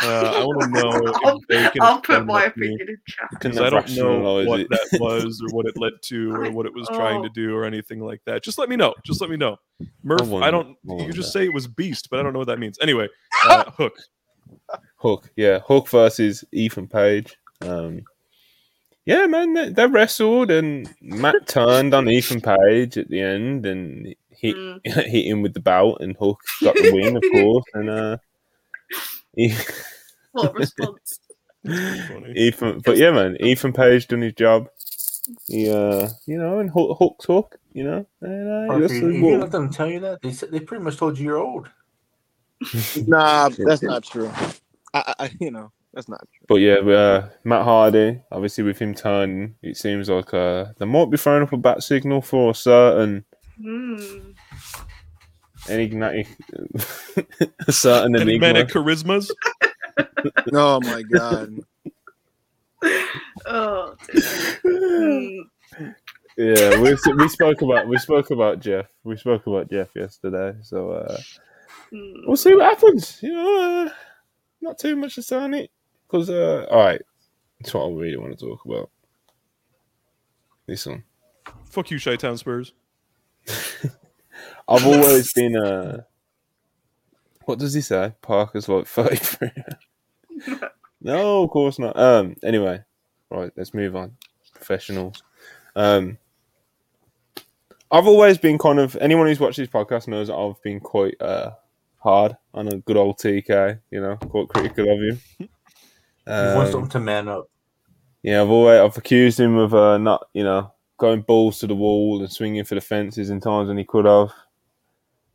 Uh, 0.02 0.32
I 0.36 0.44
want 0.44 0.62
to 0.62 0.68
know. 0.80 1.12
I'll, 1.24 1.38
if 1.38 1.46
they 1.48 1.70
can 1.70 1.82
I'll 1.82 2.00
put 2.00 2.24
my 2.26 2.42
that 2.44 2.54
to 2.54 2.60
me. 2.60 2.66
opinion 2.68 2.88
in 2.90 2.96
chat. 3.06 3.28
because 3.30 3.58
I 3.58 3.70
don't 3.70 3.90
know 3.96 4.44
what 4.44 4.60
it. 4.60 4.68
that 4.70 4.88
was 5.00 5.42
or 5.42 5.54
what 5.54 5.66
it 5.66 5.76
led 5.76 5.94
to 6.04 6.32
or 6.34 6.50
what 6.50 6.66
it 6.66 6.74
was 6.74 6.86
trying 6.88 7.22
to 7.22 7.28
oh. 7.28 7.32
do 7.32 7.56
or 7.56 7.64
anything 7.64 8.00
like 8.00 8.20
that. 8.26 8.42
Just 8.42 8.58
let 8.58 8.68
me 8.68 8.76
know. 8.76 8.94
Just 9.04 9.20
let 9.20 9.30
me 9.30 9.36
know. 9.36 9.56
Murph, 10.02 10.22
I, 10.22 10.24
wonder- 10.24 10.50
don't. 10.50 10.66
I 10.68 10.72
You 10.84 10.94
wonder. 10.94 11.12
just 11.12 11.32
say 11.32 11.44
it 11.44 11.52
was 11.52 11.66
Beast, 11.66 12.08
but 12.10 12.20
I 12.20 12.22
don't 12.22 12.32
know 12.32 12.38
what 12.38 12.48
that 12.48 12.58
means. 12.58 12.78
Anyway, 12.80 13.08
uh, 13.48 13.70
Hook. 13.72 13.96
Hook, 14.96 15.30
yeah, 15.36 15.60
Hook 15.60 15.88
versus 15.88 16.44
Ethan 16.52 16.88
Page. 16.88 17.36
Um, 17.60 18.02
yeah, 19.04 19.26
man, 19.26 19.54
they, 19.54 19.70
they 19.70 19.86
wrestled 19.86 20.50
and 20.50 20.88
Matt 21.00 21.46
turned 21.46 21.94
on 21.94 22.08
Ethan 22.08 22.40
Page 22.40 22.98
at 22.98 23.08
the 23.08 23.20
end 23.20 23.64
and 23.66 24.14
hit 24.30 24.54
Mm. 24.54 24.80
hit 24.84 25.26
him 25.26 25.42
with 25.42 25.52
the 25.54 25.60
belt 25.60 26.00
and 26.00 26.16
Hook 26.16 26.38
got 26.62 26.76
the 26.76 26.92
win, 26.92 27.16
of 27.16 27.22
course. 27.32 27.64
And 27.74 27.90
uh, 27.90 28.16
he- 28.18 28.27
What 30.32 30.54
response. 30.54 31.20
Ethan, 32.34 32.80
but 32.84 32.96
yeah, 32.96 33.10
man, 33.10 33.36
Ethan 33.40 33.72
Page 33.72 34.06
done 34.08 34.20
his 34.20 34.34
job. 34.34 34.68
He, 35.46 35.70
uh, 35.70 36.08
you 36.26 36.38
know, 36.38 36.58
and 36.58 36.70
Hook, 36.70 36.96
Hook's 36.98 37.26
Hook, 37.26 37.58
you 37.72 37.84
know. 37.84 38.06
And, 38.20 38.48
uh, 38.48 38.66
Parker, 38.68 38.94
you, 38.94 39.08
is 39.10 39.16
you 39.16 39.24
what- 39.24 39.40
let 39.40 39.50
them 39.52 39.70
tell 39.70 39.88
you 39.88 40.00
that 40.00 40.22
they 40.22 40.32
said 40.32 40.50
they 40.50 40.60
pretty 40.60 40.84
much 40.84 40.96
told 40.96 41.18
you 41.18 41.24
you're 41.26 41.38
old. 41.38 41.68
Nah, 43.06 43.48
that's 43.58 43.82
not 43.82 44.04
true. 44.04 44.30
I, 44.94 45.14
I, 45.18 45.30
you 45.40 45.50
know, 45.50 45.70
that's 45.92 46.08
not 46.08 46.20
true. 46.20 46.46
But 46.48 46.56
yeah, 46.56 46.76
uh, 46.76 47.28
Matt 47.44 47.64
Hardy, 47.64 48.20
obviously 48.32 48.64
with 48.64 48.78
him 48.78 48.94
turning, 48.94 49.54
it 49.62 49.76
seems 49.76 50.08
like 50.08 50.32
uh, 50.34 50.66
they 50.78 50.86
might 50.86 51.10
be 51.10 51.16
throwing 51.16 51.42
up 51.42 51.52
a 51.52 51.56
bat 51.56 51.82
signal 51.82 52.22
for 52.22 52.50
a 52.50 52.54
certain 52.54 53.24
Mm. 53.60 54.34
Enigmatic, 55.70 56.28
a 57.66 57.72
certain 57.72 58.14
enigma. 58.16 58.46
Enigmatic 58.48 58.68
charismas. 58.68 59.30
Oh 60.52 60.80
my 60.80 61.02
god. 61.02 61.58
Oh. 63.46 63.94
Yeah, 66.36 66.80
we 66.80 66.96
we 67.16 67.28
spoke 67.28 67.62
about 67.62 67.88
we 67.88 67.98
spoke 67.98 68.30
about 68.30 68.60
Jeff. 68.60 68.86
We 69.02 69.16
spoke 69.16 69.46
about 69.48 69.68
Jeff 69.70 69.88
yesterday, 69.96 70.56
so 70.62 70.90
uh, 70.92 71.18
Mm. 71.92 72.26
we'll 72.26 72.36
see 72.36 72.54
what 72.54 72.64
happens. 72.66 73.18
You 73.22 73.32
know, 73.32 73.86
uh, 73.86 73.90
not 74.60 74.78
too 74.78 74.94
much 74.94 75.14
to 75.14 75.22
say 75.22 75.36
on 75.36 75.54
it 75.54 75.70
because 76.06 76.28
uh, 76.28 76.66
all 76.70 76.78
right, 76.84 77.00
that's 77.60 77.72
what 77.74 77.86
I 77.86 77.90
really 77.90 78.16
want 78.18 78.38
to 78.38 78.44
talk 78.44 78.64
about. 78.64 78.90
This 80.66 80.84
one. 80.86 81.04
Fuck 81.64 81.90
you, 81.90 81.98
Chi-Town 81.98 82.36
Spurs. 82.36 82.72
I've 84.68 84.86
always 84.86 85.32
been 85.32 85.56
a. 85.56 86.04
what 87.46 87.58
does 87.58 87.74
he 87.74 87.80
say? 87.80 88.12
Parker's 88.22 88.68
like 88.68 88.86
thirty 88.96 89.16
three. 89.16 89.50
no, 91.00 91.42
of 91.44 91.50
course 91.50 91.78
not. 91.78 91.98
Um 91.98 92.36
anyway, 92.42 92.80
right, 93.30 93.50
let's 93.56 93.74
move 93.74 93.96
on. 93.96 94.16
Professionals. 94.54 95.22
Um 95.76 96.18
I've 97.90 98.06
always 98.06 98.36
been 98.36 98.58
kind 98.58 98.78
of 98.78 98.96
anyone 99.00 99.26
who's 99.26 99.40
watched 99.40 99.56
this 99.56 99.68
podcast 99.68 100.08
knows 100.08 100.28
that 100.28 100.34
I've 100.36 100.60
been 100.62 100.80
quite 100.80 101.20
uh 101.22 101.52
hard 101.98 102.36
on 102.54 102.68
a 102.68 102.76
good 102.78 102.96
old 102.96 103.18
TK, 103.18 103.80
you 103.90 104.00
know, 104.00 104.16
quite 104.16 104.48
critical 104.48 104.84
of 104.90 104.98
him. 105.00 105.20
You 106.28 106.34
want 106.34 106.66
Um, 106.66 106.72
something 106.72 106.90
to 106.90 107.00
man 107.00 107.26
up. 107.28 107.48
yeah, 108.22 108.42
I've 108.42 108.50
always 108.50 108.78
I've 108.80 108.98
accused 108.98 109.40
him 109.40 109.56
of 109.56 109.74
uh, 109.74 109.96
not, 109.96 110.28
you 110.34 110.44
know, 110.44 110.70
going 110.98 111.22
balls 111.22 111.58
to 111.60 111.66
the 111.66 111.74
wall 111.74 112.20
and 112.20 112.30
swinging 112.30 112.64
for 112.64 112.74
the 112.74 112.82
fences 112.82 113.30
in 113.30 113.40
times 113.40 113.68
when 113.68 113.78
he 113.78 113.84
could 113.84 114.04
have. 114.04 114.30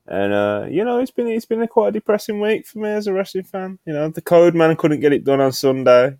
And 0.07 0.33
uh, 0.33 0.65
you 0.69 0.83
know, 0.83 0.99
it's 0.99 1.11
been 1.11 1.27
it's 1.27 1.45
been 1.45 1.61
a 1.61 1.67
quite 1.67 1.89
a 1.89 1.91
depressing 1.91 2.39
week 2.39 2.67
for 2.67 2.79
me 2.79 2.89
as 2.89 3.07
a 3.07 3.13
wrestling 3.13 3.45
fan. 3.45 3.79
You 3.85 3.93
know, 3.93 4.09
the 4.09 4.21
code 4.21 4.53
man 4.53 4.75
couldn't 4.75 4.99
get 4.99 5.13
it 5.13 5.23
done 5.23 5.39
on 5.39 5.53
Sunday. 5.53 6.17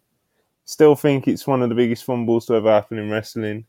Still 0.66 0.96
think 0.96 1.28
it's 1.28 1.46
one 1.46 1.62
of 1.62 1.70
the 1.70 1.76
biggest 1.76 2.06
fumbles 2.06 2.46
to 2.46 2.56
ever 2.56 2.72
happen 2.72 2.98
in 2.98 3.10
wrestling. 3.10 3.66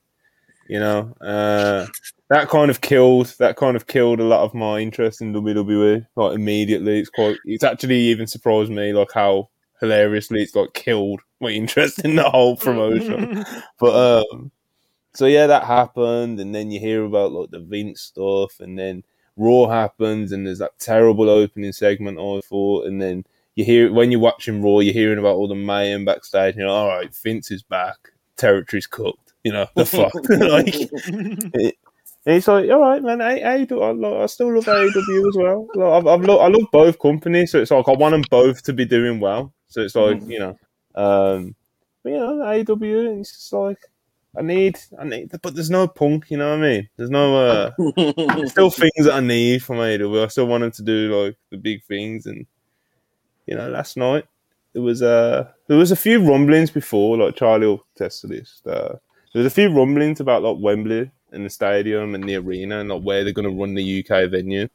You 0.69 0.79
know, 0.79 1.15
uh, 1.21 1.87
that 2.31 2.49
kind 2.49 2.71
of 2.71 2.81
killed 2.81 3.35
that 3.39 3.57
kind 3.57 3.77
of 3.77 3.89
killed 3.89 4.21
a 4.21 4.25
lot 4.25 4.45
of 4.45 4.55
my 4.55 4.79
interest 4.79 5.21
in 5.21 5.33
WWE. 5.33 6.07
Like 6.15 6.35
immediately, 6.35 7.01
it's 7.01 7.11
quite. 7.11 7.39
It's 7.45 7.65
actually 7.65 7.99
even 7.99 8.29
surprised 8.29 8.71
me 8.71 8.93
like 8.93 9.13
how 9.13 9.49
hilariously 9.81 10.43
it's 10.43 10.55
like 10.55 10.73
killed 10.75 11.21
my 11.41 11.49
interest 11.51 12.05
in 12.05 12.15
the 12.15 12.31
whole 12.31 12.57
promotion. 12.57 13.45
but 13.81 14.25
um, 14.31 14.53
so 15.13 15.27
yeah, 15.27 15.49
that 15.49 15.65
happened, 15.65 16.39
and 16.39 16.55
then 16.55 16.71
you 16.71 16.79
hear 16.79 17.05
about 17.05 17.33
like 17.33 17.51
the 17.51 17.61
Vince 17.61 18.01
stuff, 18.01 18.61
and 18.61 18.79
then 18.79 19.03
Raw 19.37 19.69
happens, 19.69 20.33
and 20.33 20.47
there's 20.47 20.59
that 20.61 20.79
terrible 20.79 21.29
opening 21.29 21.73
segment 21.73 22.19
I 22.19 22.41
thought, 22.45 22.87
and 22.87 23.01
then 23.01 23.25
you 23.57 23.65
hear 23.65 23.93
when 23.93 24.11
you're 24.11 24.21
watching 24.21 24.63
Raw, 24.63 24.79
you're 24.81 24.93
hearing 24.95 25.19
about 25.19 25.37
all 25.37 25.49
the 25.49 25.55
mayhem 25.55 26.05
backstage. 26.05 26.57
You 26.57 26.63
know, 26.65 26.71
all 26.75 26.89
right, 26.89 27.15
Vince 27.15 27.51
is 27.51 27.63
back, 27.63 28.13
territory's 28.37 28.87
cooked. 28.87 29.33
You 29.45 29.53
know, 29.53 29.67
the 29.75 29.85
fuck, 29.87 30.15
like. 30.29 30.75
it- 31.55 31.77
and 32.27 32.37
it's 32.37 32.49
like, 32.49 32.71
all 32.71 32.81
right, 32.81 33.03
man. 33.03 33.21
I, 33.21 33.43
I, 33.53 33.65
do, 33.65 33.83
I, 33.83 33.91
lo- 33.91 34.23
I 34.23 34.25
still 34.27 34.51
love 34.55 34.65
AEW 34.65 35.29
as 35.29 35.37
well. 35.37 35.69
Like, 35.75 35.93
I've, 35.93 36.07
I've 36.07 36.23
lo- 36.25 36.39
I 36.39 36.49
love 36.49 36.71
both 36.73 36.99
companies, 36.99 37.53
so 37.53 37.61
it's 37.61 37.71
like 37.71 37.87
I 37.87 37.93
want 37.93 38.13
them 38.13 38.25
both 38.31 38.63
to 38.63 38.73
be 38.73 38.87
doing 38.87 39.21
well. 39.21 39.53
So 39.69 39.83
it's 39.83 39.95
like 39.95 40.23
you 40.27 40.39
know, 40.39 40.57
um, 40.95 41.55
but, 42.03 42.13
you 42.13 42.19
know, 42.19 42.37
AEW. 42.37 43.21
It's 43.21 43.31
just 43.33 43.53
like 43.53 43.77
I 44.37 44.43
need, 44.43 44.79
I 44.99 45.05
need, 45.05 45.31
but 45.43 45.55
there's 45.55 45.71
no 45.71 45.87
punk. 45.87 46.31
You 46.31 46.39
know 46.39 46.51
what 46.51 46.65
I 46.65 46.71
mean? 46.71 46.89
There's 46.97 47.11
no, 47.11 47.37
uh, 47.37 47.71
there's 47.97 48.51
still 48.53 48.71
things 48.71 49.05
that 49.05 49.15
I 49.15 49.21
need 49.21 49.63
from 49.63 49.77
AEW. 49.77 50.25
I 50.25 50.29
still 50.29 50.47
want 50.47 50.63
them 50.63 50.73
to 50.73 50.83
do 50.83 51.25
like 51.25 51.37
the 51.51 51.57
big 51.57 51.85
things, 51.85 52.27
and 52.27 52.47
you 53.47 53.57
know, 53.57 53.69
last 53.69 53.97
night 53.97 54.27
there 54.73 54.83
was 54.83 55.03
uh 55.03 55.49
there 55.69 55.79
was 55.79 55.93
a 55.93 55.97
few 55.97 56.29
rumblings 56.29 56.71
before, 56.71 57.17
like 57.17 57.37
Charlie 57.37 57.67
will 57.67 57.87
test 57.97 58.29
this. 58.29 58.61
Uh, 58.67 58.99
there 59.33 59.43
was 59.43 59.47
a 59.47 59.55
few 59.55 59.69
rumblings 59.69 60.21
about 60.21 60.43
like 60.43 60.57
Wembley 60.59 61.11
and 61.33 61.45
the 61.45 61.51
stadium 61.51 62.15
and 62.15 62.29
the 62.29 62.37
arena 62.37 62.81
and 62.81 62.89
like 62.89 63.03
where 63.03 63.25
they're 63.25 63.33
going 63.33 63.51
to 63.51 63.61
run 63.61 63.75
the 63.75 64.05
UK 64.05 64.31
venue. 64.31 64.69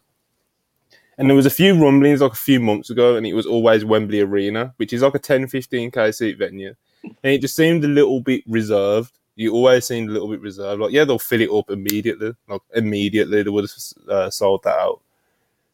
And 1.18 1.30
there 1.30 1.36
was 1.36 1.46
a 1.46 1.52
few 1.52 1.82
rumblings 1.82 2.22
like 2.22 2.32
a 2.32 2.36
few 2.36 2.62
months 2.62 2.90
ago, 2.90 3.18
and 3.18 3.28
it 3.28 3.34
was 3.34 3.46
always 3.46 3.84
Wembley 3.84 4.22
Arena, 4.22 4.74
which 4.78 4.94
is 4.94 5.02
like 5.02 5.16
a 5.16 5.20
10, 5.20 5.48
15k 5.48 6.16
seat 6.16 6.38
venue. 6.38 6.76
And 7.04 7.34
it 7.34 7.42
just 7.42 7.58
seemed 7.58 7.84
a 7.84 7.90
little 7.90 8.22
bit 8.22 8.42
reserved. 8.48 9.20
You 9.40 9.54
always 9.54 9.88
seemed 9.88 10.10
a 10.10 10.12
little 10.12 10.28
bit 10.28 10.42
reserved. 10.42 10.82
Like, 10.82 10.92
yeah, 10.92 11.06
they'll 11.06 11.18
fill 11.18 11.40
it 11.40 11.50
up 11.50 11.70
immediately. 11.70 12.34
Like, 12.50 12.60
immediately, 12.76 13.42
they 13.42 13.50
would 13.50 13.64
have 13.64 14.10
uh, 14.10 14.30
sold 14.30 14.64
that 14.64 14.78
out. 14.78 15.00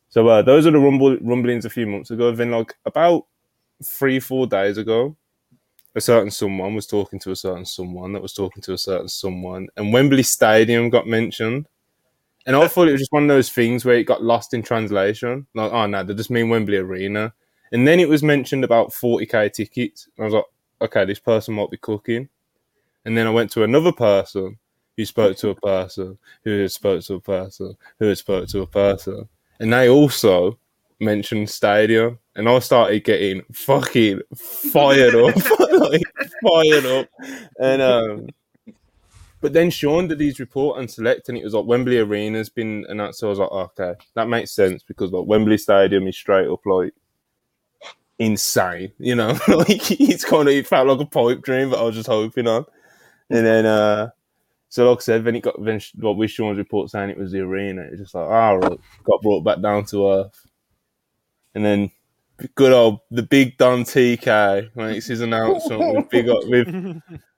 So, 0.10 0.28
uh, 0.28 0.44
those 0.44 0.68
are 0.68 0.72
the 0.72 0.78
rumble- 0.78 1.18
rumblings 1.18 1.66
a 1.66 1.70
few 1.72 1.88
months 1.88 2.12
ago. 2.12 2.32
Then, 2.32 2.52
like, 2.52 2.76
about 2.86 3.26
three, 3.84 4.20
four 4.20 4.46
days 4.46 4.78
ago, 4.78 5.16
a 5.96 6.02
certain 6.02 6.30
someone 6.30 6.76
was 6.76 6.86
talking 6.86 7.18
to 7.22 7.32
a 7.32 7.36
certain 7.36 7.66
someone 7.66 8.14
that 8.14 8.22
was 8.22 8.34
talking 8.34 8.62
to 8.62 8.74
a 8.74 8.78
certain 8.78 9.08
someone, 9.08 9.68
and 9.78 9.92
Wembley 9.92 10.22
Stadium 10.22 10.92
got 10.92 11.08
mentioned. 11.08 11.68
And 12.46 12.56
I 12.56 12.68
thought 12.68 12.88
it 12.88 12.92
was 12.92 13.02
just 13.02 13.12
one 13.12 13.24
of 13.24 13.30
those 13.30 13.50
things 13.50 13.84
where 13.84 13.96
it 13.96 14.04
got 14.04 14.22
lost 14.22 14.54
in 14.54 14.62
translation. 14.62 15.48
Like, 15.56 15.72
oh 15.72 15.88
no, 15.88 16.04
they 16.04 16.14
just 16.14 16.30
mean 16.30 16.50
Wembley 16.50 16.78
Arena. 16.78 17.34
And 17.72 17.88
then 17.88 18.00
it 18.00 18.08
was 18.08 18.22
mentioned 18.22 18.64
about 18.64 18.92
40k 18.94 19.52
tickets. 19.54 20.08
I 20.20 20.24
was 20.26 20.34
like, 20.34 20.46
okay, 20.82 21.06
this 21.06 21.18
person 21.18 21.56
might 21.56 21.72
be 21.72 21.78
cooking. 21.78 22.30
And 23.06 23.18
then 23.18 23.28
I 23.28 23.32
went 23.32 23.52
to 23.52 23.64
another 23.64 23.92
person 23.92 24.58
who 24.98 25.06
spoke 25.06 25.38
to 25.38 25.50
a 25.50 25.56
person 25.56 26.18
who 26.44 26.60
had 26.60 26.72
spoke 26.72 27.04
to 27.04 27.16
a 27.16 27.20
person 27.20 27.76
who 28.00 28.06
had 28.08 28.18
spoke 28.18 28.48
to 28.50 28.62
a 28.62 28.68
person. 28.68 29.30
And 29.60 29.72
they 29.72 29.90
also 29.90 30.58
mentioned 31.00 31.50
stadium. 31.50 32.20
And 32.36 32.50
I 32.50 32.60
started 32.60 33.04
getting 33.04 33.44
fucking 33.52 34.22
fired 34.36 35.16
up. 35.16 35.36
like, 35.72 36.02
fired 36.44 36.86
up. 36.86 37.10
And 37.60 37.82
um 37.82 38.28
but 39.46 39.54
then 39.54 39.70
Sean 39.70 40.08
did 40.08 40.20
his 40.20 40.40
report 40.40 40.80
and 40.80 40.90
select, 40.90 41.30
and 41.30 41.38
it 41.38 41.44
was 41.44 41.54
like 41.54 41.68
Wembley 41.68 42.00
Arena's 42.00 42.50
been 42.50 42.84
announced. 42.90 43.20
So 43.20 43.28
I 43.28 43.30
was 43.30 43.38
like, 43.38 43.52
okay, 43.52 43.94
that 44.16 44.28
makes 44.28 44.50
sense 44.52 44.82
because 44.82 45.12
like 45.12 45.28
Wembley 45.28 45.60
Stadium 45.60 46.08
is 46.08 46.18
straight 46.18 46.48
up 46.48 46.66
like 46.66 46.96
insane, 48.18 48.92
you 48.98 49.14
know. 49.14 49.38
like 49.48 49.92
it's 49.92 50.26
kind 50.26 50.48
of 50.48 50.54
it 50.56 50.66
felt 50.66 50.88
like 50.88 51.00
a 51.00 51.06
pipe 51.06 51.44
dream, 51.44 51.70
but 51.70 51.80
I 51.80 51.84
was 51.84 51.96
just 51.96 52.10
hoping 52.10 52.48
on. 52.48 52.66
And 53.30 53.46
then, 53.46 53.66
uh 53.66 54.10
so 54.70 54.90
like 54.90 55.00
I 55.00 55.02
said, 55.02 55.24
then 55.24 55.38
it 55.38 55.42
got 55.42 55.64
then 55.64 55.80
like 56.00 56.18
with 56.18 56.32
Sean's 56.32 56.58
report 56.58 56.90
saying 56.90 57.10
it 57.10 57.18
was 57.18 57.32
the 57.32 57.40
arena, 57.40 57.84
it 57.84 57.92
was 57.92 58.02
just 58.02 58.16
like, 58.16 58.28
all 58.28 58.58
right, 58.58 58.80
got 59.06 59.22
brought 59.22 59.44
back 59.46 59.62
down 59.62 59.86
to 59.86 60.12
earth. 60.12 60.48
And 61.54 61.64
then 61.64 61.92
good 62.56 62.74
old 62.74 63.00
the 63.12 63.24
big 63.24 63.58
Don 63.58 63.84
TK 63.84 64.76
makes 64.76 65.08
his 65.08 65.22
announcement 65.22 65.96
with 65.96 66.10
big 66.12 66.28
up 66.28 66.46
with 66.48 66.68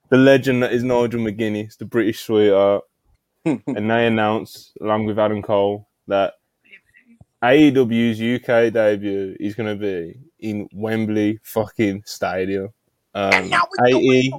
the 0.08 0.16
legend 0.16 0.62
that 0.62 0.72
is 0.72 0.82
Nigel 0.82 1.20
McGuinness, 1.20 1.78
the 1.78 1.84
British 1.84 2.24
sweetheart, 2.24 2.82
and 3.44 3.90
they 3.90 4.06
announced 4.06 4.76
along 4.80 5.06
with 5.06 5.18
Adam 5.18 5.42
Cole 5.42 5.86
that 6.08 6.34
AEW's 7.42 8.20
UK 8.20 8.72
debut 8.72 9.36
is 9.38 9.54
going 9.54 9.78
to 9.78 9.80
be 9.80 10.18
in 10.40 10.68
Wembley 10.72 11.38
fucking 11.44 12.02
Stadium. 12.04 12.70
Um, 13.18 13.52
80, 13.84 14.32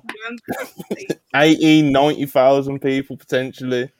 80, 1.36 1.82
90,000 1.92 2.80
people 2.80 3.18
potentially. 3.18 3.92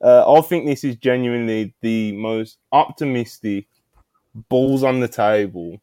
Uh, 0.00 0.32
I 0.32 0.40
think 0.42 0.64
this 0.64 0.84
is 0.84 0.94
genuinely 0.94 1.74
the 1.80 2.12
most 2.12 2.58
optimistic, 2.70 3.66
balls 4.48 4.84
on 4.84 5.00
the 5.00 5.08
table, 5.08 5.80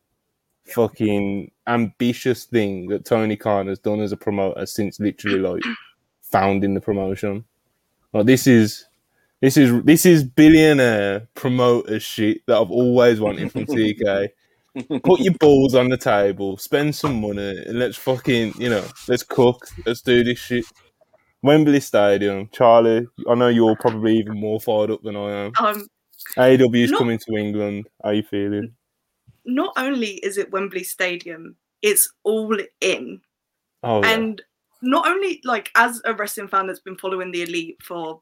fucking 0.63 1.51
ambitious 1.67 2.45
thing 2.45 2.87
that 2.87 3.03
Tony 3.03 3.35
Khan 3.35 3.67
has 3.67 3.79
done 3.79 3.99
as 3.99 4.13
a 4.13 4.17
promoter 4.17 4.65
since 4.65 5.01
literally 5.01 5.39
like 5.39 5.63
founding 6.21 6.75
the 6.75 6.81
promotion. 6.81 7.43
Like 8.13 8.25
this 8.25 8.47
is 8.47 8.87
this 9.41 9.57
is 9.57 9.83
this 9.83 10.05
is 10.05 10.23
billionaire 10.23 11.27
promoter 11.35 11.99
shit 11.99 12.45
that 12.45 12.57
I've 12.57 12.71
always 12.71 13.19
wanted 13.19 13.51
from 13.51 13.65
TK. 13.65 14.29
Put 15.03 15.19
your 15.19 15.33
balls 15.39 15.75
on 15.75 15.89
the 15.89 15.97
table, 15.97 16.57
spend 16.57 16.95
some 16.95 17.21
money, 17.21 17.63
and 17.65 17.79
let's 17.79 17.97
fucking 17.97 18.53
you 18.57 18.69
know 18.69 18.85
let's 19.07 19.23
cook, 19.23 19.67
let's 19.85 20.01
do 20.01 20.23
this 20.23 20.39
shit. 20.39 20.65
Wembley 21.41 21.79
Stadium, 21.79 22.49
Charlie. 22.51 23.07
I 23.29 23.35
know 23.35 23.47
you're 23.47 23.77
probably 23.77 24.17
even 24.17 24.39
more 24.39 24.59
fired 24.59 24.91
up 24.91 25.01
than 25.03 25.15
I 25.15 25.45
am. 25.45 25.51
Um, 25.57 25.87
is 26.37 26.91
not- 26.91 26.97
coming 26.97 27.17
to 27.17 27.35
England. 27.37 27.87
How 28.03 28.11
you 28.11 28.23
feeling? 28.23 28.73
not 29.49 29.73
only 29.77 30.11
is 30.15 30.37
it 30.37 30.51
Wembley 30.51 30.83
Stadium, 30.83 31.55
it's 31.81 32.11
all 32.23 32.57
in. 32.81 33.21
Oh, 33.83 34.01
yeah. 34.01 34.11
And 34.11 34.41
not 34.81 35.07
only 35.07 35.41
like 35.43 35.71
as 35.75 36.01
a 36.05 36.13
wrestling 36.13 36.47
fan 36.47 36.67
that's 36.67 36.79
been 36.79 36.97
following 36.97 37.31
the 37.31 37.43
elite 37.43 37.77
for 37.81 38.21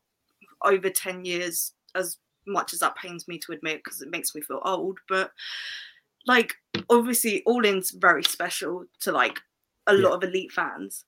over 0.63 0.89
10 0.89 1.25
years, 1.25 1.73
as 1.95 2.17
much 2.45 2.73
as 2.73 2.79
that 2.79 2.95
pains 2.95 3.27
me 3.27 3.37
to 3.39 3.51
admit 3.51 3.81
because 3.83 4.01
it 4.01 4.09
makes 4.09 4.33
me 4.33 4.41
feel 4.41 4.61
old, 4.63 4.99
but 5.09 5.31
like 6.28 6.55
obviously 6.89 7.41
All 7.45 7.65
In's 7.65 7.91
very 7.91 8.23
special 8.23 8.86
to 9.01 9.11
like 9.11 9.39
a 9.88 9.93
lot 9.93 10.13
of 10.13 10.23
elite 10.23 10.51
fans. 10.51 11.05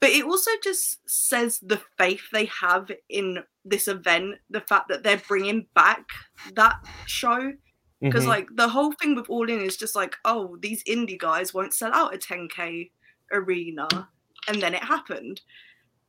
But 0.00 0.10
it 0.10 0.24
also 0.24 0.50
just 0.62 0.98
says 1.08 1.58
the 1.60 1.80
faith 1.96 2.22
they 2.32 2.44
have 2.60 2.90
in 3.08 3.38
this 3.64 3.88
event, 3.88 4.36
the 4.48 4.60
fact 4.60 4.88
that 4.90 5.02
they're 5.02 5.20
bringing 5.26 5.66
back 5.74 6.06
that 6.54 6.76
show 7.06 7.52
because 8.00 8.24
Mhm. 8.24 8.28
like 8.28 8.48
the 8.54 8.68
whole 8.68 8.92
thing 8.92 9.16
with 9.16 9.28
all 9.28 9.50
in 9.50 9.60
is 9.60 9.76
just 9.76 9.96
like 9.96 10.14
oh 10.24 10.56
these 10.60 10.84
indie 10.84 11.18
guys 11.18 11.52
won't 11.52 11.74
sell 11.74 11.92
out 11.92 12.14
a 12.14 12.18
10k 12.18 12.92
arena 13.32 13.88
and 14.46 14.62
then 14.62 14.72
it 14.72 14.84
happened 14.84 15.40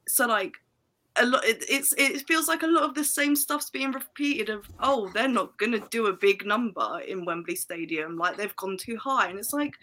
so 0.08 0.28
like 0.28 0.54
a 1.18 1.26
lot 1.26 1.44
it, 1.44 1.64
it's 1.70 1.94
it 1.98 2.28
feels 2.28 2.48
like 2.48 2.64
a 2.64 2.68
lot 2.68 2.84
of 2.84 2.94
the 2.96 3.04
same 3.04 3.36
stuff's 3.36 3.70
being 3.70 3.92
repeated 3.92 4.50
of 4.50 4.66
oh 4.80 5.10
they're 5.14 5.28
not 5.28 5.58
gonna 5.58 5.86
do 5.90 6.08
a 6.08 6.14
big 6.14 6.46
number 6.46 7.02
in 7.08 7.26
wembley 7.26 7.56
stadium 7.56 8.18
like 8.18 8.38
they've 8.38 8.56
gone 8.56 8.78
too 8.78 8.98
high 8.98 9.28
and 9.28 9.40
it's 9.40 9.54
like 9.54 9.74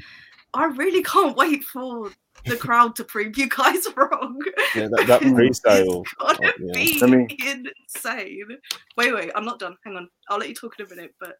i 0.55 0.64
really 0.64 1.03
can't 1.03 1.37
wait 1.37 1.64
for 1.64 2.11
the 2.47 2.57
crowd 2.66 2.95
to 2.95 3.05
prove 3.05 3.37
you 3.37 3.49
guys 3.49 3.87
wrong 3.97 4.39
yeah, 4.74 4.89
that, 4.89 5.07
that 5.07 5.20
pre-sale. 5.35 6.03
it's 6.03 6.14
gonna 6.14 6.39
oh, 6.43 6.53
yeah. 6.61 6.72
be 6.72 7.01
I 7.03 7.07
mean- 7.07 7.66
insane. 7.87 8.59
Wait, 8.97 9.14
wait, 9.14 9.31
I'm 9.35 9.45
not 9.45 9.59
done. 9.59 9.77
Hang 9.85 9.97
on. 9.97 10.09
I'll 10.29 10.39
let 10.39 10.49
you 10.49 10.55
talk 10.55 10.79
in 10.79 10.87
a 10.87 10.89
minute. 10.89 11.14
But 11.18 11.39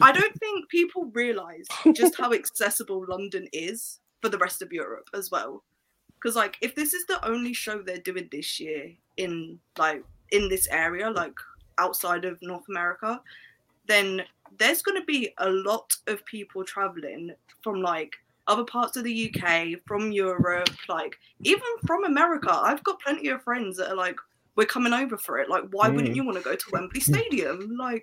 I 0.00 0.12
don't 0.12 0.34
think 0.38 0.68
people 0.68 1.10
realize 1.12 1.66
just 1.92 2.16
how 2.16 2.32
accessible 2.32 3.04
London 3.08 3.48
is 3.52 4.00
for 4.20 4.28
the 4.28 4.38
rest 4.38 4.62
of 4.62 4.72
Europe 4.72 5.08
as 5.14 5.30
well. 5.30 5.64
Because 6.22 6.36
like, 6.36 6.56
if 6.60 6.74
this 6.74 6.94
is 6.94 7.06
the 7.06 7.24
only 7.26 7.52
show 7.52 7.82
they're 7.82 7.98
doing 7.98 8.28
this 8.30 8.60
year 8.60 8.92
in 9.16 9.58
like 9.76 10.04
in 10.30 10.48
this 10.48 10.68
area, 10.68 11.10
like 11.10 11.34
outside 11.78 12.24
of 12.24 12.38
North 12.42 12.64
America, 12.68 13.20
then 13.88 14.22
there's 14.58 14.82
going 14.82 15.00
to 15.00 15.04
be 15.04 15.32
a 15.38 15.48
lot 15.50 15.92
of 16.06 16.24
people 16.26 16.64
traveling 16.64 17.34
from 17.62 17.82
like 17.82 18.12
other 18.46 18.64
parts 18.64 18.96
of 18.96 19.04
the 19.04 19.34
UK, 19.34 19.80
from 19.86 20.12
Europe, 20.12 20.70
like 20.88 21.16
even 21.42 21.62
from 21.86 22.04
America. 22.04 22.50
I've 22.52 22.84
got 22.84 23.00
plenty 23.00 23.28
of 23.28 23.42
friends 23.42 23.76
that 23.78 23.90
are 23.90 23.96
like, 23.96 24.16
we're 24.56 24.66
coming 24.66 24.92
over 24.92 25.16
for 25.16 25.38
it. 25.38 25.48
Like, 25.48 25.64
why 25.70 25.88
wouldn't 25.88 26.12
Mm. 26.12 26.16
you 26.16 26.24
want 26.24 26.38
to 26.38 26.44
go 26.44 26.54
to 26.54 26.70
Wembley 26.72 27.00
Stadium? 27.12 27.76
Like, 27.78 28.02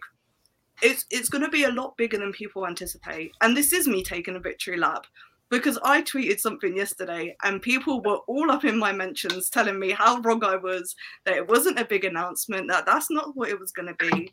it's 0.82 1.06
it's 1.12 1.30
going 1.30 1.44
to 1.44 1.50
be 1.50 1.64
a 1.64 1.72
lot 1.72 1.96
bigger 1.98 2.18
than 2.18 2.32
people 2.32 2.66
anticipate. 2.66 3.32
And 3.42 3.56
this 3.56 3.72
is 3.74 3.88
me 3.88 4.04
taking 4.04 4.36
a 4.36 4.40
victory 4.40 4.78
lap 4.78 5.06
because 5.50 5.80
I 5.84 6.02
tweeted 6.02 6.40
something 6.40 6.76
yesterday 6.78 7.36
and 7.44 7.62
people 7.62 8.02
were 8.02 8.20
all 8.28 8.52
up 8.52 8.66
in 8.66 8.78
my 8.78 8.92
mentions 8.92 9.50
telling 9.50 9.80
me 9.80 9.92
how 9.92 10.20
wrong 10.22 10.44
I 10.44 10.56
was, 10.56 10.96
that 11.26 11.36
it 11.36 11.48
wasn't 11.48 11.80
a 11.80 11.86
big 11.86 12.06
announcement, 12.06 12.68
that 12.70 12.86
that's 12.86 13.10
not 13.10 13.36
what 13.36 13.50
it 13.50 13.60
was 13.60 13.72
going 13.72 13.88
to 13.88 14.12
be. 14.12 14.32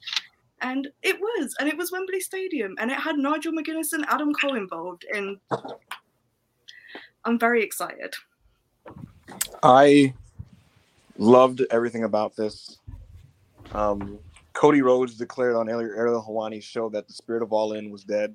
And 0.61 0.89
it 1.03 1.19
was, 1.19 1.55
and 1.59 1.69
it 1.69 1.77
was 1.77 1.93
Wembley 1.93 2.21
Stadium, 2.21 2.75
and 2.79 2.91
it 2.91 2.99
had 2.99 3.17
Nigel 3.17 3.53
McGuinness 3.53 3.93
and 3.93 4.07
Adam 4.09 4.33
Cole 4.33 4.57
involved. 4.57 5.05
And 5.13 5.39
I'm 7.25 7.39
very 7.39 7.63
excited. 7.63 8.15
I 9.63 10.15
loved 11.19 11.63
everything 11.71 12.05
about 12.05 12.37
this. 12.37 12.79
Um, 13.73 14.19
Cody 14.55 14.81
Rhodes 14.81 15.17
declared 15.17 15.57
on 15.57 15.69
Ariel 15.69 16.25
Helwani's 16.27 16.65
show 16.65 16.89
that 16.91 17.07
the 17.07 17.13
spirit 17.13 17.43
of 17.43 17.53
All 17.53 17.75
In 17.75 17.91
was 17.91 18.05
dead, 18.05 18.35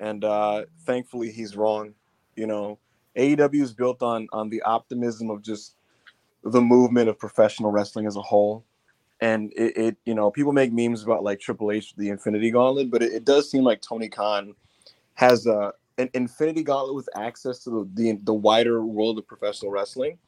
and 0.00 0.24
uh, 0.24 0.64
thankfully 0.84 1.30
he's 1.30 1.56
wrong. 1.56 1.94
You 2.34 2.46
know, 2.46 2.78
AEW 3.16 3.62
is 3.62 3.72
built 3.72 4.02
on 4.02 4.28
on 4.32 4.48
the 4.48 4.62
optimism 4.62 5.30
of 5.30 5.42
just 5.42 5.76
the 6.42 6.60
movement 6.60 7.08
of 7.08 7.18
professional 7.18 7.70
wrestling 7.70 8.06
as 8.06 8.16
a 8.16 8.22
whole, 8.22 8.64
and 9.20 9.52
it, 9.54 9.76
it 9.76 9.96
you 10.04 10.14
know 10.14 10.30
people 10.30 10.52
make 10.52 10.72
memes 10.72 11.04
about 11.04 11.22
like 11.22 11.38
Triple 11.38 11.70
H 11.70 11.94
the 11.96 12.08
Infinity 12.08 12.50
Gauntlet, 12.50 12.90
but 12.90 13.02
it, 13.02 13.12
it 13.12 13.24
does 13.24 13.50
seem 13.50 13.62
like 13.62 13.80
Tony 13.80 14.08
Khan 14.08 14.54
has 15.14 15.46
a 15.46 15.72
an 15.98 16.10
Infinity 16.14 16.64
Gauntlet 16.64 16.96
with 16.96 17.08
access 17.14 17.62
to 17.64 17.70
the, 17.70 17.88
the 17.94 18.18
the 18.24 18.34
wider 18.34 18.84
world 18.84 19.18
of 19.18 19.26
professional 19.26 19.70
wrestling 19.70 20.18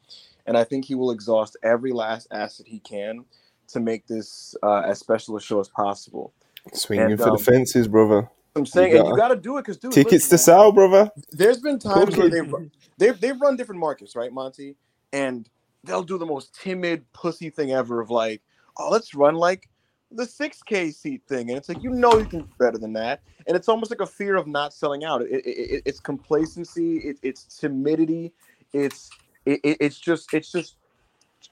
and 0.47 0.57
I 0.57 0.65
think 0.65 0.85
he 0.85 0.95
will 0.95 1.11
exhaust 1.11 1.57
every 1.63 1.93
last 1.93 2.29
asset 2.31 2.67
he 2.67 2.81
can 2.81 3.25
to 3.69 3.81
make 3.81 4.07
this 4.07 4.55
uh, 4.63 4.81
as 4.81 4.99
special 4.99 5.37
a 5.37 5.41
show 5.41 5.61
as 5.61 5.69
possible. 5.69 6.33
Swinging 6.73 7.13
And, 7.13 7.19
for 7.19 7.31
um, 7.31 7.37
the 7.37 7.43
fences, 7.43 7.89
brother. 7.89 8.29
I'm 8.55 8.67
saying, 8.67 8.93
You 8.93 8.99
and 9.01 9.09
you 9.09 9.17
gotta- 9.17 9.37
do 9.37 9.57
it 9.59 9.63
because 9.63 9.79
dude, 9.79 9.93
Tickets 9.93 10.29
to 10.29 10.35
listen, 10.35 10.39
sell, 10.39 10.73
brother. 10.73 11.11
there's 11.31 11.61
been 11.61 11.79
times 11.79 12.17
where 12.17 12.29
they've, 12.29 12.53
they've 12.99 13.21
they've 13.21 13.41
run 13.41 13.57
different 13.57 13.81
markets, 13.81 14.15
right, 14.15 14.33
Monty? 14.33 14.77
And 15.13 15.49
they'll 15.85 16.03
do 16.03 16.19
the 16.19 16.27
most 16.27 16.55
timid 16.55 17.11
pussy 17.13 17.51
thing 17.51 17.73
ever 17.73 18.01
of 18.01 18.11
like, 18.11 18.43
oh, 18.77 18.91
let's 18.91 19.15
run 19.15 19.35
like 19.37 19.69
the 20.11 20.25
6K 20.25 20.93
seat 20.93 21.23
thing, 21.27 21.49
and 21.49 21.57
it's 21.57 21.71
like 21.71 21.83
you 21.83 21.89
know 21.91 22.19
you 22.19 22.27
can 22.27 22.41
do 22.41 22.49
better 22.59 22.77
than 22.77 22.93
that, 22.93 23.23
and 23.47 23.57
it's 23.57 23.69
almost 23.69 23.91
like 23.91 24.01
a 24.01 24.07
fear 24.07 24.37
of 24.37 24.47
not 24.47 24.75
selling 24.75 25.05
out. 25.05 25.23
It, 25.23 25.31
it, 25.31 25.47
it- 25.47 25.83
it's 25.87 26.01
complacency, 26.01 26.99
it, 26.99 27.19
it's 27.23 27.45
timidity, 27.59 28.33
it's 28.75 29.09
it, 29.47 29.61
it- 29.65 29.79
it's 29.81 29.99
just 29.99 30.35
it's 30.35 30.53
just 30.53 30.77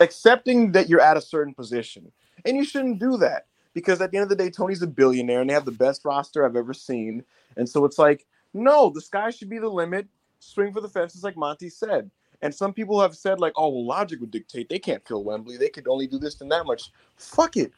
accepting 0.00 0.72
that 0.72 0.88
you're 0.88 1.00
at 1.00 1.16
a 1.16 1.20
certain 1.20 1.54
position, 1.54 2.12
and 2.44 2.56
you 2.56 2.64
shouldn't 2.64 2.98
do 2.98 3.16
that 3.16 3.46
because 3.74 4.00
at 4.00 4.10
the 4.10 4.18
end 4.18 4.24
of 4.24 4.28
the 4.30 4.36
day, 4.36 4.50
Tony's 4.50 4.82
a 4.82 4.86
billionaire, 4.86 5.40
and 5.40 5.50
they 5.50 5.54
have 5.54 5.64
the 5.64 5.72
best 5.72 6.04
roster 6.04 6.44
I've 6.44 6.56
ever 6.56 6.74
seen, 6.74 7.24
and 7.56 7.68
so 7.68 7.84
it's 7.84 7.98
like, 7.98 8.26
no, 8.54 8.90
the 8.90 9.00
sky 9.00 9.30
should 9.30 9.50
be 9.50 9.58
the 9.58 9.68
limit. 9.68 10.08
Swing 10.40 10.72
for 10.72 10.80
the 10.80 10.88
fences, 10.88 11.22
like 11.22 11.36
Monty 11.36 11.68
said. 11.68 12.10
And 12.42 12.54
some 12.54 12.72
people 12.72 13.00
have 13.00 13.14
said, 13.14 13.38
like, 13.38 13.52
oh, 13.56 13.68
well, 13.68 13.84
logic 13.86 14.20
would 14.20 14.30
dictate 14.30 14.68
they 14.68 14.78
can't 14.78 15.06
fill 15.06 15.22
Wembley. 15.22 15.58
They 15.58 15.68
could 15.68 15.86
only 15.86 16.06
do 16.06 16.18
this 16.18 16.40
and 16.40 16.50
that 16.50 16.64
much. 16.64 16.90
Fuck 17.16 17.56
it. 17.56 17.72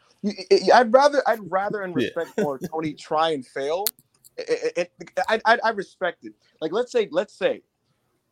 I'd 0.73 0.93
rather, 0.93 1.21
I'd 1.27 1.41
rather, 1.51 1.83
and 1.83 1.95
Yeah. 1.99 2.05
respect 2.05 2.31
more 2.39 2.59
Tony 2.59 2.95
try 2.95 3.31
and 3.31 3.45
fail. 3.45 3.85
I, 4.39 4.87
I, 5.29 5.41
I, 5.45 5.59
I 5.65 5.71
respect 5.71 6.25
it. 6.25 6.33
Like, 6.61 6.73
let's 6.73 6.93
say, 6.93 7.09
let's 7.11 7.35
say 7.37 7.63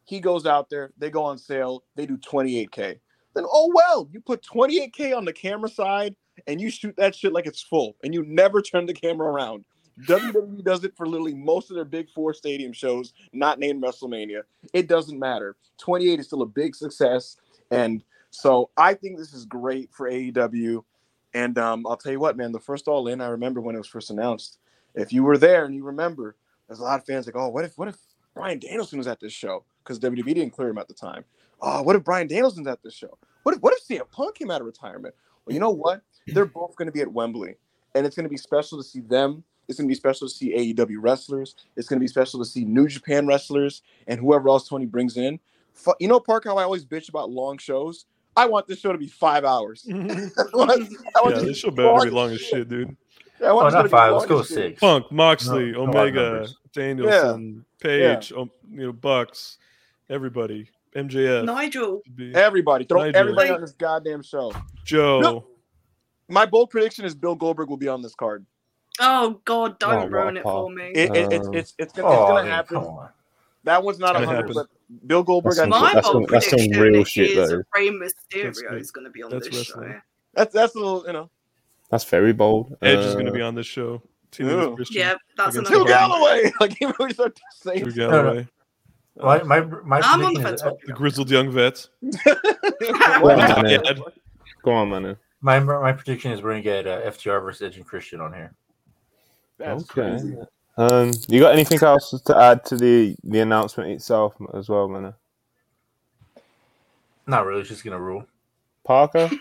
he 0.04 0.20
goes 0.20 0.46
out 0.46 0.70
there, 0.70 0.92
they 0.98 1.10
go 1.10 1.24
on 1.24 1.36
sale, 1.36 1.84
they 1.96 2.06
do 2.06 2.16
28k. 2.16 2.98
Then, 3.34 3.44
oh 3.46 3.70
well, 3.74 4.08
you 4.12 4.20
put 4.20 4.42
28k 4.42 5.16
on 5.16 5.24
the 5.24 5.32
camera 5.32 5.68
side 5.68 6.16
and 6.46 6.60
you 6.60 6.70
shoot 6.70 6.94
that 6.96 7.14
shit 7.14 7.32
like 7.32 7.46
it's 7.46 7.62
full, 7.62 7.96
and 8.02 8.14
you 8.14 8.24
never 8.24 8.62
turn 8.62 8.86
the 8.86 8.94
camera 8.94 9.30
around. 9.30 9.64
WWE 10.06 10.64
does 10.64 10.84
it 10.84 10.96
for 10.96 11.06
literally 11.06 11.34
most 11.34 11.70
of 11.70 11.76
their 11.76 11.84
big 11.84 12.08
four 12.10 12.32
stadium 12.32 12.72
shows, 12.72 13.12
not 13.32 13.58
named 13.58 13.82
WrestleMania. 13.82 14.42
It 14.72 14.88
doesn't 14.88 15.18
matter. 15.18 15.56
28 15.78 16.20
is 16.20 16.26
still 16.26 16.42
a 16.42 16.46
big 16.46 16.74
success. 16.74 17.36
And 17.70 18.02
so 18.30 18.70
I 18.76 18.94
think 18.94 19.18
this 19.18 19.32
is 19.32 19.44
great 19.44 19.92
for 19.92 20.10
AEW. 20.10 20.84
And 21.34 21.58
um, 21.58 21.86
I'll 21.86 21.96
tell 21.96 22.12
you 22.12 22.20
what, 22.20 22.36
man, 22.36 22.52
the 22.52 22.60
first 22.60 22.88
All 22.88 23.08
In, 23.08 23.20
I 23.20 23.28
remember 23.28 23.60
when 23.60 23.74
it 23.74 23.78
was 23.78 23.86
first 23.86 24.10
announced. 24.10 24.58
If 24.94 25.12
you 25.12 25.22
were 25.22 25.38
there 25.38 25.64
and 25.64 25.74
you 25.74 25.84
remember, 25.84 26.36
there's 26.66 26.80
a 26.80 26.84
lot 26.84 26.98
of 26.98 27.06
fans 27.06 27.26
like, 27.26 27.36
oh, 27.36 27.48
what 27.48 27.64
if 27.64 27.78
what 27.78 27.88
if 27.88 27.96
Bryan 28.34 28.58
Danielson 28.58 28.98
was 28.98 29.06
at 29.06 29.20
this 29.20 29.32
show? 29.32 29.64
Because 29.82 30.00
WWE 30.00 30.34
didn't 30.34 30.50
clear 30.50 30.68
him 30.68 30.78
at 30.78 30.88
the 30.88 30.94
time. 30.94 31.24
Oh, 31.60 31.82
what 31.82 31.94
if 31.94 32.02
Bryan 32.02 32.26
Danielson's 32.26 32.66
at 32.66 32.82
this 32.82 32.94
show? 32.94 33.16
What 33.44 33.54
if 33.54 33.60
what 33.60 33.74
if 33.74 33.86
CM 33.86 34.10
Punk 34.10 34.36
came 34.36 34.50
out 34.50 34.60
of 34.60 34.66
retirement? 34.66 35.14
Well, 35.44 35.54
you 35.54 35.60
know 35.60 35.70
what? 35.70 36.02
They're 36.34 36.46
both 36.46 36.76
going 36.76 36.86
to 36.86 36.92
be 36.92 37.00
at 37.00 37.12
Wembley, 37.12 37.56
and 37.94 38.06
it's 38.06 38.16
going 38.16 38.24
to 38.24 38.30
be 38.30 38.36
special 38.36 38.78
to 38.78 38.84
see 38.84 39.00
them. 39.00 39.44
It's 39.68 39.78
gonna 39.78 39.86
be 39.88 39.94
special 39.94 40.26
to 40.26 40.34
see 40.34 40.52
AEW 40.74 40.96
wrestlers. 40.98 41.54
It's 41.76 41.86
gonna 41.88 42.00
be 42.00 42.08
special 42.08 42.40
to 42.40 42.44
see 42.44 42.64
New 42.64 42.88
Japan 42.88 43.24
wrestlers 43.28 43.82
and 44.08 44.18
whoever 44.18 44.48
else 44.48 44.68
Tony 44.68 44.84
brings 44.84 45.16
in. 45.16 45.38
Fu- 45.74 45.94
You 46.00 46.08
know, 46.08 46.18
Park, 46.18 46.42
how 46.44 46.56
I 46.56 46.64
always 46.64 46.84
bitch 46.84 47.08
about 47.08 47.30
long 47.30 47.56
shows. 47.56 48.06
I 48.36 48.46
want 48.46 48.66
this 48.66 48.80
show 48.80 48.90
to 48.90 48.98
be 48.98 49.06
five 49.06 49.44
hours. 49.44 49.86
I 49.88 49.94
want, 49.94 50.32
I 50.56 50.56
want 50.64 50.90
yeah, 51.24 51.30
this 51.34 51.42
this 51.44 51.58
show 51.58 51.70
better 51.70 52.04
be 52.04 52.10
long 52.10 52.32
as 52.32 52.40
shit, 52.40 52.68
dude. 52.68 52.96
Yeah, 53.40 53.50
I 53.50 53.52
want 53.52 53.66
Oh, 53.66 53.70
to 53.70 53.76
not 53.76 53.82
be 53.84 53.90
five. 53.90 54.12
Let's 54.12 54.26
go 54.26 54.40
as 54.40 54.48
shit. 54.48 54.54
six. 54.56 54.80
Punk, 54.80 55.12
Moxley, 55.12 55.70
No, 55.70 55.86
no 55.86 55.90
Omega, 56.00 56.20
numbers. 56.30 56.56
Danielson, 56.72 57.64
Page, 57.80 58.32
um, 58.32 58.50
you 58.68 58.86
know, 58.86 58.92
Bucks, 58.92 59.58
everybody, 60.08 60.68
MJF, 60.96 61.44
Nigel. 61.44 62.02
Everybody, 62.34 62.86
throw 62.86 63.02
Nigel. 63.04 63.20
everybody 63.20 63.50
on 63.50 63.60
this 63.60 63.70
goddamn 63.72 64.22
show. 64.22 64.52
Joe. 64.84 65.20
No. 65.20 65.44
My 66.30 66.46
bold 66.46 66.70
prediction 66.70 67.04
is 67.04 67.14
Bill 67.14 67.34
Goldberg 67.34 67.68
will 67.68 67.76
be 67.76 67.88
on 67.88 68.02
this 68.02 68.14
card. 68.14 68.44
Oh 69.00 69.40
God, 69.44 69.72
Oh, 69.72 69.76
don't 69.78 70.12
wow, 70.12 70.18
ruin 70.22 70.36
it 70.36 70.42
for 70.42 70.70
me. 70.70 70.84
It, 70.94 71.14
it, 71.16 71.32
it's 71.32 71.46
Um, 71.46 71.54
it's 71.54 71.74
it's 71.78 71.92
gonna, 71.92 72.08
it's 72.08 72.16
Oh, 72.18 72.26
gonna 72.28 72.42
dude, 72.42 72.50
happen. 72.52 72.76
come 72.76 72.86
on. 72.86 73.08
That 73.64 73.82
one's 73.82 73.98
not 73.98 74.10
a 74.10 74.20
Gonna 74.20 74.26
hundred, 74.26 74.40
happen. 74.48 74.54
but 74.54 75.06
Bill 75.08 75.22
Goldberg. 75.22 75.54
That's 75.56 75.60
I 75.60 75.70
some- 75.70 75.72
think 75.72 75.82
My 75.82 75.94
that's 75.94 76.06
bold 76.10 76.14
some- 76.28 76.32
that's 76.32 76.50
some 76.50 76.58
prediction 76.58 76.82
real 76.82 77.02
is 77.02 77.08
shit, 77.08 77.34
though. 77.36 77.62
Rey 77.76 77.90
That's 77.98 78.14
Mysterio 78.34 78.68
good. 78.70 78.80
is 78.80 78.90
going 78.90 79.04
to 79.04 79.10
be 79.10 79.22
on 79.22 79.30
That's 79.30 79.48
this 79.48 79.56
wrestling. 79.56 79.92
show. 79.92 80.00
that's 80.34 80.54
that's 80.54 80.74
a 80.74 80.78
little 80.78 81.04
you 81.06 81.12
know. 81.12 81.30
That's 81.90 82.04
very 82.04 82.32
bold. 82.32 82.76
Edge 82.82 82.98
is 83.00 83.14
going 83.14 83.26
Uh, 83.26 83.30
to 83.30 83.34
be 83.36 83.42
on 83.42 83.54
this 83.54 83.66
show. 83.66 84.02
Teaming 84.30 84.56
with 84.56 84.68
Ew. 84.68 84.76
Christian. 84.76 84.96
Yeah, 85.00 85.14
that's 85.36 85.56
Against 85.56 85.70
another 85.72 85.84
Phil 85.90 85.98
Bill 85.98 86.08
one. 86.08 86.20
Galloway, 86.20 86.52
like 86.60 86.76
he 86.78 86.84
really 86.86 87.12
started 87.12 87.36
to 87.36 87.42
say. 87.52 87.80
Drew 87.80 87.92
No, 87.94 88.10
no. 88.10 88.22
Galloway. 88.22 88.48
My 89.16 89.42
my 89.42 89.60
my 89.60 90.00
I'm 90.04 90.22
on 90.24 90.32
the 90.34 90.40
prediction 90.40 90.42
fence. 90.42 90.60
is, 90.60 90.66
uh, 90.66 90.70
with 90.70 90.80
The 90.82 90.86
you. 90.88 90.94
grizzled 90.94 91.30
young 91.30 91.50
vets. 91.50 91.88
Well, 92.00 93.38
Yeah, 93.38 93.60
man, 93.62 93.80
yeah. 93.84 93.92
Go 94.62 94.72
on, 94.72 94.88
man. 94.90 95.16
My 95.40 95.58
my 95.58 95.92
prediction 95.92 96.32
is 96.32 96.42
we're 96.42 96.50
gonna 96.50 96.62
get 96.62 96.86
uh, 96.86 97.02
FTR 97.02 97.42
versus 97.42 97.62
Edge 97.62 97.76
and 97.76 97.86
Christian 97.86 98.20
on 98.20 98.32
here. 98.32 98.54
That's 99.58 99.82
okay. 99.84 100.10
crazy. 100.10 100.36
Um, 100.76 101.12
you 101.28 101.40
got 101.40 101.52
anything 101.52 101.82
else 101.82 102.10
to 102.10 102.36
add 102.36 102.64
to 102.66 102.76
the 102.76 103.16
the 103.24 103.40
announcement 103.40 103.90
itself 103.90 104.34
as 104.54 104.68
well, 104.68 104.88
man? 104.88 105.14
Not 107.26 107.46
really. 107.46 107.60
It's 107.60 107.68
just 107.68 107.84
gonna 107.84 108.00
rule. 108.00 108.26
Parker. 108.84 109.30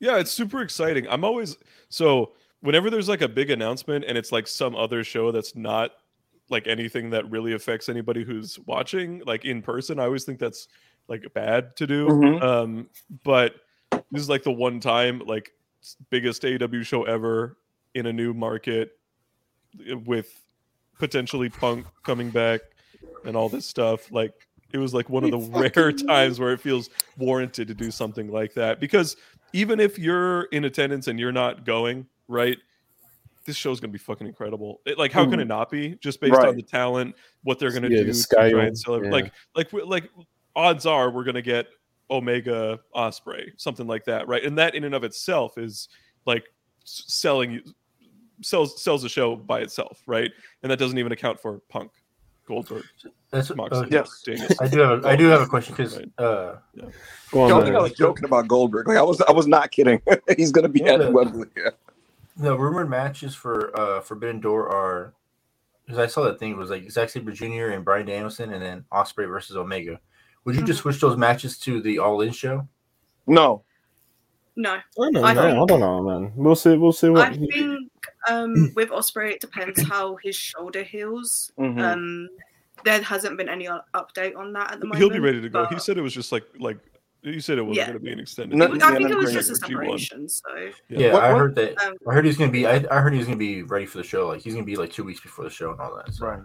Yeah, 0.00 0.18
it's 0.18 0.30
super 0.30 0.62
exciting. 0.62 1.08
I'm 1.08 1.24
always 1.24 1.56
so 1.88 2.32
whenever 2.60 2.90
there's 2.90 3.08
like 3.08 3.22
a 3.22 3.28
big 3.28 3.50
announcement 3.50 4.04
and 4.06 4.16
it's 4.16 4.32
like 4.32 4.46
some 4.46 4.76
other 4.76 5.02
show 5.04 5.32
that's 5.32 5.56
not 5.56 5.90
like 6.50 6.66
anything 6.66 7.10
that 7.10 7.28
really 7.30 7.52
affects 7.52 7.88
anybody 7.88 8.24
who's 8.24 8.58
watching 8.60 9.22
like 9.26 9.44
in 9.44 9.60
person, 9.60 9.98
I 9.98 10.04
always 10.04 10.24
think 10.24 10.38
that's 10.38 10.68
like 11.08 11.26
bad 11.34 11.76
to 11.76 11.86
do. 11.86 12.06
Mhm. 12.06 12.42
Um, 12.42 12.90
but 13.24 13.54
this 14.10 14.22
is 14.22 14.28
like 14.28 14.42
the 14.42 14.52
one 14.52 14.80
time 14.80 15.20
like 15.26 15.52
biggest 16.10 16.44
AW 16.44 16.82
show 16.82 17.04
ever 17.04 17.56
in 17.94 18.06
a 18.06 18.12
new 18.12 18.32
market 18.34 18.92
uh, 19.90 19.98
with 19.98 20.40
potentially 20.98 21.48
Punk 21.48 21.86
coming 22.04 22.30
back 22.30 22.60
and 23.24 23.36
all 23.36 23.48
this 23.48 23.66
stuff. 23.66 24.10
Like 24.10 24.32
it 24.72 24.78
was 24.78 24.92
like 24.94 25.08
one 25.08 25.24
of 25.24 25.30
the 25.30 25.38
rare 25.38 25.92
times 25.92 26.38
where 26.40 26.52
it 26.52 26.60
feels 26.60 26.90
warranted 27.16 27.68
to 27.68 27.74
do 27.74 27.90
something 27.90 28.30
like 28.30 28.54
that 28.54 28.80
because 28.80 29.16
even 29.54 29.80
if 29.80 29.98
you're 29.98 30.42
in 30.52 30.64
attendance 30.64 31.08
and 31.08 31.18
you're 31.18 31.32
not 31.32 31.64
going, 31.64 32.06
right? 32.28 32.58
This 33.46 33.56
show's 33.56 33.80
gonna 33.80 33.92
be 33.92 33.98
fucking 33.98 34.26
incredible. 34.26 34.82
It, 34.84 34.98
like, 34.98 35.10
how 35.10 35.24
can 35.24 35.38
Mhm. 35.38 35.42
it 35.42 35.48
not 35.48 35.70
be? 35.70 35.94
Just 36.02 36.20
based 36.20 36.34
Right. 36.34 36.48
on 36.48 36.56
the 36.56 36.62
talent, 36.62 37.16
what 37.44 37.58
they're 37.58 37.72
gonna 37.72 37.88
Yeah, 37.88 38.00
do 38.00 38.12
the 38.12 38.12
to 38.12 38.26
try 38.28 38.66
and 38.66 38.76
yeah. 38.86 39.10
Like, 39.10 39.32
like, 39.54 39.72
like, 39.72 40.10
odds 40.54 40.84
are 40.84 41.10
we're 41.10 41.24
gonna 41.24 41.40
get 41.40 41.68
Omega 42.10 42.78
Osprey, 42.94 43.52
something 43.56 43.86
like 43.86 44.04
that, 44.06 44.28
right? 44.28 44.44
And 44.44 44.56
that 44.58 44.74
in 44.74 44.84
and 44.84 44.94
of 44.94 45.04
itself 45.04 45.58
is 45.58 45.88
like 46.26 46.44
selling 46.84 47.52
you 47.52 47.62
sells 48.42 48.82
sells 48.82 49.02
the 49.02 49.08
show 49.08 49.36
by 49.36 49.60
itself, 49.60 50.02
right? 50.06 50.30
And 50.62 50.70
that 50.70 50.78
doesn't 50.78 50.98
even 50.98 51.12
account 51.12 51.40
for 51.40 51.60
Punk, 51.68 51.90
Goldberg, 52.46 52.84
That's 53.30 53.54
Moxley, 53.54 53.80
uh, 53.80 53.86
Yes. 53.90 54.22
Danielson. 54.24 54.56
I 54.60 54.68
do 54.68 54.78
have 54.80 55.04
a, 55.04 55.08
I 55.08 55.16
do 55.16 55.26
have 55.26 55.40
a 55.42 55.46
question 55.46 55.74
because 55.74 55.96
Right. 55.98 56.10
uh, 56.18 56.56
Go 57.30 57.42
on, 57.42 57.50
Don't 57.50 57.64
think 57.64 57.76
I 57.76 57.80
was 57.80 57.92
joking 57.92 58.24
about 58.24 58.48
Goldberg. 58.48 58.88
Like 58.88 58.96
I 58.96 59.02
was, 59.02 59.20
I 59.22 59.32
was 59.32 59.46
not 59.46 59.70
kidding. 59.70 60.00
He's 60.36 60.52
gonna 60.52 60.68
be 60.68 60.80
Yeah. 60.80 60.94
at 60.94 61.12
Wembley. 61.12 61.48
Yeah. 61.56 61.70
the 62.36 62.56
rumored 62.56 62.88
matches 62.88 63.34
for 63.34 63.78
uh 63.78 64.00
Forbidden 64.00 64.40
Door 64.40 64.68
are 64.70 65.14
because 65.84 65.98
I 65.98 66.06
saw 66.06 66.22
that 66.24 66.38
thing 66.38 66.52
it 66.52 66.56
was 66.56 66.70
like 66.70 66.90
Zack 66.90 67.08
Sabre 67.10 67.32
Jr. 67.32 67.70
and 67.72 67.84
Bryan 67.84 68.06
Danielson 68.06 68.52
and 68.52 68.62
then 68.62 68.84
Osprey 68.92 69.26
versus 69.26 69.56
Omega. 69.56 69.98
Would 70.48 70.56
you 70.56 70.64
just 70.64 70.80
switch 70.80 70.98
those 70.98 71.18
matches 71.18 71.58
to 71.58 71.82
the 71.82 71.98
All 71.98 72.22
In 72.22 72.32
show? 72.32 72.66
No, 73.26 73.64
No, 74.56 74.76
I 74.76 74.80
don't 74.96 75.12
know. 75.12 75.22
I 75.22 75.30
I, 75.32 75.66
don't 75.66 75.80
know, 75.80 76.02
man. 76.02 76.32
We'll 76.34 76.56
see. 76.56 76.74
We'll 76.78 76.92
see 76.92 77.10
what. 77.10 77.28
I 77.32 77.36
think 77.36 77.90
um, 78.30 78.72
with 78.74 78.90
Osprey 78.90 79.34
it 79.34 79.42
depends 79.42 79.82
how 79.82 80.16
his 80.22 80.34
shoulder 80.36 80.82
heals. 80.82 81.52
Mhm. 81.58 81.82
Um, 81.82 82.28
there 82.82 83.02
hasn't 83.02 83.36
been 83.36 83.50
any 83.50 83.68
update 83.94 84.38
on 84.38 84.54
that 84.54 84.72
at 84.72 84.80
the 84.80 84.86
moment. 84.86 85.02
He'll 85.02 85.10
be 85.10 85.18
ready 85.18 85.42
to 85.42 85.50
go. 85.50 85.66
He 85.66 85.78
said 85.78 85.98
it 85.98 86.00
was 86.00 86.14
just 86.14 86.32
like 86.32 86.44
like 86.58 86.78
you 87.20 87.40
said 87.40 87.58
it 87.58 87.62
wasn't 87.62 87.76
Yeah. 87.76 87.86
going 87.88 87.98
to 87.98 88.04
be 88.06 88.12
an 88.12 88.20
extended. 88.20 88.56
No, 88.56 88.64
I 88.80 88.96
think 88.96 89.10
it 89.10 89.14
was 89.16 89.26
great. 89.26 89.34
just 89.34 89.50
a 89.50 89.66
G1. 89.66 89.68
separation. 89.68 90.28
So 90.30 90.44
Yeah, 90.88 91.12
What- 91.12 91.24
I 91.24 91.36
heard 91.36 91.54
that. 91.56 91.78
Um, 91.82 91.92
I 92.08 92.14
heard 92.14 92.24
he's 92.24 92.38
gonna 92.38 92.50
be. 92.50 92.66
I, 92.66 92.86
I 92.90 93.00
heard 93.02 93.12
he's 93.12 93.26
gonna 93.26 93.36
be 93.36 93.64
ready 93.64 93.84
for 93.84 93.98
the 93.98 94.04
show. 94.04 94.28
Like 94.28 94.40
he's 94.40 94.54
gonna 94.54 94.64
be 94.64 94.76
like 94.76 94.92
two 94.94 95.04
weeks 95.04 95.20
before 95.20 95.44
the 95.44 95.50
show 95.50 95.72
and 95.72 95.78
all 95.80 95.94
that. 95.96 96.14
So. 96.14 96.24
right. 96.26 96.40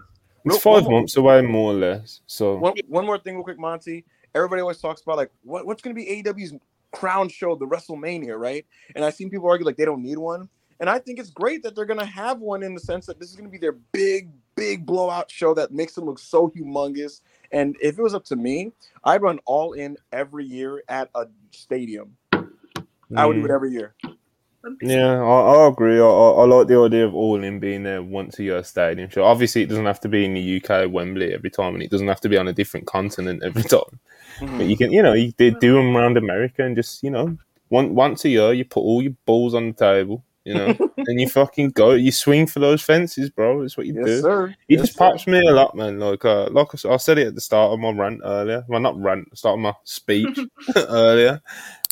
It's 0.46 0.58
five 0.64 0.74
one 0.74 0.84
more- 0.84 1.00
months 1.00 1.18
away, 1.18 1.42
more 1.42 1.72
or 1.72 1.76
less. 1.76 2.22
So 2.28 2.58
One, 2.58 2.74
one 2.88 3.06
more 3.06 3.18
thing, 3.18 3.36
real 3.36 3.44
quick, 3.44 3.60
Monty. 3.60 4.06
Everybody 4.36 4.62
always 4.62 4.80
talks 4.80 5.02
about 5.02 5.18
like 5.18 5.32
what, 5.44 5.66
what's 5.66 5.82
going 5.82 5.96
to 5.96 6.02
be 6.02 6.24
AEW's 6.24 6.54
crown 6.92 7.30
show, 7.30 7.56
the 7.56 7.68
WrestleMania, 7.68 8.38
right? 8.40 8.66
And 8.96 9.06
I've 9.06 9.14
seen 9.14 9.30
people 9.30 9.50
argue 9.50 9.66
like 9.66 9.78
they 9.78 9.86
don't 9.86 10.02
need 10.02 10.18
one, 10.18 10.50
and 10.80 10.90
I 10.90 11.00
think 11.00 11.20
it's 11.20 11.30
great 11.30 11.64
that 11.64 11.76
they're 11.76 11.86
going 11.86 12.00
to 12.00 12.06
have 12.06 12.40
one 12.40 12.64
in 12.64 12.74
the 12.74 12.80
sense 12.80 13.06
that 13.06 13.20
this 13.20 13.30
is 13.30 13.36
going 13.36 13.46
to 13.46 13.52
be 13.52 13.58
their 13.58 13.74
big, 13.92 14.30
big 14.56 14.86
blowout 14.86 15.30
show 15.32 15.54
that 15.54 15.72
makes 15.72 15.94
them 15.94 16.06
look 16.06 16.20
so 16.20 16.50
humongous. 16.50 17.22
And 17.52 17.76
if 17.82 17.98
it 17.98 18.02
was 18.02 18.14
up 18.14 18.26
to 18.26 18.36
me, 18.36 18.72
I'd 19.04 19.22
run 19.22 19.40
all 19.46 19.74
in 19.74 19.98
every 20.12 20.46
year 20.46 20.84
at 20.90 21.10
a 21.16 21.28
stadium. 21.52 22.18
I 23.16 23.26
would 23.26 23.36
do 23.36 23.42
mm, 23.44 23.46
it 23.46 23.52
every 23.52 23.72
year. 23.72 23.94
Yeah, 24.82 25.22
I, 25.22 25.66
I 25.66 25.68
agree. 25.68 26.00
I, 26.00 26.04
I, 26.04 26.46
like 26.46 26.68
the 26.68 26.80
idea 26.80 27.06
of 27.06 27.16
All 27.16 27.44
In 27.44 27.60
being 27.60 27.84
there 27.84 28.02
once 28.02 28.40
a 28.40 28.44
year 28.44 28.64
stadium 28.64 29.10
show. 29.10 29.24
Obviously, 29.24 29.62
it 29.62 29.68
doesn't 29.68 29.86
have 29.86 30.00
to 30.02 30.10
be 30.10 30.26
in 30.26 30.34
the 30.34 30.62
UK, 30.62 30.92
Wembley 30.92 31.34
every 31.34 31.50
time, 31.50 31.74
and 31.74 31.84
it 31.84 31.90
doesn't 31.90 32.08
have 32.08 32.22
to 32.22 32.30
be 32.30 32.38
on 32.38 32.48
a 32.48 32.54
different 32.54 32.88
continent 32.88 33.44
every 33.44 33.64
time. 33.64 34.00
But 34.40 34.66
you 34.66 34.78
can, 34.78 34.92
you 34.92 35.04
know, 35.04 35.14
you, 35.14 35.34
they 35.38 35.52
do 35.52 35.76
them 35.76 35.96
around 35.96 36.18
America 36.18 36.64
and 36.64 36.76
just, 36.76 37.04
you 37.04 37.10
know, 37.10 37.38
one, 37.70 37.96
once 37.96 38.26
a 38.26 38.30
year, 38.30 38.54
you 38.54 38.66
put 38.66 38.82
all 38.82 39.02
your 39.02 39.16
balls 39.26 39.54
on 39.54 39.68
the 39.68 39.74
table, 39.74 40.24
you 40.46 40.54
know, 40.54 40.78
and 41.08 41.20
you 41.20 41.28
fucking 41.28 41.72
go, 41.72 41.92
you 41.92 42.12
swing 42.12 42.48
for 42.48 42.60
those 42.60 42.82
fences, 42.82 43.30
bro. 43.30 43.62
It's 43.62 43.78
what 43.78 43.86
you 43.86 43.96
Yes, 43.96 44.06
do. 44.06 44.22
sir. 44.22 44.56
Yes, 44.68 44.82
just 44.88 44.98
pops 44.98 45.28
me 45.28 45.40
a 45.40 45.52
lot, 45.52 45.76
man. 45.76 46.00
Like, 46.00 46.24
uh, 46.24 46.50
like 46.52 46.68
I, 46.86 46.90
I 46.90 46.98
said 46.98 47.18
it 47.18 47.28
at 47.28 47.36
the 47.36 47.42
start 47.42 47.72
of 47.72 47.80
my 47.80 47.92
rant 47.92 48.22
earlier. 48.24 48.64
Well, 48.68 48.80
not 48.80 49.00
rant, 49.02 49.38
start 49.38 49.56
of 49.56 49.60
my 49.60 49.74
speech 49.84 50.38
earlier. 50.76 51.42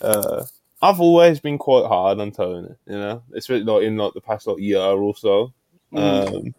Uh, 0.02 0.46
I've 0.82 1.00
always 1.00 1.40
been 1.40 1.58
quite 1.58 1.86
hard 1.88 2.20
on 2.20 2.32
Tony, 2.32 2.70
you 2.88 2.94
know, 2.98 3.24
especially 3.36 3.64
like 3.66 3.84
in 3.84 3.98
like 3.98 4.14
the 4.14 4.22
past 4.22 4.48
like 4.48 4.60
year 4.60 4.80
or 4.80 5.16
so. 5.16 5.54
Mhm. 5.94 6.36
Um, 6.48 6.56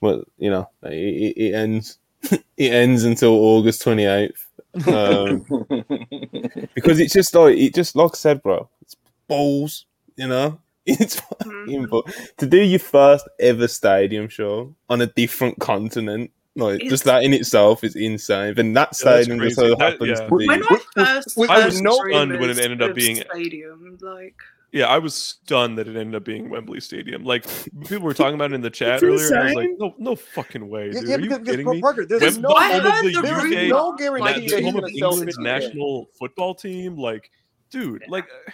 well, 0.00 0.24
you 0.38 0.50
know, 0.50 0.68
it, 0.84 0.92
it, 0.92 1.40
it 1.48 1.54
ends. 1.54 1.98
it 2.56 2.72
ends 2.72 3.04
until 3.04 3.32
August 3.34 3.82
twenty 3.82 4.04
eighth. 4.06 4.46
Um, 4.88 5.46
because 6.74 7.00
it's 7.00 7.12
just 7.14 7.34
like 7.34 7.56
it 7.56 7.74
just 7.74 7.96
like 7.96 8.10
I 8.14 8.16
said, 8.16 8.42
bro. 8.42 8.68
It's 8.82 8.96
balls, 9.28 9.86
you 10.16 10.28
know. 10.28 10.60
It's 10.88 11.18
fucking 11.18 11.86
ball- 11.86 12.06
to 12.38 12.46
do 12.46 12.58
your 12.62 12.78
first 12.78 13.28
ever 13.40 13.66
stadium 13.66 14.28
show 14.28 14.72
on 14.88 15.00
a 15.02 15.06
different 15.08 15.58
continent. 15.58 16.30
Like 16.56 16.76
It's- 16.76 16.90
just 16.90 17.04
that 17.04 17.22
in 17.22 17.34
itself 17.34 17.84
is 17.84 17.94
insane. 17.96 18.58
And 18.58 18.74
that 18.76 18.88
Yeah, 18.88 18.92
stadium 18.92 19.38
just 19.40 19.56
crazy. 19.56 19.70
so 19.72 19.76
That- 19.76 19.92
happens 19.92 20.08
yeah. 20.20 20.26
to 20.28 20.36
be. 20.36 20.46
when 20.48 20.62
I 20.62 20.80
first 20.94 21.36
with- 21.36 21.50
I 21.50 21.66
was 21.66 21.82
no- 21.82 21.92
stunned 22.08 22.38
when 22.40 22.50
it 22.50 22.58
ended 22.58 22.82
up 22.82 22.90
of 22.90 22.96
being- 22.96 23.22
stadium. 23.30 23.98
Like 24.00 24.34
Yeah, 24.72 24.86
I 24.88 24.98
was 24.98 25.14
stunned 25.14 25.78
that 25.78 25.86
it 25.88 25.96
ended 25.96 26.14
up 26.16 26.24
being 26.24 26.50
Wembley 26.50 26.80
Stadium. 26.80 27.24
Like 27.24 27.46
people 27.86 28.04
were 28.04 28.12
talking 28.14 28.34
about 28.34 28.50
it 28.52 28.56
in 28.56 28.60
the 28.62 28.70
chat 28.80 29.02
earlier. 29.02 29.26
And 29.28 29.38
I 29.38 29.44
was 29.44 29.54
like, 29.54 29.70
no, 29.78 29.94
no 29.98 30.16
fucking 30.16 30.68
way, 30.68 30.90
dude. 30.90 31.08
yeah, 31.08 31.14
Are 31.14 31.18
you 31.20 31.22
because, 31.28 31.38
because 31.38 31.50
kidding 31.56 31.70
me? 31.70 31.80
Parker, 31.80 32.04
there's 32.04 32.20
Wem- 32.34 32.40
no, 32.42 32.48
I 32.54 32.72
home 32.72 32.86
of 32.86 32.92
heard 32.92 33.04
the 33.04 33.12
the 33.12 33.22
there's 33.22 33.44
UK, 33.44 33.68
no 33.68 33.92
guarantee 33.96 34.48
that 34.48 34.56
the 34.56 34.62
home 34.64 34.76
of 34.76 34.88
England's 34.90 35.18
50 35.24 35.32
grand. 35.42 35.44
national 35.64 36.08
football 36.18 36.54
team. 36.54 36.96
Like, 36.96 37.30
dude, 37.70 38.02
like, 38.08 38.24
uh, 38.24 38.50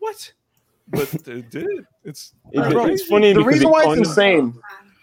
what? 0.00 0.32
But 0.88 1.08
they 1.24 1.42
did 1.42 1.66
it. 1.66 1.84
It's 2.04 2.32
it's 2.52 3.06
funny 3.06 3.32
The 3.32 3.42
reason 3.42 3.70
why 3.70 3.84
it's 3.86 3.98
insane, 4.08 4.54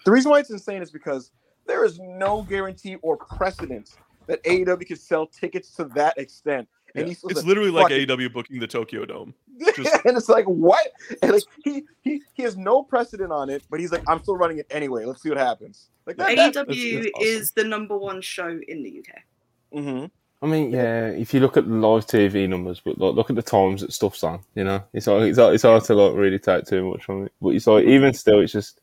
the 0.03 0.11
reason 0.11 0.31
why 0.31 0.39
it's 0.39 0.49
insane 0.49 0.81
is 0.81 0.91
because 0.91 1.31
there 1.67 1.83
is 1.85 1.99
no 1.99 2.43
guarantee 2.43 2.95
or 3.01 3.17
precedent 3.17 3.95
that 4.27 4.43
AEW 4.43 4.87
could 4.87 4.99
sell 4.99 5.27
tickets 5.27 5.71
to 5.75 5.85
that 5.95 6.17
extent. 6.17 6.67
yeah. 6.93 7.01
And 7.01 7.09
he's 7.09 7.23
it's 7.29 7.43
literally 7.43 7.71
like 7.71 7.91
AEW 7.91 8.33
booking 8.33 8.59
the 8.59 8.67
Tokyo 8.67 9.05
Dome. 9.05 9.33
just- 9.75 10.05
and 10.05 10.17
it's 10.17 10.29
like 10.29 10.45
what? 10.45 10.87
And 11.21 11.31
like 11.33 11.43
he, 11.63 11.83
he 12.01 12.21
he 12.33 12.43
has 12.43 12.57
no 12.57 12.83
precedent 12.83 13.31
on 13.31 13.49
it, 13.49 13.63
but 13.69 13.79
he's 13.79 13.91
like, 13.91 14.03
I'm 14.07 14.21
still 14.21 14.35
running 14.37 14.57
it 14.59 14.67
anyway. 14.69 15.05
Let's 15.05 15.21
see 15.21 15.29
what 15.29 15.37
happens. 15.37 15.89
Like 16.05 16.17
that. 16.17 16.29
AEW 16.29 16.53
that 16.53 16.53
that's 16.67 16.77
awesome. 16.77 17.11
is 17.27 17.51
the 17.51 17.63
number 17.63 17.97
one 17.97 18.21
show 18.21 18.59
in 18.67 18.83
the 18.83 18.99
UK. 19.03 19.81
hmm 19.83 20.05
I 20.41 20.47
mean, 20.47 20.71
yeah. 20.71 21.07
If 21.07 21.33
you 21.33 21.39
look 21.39 21.57
at 21.57 21.67
live 21.67 22.05
TV 22.05 22.47
numbers, 22.47 22.79
but 22.83 22.99
like, 22.99 23.15
look 23.15 23.29
at 23.29 23.35
the 23.35 23.41
times 23.41 23.81
that 23.81 23.93
stuff's 23.93 24.23
on. 24.23 24.41
You 24.53 24.65
know, 24.65 24.83
it's 24.93 25.07
like 25.07 25.23
it's, 25.23 25.39
hard- 25.39 25.53
it's 25.55 25.63
hard 25.63 25.83
to 25.85 25.95
like 25.95 26.15
really 26.15 26.37
take 26.39 26.65
too 26.65 26.91
much 26.91 27.03
from 27.05 27.25
it. 27.25 27.31
But 27.41 27.49
it's 27.49 27.65
like 27.67 27.85
even 27.85 28.13
still, 28.13 28.41
it's 28.41 28.51
just 28.51 28.81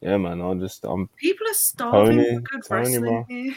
yeah, 0.00 0.16
man. 0.16 0.40
I 0.40 0.54
just 0.54 0.84
I'm 0.84 1.08
People 1.16 1.46
are 1.48 1.54
starving 1.54 2.16
Tony- 2.18 2.34
for 2.36 2.40
good 2.40 2.62
Tony, 2.64 2.80
wrestling 2.80 3.00
bro. 3.02 3.24
here. 3.28 3.54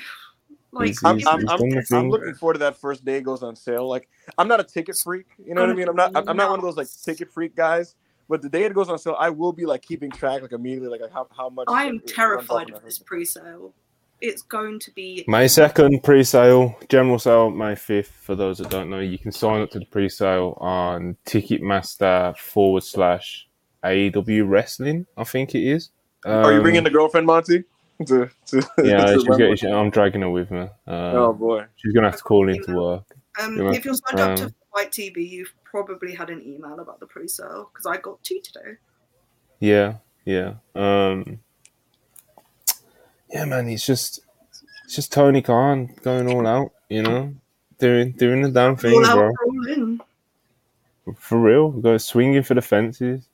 Like, 0.72 0.88
He's- 0.88 1.04
I'm, 1.04 1.18
he's- 1.18 1.28
I'm, 1.28 1.40
he's 1.42 1.92
I'm, 1.92 1.98
I'm 2.00 2.10
looking 2.10 2.34
forward 2.34 2.54
to 2.54 2.60
that 2.60 2.78
first 2.78 3.06
day 3.06 3.18
it 3.18 3.24
goes 3.24 3.44
on 3.44 3.56
sale. 3.56 3.88
Like, 3.88 4.10
I'm 4.38 4.48
not 4.48 4.60
a 4.60 4.64
ticket 4.64 4.98
freak. 5.04 5.28
You 5.46 5.54
know 5.54 5.62
what 5.62 5.70
I 5.70 5.74
mean? 5.74 5.88
I'm 5.88 5.96
not. 5.96 6.12
I'm 6.16 6.36
not 6.36 6.50
one 6.50 6.60
of 6.60 6.66
those 6.66 6.78
like 6.78 6.88
ticket 7.04 7.32
freak 7.32 7.56
guys. 7.56 7.96
But 8.30 8.42
the 8.42 8.50
day 8.50 8.64
it 8.64 8.74
goes 8.74 8.90
on 8.90 8.98
sale, 8.98 9.16
I 9.20 9.30
will 9.30 9.52
be 9.52 9.66
like 9.66 9.82
keeping 9.82 10.10
track, 10.10 10.42
like 10.42 10.54
immediately, 10.54 10.88
like 10.88 11.12
how, 11.12 11.28
how 11.36 11.50
much. 11.50 11.66
I 11.70 11.84
am 11.86 11.98
it 11.98 12.08
terrified 12.08 12.70
of 12.72 12.82
this 12.84 12.98
first- 12.98 13.06
pre-sale. 13.06 13.74
It's 14.22 14.42
going 14.42 14.80
to 14.80 14.92
be 14.92 15.26
May 15.28 15.50
second 15.50 16.02
pre-sale, 16.02 16.78
general 16.88 17.20
sale 17.20 17.50
May 17.50 17.76
fifth. 17.76 18.12
For 18.22 18.36
those 18.36 18.60
that 18.60 18.70
don't 18.70 18.90
know, 18.90 19.00
you 19.00 19.20
can 19.20 19.34
sign 19.34 19.60
up 19.62 19.70
to 19.72 19.80
the 19.80 19.86
pre-sale 19.86 20.58
on 20.62 21.18
Ticketmaster 21.26 22.36
forward 22.38 22.84
slash 22.84 23.48
AEW 23.84 24.48
Wrestling. 24.48 25.06
I 25.18 25.26
think 25.26 25.54
it 25.56 25.64
is. 25.68 25.90
Are 26.26 26.52
you 26.52 26.58
Um, 26.58 26.64
bringing 26.64 26.84
the 26.84 26.90
girlfriend, 26.90 27.28
Monty? 27.28 27.64
To, 28.08 28.28
to, 28.48 28.64
Yeah, 28.84 29.06
to 29.06 29.14
she's 29.14 29.38
getting, 29.38 29.56
she, 29.56 29.68
I'm 29.68 29.90
dragging 29.92 30.22
her 30.22 30.30
with 30.30 30.50
me. 30.52 30.62
Uh, 30.88 31.12
Oh 31.14 31.32
boy. 31.34 31.66
She's 31.76 31.94
gonna 31.94 32.10
have 32.10 32.18
to 32.18 32.24
call 32.24 32.50
into 32.50 32.74
work. 32.76 33.04
Um, 33.40 33.58
Yeah, 33.58 33.72
if 33.72 33.86
you're 33.86 33.94
signed 33.94 34.20
up 34.20 34.36
to 34.38 34.46
um, 34.46 34.56
FITE 34.76 34.92
TV, 34.92 35.30
you've 35.30 35.54
probably 35.64 36.14
had 36.14 36.30
an 36.30 36.42
email 36.42 36.80
about 36.80 37.00
the 37.00 37.06
pre-sale 37.06 37.70
because 37.72 37.86
I 37.86 37.98
got 37.98 38.22
two 38.24 38.42
today. 38.44 38.78
Yeah, 39.60 39.98
yeah. 40.26 40.56
Um, 40.76 41.40
yeah, 43.30 43.46
man. 43.46 43.70
It's 43.70 43.86
just, 43.86 44.22
it's 44.86 44.96
just 44.96 45.14
Tony 45.14 45.42
Khan 45.42 45.96
going 46.02 46.28
all 46.34 46.46
out. 46.48 46.72
You 46.90 47.04
know, 47.04 47.34
doing 47.78 48.12
doing 48.14 48.42
the 48.42 48.50
damn 48.50 48.76
thing, 48.76 48.94
all 48.96 49.06
out, 49.06 49.16
bro. 49.16 49.32
all 49.46 49.68
in. 49.68 50.02
For 51.16 51.40
real, 51.40 51.70
go 51.70 51.98
swinging 51.98 52.44
for 52.44 52.54
the 52.56 52.62
fences. 52.62 53.30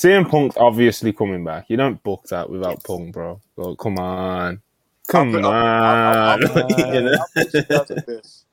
CM 0.00 0.28
Punk's 0.30 0.56
obviously 0.56 1.12
coming 1.12 1.44
back. 1.44 1.66
You 1.68 1.76
don't 1.76 2.02
book 2.02 2.24
that 2.30 2.48
without 2.48 2.82
Punk, 2.84 3.12
bro. 3.12 3.38
Like, 3.56 3.76
come 3.78 3.98
on, 3.98 4.62
come 5.08 5.36
I'll- 5.36 5.46
on. 5.46 5.54
I'll- 6.42 6.58
I'll- 6.58 6.94
You 6.94 7.00
know? 7.02 7.12
I'll 7.36 7.44
put 7.44 7.54
you 7.54 7.62
guys 7.64 7.90
at 7.90 8.06
this. 8.06 8.44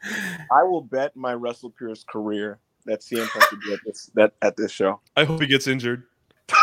I 0.52 0.64
will 0.64 0.82
bet 0.82 1.16
my 1.16 1.34
WrestlePeer's 1.34 2.04
career 2.04 2.60
that 2.86 3.00
CM 3.02 3.28
Punk 3.30 3.50
would 3.52 3.62
be 3.62 3.74
at 3.74 3.80
this 3.86 4.12
that 4.16 4.34
at 4.42 4.58
this 4.58 4.72
show. 4.74 5.00
I 5.16 5.24
hope 5.24 5.40
he 5.42 5.48
gets 5.48 5.68
injured. 5.68 6.04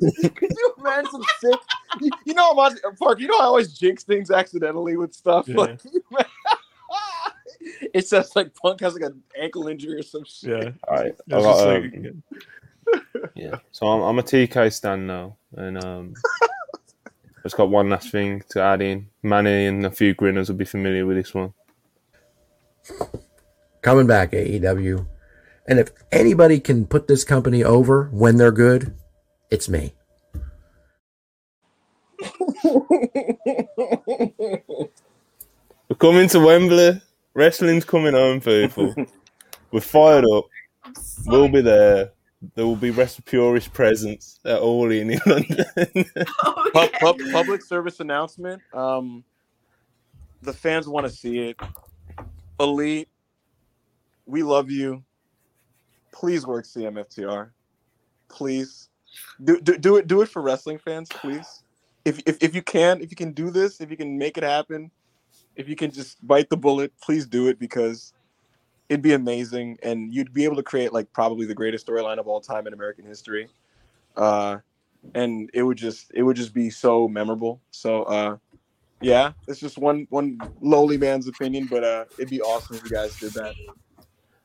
Could 0.00 0.50
you 0.50 0.74
imagine 0.78 1.10
some 1.10 1.22
sick? 1.40 1.58
You, 2.00 2.10
you 2.26 2.34
know, 2.34 2.50
I'm 2.58 2.76
Park. 2.96 3.20
You 3.20 3.28
know, 3.28 3.38
I 3.38 3.44
always 3.44 3.72
jinx 3.72 4.04
things 4.04 4.30
accidentally 4.30 4.96
with 4.98 5.14
stuff. 5.14 5.48
Yeah. 5.48 5.56
Like, 5.56 5.80
it 7.94 8.06
says 8.06 8.34
like 8.36 8.54
Punk 8.54 8.80
has 8.80 8.94
like 8.94 9.02
an 9.04 9.22
ankle 9.40 9.68
injury 9.68 9.98
or 9.98 10.02
some 10.02 10.24
shit. 10.24 10.50
Yeah. 10.62 10.70
All 10.88 10.96
right, 10.96 11.06
I 11.06 11.08
It's 11.08 11.22
got, 11.28 11.42
just 11.42 11.66
um, 11.66 11.82
like- 12.02 12.14
yeah. 13.34 13.58
So 13.72 13.86
I'm, 13.86 14.02
I'm 14.02 14.18
a 14.18 14.22
TK 14.22 14.72
stand 14.72 15.06
now, 15.06 15.36
and 15.56 15.82
um, 15.84 16.14
just 17.42 17.56
got 17.56 17.70
one 17.70 17.90
last 17.90 18.10
thing 18.10 18.42
to 18.50 18.62
add 18.62 18.82
in. 18.82 19.08
Manny 19.22 19.66
and 19.66 19.86
a 19.86 19.90
few 19.90 20.14
grinners 20.14 20.48
will 20.48 20.56
be 20.56 20.64
familiar 20.64 21.06
with 21.06 21.16
this 21.16 21.34
one. 21.34 21.52
coming 23.82 24.06
back 24.06 24.32
AEW. 24.32 25.06
And 25.66 25.78
if 25.78 25.90
anybody 26.12 26.60
can 26.60 26.86
put 26.86 27.08
this 27.08 27.24
company 27.24 27.64
over 27.64 28.08
when 28.12 28.36
they're 28.36 28.52
good, 28.52 28.94
it's 29.50 29.68
me. 29.68 29.94
We're 35.88 35.96
coming 35.98 36.28
to 36.28 36.40
Wembley. 36.40 37.00
Wrestling's 37.34 37.84
coming 37.84 38.14
home, 38.14 38.40
people. 38.40 38.94
We're 39.72 39.80
fired 39.80 40.24
up. 40.34 40.44
So 40.96 41.22
We'll 41.26 41.48
be 41.48 41.62
there. 41.62 42.10
There 42.54 42.66
will 42.66 42.76
be 42.76 42.90
Wrestle 42.90 43.24
Purist 43.26 43.72
presence 43.72 44.40
at 44.44 44.60
all 44.60 44.90
in 44.90 45.10
in 45.10 45.20
London. 45.26 45.64
Pub, 46.72 46.90
yeah. 46.92 46.98
pub, 47.00 47.18
public 47.32 47.62
service 47.62 48.00
announcement. 48.00 48.62
Um, 48.72 49.24
the 50.42 50.52
fans 50.52 50.88
want 50.88 51.06
to 51.06 51.12
see 51.12 51.38
it. 51.38 51.60
Elite, 52.60 53.08
we 54.26 54.42
love 54.42 54.70
you. 54.70 55.02
Please 56.12 56.46
work 56.46 56.64
CMFTR. 56.64 57.50
Please 58.28 58.88
do, 59.42 59.60
do 59.60 59.76
do 59.78 59.96
it. 59.96 60.06
Do 60.06 60.22
it 60.22 60.28
for 60.28 60.42
wrestling 60.42 60.78
fans, 60.78 61.08
please. 61.10 61.62
If, 62.04 62.20
if 62.26 62.42
if 62.42 62.54
you 62.54 62.62
can, 62.62 63.00
if 63.00 63.10
you 63.10 63.16
can 63.16 63.32
do 63.32 63.50
this, 63.50 63.80
if 63.80 63.90
you 63.90 63.96
can 63.96 64.16
make 64.18 64.38
it 64.38 64.44
happen, 64.44 64.90
if 65.56 65.68
you 65.68 65.76
can 65.76 65.90
just 65.90 66.24
bite 66.26 66.48
the 66.50 66.56
bullet, 66.56 66.92
please 67.02 67.26
do 67.26 67.48
it 67.48 67.58
because 67.58 68.12
it'd 68.88 69.02
be 69.02 69.12
amazing, 69.12 69.78
and 69.82 70.12
you'd 70.12 70.32
be 70.32 70.44
able 70.44 70.56
to 70.56 70.62
create 70.62 70.92
like 70.92 71.12
probably 71.12 71.46
the 71.46 71.54
greatest 71.54 71.86
storyline 71.86 72.18
of 72.18 72.26
all 72.26 72.40
time 72.40 72.66
in 72.66 72.72
American 72.72 73.04
history. 73.04 73.48
Uh, 74.16 74.58
and 75.14 75.50
it 75.52 75.62
would 75.62 75.76
just 75.76 76.10
it 76.14 76.22
would 76.22 76.36
just 76.36 76.54
be 76.54 76.70
so 76.70 77.08
memorable. 77.08 77.60
So 77.70 78.04
uh 78.04 78.36
yeah, 79.00 79.32
it's 79.46 79.60
just 79.60 79.76
one 79.76 80.06
one 80.10 80.38
lowly 80.60 80.96
man's 80.96 81.28
opinion, 81.28 81.66
but 81.66 81.84
uh 81.84 82.04
it'd 82.18 82.30
be 82.30 82.40
awesome 82.40 82.76
if 82.76 82.84
you 82.84 82.90
guys 82.90 83.18
did 83.18 83.32
that. 83.34 83.54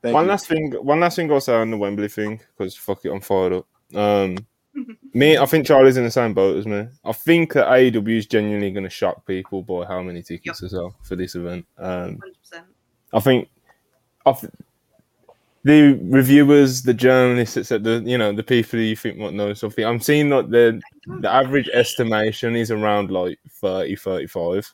Thank 0.02 0.14
one 0.14 0.24
you. 0.24 0.30
last 0.30 0.46
thing, 0.46 0.72
one 0.72 1.00
last 1.00 1.16
thing 1.16 1.30
I'll 1.30 1.40
say 1.40 1.54
on 1.54 1.70
the 1.70 1.76
Wembley 1.76 2.08
thing 2.08 2.40
because 2.56 2.74
fuck 2.76 3.04
it, 3.04 3.10
I'm 3.10 3.20
fired 3.20 3.52
up. 3.52 3.66
Um, 3.94 4.38
me, 5.12 5.36
I 5.36 5.44
think 5.44 5.66
Charlie's 5.66 5.98
in 5.98 6.04
the 6.04 6.10
same 6.10 6.32
boat 6.32 6.56
as 6.56 6.66
me. 6.66 6.86
I 7.04 7.12
think 7.12 7.52
that 7.52 7.66
AEW 7.66 8.16
is 8.16 8.26
genuinely 8.26 8.70
going 8.70 8.84
to 8.84 8.90
shock 8.90 9.26
people 9.26 9.62
by 9.62 9.84
how 9.84 10.00
many 10.00 10.22
tickets 10.22 10.62
as 10.62 10.72
well 10.72 10.94
for 11.02 11.16
this 11.16 11.34
event. 11.34 11.66
Um, 11.76 12.18
100%. 12.54 12.62
I 13.12 13.20
think, 13.20 13.48
I 14.26 14.32
th- 14.32 14.52
the 15.62 15.92
reviewers, 16.04 16.82
the 16.82 16.94
journalists, 16.94 17.56
etc. 17.56 17.78
The 18.00 18.10
you 18.10 18.16
know 18.18 18.32
the 18.32 18.42
people 18.42 18.78
you 18.80 18.96
think 18.96 19.18
might 19.18 19.34
know 19.34 19.52
something. 19.54 19.84
I'm 19.84 20.00
seeing 20.00 20.30
that 20.30 20.50
the 20.50 20.80
the 21.20 21.30
average 21.30 21.68
estimation 21.72 22.56
is 22.56 22.70
around 22.70 23.10
like 23.10 23.38
30, 23.50 23.96
35. 23.96 24.72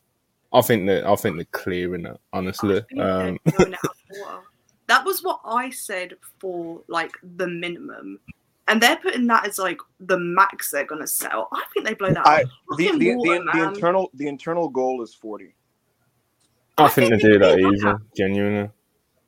I 0.52 0.60
think 0.62 0.86
that 0.86 1.04
I 1.04 1.16
think 1.16 1.36
they're 1.36 1.44
clearing 1.46 2.02
that 2.04 2.20
honestly. 2.32 2.76
I 2.78 2.80
think 2.88 3.00
Um, 3.00 3.38
blowing 3.44 3.72
it 3.72 3.78
out 3.84 3.90
of 3.90 3.96
the 4.10 4.20
water. 4.20 4.42
That 4.86 5.04
was 5.04 5.22
what 5.24 5.40
I 5.44 5.70
said 5.70 6.14
for 6.38 6.82
like 6.88 7.12
the 7.36 7.48
minimum. 7.48 8.20
And 8.68 8.80
they're 8.80 8.96
putting 8.96 9.26
that 9.28 9.46
as 9.46 9.58
like 9.58 9.78
the 10.00 10.18
max 10.18 10.70
they're 10.70 10.84
gonna 10.86 11.06
sell. 11.06 11.48
I 11.52 11.64
think 11.74 11.86
they 11.86 11.94
blow 11.94 12.12
that 12.12 12.26
I- 12.26 12.44
the, 12.76 12.96
the, 12.96 13.14
water, 13.16 13.44
the, 13.44 13.50
the 13.58 13.68
internal 13.68 14.10
the 14.14 14.28
internal 14.28 14.68
goal 14.68 15.02
is 15.02 15.14
40. 15.14 15.52
I 16.78 16.84
I 16.84 16.88
think 16.88 17.10
they 17.10 17.18
think 17.18 17.32
do 17.32 17.38
that 17.40 17.58
will 17.58 17.74
easy, 17.74 17.92
genuinely. 18.16 18.70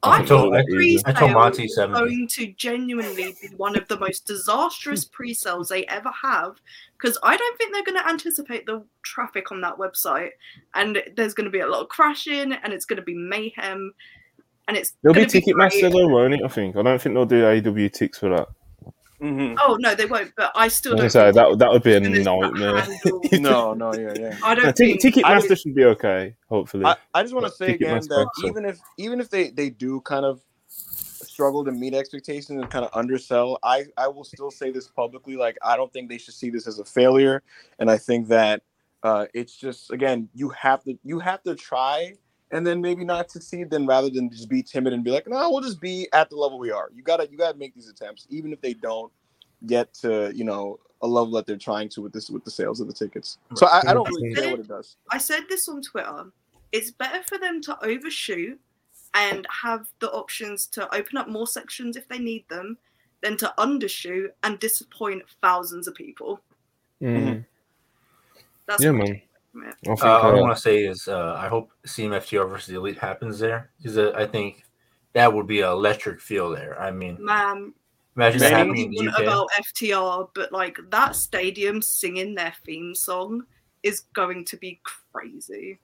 I 0.03 0.21
I 0.21 0.25
told- 0.25 0.55
think 0.55 0.69
the 0.71 1.03
I 1.07 1.13
told 1.13 1.19
pre-sale 1.19 1.29
Monty 1.31 1.65
is 1.65 1.75
70. 1.75 1.99
going 1.99 2.29
to 2.29 2.47
genuinely 2.53 3.35
be 3.41 3.49
one 3.57 3.77
of 3.77 3.89
the 3.89 3.99
most 3.99 4.27
disastrous 4.27 5.05
hmm. 5.05 5.13
pre-sales 5.13 5.69
they 5.69 5.85
ever 5.87 6.11
have 6.23 6.61
because 6.93 7.19
I 7.23 7.37
don't 7.37 7.59
think 7.59 7.73
they're 7.73 7.85
going 7.85 7.99
to 7.99 8.09
anticipate 8.09 8.67
the 8.67 8.85
traffic 9.03 9.51
on 9.53 9.61
that 9.63 9.77
website, 9.77 10.31
and 10.75 11.03
there's 11.17 11.35
going 11.35 11.45
to 11.47 11.51
be 11.51 11.61
a 11.61 11.67
lot 11.67 11.83
of 11.83 11.89
crashing, 11.89 12.53
and 12.53 12.73
it's 12.73 12.85
going 12.85 12.97
to 12.97 13.03
be 13.03 13.15
mayhem, 13.15 13.93
and 14.67 14.77
it's 14.77 14.95
There'll 15.03 15.15
be 15.15 15.21
gonna 15.21 15.31
great. 15.33 15.45
Ticketmaster 15.45 15.93
though, 15.93 16.09
won't 16.09 16.35
it? 16.35 16.41
I 16.45 16.49
think. 16.49 16.77
I 16.77 16.83
don't 16.83 17.01
think 17.01 17.15
they'll 17.15 17.25
do 17.25 17.47
AW 17.47 17.89
ticks 17.89 18.19
for 18.19 18.31
that. 18.31 18.49
Mm-hmm. 19.21 19.57
Oh 19.61 19.77
no, 19.81 19.95
they 19.95 20.07
won't. 20.07 20.33
But 20.37 20.53
I 20.55 20.69
still 20.69 20.93
I 20.93 20.97
don't. 20.97 21.05
was 21.05 21.13
think 21.13 21.35
that 21.35 21.59
that 21.59 21.71
would 21.73 21.83
be 21.83 21.95
a 21.97 22.01
nightmare. 22.01 22.87
No, 23.41 23.75
no, 23.75 23.93
yeah, 23.95 24.15
yeah. 24.19 24.39
I 24.45 24.55
don't 24.55 24.67
No, 24.67 24.73
think. 24.73 25.01
Ticket 25.01 25.25
I- 25.25 25.39
Ticketmaster 25.41 25.59
should 25.61 25.75
be 25.75 25.85
okay, 25.87 26.35
hopefully. 26.49 26.85
I, 26.85 26.97
I 27.15 27.23
just 27.23 27.35
want 27.35 27.47
to 27.47 27.53
say 27.53 27.75
again 27.75 27.97
Ticketmaster, 28.01 28.09
that 28.09 28.29
so- 28.37 28.47
even 28.49 28.65
if 28.65 28.79
even 28.97 29.21
if 29.21 29.29
they 29.31 29.51
they 29.51 29.71
do 29.71 30.01
kind 30.03 30.25
of 30.25 30.41
struggle 30.71 31.65
to 31.65 31.73
meet 31.73 31.95
expectations 31.95 32.51
and 32.61 32.71
kind 32.71 32.85
of 32.85 32.91
undersell, 32.95 33.59
I 33.63 33.87
I 33.97 34.07
will 34.09 34.25
still 34.25 34.51
say 34.51 34.71
this 34.71 34.87
publicly. 34.89 35.37
Like 35.37 35.57
I 35.65 35.77
don't 35.77 35.93
think 35.93 36.09
they 36.09 36.19
should 36.19 36.35
see 36.35 36.51
this 36.51 36.67
as 36.69 36.79
a 36.79 36.85
failure, 36.85 37.43
and 37.81 37.91
I 37.91 37.99
think 37.99 38.29
that 38.29 38.63
uh, 39.03 39.27
it's 39.35 39.57
just 39.57 39.91
again 39.91 40.29
you 40.35 40.49
have 40.51 40.85
to 40.85 40.97
you 41.03 41.19
have 41.19 41.43
to 41.43 41.55
try 41.57 42.15
and 42.51 42.67
then 42.67 42.81
maybe 42.81 43.05
not 43.05 43.31
succeed 43.31 43.71
then 43.71 43.87
rather 43.87 44.11
than 44.11 44.31
just 44.31 44.49
be 44.49 44.63
timid 44.63 44.93
and 44.93 45.05
be 45.05 45.11
like 45.11 45.27
no 45.29 45.51
we'll 45.51 45.61
just 45.61 45.81
be 45.81 46.09
at 46.13 46.31
the 46.31 46.37
level 46.37 46.59
we 46.59 46.71
are 46.71 46.89
you 46.95 47.03
gotta 47.03 47.29
you 47.31 47.37
gotta 47.37 47.59
make 47.59 47.75
these 47.75 47.89
attempts 47.89 48.27
even 48.31 48.53
if 48.53 48.61
they 48.61 48.75
don't 48.75 49.13
get 49.67 49.93
to 49.93 50.33
you 50.35 50.45
know 50.45 50.79
a 51.03 51.07
level 51.07 51.33
that 51.33 51.47
they're 51.47 51.57
trying 51.57 51.89
to 51.89 52.01
with 52.03 52.13
this 52.13 52.31
with 52.31 52.45
the 52.45 52.51
sales 52.51 52.81
of 52.81 52.87
the 52.87 52.93
tickets 52.93 53.39
so 53.55 53.67
i, 53.67 53.83
I 53.87 53.95
don't 53.95 54.09
really 54.09 54.35
care 54.35 54.51
what 54.51 54.61
it 54.61 54.69
does 54.69 54.97
I 55.11 55.19
said 55.19 55.45
this 55.49 55.69
on 55.69 55.83
Twitter. 55.83 56.27
It's 56.73 56.91
better 56.91 57.23
for 57.27 57.39
them 57.39 57.61
to 57.63 57.85
overshoot 57.85 58.61
and 59.15 59.47
have 59.63 59.89
the 60.01 60.11
options 60.11 60.67
to 60.67 60.95
open 60.95 61.17
up 61.17 61.29
more 61.29 61.47
sections 61.47 61.97
if 61.97 62.07
they 62.09 62.19
need 62.19 62.45
them 62.49 62.77
than 63.23 63.37
to 63.39 63.53
undershoot 63.59 64.31
and 64.43 64.59
disappoint 64.59 65.23
thousands 65.43 65.89
of 65.89 65.95
people. 65.95 66.41
Mm. 67.03 67.45
That's 68.67 68.83
Yeah, 68.83 68.93
man. 68.93 69.23
Take. 69.55 69.75
I 69.87 69.91
Uh, 69.91 70.19
all 70.21 70.35
I 70.35 70.39
uh, 70.39 70.43
want 70.43 70.57
to 70.57 70.61
say 70.61 70.85
is 70.85 71.09
uh, 71.09 71.35
I 71.39 71.49
hope 71.49 71.71
CMFTR 71.87 72.49
versus 72.49 72.69
the 72.69 72.77
Elite 72.77 72.99
happens 72.99 73.39
there 73.39 73.71
because 73.79 73.99
uh, 73.99 74.13
I 74.15 74.27
think 74.27 74.65
that 75.15 75.33
would 75.33 75.47
be 75.47 75.61
an 75.61 75.71
electric 75.71 76.21
feel 76.21 76.51
there. 76.51 76.81
I 76.81 76.91
mean, 76.91 77.17
Man, 77.21 77.73
imagine 78.17 78.41
that 78.41 78.51
say 78.51 78.55
happening 78.55 78.93
what 78.93 78.97
in 78.99 79.05
you 79.05 79.11
the 79.11 79.11
want 79.11 79.17
UK. 79.17 79.23
about 79.23 79.49
FTR, 79.61 80.29
but 80.35 80.53
like 80.53 80.79
that 80.91 81.17
stadium 81.17 81.83
singing 81.83 82.35
their 82.35 82.55
theme 82.65 82.95
song 82.95 83.43
is 83.83 84.01
going 84.15 84.45
to 84.47 84.57
be 84.57 84.81
crazy. 85.13 85.79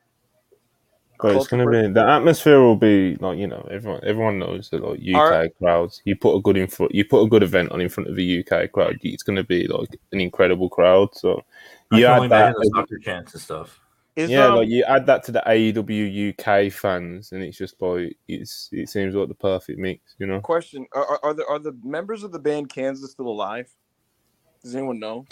But 1.21 1.37
it's 1.37 1.47
gonna 1.47 1.69
be 1.69 1.89
the 1.89 2.07
atmosphere 2.07 2.61
will 2.61 2.77
be 2.77 3.17
like 3.17 3.39
you 3.39 3.47
know 3.47 3.67
everyone 3.71 4.01
everyone 4.05 4.39
knows 4.39 4.71
that 4.71 4.83
like 4.83 5.01
UK 5.01 5.15
Are- 5.15 5.49
crowds. 5.59 6.03
You 6.05 6.17
put 6.17 6.37
a 6.37 6.41
good 6.41 6.57
in 6.57 6.67
front, 6.67 6.95
you 6.95 7.05
put 7.05 7.23
a 7.23 7.29
good 7.29 7.43
event 7.43 7.73
on 7.73 7.81
in 7.81 7.89
front 7.89 8.11
of 8.11 8.19
a 8.19 8.41
UK 8.41 8.73
crowd. 8.73 8.99
It's 9.03 9.23
gonna 9.23 9.45
be 9.45 9.67
like 9.67 9.89
an 10.13 10.21
incredible 10.21 10.69
crowd. 10.69 11.15
So 11.15 11.43
you 11.93 12.05
can 12.05 12.11
only 12.11 12.27
add 12.27 12.31
that, 12.31 12.41
imagine 12.49 12.61
the 12.61 12.71
soccer 12.75 12.99
chants 12.99 13.35
and 13.35 13.43
stuff. 13.43 13.81
Is, 14.17 14.31
yeah, 14.31 14.47
um, 14.47 14.57
like 14.57 14.69
you 14.69 14.85
add 14.85 15.07
that 15.07 15.25
to 15.25 15.33
the 15.33 15.43
AEW 15.45 16.39
UK 16.39 16.73
fans, 16.73 17.33
and 17.33 17.43
it's 17.43 17.59
just 17.59 17.81
like 17.83 18.17
it's 18.29 18.69
it 18.71 18.89
seems 18.89 19.15
like 19.15 19.27
the 19.27 19.35
perfect 19.35 19.79
mix. 19.79 20.15
You 20.19 20.27
know, 20.27 20.41
question: 20.41 20.87
are, 20.93 21.05
are, 21.05 21.21
are 21.25 21.35
the 21.35 21.47
are 21.47 21.59
the 21.59 21.77
members 21.83 22.23
of 22.23 22.31
the 22.31 22.39
band 22.39 22.69
Kansas 22.69 23.11
still 23.11 23.27
alive? 23.27 23.69
Does 24.63 24.77
anyone 24.77 25.01
know? 25.01 25.27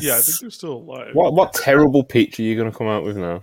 Yeah, 0.00 0.16
I 0.16 0.20
think 0.20 0.40
they're 0.40 0.50
still 0.50 0.74
alive. 0.74 1.14
what 1.14 1.34
what 1.34 1.52
terrible 1.52 2.04
pitch 2.04 2.38
are 2.38 2.42
you 2.42 2.56
gonna 2.56 2.72
come 2.72 2.88
out 2.88 3.04
with 3.04 3.16
now? 3.16 3.40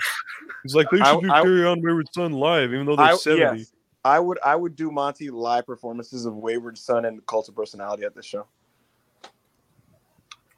It's 0.63 0.73
like 0.73 0.89
they 0.91 0.99
I- 0.99 1.13
should 1.13 1.23
do 1.23 1.31
I- 1.31 1.41
Carry 1.43 1.65
On 1.65 1.81
Wayward 1.81 2.07
Son 2.13 2.33
live, 2.33 2.73
even 2.73 2.85
though 2.85 2.95
they're 2.95 3.05
I, 3.05 3.15
70. 3.15 3.59
yes, 3.59 3.73
I 4.03 4.19
would 4.19 4.39
I 4.43 4.55
would 4.55 4.75
do 4.75 4.91
Monty 4.91 5.29
live 5.29 5.65
performances 5.65 6.25
of 6.25 6.35
Wayward 6.35 6.77
Son 6.77 7.05
and 7.05 7.25
Cult 7.25 7.49
of 7.49 7.55
Personality 7.55 8.03
at 8.03 8.15
this 8.15 8.25
show. 8.25 8.47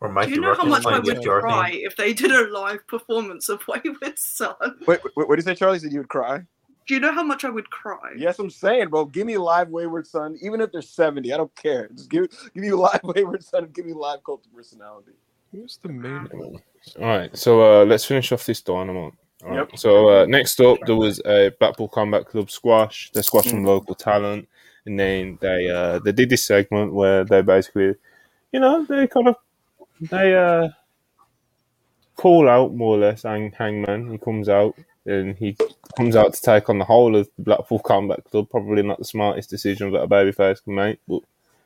Or 0.02 0.10
Mike 0.10 0.30
Do 0.30 0.36
you 0.36 0.42
know 0.42 0.54
how 0.54 0.64
DeRuckus 0.64 0.70
much 0.70 0.86
I 0.86 1.00
would 1.00 1.22
Get 1.22 1.26
cry 1.26 1.72
if 1.74 1.98
they 1.98 2.14
did 2.14 2.32
a 2.32 2.48
live 2.48 2.88
performance 2.88 3.50
of 3.50 3.62
Wayward 3.68 4.18
Son? 4.18 4.56
Wait, 4.88 5.00
wait, 5.04 5.28
what 5.28 5.36
did 5.36 5.46
you 5.46 5.52
say, 5.52 5.56
Charlie? 5.56 5.80
Said 5.80 5.92
you 5.92 6.00
would 6.00 6.10
cry? 6.10 6.42
Do 6.88 6.94
you 6.96 7.00
know 7.00 7.12
how 7.12 7.24
much 7.24 7.44
I 7.46 7.50
would 7.50 7.70
cry? 7.70 8.14
Yes, 8.18 8.40
I'm 8.40 8.50
saying, 8.50 8.90
bro. 8.90 9.06
Give 9.06 9.28
me 9.28 9.38
live 9.38 9.70
Wayward 9.70 10.08
Son, 10.08 10.38
even 10.42 10.62
if 10.62 10.72
they're 10.72 10.82
70. 10.82 11.32
I 11.32 11.38
don't 11.38 11.54
care. 11.56 11.90
Just 11.90 12.10
give 12.10 12.30
give 12.54 12.64
me 12.64 12.72
live 12.72 13.02
Wayward 13.04 13.44
Son 13.44 13.66
and 13.66 13.74
give 13.74 13.86
me 13.86 13.94
live 13.94 14.24
Cult 14.24 14.46
of 14.46 14.54
Personality. 14.56 15.12
Who's 15.52 15.78
the 15.82 15.90
main? 15.90 16.28
one? 16.32 16.62
All 17.00 17.06
right, 17.06 17.36
so 17.38 17.82
uh, 17.82 17.86
let's 17.86 18.06
finish 18.06 18.32
off 18.32 18.46
this 18.46 18.62
dynamite. 18.62 19.14
All 19.44 19.50
right. 19.50 19.56
Yep. 19.70 19.78
So 19.78 20.10
uh, 20.10 20.26
next 20.26 20.60
up, 20.60 20.80
there 20.86 20.96
was 20.96 21.22
a 21.26 21.52
Blackpool 21.60 21.88
Combat 21.88 22.26
Club 22.26 22.52
squash. 22.52 23.10
They 23.14 23.22
squashed 23.22 23.50
some 23.50 23.64
Mm. 23.64 23.68
local 23.68 23.96
talent, 23.96 24.48
and 24.86 25.00
then 25.00 25.38
they 25.42 25.70
uh, 25.70 26.00
they 26.00 26.12
did 26.12 26.30
this 26.30 26.46
segment 26.46 26.94
where 26.94 27.24
they 27.24 27.42
basically, 27.42 27.96
you 28.52 28.60
know, 28.60 28.86
they 28.86 29.08
kind 29.08 29.30
of 29.30 29.36
they 30.02 30.36
uh, 30.36 30.70
call 32.16 32.50
out 32.50 32.74
more 32.74 32.98
or 32.98 33.00
less 33.00 33.24
Hang, 33.24 33.52
Hangman. 33.58 34.12
He 34.12 34.18
comes 34.18 34.50
out 34.50 34.76
and 35.06 35.36
he 35.38 35.56
comes 35.98 36.16
out 36.16 36.34
to 36.34 36.42
take 36.42 36.70
on 36.70 36.78
the 36.78 36.86
whole 36.86 37.16
of 37.16 37.30
the 37.38 37.44
Blackpool 37.44 37.80
Combat 37.80 38.24
Club. 38.26 38.50
Probably 38.50 38.84
not 38.84 39.00
the 39.00 39.06
smartest 39.06 39.50
decision 39.50 39.92
that 39.92 40.02
a 40.04 40.08
babyface 40.08 40.64
can 40.64 40.76
make, 40.76 41.00
but 41.08 41.22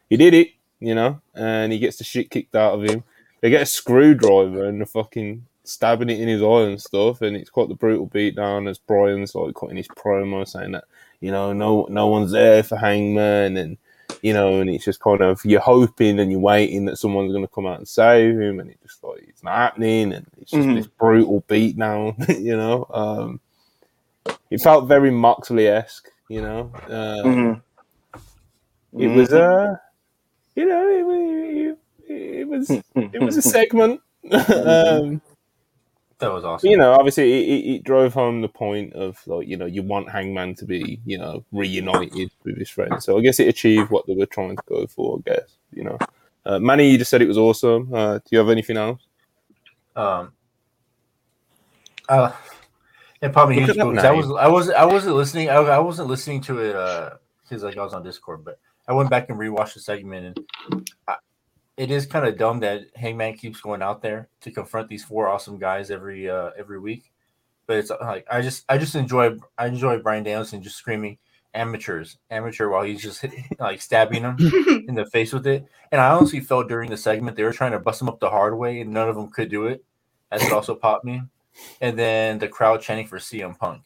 he 0.10 0.18
did 0.18 0.34
it, 0.36 0.50
you 0.80 0.94
know, 0.96 1.20
and 1.34 1.74
he 1.74 1.80
gets 1.80 1.98
the 1.98 2.04
shit 2.04 2.30
kicked 2.30 2.56
out 2.56 2.76
of 2.76 2.84
him. 2.84 3.04
They 3.44 3.50
get 3.50 3.62
a 3.64 3.66
screwdriver 3.66 4.64
and 4.64 4.80
they're 4.80 4.86
fucking 4.86 5.46
stabbing 5.66 6.10
it 6.10 6.18
in 6.22 6.30
his 6.30 6.42
eye 6.42 6.62
and 6.62 6.82
stuff, 6.82 7.22
and 7.22 7.36
it's 7.36 7.50
quite 7.50 7.68
the 7.68 7.76
brutal 7.76 8.08
beatdown 8.08 8.70
as 8.70 8.78
Brian's 8.78 9.36
like 9.36 9.54
cutting 9.54 9.76
his 9.76 9.90
promo 9.90 10.48
saying 10.48 10.72
that, 10.72 10.86
you 11.20 11.30
know, 11.30 11.52
no 11.52 11.86
no 11.90 12.08
one's 12.08 12.32
there 12.32 12.64
for 12.64 12.78
Hangman 12.78 13.58
and 13.58 13.78
you 14.22 14.32
know, 14.34 14.62
and 14.62 14.70
it's 14.70 14.86
just 14.86 15.02
kind 15.02 15.20
of 15.20 15.44
you're 15.44 15.60
hoping 15.60 16.20
and 16.20 16.32
you're 16.32 16.40
waiting 16.40 16.86
that 16.86 16.98
someone's 16.98 17.34
gonna 17.34 17.48
come 17.50 17.66
out 17.66 17.80
and 17.80 17.88
save 17.88 18.40
him 18.40 18.62
and 18.62 18.70
it 18.70 18.78
just 18.82 19.04
like 19.04 19.24
it's 19.28 19.44
not 19.44 19.58
happening 19.58 20.14
and 20.14 20.26
it's 20.42 20.52
just 20.52 20.66
Mhm. 20.66 20.76
this 20.76 20.88
brutal 20.88 21.42
beatdown, 21.50 22.16
you 22.42 22.56
know. 22.56 22.88
Um 22.94 23.42
it 24.50 24.62
felt 24.62 24.88
very 24.88 25.12
Moxley 25.12 25.68
esque, 25.68 26.08
you 26.30 26.42
know. 26.42 26.72
Uh, 26.88 27.24
Mm-hmm. 27.26 29.02
it 29.02 29.08
was 29.10 29.34
uh 29.34 29.76
you 30.56 30.66
know 30.66 30.88
it, 30.88 31.04
wa- 31.06 31.72
it, 31.72 31.78
it 32.14 32.48
was 32.48 32.70
it 32.70 33.22
was 33.22 33.38
a 33.38 33.42
segment. 33.56 34.02
Um 34.32 35.22
That 36.20 36.32
was 36.32 36.46
awesome. 36.46 36.70
you 36.70 36.78
know 36.78 36.94
obviously 36.94 37.32
it, 37.34 37.50
it, 37.50 37.70
it 37.76 37.84
drove 37.84 38.14
home 38.14 38.42
the 38.42 38.48
point 38.48 38.94
of 38.94 39.20
like 39.28 39.48
you 39.48 39.58
know 39.58 39.66
you 39.66 39.84
want 39.84 40.10
hangman 40.10 40.56
to 40.56 40.66
be 40.66 41.02
you 41.06 41.18
know 41.18 41.44
reunited 41.52 42.32
with 42.44 42.58
his 42.58 42.70
friends. 42.70 43.04
So 43.06 43.18
i 43.18 43.22
guess 43.22 43.40
it 43.40 43.48
achieved 43.50 43.90
what 43.90 44.08
they 44.08 44.16
were 44.16 44.26
trying 44.26 44.56
to 44.56 44.64
go 44.66 44.88
for 44.88 45.20
i 45.20 45.30
guess 45.30 45.58
you 45.74 45.84
know. 45.84 45.98
Uh, 46.46 46.60
manny 46.60 46.90
you 46.90 46.98
just 46.98 47.10
said 47.10 47.22
it 47.22 47.28
was 47.28 47.38
awesome. 47.38 47.94
Uh, 47.94 48.18
do 48.18 48.24
you 48.32 48.38
have 48.38 48.50
anything 48.50 48.76
else? 48.76 49.02
Um, 49.96 50.34
uh, 52.10 52.32
and 53.22 53.32
probably 53.32 53.56
huge 53.56 53.70
at 53.70 53.78
that 53.78 53.86
because 53.90 54.04
I 54.04 54.12
was 54.12 54.30
I 54.32 54.48
was 54.48 54.70
I 54.70 54.86
wasn't 54.86 55.16
listening 55.16 55.50
I, 55.50 55.56
I 55.56 55.80
wasn't 55.80 56.10
listening 56.10 56.42
to 56.42 56.60
it 56.60 56.76
uh 56.76 57.12
because 57.44 57.64
like 57.64 57.78
I 57.78 57.84
was 57.84 57.94
on 57.94 58.04
Discord, 58.04 58.44
but 58.44 58.60
I 58.88 58.94
went 58.94 59.10
back 59.10 59.30
and 59.30 59.40
rewatched 59.40 59.76
the 59.76 59.80
segment 59.80 60.38
and 60.70 60.90
I, 61.08 61.16
it 61.78 61.90
is 61.92 62.06
kind 62.06 62.26
of 62.28 62.38
dumb 62.38 62.60
that 62.60 62.82
Hangman 62.96 63.36
keeps 63.36 63.60
going 63.62 63.82
out 63.82 64.02
there 64.02 64.30
to 64.42 64.52
confront 64.52 64.90
these 64.90 65.04
four 65.04 65.28
awesome 65.28 65.58
guys 65.58 65.90
every 65.92 66.30
uh 66.30 66.52
every 66.58 66.80
week. 66.80 67.12
But 67.66 67.78
it's 67.78 67.92
uh, 67.92 67.98
like 68.02 68.26
I 68.32 68.42
just 68.42 68.66
I 68.70 68.78
just 68.78 68.96
enjoy 68.96 69.38
I 69.58 69.68
enjoy 69.68 70.00
Bryan 70.00 70.24
Danielson 70.24 70.62
just 70.62 70.76
screaming 70.78 71.18
amateurs 71.56 72.18
amateur 72.32 72.68
while 72.70 72.84
he's 72.84 73.02
just 73.02 73.22
hit, 73.22 73.32
like 73.60 73.82
stabbing 73.82 74.24
them 74.24 74.38
in 74.88 74.96
the 74.96 75.06
face 75.06 75.32
with 75.34 75.48
it. 75.48 75.66
And 75.92 76.02
I 76.02 76.10
honestly 76.12 76.40
felt 76.40 76.68
during 76.68 76.90
the 76.90 76.98
segment 76.98 77.38
they 77.38 77.44
were 77.44 77.54
trying 77.54 77.72
to 77.74 77.80
bust 77.80 78.02
him 78.02 78.10
up 78.10 78.20
the 78.20 78.30
hard 78.30 78.58
way, 78.58 78.82
and 78.82 78.92
none 78.92 79.08
of 79.10 79.16
them 79.16 79.30
could 79.30 79.50
do 79.50 79.68
it. 79.68 79.84
That's 80.32 80.44
what 80.44 80.54
also 80.54 80.76
popped 80.76 81.06
me. 81.06 81.22
And 81.80 81.98
then 81.98 82.40
the 82.40 82.48
crowd 82.48 82.82
chanting 82.82 83.06
for 83.08 83.20
CM 83.20 83.58
Punk. 83.58 83.84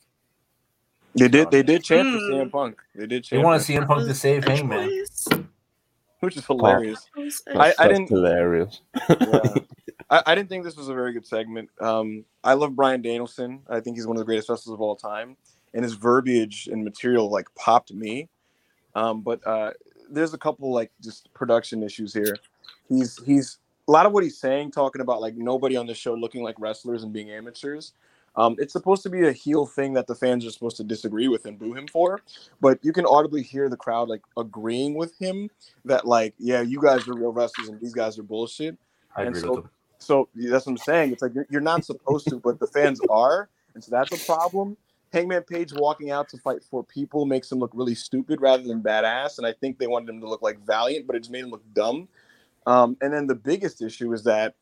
They 1.16 1.28
did. 1.28 1.52
They 1.52 1.64
did 1.64 1.84
chant 1.84 2.08
for 2.14 2.18
Hmm. 2.20 2.34
CM 2.34 2.52
Punk. 2.52 2.82
They 2.96 3.06
did 3.08 3.24
Chant 3.26 3.30
They 3.32 3.38
chant. 3.38 3.46
want 3.46 3.62
for- 3.62 3.72
CM 3.74 3.88
Punk 3.88 4.08
to 4.08 4.14
save 4.16 4.46
A 4.46 4.52
Hangman. 4.52 5.06
Choice. 6.18 6.22
which 6.22 6.38
is 6.38 6.46
hilarious. 6.46 7.10
Choice. 7.16 7.42
I- 7.48 7.54
That's- 7.54 7.76
I 7.80 7.88
didn't- 7.88 8.10
hilarious 8.10 8.82
Yeah. 9.10 9.56
I, 10.10 10.24
I 10.28 10.36
didn't 10.36 10.50
think 10.50 10.64
this 10.64 10.78
was 10.78 10.88
a 10.88 10.94
very 10.94 11.12
good 11.12 11.26
segment. 11.28 11.70
Um, 11.82 12.24
I 12.44 12.54
love 12.54 12.76
Bryan 12.76 13.02
Danielson. 13.02 13.62
I 13.70 13.82
think 13.82 13.98
he's 13.98 14.08
one 14.08 14.16
of 14.16 14.20
the 14.20 14.26
greatest 14.26 14.48
wrestlers 14.48 14.74
of 14.74 14.80
all 14.80 14.96
time, 14.96 15.36
and 15.74 15.84
his 15.84 15.94
verbiage 15.96 16.70
and 16.72 16.84
material 16.84 17.30
like 17.30 17.54
popped 17.56 17.94
me. 17.94 18.30
Um, 18.96 19.22
but 19.22 19.46
uh, 19.46 19.72
there's 20.10 20.34
a 20.34 20.38
couple 20.38 20.72
like 20.72 20.92
just 21.02 21.34
production 21.34 21.84
issues 21.84 22.14
here. 22.14 22.38
He's 22.88 23.22
he's 23.26 23.58
a 23.88 23.92
lot 23.92 24.06
of 24.06 24.14
what 24.14 24.24
he's 24.24 24.38
saying, 24.38 24.72
talking 24.72 25.02
about 25.02 25.20
like 25.20 25.36
nobody 25.36 25.76
on 25.76 25.88
the 25.88 25.94
show 25.94 26.14
looking 26.14 26.42
like 26.42 26.56
wrestlers 26.58 27.04
and 27.04 27.12
being 27.12 27.30
amateurs. 27.30 27.92
Um, 28.38 28.56
it's 28.60 28.72
supposed 28.72 29.04
to 29.04 29.10
be 29.10 29.28
a 29.28 29.32
heel 29.32 29.66
thing 29.66 29.94
that 29.94 30.08
the 30.08 30.16
fans 30.16 30.46
are 30.46 30.52
supposed 30.52 30.78
to 30.78 30.84
disagree 30.84 31.28
with 31.28 31.46
and 31.46 31.58
boo 31.60 31.74
him 31.74 31.88
for, 31.88 32.22
but 32.62 32.80
you 32.84 32.94
can 32.94 33.06
audibly 33.06 33.42
hear 33.42 33.68
the 33.68 33.78
crowd 33.78 34.08
like 34.10 34.22
agreeing 34.38 34.94
with 34.94 35.18
him 35.20 35.50
that 35.86 36.06
like, 36.06 36.36
yeah, 36.38 36.62
you 36.62 36.80
guys 36.80 37.08
are 37.08 37.14
real 37.16 37.34
wrestlers 37.34 37.68
and 37.70 37.82
these 37.82 37.94
guys 37.94 38.20
are 38.20 38.24
bullshit. 38.24 38.78
I 39.16 39.22
And 39.24 39.30
agree 39.30 39.42
so- 39.42 39.56
with 39.56 39.66
him. 39.66 39.70
So 40.00 40.30
that's 40.36 40.68
what 40.68 40.74
I'm 40.74 40.78
saying. 40.78 41.12
It's 41.12 41.24
like 41.24 41.34
you're, 41.34 41.48
you're 41.50 41.60
not 41.60 41.84
supposed 41.84 42.30
to, 42.30 42.36
but 42.40 42.60
the 42.60 42.68
fans 42.68 43.02
are, 43.10 43.50
and 43.74 43.84
so 43.84 43.90
that's 43.90 44.12
a 44.12 44.26
problem. 44.32 44.78
Hangman 45.12 45.42
Page 45.42 45.74
walking 45.74 46.12
out 46.12 46.30
to 46.30 46.38
fight 46.38 46.64
for 46.64 46.84
people 46.84 47.26
makes 47.26 47.52
him 47.52 47.58
look 47.58 47.72
really 47.74 47.96
stupid 47.96 48.40
rather 48.40 48.62
than 48.62 48.84
badass, 48.84 49.40
and 49.40 49.48
I 49.48 49.54
think 49.54 49.80
they 49.80 49.88
wanted 49.88 50.10
him 50.10 50.22
to 50.22 50.30
look 50.30 50.44
like 50.44 50.64
valiant, 50.66 51.08
but 51.08 51.16
it 51.16 51.22
just 51.22 51.32
made 51.32 51.44
him 51.46 51.50
look 51.50 51.64
dumb. 51.74 52.08
Um, 52.68 52.96
and 53.02 53.12
then 53.12 53.26
the 53.26 53.34
biggest 53.36 53.82
issue 53.82 54.14
is 54.14 54.24
that 54.26 54.54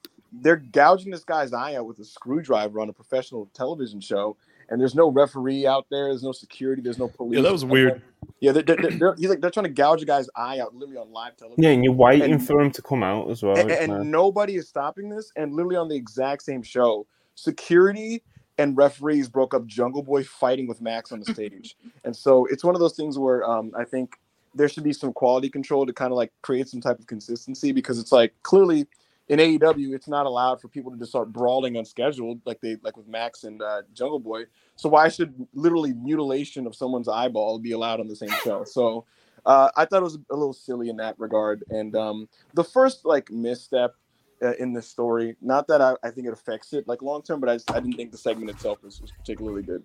they're 0.42 0.58
gouging 0.58 1.12
this 1.12 1.24
guy's 1.24 1.54
eye 1.54 1.76
out 1.76 1.86
with 1.86 2.00
a 2.00 2.06
screwdriver 2.06 2.80
on 2.80 2.90
a 2.90 2.94
professional 2.94 3.50
television 3.54 4.00
show, 4.00 4.38
and 4.70 4.80
there's 4.80 4.96
no 4.96 5.10
referee 5.10 5.68
out 5.68 5.86
there, 5.90 6.10
there's 6.10 6.24
no 6.24 6.32
security, 6.32 6.82
there's 6.82 6.98
no 6.98 7.08
police. 7.08 7.38
Yeah, 7.38 7.44
that 7.44 7.52
was 7.52 7.66
weird. 7.66 8.02
Yeah, 8.40 8.52
they're, 8.52 8.64
they're, 8.64 8.92
they're, 8.92 9.16
he's 9.16 9.30
like 9.30 9.40
they're 9.40 9.52
trying 9.52 9.66
to 9.66 9.72
gouge 9.72 10.02
a 10.02 10.06
guy's 10.06 10.30
eye 10.36 10.60
out 10.60 10.76
literally 10.76 10.98
on 10.98 11.12
live 11.12 11.38
television 11.38 11.64
yeah 11.64 11.70
and 11.70 11.84
you're 11.84 11.94
waiting 11.94 12.34
And- 12.34 12.46
for 12.46 12.60
him 12.60 12.72
to 12.72 12.82
come 12.82 13.04
out 13.04 13.30
as 13.30 13.44
well 13.44 13.58
and, 13.58 13.72
and 13.72 14.12
nobody 14.12 14.56
is 14.56 14.68
stopping 14.68 15.10
this. 15.10 15.32
And 15.36 15.54
literally 15.54 15.78
on 15.78 15.88
the 15.88 15.96
exact 15.96 16.44
same 16.44 16.64
show, 16.64 17.06
security 17.36 18.24
and 18.58 18.78
referees 18.78 19.28
broke 19.30 19.54
up 19.54 19.66
Jungle 19.66 20.02
Boy 20.02 20.24
fighting 20.24 20.68
with 20.68 20.82
Max 20.82 21.12
on 21.12 21.20
the 21.20 21.34
stage. 21.34 21.76
and 22.04 22.16
so 22.16 22.46
it's 22.46 22.64
one 22.64 22.76
of 22.76 22.82
those 22.82 22.96
things 22.96 23.18
where 23.18 23.48
um, 23.50 23.72
I 23.78 23.84
think 23.84 24.16
there 24.54 24.70
should 24.70 24.84
be 24.84 24.94
some 24.94 25.12
quality 25.12 25.50
control 25.50 25.86
to 25.86 25.94
kind 25.94 26.12
of 26.12 26.18
like 26.18 26.32
create 26.42 26.68
some 26.70 26.82
type 26.82 27.00
of 27.00 27.08
consistency 27.08 27.72
because 27.72 28.00
it's 28.00 28.12
like 28.12 28.34
clearly 28.44 28.88
in 29.28 29.40
AEW 29.40 29.96
it's 29.96 30.08
not 30.08 30.26
allowed 30.26 30.62
for 30.62 30.68
people 30.68 30.92
to 30.92 30.98
just 30.98 31.12
start 31.12 31.32
brawling 31.32 31.78
unscheduled 31.78 32.42
like 32.46 32.62
they 32.62 32.78
like 32.84 32.96
with 32.96 33.08
Max 33.08 33.44
and 33.44 33.62
uh, 33.62 33.82
Jungle 33.94 34.20
Boy. 34.20 34.44
So 34.76 34.90
why 34.90 35.10
should 35.10 35.34
literally 35.54 35.94
mutilation 35.94 36.68
of 36.68 36.76
someone's 36.76 37.08
eyeball 37.08 37.60
be 37.60 37.72
allowed 37.72 38.00
on 38.00 38.08
the 38.08 38.16
same 38.16 38.34
show? 38.44 38.64
So 38.64 39.06
uh, 39.46 39.70
I 39.76 39.86
thought 39.86 40.02
it 40.02 40.04
was 40.04 40.18
a 40.30 40.36
little 40.36 40.54
silly 40.54 40.90
in 40.90 40.98
that 40.98 41.20
regard. 41.20 41.64
And 41.70 41.96
um, 41.96 42.30
the 42.54 42.64
first 42.64 43.06
like 43.06 43.30
misstep 43.32 43.96
uh, 44.44 44.54
in 44.56 44.74
this 44.74 44.88
story, 44.88 45.36
not 45.42 45.68
that 45.68 45.82
I, 45.82 45.96
I 46.04 46.12
think 46.12 46.28
it 46.28 46.34
affects 46.34 46.74
it 46.74 46.88
like 46.88 47.02
long 47.02 47.22
term, 47.22 47.40
but 47.40 47.50
I, 47.50 47.56
just, 47.56 47.72
I 47.72 47.80
didn't 47.80 47.96
think 47.96 48.12
the 48.12 48.18
segment 48.18 48.50
itself 48.50 48.84
was, 48.84 49.02
was 49.02 49.12
particularly 49.12 49.64
good. 49.64 49.84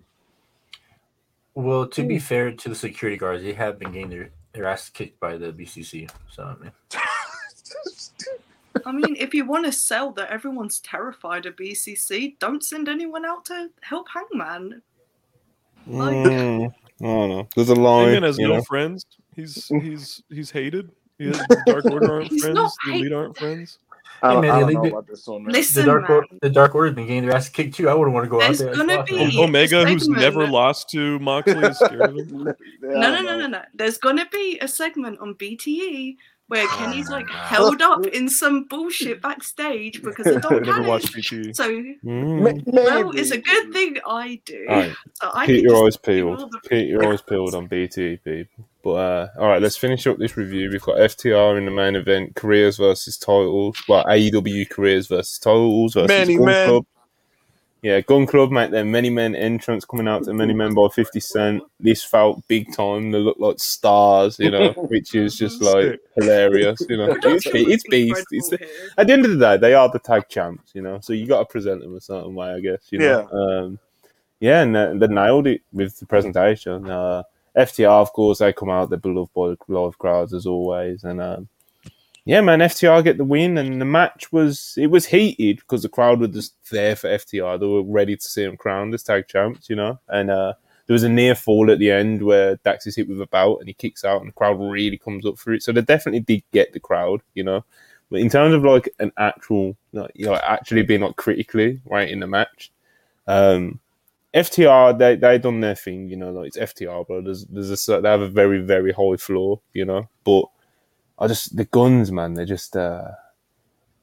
Well, 1.53 1.87
to 1.87 2.03
be 2.03 2.17
fair 2.17 2.51
to 2.51 2.69
the 2.69 2.75
security 2.75 3.17
guards, 3.17 3.43
they 3.43 3.53
have 3.53 3.77
been 3.77 3.91
getting 3.91 4.09
their, 4.09 4.29
their 4.53 4.65
ass 4.65 4.89
kicked 4.89 5.19
by 5.19 5.37
the 5.37 5.51
BCC. 5.51 6.09
So 6.31 6.43
I 6.43 6.63
mean, 6.63 6.71
I 8.85 8.91
mean, 8.91 9.15
if 9.17 9.33
you 9.33 9.45
want 9.45 9.65
to 9.65 9.71
sell 9.71 10.11
that 10.13 10.29
everyone's 10.29 10.79
terrified 10.79 11.45
of 11.45 11.55
BCC, 11.55 12.37
don't 12.39 12.63
send 12.63 12.87
anyone 12.89 13.25
out 13.25 13.45
to 13.45 13.69
help 13.81 14.07
Hangman. 14.13 14.81
Mm, 15.89 16.67
I 16.67 17.03
don't 17.03 17.29
know. 17.29 17.47
There's 17.55 17.69
a 17.69 17.75
line. 17.75 18.05
Hangman 18.05 18.23
has 18.23 18.37
no 18.37 18.55
know? 18.55 18.61
friends. 18.63 19.05
He's 19.35 19.65
he's 19.81 20.23
he's 20.29 20.51
hated. 20.51 20.91
He 21.17 21.27
has 21.27 21.37
Dark 21.65 21.85
Order 21.85 22.13
aren't 22.13 22.27
He's 22.29 22.43
friends. 22.43 22.57
The 22.85 22.91
hate- 22.91 23.01
Elite 23.01 23.13
aren't 23.13 23.37
friends. 23.37 23.79
I 24.23 24.33
don't, 24.33 24.41
man, 24.41 24.51
I 24.51 24.59
don't 24.59 24.73
know 24.73 24.83
did- 24.83 24.91
about 24.91 25.07
this 25.07 25.25
one, 25.25 25.43
man. 25.43 25.53
Listen, 25.53 25.81
the 25.85 25.91
dark 25.91 26.03
man, 26.03 26.11
Order, 26.11 26.27
the 26.41 26.49
Dark 26.49 26.75
Order's 26.75 26.93
been 26.93 27.07
getting 27.07 27.25
their 27.25 27.35
ass 27.35 27.49
kicked 27.49 27.73
too. 27.75 27.89
I 27.89 27.93
wouldn't 27.95 28.13
want 28.13 28.25
to 28.25 28.29
go 28.29 28.39
There's 28.39 28.61
out 28.61 28.65
there. 28.65 28.75
gonna 28.75 29.03
be- 29.03 29.15
man. 29.15 29.27
It's 29.29 29.37
Omega, 29.37 29.85
who's 29.85 30.07
never 30.07 30.45
lost 30.47 30.89
to 30.91 31.17
Moxley, 31.19 31.55
is 31.67 31.77
scared 31.77 32.01
of 32.01 32.15
him. 32.15 32.53
Yeah, 32.83 32.89
no, 32.99 33.15
no, 33.15 33.21
no, 33.21 33.37
no, 33.37 33.47
no. 33.47 33.61
There's 33.73 33.97
gonna 33.97 34.27
be 34.31 34.59
a 34.61 34.67
segment 34.67 35.19
on 35.19 35.33
BTE 35.35 36.17
where 36.51 36.65
Oh 36.69 36.75
Kenny's 36.77 37.09
like 37.09 37.27
God. 37.27 37.35
held 37.47 37.81
up 37.81 38.05
in 38.07 38.27
some 38.27 38.65
bullshit 38.65 39.21
backstage 39.21 40.01
because 40.03 40.27
of 40.27 40.41
Don 40.41 40.61
Never 40.63 40.83
watched 40.83 41.13
Callis. 41.13 41.55
So, 41.55 41.69
Mm. 42.03 42.41
Well, 42.65 43.03
maybe. 43.05 43.19
it's 43.21 43.31
a 43.31 43.37
good 43.37 43.71
thing 43.71 43.95
I 44.05 44.41
do. 44.45 44.65
Alright, 44.69 44.93
So 45.13 45.31
I 45.33 45.45
keep 45.45 45.63
can 45.63 45.63
your 45.71 45.87
just 45.87 45.99
eyes 45.99 46.01
peeled. 46.05 46.39
the- 46.51 46.69
Keep 46.69 46.89
your 46.89 47.05
eyes 47.09 47.21
peeled 47.21 47.55
on 47.55 47.67
BT 47.71 48.17
people. 48.17 48.65
But 48.83 48.89
uh, 48.91 49.27
all 49.39 49.47
right, 49.47 49.61
let's 49.61 49.77
finish 49.77 50.05
up 50.07 50.17
this 50.17 50.35
review. 50.35 50.69
We've 50.71 50.81
got 50.81 50.97
FTR 50.97 51.57
in 51.57 51.63
the 51.65 51.71
main 51.71 51.95
event, 51.95 52.35
careers 52.35 52.75
versus 52.77 53.15
titles. 53.17 53.77
Well, 53.87 54.03
AEW 54.05 54.69
careers 54.69 55.07
versus 55.07 55.39
titles 55.39 55.93
versus 55.93 56.09
Many 56.09 56.35
Gun 56.35 56.45
men. 56.45 56.67
Club. 56.69 56.85
Yeah, 57.81 57.99
Gunn 58.01 58.27
Club 58.27 58.51
make 58.51 58.69
their 58.69 58.85
many 58.85 59.09
men 59.09 59.35
entrance 59.35 59.85
coming 59.85 60.07
out 60.07 60.23
to 60.25 60.33
many 60.35 60.53
men 60.53 60.75
by 60.75 60.87
fifty 60.89 61.19
cent. 61.19 61.63
This 61.79 62.03
felt 62.03 62.47
big 62.47 62.71
time. 62.75 63.09
They 63.09 63.17
look 63.17 63.37
like 63.39 63.57
stars, 63.57 64.37
you 64.37 64.51
know, 64.51 64.71
which 64.89 65.15
is 65.15 65.35
just 65.35 65.63
like 65.63 65.99
hilarious. 66.15 66.79
You 66.87 66.97
know, 66.97 67.17
it's, 67.23 67.47
it's 67.47 67.83
beast. 67.89 68.25
It's 68.29 68.51
incredible 68.51 68.91
at 68.97 69.07
the 69.07 69.13
end 69.13 69.25
of 69.25 69.31
the 69.31 69.37
day, 69.37 69.57
they 69.57 69.73
are 69.73 69.89
the 69.89 69.97
tag 69.97 70.29
champs, 70.29 70.75
you 70.75 70.83
know. 70.83 70.99
So 71.01 71.13
you 71.13 71.25
got 71.25 71.39
to 71.39 71.45
present 71.45 71.81
them 71.81 71.95
a 71.95 72.01
certain 72.01 72.35
way, 72.35 72.51
I 72.51 72.59
guess. 72.59 72.87
You 72.91 72.99
know? 72.99 73.27
Yeah. 73.33 73.39
Um, 73.39 73.79
yeah, 74.39 74.61
and 74.61 74.75
they, 74.75 75.07
they 75.07 75.13
nailed 75.13 75.47
it 75.47 75.61
with 75.71 75.99
the 75.99 76.05
presentation. 76.05 76.89
Uh, 76.89 77.23
FTR, 77.57 78.01
of 78.01 78.13
course, 78.13 78.39
they 78.39 78.53
come 78.53 78.69
out. 78.69 78.89
They're 78.89 78.99
beloved 78.99 79.33
by 79.33 79.49
the 79.49 79.57
live 79.67 79.97
crowds 79.97 80.33
as 80.33 80.45
always, 80.45 81.03
and 81.03 81.19
um, 81.19 81.49
yeah, 82.25 82.41
man, 82.41 82.59
FTR 82.59 83.03
get 83.03 83.17
the 83.17 83.23
win, 83.23 83.57
and 83.57 83.81
the 83.81 83.85
match 83.85 84.31
was 84.31 84.75
it 84.77 84.87
was 84.87 85.07
heated 85.07 85.57
because 85.57 85.81
the 85.81 85.89
crowd 85.89 86.19
were 86.19 86.27
just 86.27 86.53
there 86.69 86.95
for 86.95 87.07
FTR. 87.09 87.59
They 87.59 87.65
were 87.65 87.81
ready 87.83 88.15
to 88.15 88.23
see 88.23 88.45
them 88.45 88.57
crowned 88.57 88.93
as 88.93 89.03
tag 89.03 89.27
champs, 89.27 89.69
you 89.69 89.75
know. 89.75 89.99
And 90.07 90.29
uh, 90.29 90.53
there 90.85 90.93
was 90.93 91.03
a 91.03 91.09
near 91.09 91.33
fall 91.33 91.71
at 91.71 91.79
the 91.79 91.89
end 91.89 92.21
where 92.21 92.57
Dax 92.57 92.85
is 92.85 92.95
hit 92.95 93.09
with 93.09 93.21
a 93.21 93.25
belt 93.27 93.59
and 93.59 93.67
he 93.67 93.73
kicks 93.73 94.05
out, 94.05 94.21
and 94.21 94.29
the 94.29 94.33
crowd 94.33 94.59
really 94.59 94.99
comes 94.99 95.25
up 95.25 95.39
for 95.39 95.53
it. 95.53 95.63
So 95.63 95.71
they 95.71 95.81
definitely 95.81 96.19
did 96.19 96.43
get 96.51 96.73
the 96.73 96.79
crowd, 96.79 97.21
you 97.33 97.43
know. 97.43 97.65
But 98.11 98.19
in 98.19 98.29
terms 98.29 98.53
of 98.53 98.63
like 98.63 98.93
an 98.99 99.11
actual, 99.17 99.75
like, 99.93 100.11
you 100.13 100.25
know, 100.27 100.35
actually 100.35 100.83
being 100.83 101.01
like 101.01 101.15
critically 101.15 101.81
right 101.85 102.09
in 102.09 102.19
the 102.19 102.27
match, 102.27 102.71
um, 103.25 103.79
FTR 104.35 104.97
they 104.97 105.15
they 105.15 105.39
done 105.39 105.61
their 105.61 105.75
thing, 105.75 106.07
you 106.07 106.17
know. 106.17 106.31
Like 106.31 106.47
it's 106.53 106.57
FTR, 106.57 107.07
but 107.07 107.23
there's 107.23 107.45
there's 107.45 107.89
a 107.89 107.99
they 107.99 108.09
have 108.09 108.21
a 108.21 108.29
very 108.29 108.61
very 108.61 108.91
high 108.91 109.17
floor, 109.17 109.59
you 109.73 109.85
know. 109.85 110.07
But 110.23 110.45
I 111.21 111.27
just 111.27 111.55
the 111.55 111.65
Gunns, 111.65 112.11
man. 112.11 112.33
They're 112.33 112.45
just 112.45 112.75
uh, 112.75 113.11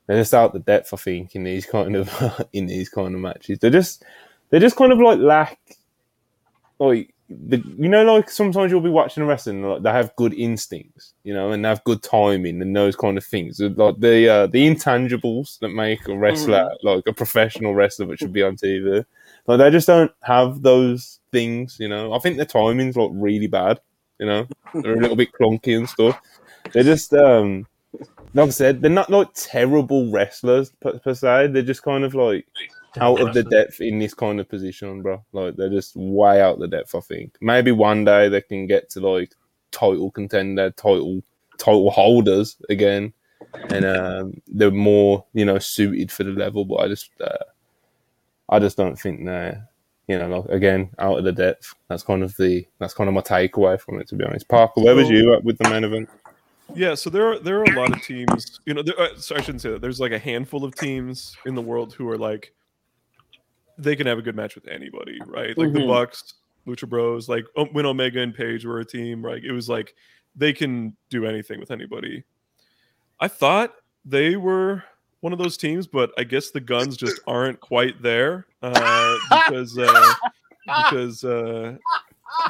they're 0.07 0.21
just 0.21 0.33
out 0.33 0.53
the 0.53 0.61
depth. 0.61 0.95
I 0.95 0.97
think 0.97 1.35
in 1.35 1.43
these 1.43 1.67
kind 1.67 1.97
of 1.97 2.49
in 2.53 2.67
these 2.67 2.89
kind 2.89 3.15
of 3.15 3.21
matches, 3.21 3.59
they're 3.59 3.71
just 3.71 4.05
they 4.51 4.61
just 4.61 4.77
kind 4.77 4.93
of 4.93 5.01
like 5.01 5.19
lack 5.19 5.59
like 6.79 7.13
the 7.29 7.63
you 7.77 7.89
know 7.89 8.05
like 8.05 8.31
sometimes 8.31 8.71
you'll 8.71 8.81
be 8.81 8.89
watching 8.89 9.23
a 9.23 9.27
wrestling 9.27 9.63
like 9.63 9.83
they 9.83 9.91
have 9.91 10.15
good 10.15 10.33
instincts, 10.33 11.15
you 11.25 11.35
know, 11.35 11.51
and 11.51 11.65
they 11.65 11.69
have 11.69 11.83
good 11.85 12.03
timing 12.05 12.63
and 12.63 12.75
those 12.75 12.95
kind 12.95 13.19
of 13.19 13.25
things. 13.25 13.61
Like 13.61 13.99
the 13.99 14.29
uh, 14.29 14.47
the 14.47 14.67
intangibles 14.67 15.59
that 15.59 15.71
make 15.71 16.07
a 16.09 16.17
wrestler 16.17 16.71
like 16.85 17.05
a 17.09 17.13
professional 17.13 17.75
wrestler 17.75 18.07
that 18.07 18.21
should 18.21 18.33
be 18.33 18.45
on 18.45 18.57
TV. 18.57 19.05
Like 19.47 19.59
they 19.59 19.71
just 19.71 19.89
don't 19.89 20.13
have 20.23 20.63
those 20.63 21.19
things, 21.33 21.79
you 21.81 21.89
know. 21.89 22.13
I 22.13 22.21
think 22.21 22.37
the 22.37 22.47
timing's 22.47 22.97
like 22.97 23.11
really 23.13 23.49
bad, 23.49 23.81
you 24.21 24.27
know. 24.27 24.47
They're 24.73 24.95
a 24.95 25.01
little 25.01 25.17
bit 25.17 25.33
clunky 25.33 25.77
and 25.77 25.89
stuff. 25.89 26.19
They're 26.73 26.85
just 26.85 27.13
um 27.15 27.67
like 28.35 28.49
I 28.49 28.51
said, 28.51 28.83
they're 28.83 28.91
not 28.91 29.11
like 29.11 29.29
terrible 29.35 30.11
wrestlers 30.11 30.71
per, 30.81 30.99
per 30.99 31.15
se. 31.15 31.49
They're 31.49 31.63
just 31.63 31.83
kind 31.83 32.05
of 32.05 32.15
like 32.15 32.47
out 33.01 33.21
of 33.21 33.35
the 33.35 33.43
depth 33.43 33.81
in 33.81 33.99
this 33.99 34.15
kind 34.15 34.41
of 34.41 34.49
position, 34.49 35.03
bro. 35.03 35.25
Like 35.33 35.57
they're 35.57 35.71
just 35.71 35.97
way 35.97 36.41
out 36.41 36.59
the 36.59 36.69
depth. 36.69 36.95
I 36.95 37.01
think 37.01 37.37
maybe 37.41 37.73
one 37.73 38.05
day 38.05 38.29
they 38.29 38.41
can 38.41 38.67
get 38.67 38.91
to 38.91 39.01
like 39.01 39.35
title 39.71 40.11
contender, 40.11 40.71
title 40.71 41.23
title 41.59 41.91
holders 41.91 42.57
again, 42.69 43.13
and 43.71 43.85
um, 43.85 44.43
they're 44.47 44.71
more 44.71 45.25
you 45.33 45.45
know 45.45 45.59
suited 45.59 46.13
for 46.13 46.25
the 46.25 46.31
level. 46.31 46.65
But 46.65 46.77
I 46.77 46.89
just 46.89 47.11
uh, 47.21 47.45
I 48.49 48.59
just 48.59 48.77
don't 48.77 48.99
think 48.99 49.25
they're 49.25 49.69
you 50.07 50.19
know 50.19 50.41
like, 50.41 50.51
again 50.51 50.91
out 50.99 51.19
of 51.19 51.25
the 51.25 51.33
depth. 51.33 51.75
That's 51.89 52.03
kind 52.03 52.23
of 52.23 52.37
the 52.37 52.67
that's 52.79 52.95
kind 52.95 53.09
of 53.09 53.15
my 53.15 53.23
takeaway 53.23 53.81
from 53.81 54.01
it. 54.01 54.09
To 54.09 54.17
be 54.17 54.25
honest, 54.25 54.49
Parker, 54.49 54.83
where 54.83 54.95
was 54.95 55.11
you 55.11 55.35
at 55.35 55.45
with 55.45 55.59
the 55.59 55.69
main 55.71 55.85
event? 55.85 56.09
Yeah, 56.75 56.95
so 56.95 57.11
there 57.11 57.27
are 57.33 57.39
there 57.39 57.61
are 57.61 57.65
a 57.65 57.73
lot 57.73 57.95
of 57.95 58.03
teams. 58.03 58.61
You 58.67 58.75
know, 58.75 58.83
there, 58.83 58.99
uh, 59.01 59.17
so 59.17 59.35
I 59.37 59.41
shouldn't 59.41 59.63
say 59.63 59.71
that. 59.71 59.81
There's 59.81 60.01
like 60.01 60.13
a 60.13 60.19
handful 60.19 60.65
of 60.65 60.75
teams 60.75 61.37
in 61.47 61.55
the 61.55 61.63
world 61.63 61.95
who 61.95 62.09
are 62.09 62.19
like 62.19 62.53
they 63.79 63.97
can 63.97 64.07
have 64.07 64.19
a 64.19 64.23
good 64.23 64.37
match 64.37 64.55
with 64.55 64.67
anybody, 64.69 65.19
right? 65.27 65.57
Like 65.57 65.73
the 65.73 65.79
Mhm. 65.81 65.89
Bucks, 65.89 66.35
Lucha 66.67 66.89
Bros, 66.89 67.29
like 67.29 67.45
when 67.73 67.87
Omega 67.87 68.21
and 68.21 68.35
Page 68.35 68.65
were 68.65 68.81
a 68.81 68.85
team, 68.85 69.25
right? 69.25 69.43
It 69.43 69.53
was 69.53 69.69
like 69.69 69.95
they 70.37 70.53
can 70.53 70.97
do 71.11 71.27
anything 71.27 71.59
with 71.61 71.71
anybody. 71.71 72.25
I 73.21 73.29
thought 73.29 73.75
they 74.05 74.37
were 74.37 74.85
one 75.21 75.33
of 75.33 75.39
those 75.39 75.57
teams, 75.57 75.87
but 75.87 76.13
I 76.19 76.25
guess 76.25 76.51
the 76.51 76.61
Gunns 76.61 76.97
just 76.97 77.21
aren't 77.27 77.61
quite 77.61 78.01
there 78.03 78.47
uh, 78.63 79.17
because 79.31 79.79
uh, 79.79 80.15
because 80.67 81.25
uh, 81.25 81.77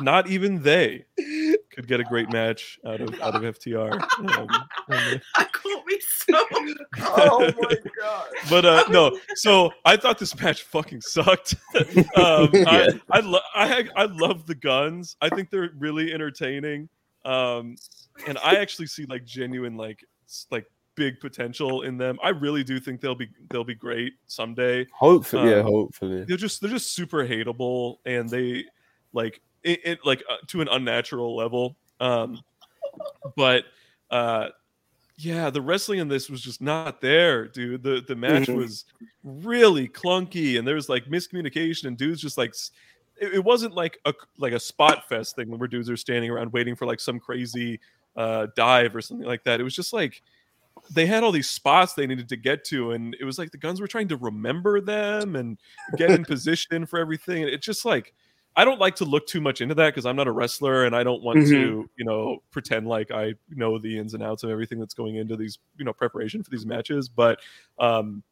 not 0.00 0.28
even 0.28 0.62
they 0.62 1.04
could 1.72 1.86
get 1.86 2.00
a 2.00 2.04
great 2.04 2.30
match 2.32 2.78
out 2.86 3.00
of 3.00 3.20
out 3.20 3.34
of 3.34 3.42
FTR. 3.42 3.92
Um, 4.38 4.48
and, 4.88 5.22
That 5.36 5.52
caught 5.52 5.86
me 5.86 5.98
so. 6.00 6.44
Oh 7.00 7.50
my 7.60 7.76
god. 7.98 8.26
but 8.50 8.64
uh, 8.64 8.84
no, 8.90 9.18
so 9.36 9.72
I 9.84 9.96
thought 9.96 10.18
this 10.18 10.38
match 10.40 10.62
fucking 10.62 11.00
sucked. 11.00 11.54
um, 12.16 12.50
Yeah. 12.52 12.88
I 13.10 13.18
I, 13.18 13.20
lo- 13.20 13.40
I 13.54 13.88
I 13.96 14.04
love 14.06 14.46
the 14.46 14.54
Gunns. 14.54 15.16
I 15.20 15.28
think 15.28 15.50
they're 15.50 15.70
really 15.78 16.12
entertaining, 16.12 16.88
um, 17.24 17.76
and 18.26 18.38
I 18.44 18.54
actually 18.56 18.86
see 18.86 19.06
like 19.06 19.24
genuine 19.24 19.76
like 19.76 20.04
like 20.50 20.66
big 20.96 21.20
potential 21.20 21.82
in 21.82 21.96
them. 21.96 22.18
I 22.22 22.30
really 22.30 22.64
do 22.64 22.78
think 22.80 23.00
they'll 23.00 23.14
be 23.14 23.28
they'll 23.50 23.64
be 23.64 23.74
great 23.74 24.14
someday. 24.26 24.86
Hopefully, 24.92 25.50
yeah, 25.50 25.58
Um, 25.60 25.66
hopefully. 25.66 26.24
They're 26.24 26.36
just 26.36 26.60
they're 26.60 26.70
just 26.70 26.92
super 26.92 27.26
hateable, 27.26 27.96
and 28.04 28.28
they 28.28 28.64
like 29.12 29.40
it, 29.62 29.80
it 29.84 29.98
like 30.04 30.22
uh, 30.28 30.36
to 30.48 30.60
an 30.60 30.68
unnatural 30.68 31.36
level. 31.36 31.76
Um, 32.00 32.40
but 33.36 33.64
uh, 34.10 34.48
yeah, 35.16 35.50
the 35.50 35.60
wrestling 35.60 35.98
in 35.98 36.08
this 36.08 36.30
was 36.30 36.40
just 36.40 36.60
not 36.60 37.00
there, 37.00 37.46
dude. 37.48 37.82
The 37.82 38.02
the 38.06 38.16
match 38.16 38.48
Mhm. 38.48 38.56
was 38.56 38.84
really 39.24 39.88
clunky, 39.88 40.58
and 40.58 40.66
there 40.66 40.74
was 40.76 40.88
like 40.88 41.06
miscommunication, 41.06 41.84
and 41.86 41.96
dudes 41.96 42.20
just 42.20 42.38
like 42.38 42.54
it, 43.20 43.34
it 43.34 43.44
wasn't 43.44 43.74
like 43.74 43.98
a 44.04 44.14
like 44.38 44.52
a 44.52 44.60
spot 44.60 45.08
fest 45.08 45.36
thing 45.36 45.50
where 45.56 45.68
dudes 45.68 45.90
are 45.90 45.96
standing 45.96 46.30
around 46.30 46.52
waiting 46.52 46.76
for 46.76 46.86
like 46.86 47.00
some 47.00 47.18
crazy 47.18 47.80
uh, 48.16 48.46
dive 48.56 48.94
or 48.94 49.00
something 49.00 49.26
like 49.26 49.44
that. 49.44 49.60
It 49.60 49.64
was 49.64 49.74
just 49.74 49.92
like 49.92 50.22
they 50.92 51.06
had 51.06 51.24
all 51.24 51.32
these 51.32 51.50
spots 51.50 51.94
they 51.94 52.06
needed 52.06 52.28
to 52.28 52.36
get 52.36 52.64
to, 52.66 52.92
and 52.92 53.16
it 53.18 53.24
was 53.24 53.38
like 53.38 53.50
the 53.50 53.58
Gunns 53.58 53.80
were 53.80 53.88
trying 53.88 54.08
to 54.08 54.16
remember 54.16 54.80
them 54.80 55.34
and 55.34 55.58
get 55.96 56.10
in 56.10 56.24
position 56.24 56.86
for 56.86 57.00
everything. 57.00 57.42
And 57.42 57.50
it 57.52 57.60
just 57.60 57.84
like 57.84 58.14
I 58.58 58.64
don't 58.64 58.80
like 58.80 58.96
to 58.96 59.04
look 59.04 59.28
too 59.28 59.40
much 59.40 59.60
into 59.60 59.76
that 59.76 59.86
because 59.94 60.04
I'm 60.04 60.16
not 60.16 60.26
a 60.26 60.32
wrestler 60.32 60.84
and 60.84 60.96
I 60.96 61.04
don't 61.04 61.22
want 61.22 61.46
to, 61.46 61.88
you 61.96 62.04
know, 62.04 62.42
pretend 62.50 62.88
like 62.88 63.12
I 63.12 63.34
know 63.50 63.78
the 63.78 63.96
ins 63.96 64.14
and 64.14 64.22
outs 64.22 64.42
of 64.42 64.50
everything 64.50 64.80
that's 64.80 64.94
going 64.94 65.14
into 65.14 65.36
these, 65.36 65.60
you 65.76 65.84
know, 65.84 65.92
preparation 65.92 66.42
for 66.42 66.50
these 66.50 66.66
matches. 66.66 67.08
But 67.08 67.38
um 67.78 68.24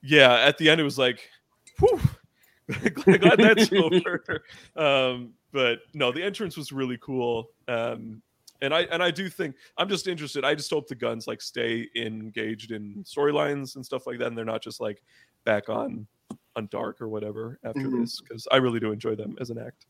yeah, 0.00 0.32
at 0.36 0.56
the 0.56 0.70
end 0.70 0.80
it 0.80 0.84
was 0.84 0.98
like, 0.98 1.28
whew, 1.78 2.00
glad 2.94 3.38
that's 3.38 3.70
over. 3.74 4.44
Um, 4.76 5.34
but 5.52 5.80
no, 5.92 6.10
the 6.10 6.22
entrance 6.22 6.56
was 6.56 6.72
really 6.72 6.96
cool. 6.96 7.50
Um 7.68 8.22
and 8.62 8.72
I 8.72 8.84
and 8.84 9.02
I 9.02 9.10
do 9.10 9.28
think 9.28 9.56
I'm 9.76 9.90
just 9.90 10.08
interested. 10.08 10.42
I 10.42 10.54
just 10.54 10.70
hope 10.70 10.88
the 10.88 10.94
Gunns 10.94 11.26
like 11.26 11.42
stay 11.42 11.86
engaged 11.94 12.72
in 12.72 13.04
storylines 13.04 13.76
and 13.76 13.84
stuff 13.84 14.06
like 14.06 14.20
that, 14.20 14.28
and 14.28 14.38
they're 14.38 14.46
not 14.46 14.62
just 14.62 14.80
like 14.80 15.02
back 15.44 15.68
on 15.68 16.06
on 16.56 16.68
dark 16.68 17.00
or 17.00 17.08
whatever 17.08 17.58
after 17.64 17.88
Mhm. 17.88 17.90
this 17.90 18.20
because 18.20 18.48
I 18.52 18.56
really 18.58 18.80
do 18.80 18.92
enjoy 18.92 19.14
them 19.16 19.36
as 19.40 19.50
an 19.50 19.58
act. 19.58 19.86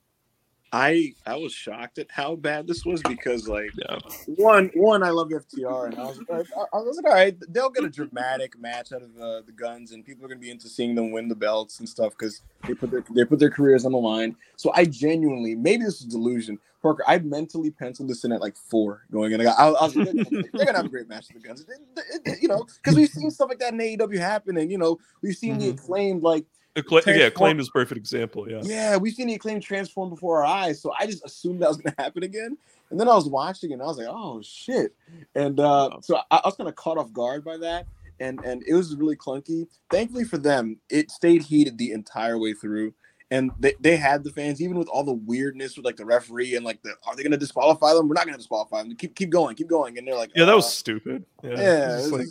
I 0.72 1.14
I 1.24 1.36
was 1.36 1.52
shocked 1.52 1.98
at 1.98 2.10
how 2.10 2.34
bad 2.36 2.66
this 2.66 2.84
was 2.84 3.00
because 3.02 3.48
like 3.48 3.70
Yeah, 3.78 3.98
one 4.36 4.70
one 4.74 5.02
I 5.02 5.10
love 5.10 5.28
FTR 5.28 5.86
and 5.86 5.94
I 5.98 6.02
was 6.04 6.18
like 6.28 6.46
I, 6.72 6.76
was 6.78 6.96
like 6.96 7.06
all 7.06 7.14
right 7.18 7.36
they'll 7.52 7.70
get 7.70 7.84
a 7.84 7.88
dramatic 7.90 8.58
match 8.58 8.92
out 8.92 9.02
of 9.02 9.14
the, 9.14 9.42
the 9.46 9.52
Gunns 9.52 9.92
and 9.92 10.04
people 10.04 10.24
are 10.24 10.28
gonna 10.28 10.40
be 10.40 10.50
into 10.50 10.68
seeing 10.68 10.94
them 10.94 11.12
win 11.12 11.28
the 11.28 11.34
belts 11.36 11.78
and 11.78 11.88
stuff 11.88 12.12
because 12.18 12.42
they 12.66 12.74
put 12.74 12.90
their 12.90 13.04
they 13.14 13.24
put 13.24 13.38
their 13.38 13.50
careers 13.50 13.84
on 13.86 13.92
the 13.92 13.98
line. 13.98 14.36
So 14.56 14.72
I 14.74 14.84
genuinely 14.86 15.54
maybe 15.54 15.84
this 15.84 16.00
is 16.00 16.06
delusion. 16.06 16.58
Parker, 16.82 17.04
I 17.06 17.18
mentally 17.18 17.70
penciled 17.70 18.08
this 18.10 18.24
in 18.24 18.32
at 18.32 18.40
like 18.40 18.56
four 18.56 19.02
going 19.10 19.32
in. 19.32 19.40
I, 19.40 19.50
I, 19.50 19.70
was 19.70 19.96
like, 19.96 20.04
they're, 20.04 20.42
they're 20.52 20.66
gonna 20.66 20.76
have 20.76 20.86
a 20.86 20.90
great 20.90 21.08
match 21.08 21.26
with 21.32 21.42
the 21.42 21.48
Gunns, 21.48 21.62
It- 21.62 21.68
it- 21.96 22.20
it- 22.24 22.42
you 22.42 22.48
know, 22.48 22.64
because 22.76 22.94
we've 22.94 23.08
seen 23.08 23.30
stuff 23.30 23.48
like 23.48 23.58
that 23.60 23.72
in 23.72 23.78
AEW 23.80 24.18
happen, 24.18 24.56
and 24.58 24.70
you 24.70 24.78
know, 24.78 24.98
we've 25.22 25.34
seen 25.34 25.58
the 25.58 25.72
Mhm. 25.72 25.74
acclaimed 25.74 26.22
like 26.22 26.44
Accla- 26.76 27.06
yeah, 27.06 27.24
acclaimed 27.26 27.60
is 27.60 27.68
a 27.68 27.72
perfect 27.72 27.98
example. 27.98 28.50
Yeah, 28.50 28.60
yeah, 28.62 28.96
we've 28.96 29.14
seen 29.14 29.28
the 29.28 29.34
acclaim 29.34 29.60
transform 29.60 30.10
before 30.10 30.38
our 30.38 30.44
eyes, 30.46 30.80
so 30.80 30.92
I 30.98 31.06
just 31.06 31.24
assumed 31.24 31.60
that 31.62 31.68
was 31.68 31.78
going 31.78 31.94
to 31.96 32.02
happen 32.02 32.22
again. 32.22 32.56
And 32.90 33.00
then 33.00 33.08
I 33.08 33.14
was 33.14 33.28
watching, 33.28 33.72
and 33.72 33.82
I 33.82 33.86
was 33.86 33.98
like, 33.98 34.06
"Oh 34.08 34.40
shit!" 34.42 34.94
And 35.34 35.58
uh, 35.58 35.88
Wow. 35.92 35.98
so 36.02 36.16
I, 36.30 36.36
I 36.36 36.40
was 36.44 36.56
kind 36.56 36.68
of 36.68 36.76
caught 36.76 36.98
off 36.98 37.12
guard 37.12 37.44
by 37.44 37.56
that. 37.58 37.86
and 38.20 38.40
and 38.44 38.62
it 38.66 38.74
was 38.74 38.94
really 38.96 39.16
clunky. 39.16 39.66
Thankfully 39.90 40.24
for 40.24 40.38
them, 40.38 40.78
it 40.88 41.10
stayed 41.10 41.42
heated 41.42 41.76
the 41.78 41.92
entire 41.92 42.38
way 42.38 42.52
through, 42.54 42.94
and 43.30 43.50
they, 43.58 43.74
they 43.80 43.96
had 43.96 44.22
the 44.22 44.30
fans 44.30 44.62
even 44.62 44.78
with 44.78 44.88
all 44.88 45.02
the 45.02 45.12
weirdness 45.12 45.76
with 45.76 45.84
like 45.84 45.96
the 45.96 46.04
referee 46.04 46.54
and 46.54 46.64
like 46.64 46.80
the 46.82 46.92
are 47.06 47.16
they 47.16 47.22
going 47.22 47.32
to 47.32 47.36
disqualify 47.36 47.92
them? 47.92 48.08
We're 48.08 48.14
not 48.14 48.24
going 48.24 48.34
to 48.34 48.38
disqualify 48.38 48.82
them. 48.82 48.94
Keep 48.96 49.16
keep 49.16 49.30
going, 49.30 49.56
keep 49.56 49.66
going, 49.68 49.98
and 49.98 50.06
they're 50.06 50.14
like, 50.16 50.30
Yeah, 50.34 50.44
that 50.44 50.54
was 50.54 50.66
"Uh," 50.66 50.68
stupid. 50.68 51.24
Yeah, 51.42 51.50
Yeah, 51.50 51.96
just 51.98 52.12
like, 52.12 52.26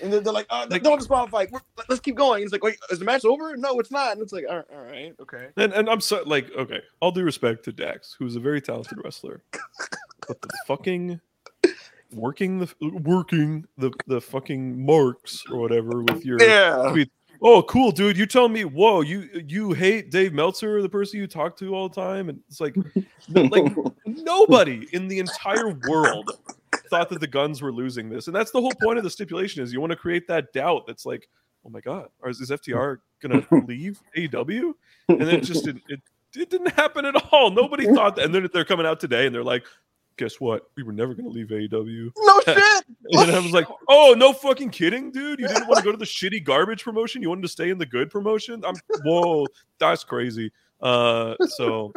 and 0.00 0.12
they're, 0.12 0.20
they're 0.20 0.32
like, 0.32 0.46
oh, 0.50 0.66
Like- 0.70 0.82
don't 0.82 0.98
disqualify. 0.98 1.46
We're, 1.50 1.60
let's 1.88 2.00
keep 2.00 2.14
going. 2.16 2.42
It's 2.44 2.52
like, 2.52 2.62
wait, 2.62 2.76
is 2.90 2.98
the 3.00 3.04
match 3.04 3.24
over? 3.24 3.56
No, 3.56 3.78
it's 3.80 3.90
not. 3.90 4.12
And 4.12 4.22
it's 4.22 4.32
like, 4.32 4.44
all 4.48 4.56
right, 4.56 4.66
all 4.72 4.84
right 4.84 5.14
okay. 5.20 5.48
And, 5.56 5.72
and 5.72 5.88
I'm 5.90 6.00
so 6.00 6.22
like, 6.24 6.50
okay, 6.56 6.80
all 7.00 7.10
due 7.10 7.24
respect 7.24 7.64
to 7.64 7.72
Dax, 7.72 8.14
who's 8.18 8.36
a 8.36 8.40
very 8.40 8.60
talented 8.60 8.98
wrestler, 9.02 9.42
but 10.28 10.40
the 10.40 10.48
fucking 10.66 11.20
working 12.12 12.58
the 12.58 12.72
working 13.02 13.66
the 13.76 13.90
the 14.06 14.20
fucking 14.20 14.84
marks 14.84 15.44
or 15.50 15.58
whatever 15.58 16.02
with 16.02 16.24
your 16.24 16.38
Yeah. 16.40 17.04
Oh, 17.40 17.62
cool, 17.62 17.92
dude! 17.92 18.16
You 18.16 18.26
tell 18.26 18.48
me, 18.48 18.64
whoa, 18.64 19.02
you 19.02 19.28
you 19.46 19.72
hate 19.72 20.10
Dave 20.10 20.32
Meltzer, 20.32 20.82
the 20.82 20.88
person 20.88 21.20
you 21.20 21.26
talk 21.26 21.56
to 21.58 21.74
all 21.74 21.88
the 21.88 21.94
time, 21.94 22.28
and 22.28 22.40
it's 22.48 22.60
like, 22.60 22.74
like 23.28 23.72
nobody 24.06 24.88
in 24.92 25.06
the 25.06 25.20
entire 25.20 25.70
world 25.88 26.30
thought 26.90 27.08
that 27.10 27.20
the 27.20 27.26
Gunns 27.26 27.62
were 27.62 27.72
losing 27.72 28.08
this, 28.08 28.26
and 28.26 28.34
that's 28.34 28.50
the 28.50 28.60
whole 28.60 28.72
point 28.82 28.98
of 28.98 29.04
the 29.04 29.10
stipulation 29.10 29.62
is 29.62 29.72
you 29.72 29.80
want 29.80 29.90
to 29.90 29.96
create 29.96 30.26
that 30.26 30.52
doubt. 30.52 30.86
That's 30.86 31.06
like, 31.06 31.28
oh 31.64 31.70
my 31.70 31.80
god, 31.80 32.08
is, 32.26 32.40
is 32.40 32.50
FTR 32.50 32.98
gonna 33.20 33.46
leave 33.66 34.00
AEW? 34.16 34.72
And 35.08 35.20
then 35.20 35.36
it 35.36 35.44
just 35.44 35.64
didn't, 35.64 35.84
it, 35.88 36.00
it 36.36 36.50
didn't 36.50 36.72
happen 36.72 37.04
at 37.04 37.14
all. 37.32 37.50
Nobody 37.50 37.86
thought 37.86 38.16
that, 38.16 38.24
and 38.24 38.34
then 38.34 38.48
they're 38.52 38.64
coming 38.64 38.86
out 38.86 38.98
today 38.98 39.26
and 39.26 39.34
they're 39.34 39.44
like, 39.44 39.64
guess 40.18 40.40
what? 40.40 40.68
We 40.76 40.82
were 40.82 40.92
never 40.92 41.14
gonna 41.14 41.28
leave 41.30 41.46
AEW. 41.48 42.12
no 42.16 42.40
shit. 42.44 42.84
And 43.12 43.30
I 43.30 43.38
was 43.38 43.52
like, 43.52 43.66
oh, 43.88 44.14
no 44.18 44.32
fucking 44.32 44.70
kidding, 44.70 45.10
dude. 45.10 45.40
You 45.40 45.48
didn't 45.48 45.66
want 45.66 45.78
to 45.78 45.84
go 45.84 45.92
to 45.92 45.96
the 45.96 46.04
shitty 46.04 46.44
garbage 46.44 46.84
promotion. 46.84 47.22
You 47.22 47.30
wanted 47.30 47.42
to 47.42 47.48
stay 47.48 47.70
in 47.70 47.78
the 47.78 47.86
good 47.86 48.10
promotion. 48.10 48.62
I'm 48.66 48.74
whoa, 49.04 49.46
that's 49.78 50.04
crazy. 50.04 50.52
Uh, 50.82 51.34
so 51.46 51.92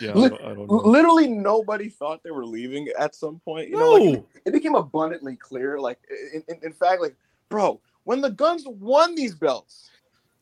yeah, 0.00 0.10
I 0.10 0.14
don't, 0.14 0.32
I 0.34 0.54
don't 0.54 0.68
know. 0.68 0.76
Literally 0.76 1.28
nobody 1.28 1.88
thought 1.88 2.22
they 2.22 2.30
were 2.30 2.44
leaving 2.44 2.88
at 2.98 3.14
some 3.14 3.38
point. 3.40 3.70
You 3.70 3.76
know, 3.76 3.92
like, 3.92 4.14
No, 4.14 4.26
it 4.44 4.52
became 4.52 4.74
abundantly 4.74 5.36
clear. 5.36 5.78
Like, 5.80 5.98
in, 6.34 6.42
in, 6.48 6.58
in 6.62 6.72
fact, 6.72 7.00
like, 7.00 7.16
bro, 7.48 7.80
when 8.04 8.20
the 8.20 8.30
Gunns 8.30 8.64
won 8.66 9.14
these 9.14 9.34
belts, 9.34 9.90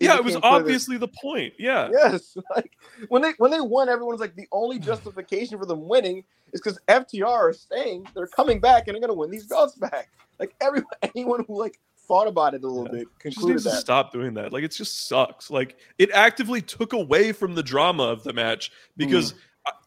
yeah, 0.00 0.16
it 0.16 0.24
was 0.24 0.34
became 0.34 0.40
clear 0.42 0.52
that- 0.52 0.56
obviously 0.60 0.96
the 0.98 1.08
point. 1.08 1.54
Yeah, 1.58 1.88
Yes, 1.92 2.36
like 2.56 2.72
when 3.08 3.22
they 3.22 3.32
when 3.38 3.50
they 3.50 3.60
won, 3.60 3.88
everyone's 3.88 4.20
like 4.20 4.34
the 4.36 4.48
only 4.52 4.78
justification 4.90 5.58
for 5.58 5.66
them 5.66 5.86
winning 5.88 6.24
is 6.52 6.60
because 6.60 6.78
FTR 6.88 7.26
are 7.26 7.52
saying 7.52 8.06
They're 8.14 8.26
coming 8.28 8.60
back 8.60 8.86
and 8.88 8.94
they're 8.94 9.00
gonna 9.00 9.14
win 9.14 9.30
these 9.30 9.46
belts 9.46 9.74
back. 9.76 10.08
Like 10.38 10.54
everyone, 10.60 10.90
anyone 11.02 11.44
who 11.46 11.58
like 11.58 11.78
thought 12.06 12.26
about 12.28 12.52
it 12.54 12.62
a 12.62 12.68
little 12.68 12.84
Yeah. 12.86 13.04
bit 13.04 13.08
just 13.22 13.36
concluded 13.38 13.62
to 13.62 13.68
that. 13.70 13.80
stop 13.80 14.12
doing 14.12 14.34
that. 14.34 14.52
Like 14.52 14.62
it 14.64 14.72
just 14.72 15.08
sucks. 15.08 15.50
Like 15.50 15.78
it 15.98 16.10
actively 16.12 16.60
took 16.60 16.92
away 16.92 17.32
from 17.32 17.54
the 17.54 17.62
drama 17.62 18.02
of 18.04 18.22
the 18.24 18.32
match 18.32 18.70
because 18.96 19.32
Mm. 19.32 19.36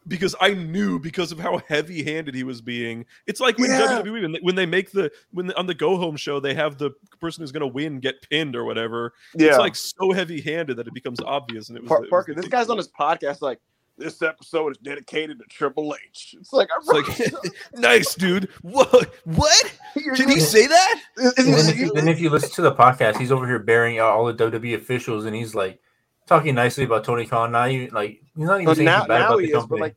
Because 0.06 0.34
I 0.40 0.54
knew 0.54 0.98
because 0.98 1.32
of 1.32 1.38
how 1.38 1.58
heavy 1.68 2.02
handed 2.02 2.34
he 2.34 2.44
was 2.44 2.60
being. 2.60 3.04
It's 3.26 3.40
like 3.40 3.58
when 3.58 3.70
Yeah. 3.70 4.00
WWE 4.02 4.22
when 4.22 4.32
they, 4.32 4.38
when 4.40 4.54
they 4.54 4.66
make 4.66 4.90
the 4.92 5.10
when 5.32 5.52
on 5.52 5.66
the 5.66 5.74
go 5.74 5.96
home 5.96 6.16
show 6.16 6.40
they 6.40 6.54
have 6.54 6.78
the 6.78 6.90
person 7.20 7.42
who's 7.42 7.52
going 7.52 7.60
to 7.60 7.66
win 7.66 8.00
get 8.00 8.22
pinned 8.28 8.56
or 8.56 8.64
whatever. 8.64 9.12
Yeah, 9.34 9.48
It's 9.48 9.58
like 9.58 9.76
so 9.76 10.12
heavy 10.12 10.40
handed 10.40 10.76
that 10.78 10.86
it 10.86 10.94
becomes 10.94 11.20
obvious. 11.20 11.68
And 11.68 11.76
it 11.78 11.82
was 11.82 11.88
Par- 11.88 11.98
it 11.98 12.00
was 12.02 12.10
Parker, 12.10 12.34
the 12.34 12.40
this 12.42 12.50
guy's 12.50 12.68
on 12.70 12.76
his 12.76 12.88
podcast 12.88 13.40
like. 13.42 13.58
This 14.00 14.22
episode 14.22 14.68
is 14.70 14.76
dedicated 14.78 15.40
to 15.40 15.44
Triple 15.46 15.92
H. 16.12 16.36
It's 16.38 16.52
like, 16.52 16.68
It's 16.78 16.86
like 17.32 17.52
nice, 17.74 18.14
dude. 18.14 18.48
What? 18.62 19.12
What? 19.24 19.76
you're- 19.96 20.16
Did 20.16 20.28
he 20.28 20.38
say 20.38 20.68
that? 20.68 21.00
And 21.16 21.32
then, 21.36 21.68
if, 21.68 21.76
is- 21.80 21.90
then 21.94 22.06
if 22.06 22.20
you 22.20 22.30
listen 22.30 22.50
to 22.50 22.62
the 22.62 22.72
podcast, 22.72 23.16
he's 23.18 23.32
over 23.32 23.44
here 23.44 23.58
bearing 23.58 23.98
out 23.98 24.10
all 24.10 24.26
the 24.32 24.34
WWE 24.34 24.76
officials, 24.76 25.24
and 25.24 25.34
he's 25.34 25.52
like 25.56 25.80
talking 26.28 26.54
nicely 26.54 26.84
about 26.84 27.04
Tony 27.04 27.26
Khan. 27.26 27.52
Now 27.52 27.66
even 27.66 27.92
like 27.94 28.22
he's 28.36 28.46
not 28.46 28.56
even 28.56 28.66
But 28.66 28.76
saying 28.76 28.84
now, 28.84 29.06
bad 29.06 29.18
now 29.20 29.28
about 29.28 29.38
he 29.40 29.50
the 29.52 29.58
is. 29.58 29.66
But 29.66 29.80
like 29.80 29.96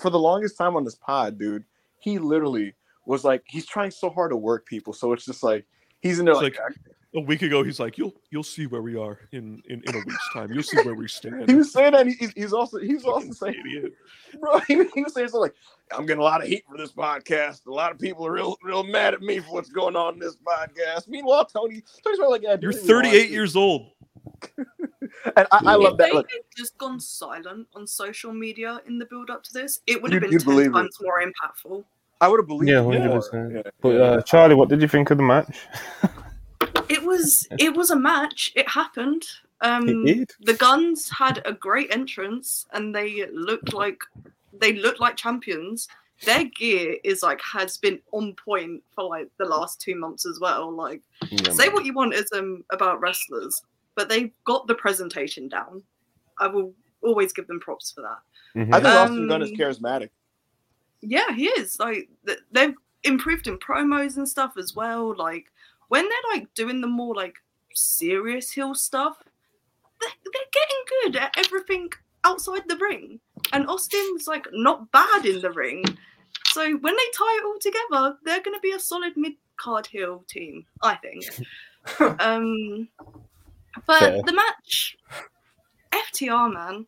for 0.00 0.10
the 0.10 0.18
longest 0.18 0.58
time 0.58 0.76
on 0.76 0.84
this 0.84 0.96
pod, 0.96 1.38
dude, 1.38 1.64
he 1.98 2.18
literally 2.18 2.74
was 3.06 3.24
like, 3.24 3.42
he's 3.46 3.66
trying 3.66 3.90
so 3.90 4.10
hard 4.10 4.30
to 4.30 4.36
work 4.36 4.66
people. 4.66 4.92
So 4.92 5.12
it's 5.12 5.24
just 5.24 5.42
like 5.42 5.64
he's 6.00 6.18
in 6.18 6.26
there 6.26 6.34
like, 6.34 6.58
like- 6.58 6.74
A 7.14 7.20
week 7.20 7.42
ago, 7.42 7.64
he's 7.64 7.80
like, 7.80 7.98
"You'll 7.98 8.14
you'll 8.30 8.44
see 8.44 8.66
where 8.66 8.82
we 8.82 8.96
are 8.96 9.18
in 9.32 9.60
in, 9.68 9.82
in 9.86 9.94
a 9.96 9.98
week's 9.98 10.32
time. 10.32 10.52
You'll 10.52 10.62
see 10.62 10.76
where 10.82 10.94
we 10.94 11.08
stand." 11.18 11.48
he 11.48 11.56
was 11.56 11.72
saying 11.72 11.92
that. 11.92 12.06
He, 12.06 12.28
he's 12.36 12.52
also 12.52 12.78
he's 12.78 13.04
also 13.04 13.20
Fucking 13.20 13.32
saying, 13.32 13.62
idiot. 13.66 13.92
bro, 14.40 14.60
he, 14.60 14.74
he 14.94 15.02
was 15.02 15.14
saying 15.14 15.26
something 15.26 15.40
like, 15.40 15.54
I'm 15.90 16.06
getting 16.06 16.20
a 16.20 16.24
lot 16.24 16.40
of 16.40 16.46
heat 16.46 16.62
for 16.70 16.78
this 16.78 16.92
podcast. 16.92 17.66
A 17.66 17.72
lot 17.72 17.90
of 17.90 17.98
people 17.98 18.24
are 18.26 18.32
real 18.32 18.56
real 18.62 18.84
mad 18.84 19.14
at 19.14 19.22
me 19.22 19.40
for 19.40 19.54
what's 19.54 19.70
going 19.70 19.96
on 19.96 20.14
in 20.14 20.20
this 20.20 20.36
podcast. 20.36 21.08
Meanwhile, 21.08 21.46
Tony, 21.46 21.82
Tony's 22.04 22.20
like, 22.20 22.42
yeah, 22.42 22.54
do 22.54 22.66
You're 22.66 22.72
whatever 22.80 23.06
you 23.08 23.10
38 23.10 23.30
years 23.30 23.56
old. 23.56 23.90
and 24.58 24.66
I, 25.36 25.46
I 25.52 25.74
love 25.76 25.92
if 25.92 25.98
that. 25.98 26.08
they 26.08 26.12
Look, 26.12 26.30
had 26.30 26.40
just 26.56 26.76
gone 26.78 27.00
silent 27.00 27.66
on 27.74 27.86
social 27.86 28.32
media 28.32 28.80
in 28.86 28.98
the 28.98 29.04
build 29.06 29.30
up 29.30 29.42
to 29.44 29.52
this, 29.52 29.80
it 29.86 30.00
would 30.02 30.12
have 30.12 30.22
been 30.22 30.32
you'd 30.32 30.42
ten 30.42 30.54
believe 30.54 30.70
it. 30.70 30.72
times 30.72 30.96
more 31.00 31.22
impactful. 31.22 31.84
I 32.20 32.28
would 32.28 32.38
have 32.40 32.46
believed. 32.46 32.68
Yeah, 32.70 32.78
100%. 32.80 33.54
Yeah. 33.54 33.70
But 33.80 34.00
uh, 34.00 34.22
Charlie, 34.22 34.54
what 34.54 34.68
did 34.68 34.82
you 34.82 34.88
think 34.88 35.10
of 35.10 35.16
the 35.16 35.22
match? 35.24 35.58
It 36.88 37.04
was 37.04 37.46
it 37.58 37.74
was 37.76 37.90
a 37.92 37.96
match. 37.96 38.52
It 38.56 38.68
happened. 38.68 39.24
Um, 39.60 39.88
It 40.06 40.16
did. 40.16 40.30
the 40.40 40.54
Gunns 40.54 41.08
had 41.08 41.40
a 41.44 41.52
great 41.52 41.92
entrance, 41.94 42.66
and 42.72 42.92
they 42.94 43.26
looked 43.32 43.72
like 43.72 44.00
they 44.58 44.72
looked 44.74 44.98
like 45.00 45.16
champions. 45.16 45.86
Their 46.24 46.44
gear 46.44 46.96
is 47.04 47.22
like 47.22 47.40
has 47.42 47.78
been 47.78 48.00
on 48.12 48.34
point 48.44 48.82
for 48.94 49.04
like 49.04 49.28
the 49.38 49.44
last 49.44 49.80
two 49.80 49.94
months 49.94 50.26
as 50.26 50.40
well. 50.40 50.72
Like 50.72 51.00
Yeah, 51.30 51.52
say 51.52 51.66
man. 51.66 51.74
what 51.74 51.84
you 51.84 51.94
want 51.94 52.12
is 52.14 52.26
um 52.34 52.64
about 52.72 53.00
wrestlers, 53.00 53.62
but 54.00 54.08
they've 54.08 54.32
got 54.44 54.66
the 54.66 54.74
presentation 54.74 55.46
down. 55.46 55.82
I 56.38 56.46
will 56.46 56.72
always 57.02 57.34
give 57.34 57.46
them 57.46 57.60
props 57.60 57.92
for 57.92 58.00
that. 58.00 58.20
Mhm. 58.58 58.74
I 58.74 58.80
think 58.80 58.94
Austin 58.94 59.28
Gunn 59.28 59.42
is 59.42 59.50
Um, 59.50 59.56
charismatic. 59.56 60.08
Yeah, 61.02 61.34
he 61.34 61.48
is. 61.48 61.78
Like 61.78 62.08
they've 62.50 62.74
improved 63.04 63.46
in 63.46 63.58
promos 63.58 64.16
and 64.16 64.26
stuff 64.26 64.56
as 64.56 64.74
well. 64.74 65.14
Like 65.14 65.52
when 65.88 66.08
they're 66.08 66.32
like 66.32 66.54
doing 66.54 66.80
the 66.80 66.86
more 66.86 67.14
like 67.14 67.36
serious 67.74 68.50
heel 68.50 68.74
stuff, 68.74 69.22
they're, 70.00 70.08
they're 70.32 70.42
getting 70.50 70.84
good 71.02 71.16
at 71.16 71.36
everything 71.36 71.90
outside 72.24 72.62
the 72.68 72.78
ring. 72.78 73.20
And 73.52 73.68
Austin's 73.68 74.26
like 74.26 74.46
not 74.50 74.90
bad 74.92 75.26
in 75.26 75.42
the 75.42 75.50
ring. 75.50 75.84
So 76.46 76.62
when 76.62 76.96
they 76.96 77.10
tie 77.14 77.38
it 77.38 77.44
all 77.44 77.58
together, 77.60 78.16
they're 78.24 78.42
going 78.42 78.56
to 78.56 78.60
be 78.60 78.72
a 78.72 78.80
solid 78.80 79.14
mid 79.18 79.34
card 79.58 79.86
heel 79.88 80.24
team, 80.26 80.64
I 80.82 80.94
think. 80.96 81.24
um, 82.20 82.88
but 83.86 83.98
Fair. 84.00 84.22
the 84.24 84.32
match, 84.32 84.96
FTR 85.92 86.52
man, 86.52 86.86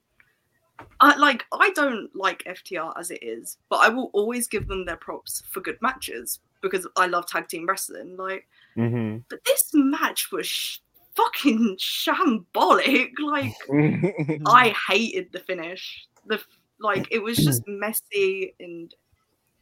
I 1.00 1.16
like 1.16 1.44
I 1.52 1.70
don't 1.70 2.14
like 2.14 2.44
FTR 2.44 2.92
as 2.98 3.10
it 3.10 3.22
is, 3.22 3.58
but 3.68 3.76
I 3.76 3.88
will 3.88 4.10
always 4.12 4.48
give 4.48 4.68
them 4.68 4.84
their 4.84 4.96
props 4.96 5.42
for 5.50 5.60
good 5.60 5.78
matches 5.80 6.40
because 6.60 6.86
I 6.96 7.06
love 7.06 7.26
tag 7.26 7.48
team 7.48 7.66
wrestling. 7.66 8.16
Like, 8.16 8.46
Mhm. 8.76 9.24
but 9.28 9.44
this 9.44 9.70
match 9.74 10.30
was 10.32 10.46
sh- 10.46 10.78
fucking 11.16 11.76
shambolic. 11.78 13.10
Like, 13.18 13.54
I 14.46 14.74
hated 14.88 15.32
the 15.32 15.40
finish. 15.40 16.06
The 16.26 16.40
like 16.80 17.06
it 17.10 17.22
was 17.22 17.36
just 17.36 17.62
messy 17.66 18.54
and 18.60 18.94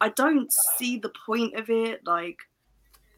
I 0.00 0.08
don't 0.10 0.50
see 0.78 0.98
the 0.98 1.12
point 1.26 1.54
of 1.56 1.68
it. 1.70 2.06
Like 2.06 2.38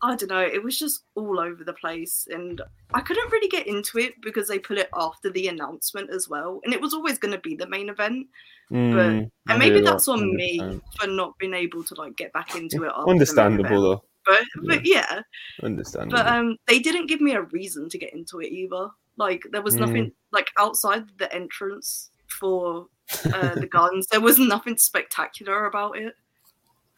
I 0.03 0.17
don't 0.17 0.31
know, 0.31 0.41
it 0.41 0.63
was 0.63 0.79
just 0.79 1.05
all 1.15 1.39
over 1.39 1.63
the 1.63 1.73
place 1.75 2.27
and 2.31 2.61
I 2.93 3.01
couldn't 3.01 3.31
really 3.31 3.49
get 3.49 3.67
into 3.69 3.99
it 3.99 4.15
because 4.21 4.49
they 4.49 4.59
put 4.59 4.79
it 4.79 4.89
after 4.97 5.31
the 5.31 5.47
announcement 5.49 6.11
as 6.11 6.29
well. 6.29 6.61
And 6.65 6.75
it 6.75 6.81
was 6.81 6.93
always 6.93 7.19
gonna 7.19 7.39
be 7.39 7.55
the 7.55 7.69
main 7.69 7.89
event. 7.89 8.27
Mm, 8.73 9.31
I 9.49 9.53
And 9.53 9.59
maybe 9.59 9.81
that's 9.81 10.07
that, 10.07 10.13
on 10.13 10.35
me 10.35 10.81
for 10.99 11.07
not 11.07 11.39
being 11.39 11.55
able 11.55 11.85
to 11.85 11.95
like 11.95 12.17
get 12.17 12.33
back 12.33 12.57
into 12.57 12.85
it. 12.85 12.89
after 12.89 13.01
the 13.01 13.07
main 13.07 13.11
Understandable 13.11 13.83
though. 13.83 14.05
But 14.27 14.41
but 14.65 14.87
yeah. 14.87 15.21
Understandable. 15.63 16.17
But 16.23 16.27
um, 16.27 16.57
they 16.67 16.79
didn't 16.79 17.07
give 17.07 17.21
me 17.21 17.33
a 17.33 17.43
reason 17.43 17.89
to 17.89 17.99
get 17.99 18.13
into 18.13 18.41
it 18.41 18.51
either. 18.51 18.89
Like 19.17 19.43
there 19.53 19.63
was 19.63 19.77
Mm. 19.77 19.81
nothing 19.81 20.13
like 20.33 20.51
outside 20.59 21.05
the 21.19 21.33
entrance 21.35 22.11
for 22.29 22.87
uh, 23.27 23.55
the 23.57 23.67
Gunns. 23.71 24.07
There 24.09 24.21
was 24.21 24.39
nothing 24.39 24.77
spectacular 24.79 25.67
about 25.67 25.99
it. 25.99 26.15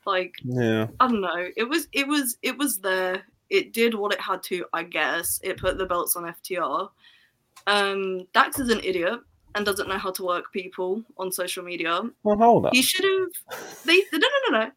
Like 0.07 0.35
yeah. 0.43 0.89
I 1.01 1.09
don't 1.09 1.21
know. 1.21 1.49
It 1.57 1.69
was 1.69 1.89
it 1.93 2.07
was 2.07 2.39
it 2.43 2.57
was 2.57 2.79
there. 2.79 3.23
It 3.51 3.73
did 3.73 3.95
what 3.95 4.13
it 4.13 4.21
had 4.21 4.43
to. 4.45 4.65
I 4.73 4.83
guess 4.83 5.41
it 5.43 5.59
put 5.59 5.79
the 5.79 5.87
belts 5.87 6.17
on 6.17 6.25
FTR. 6.25 6.89
Um, 7.67 8.27
Dax 8.33 8.59
is 8.59 8.71
an 8.71 8.81
idiot 8.83 9.21
and 9.55 9.65
doesn't 9.65 9.89
know 9.89 9.99
how 9.99 10.11
to 10.11 10.25
work 10.25 10.53
people 10.53 11.03
on 11.19 11.31
social 11.31 11.65
media. 11.65 12.03
Well, 12.23 12.37
hold 12.37 12.67
up. 12.67 12.75
He 12.75 12.83
should 12.83 13.05
have. 13.05 13.61
They 13.85 13.99
no 14.13 14.19
no 14.19 14.51
no 14.51 14.65
no. 14.65 14.71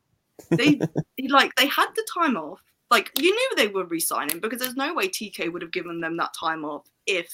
They 0.52 0.80
like 1.30 1.56
they 1.56 1.68
had 1.68 1.88
the 1.96 2.08
time 2.14 2.38
off. 2.38 2.62
Like 2.90 3.12
you 3.20 3.34
knew 3.34 3.52
they 3.56 3.68
were 3.68 3.86
resigning 3.86 4.40
because 4.40 4.60
there's 4.60 4.76
no 4.76 4.94
way 4.94 5.10
TK 5.10 5.52
would 5.52 5.62
have 5.62 5.74
given 5.74 6.00
them 6.00 6.18
that 6.18 6.34
time 6.40 6.64
off 6.64 6.86
if 7.06 7.30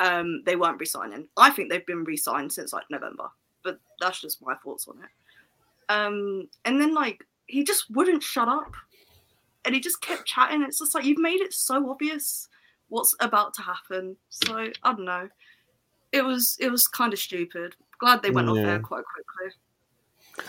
um 0.00 0.42
they 0.44 0.56
weren't 0.56 0.80
resigning. 0.80 1.28
I 1.36 1.50
think 1.50 1.70
they've 1.70 1.86
been 1.86 2.04
resigned 2.04 2.52
since 2.52 2.72
like 2.72 2.84
November, 2.90 3.28
but 3.64 3.80
that's 4.00 4.20
just 4.20 4.42
my 4.42 4.54
thoughts 4.56 4.86
on 4.88 4.98
it. 4.98 5.10
Um 5.88 6.48
and 6.64 6.80
then 6.80 6.94
like 6.94 7.26
he 7.46 7.64
just 7.64 7.84
wouldn't 7.90 8.22
shut 8.22 8.48
up. 8.48 8.72
and 9.64 9.74
he 9.74 9.80
just 9.80 10.00
kept 10.00 10.26
chatting. 10.26 10.62
It's 10.62 10.78
just 10.80 10.94
like 10.94 11.04
you've 11.04 11.18
made 11.18 11.40
it 11.40 11.52
so 11.52 11.88
obvious 11.90 12.48
what's 12.88 13.14
about 13.20 13.54
to 13.54 13.62
happen. 13.62 14.16
So 14.30 14.56
I 14.58 14.92
don't 14.92 15.04
know. 15.04 15.28
It 16.12 16.24
was 16.24 16.56
it 16.60 16.70
was 16.70 16.86
kind 16.88 17.12
of 17.12 17.18
stupid. 17.18 17.74
Glad 17.98 18.22
they 18.22 18.30
went 18.30 18.48
off 18.48 18.56
Yeah. 18.56 18.64
there 18.64 18.80
quite 18.80 19.04
quickly. 19.04 19.54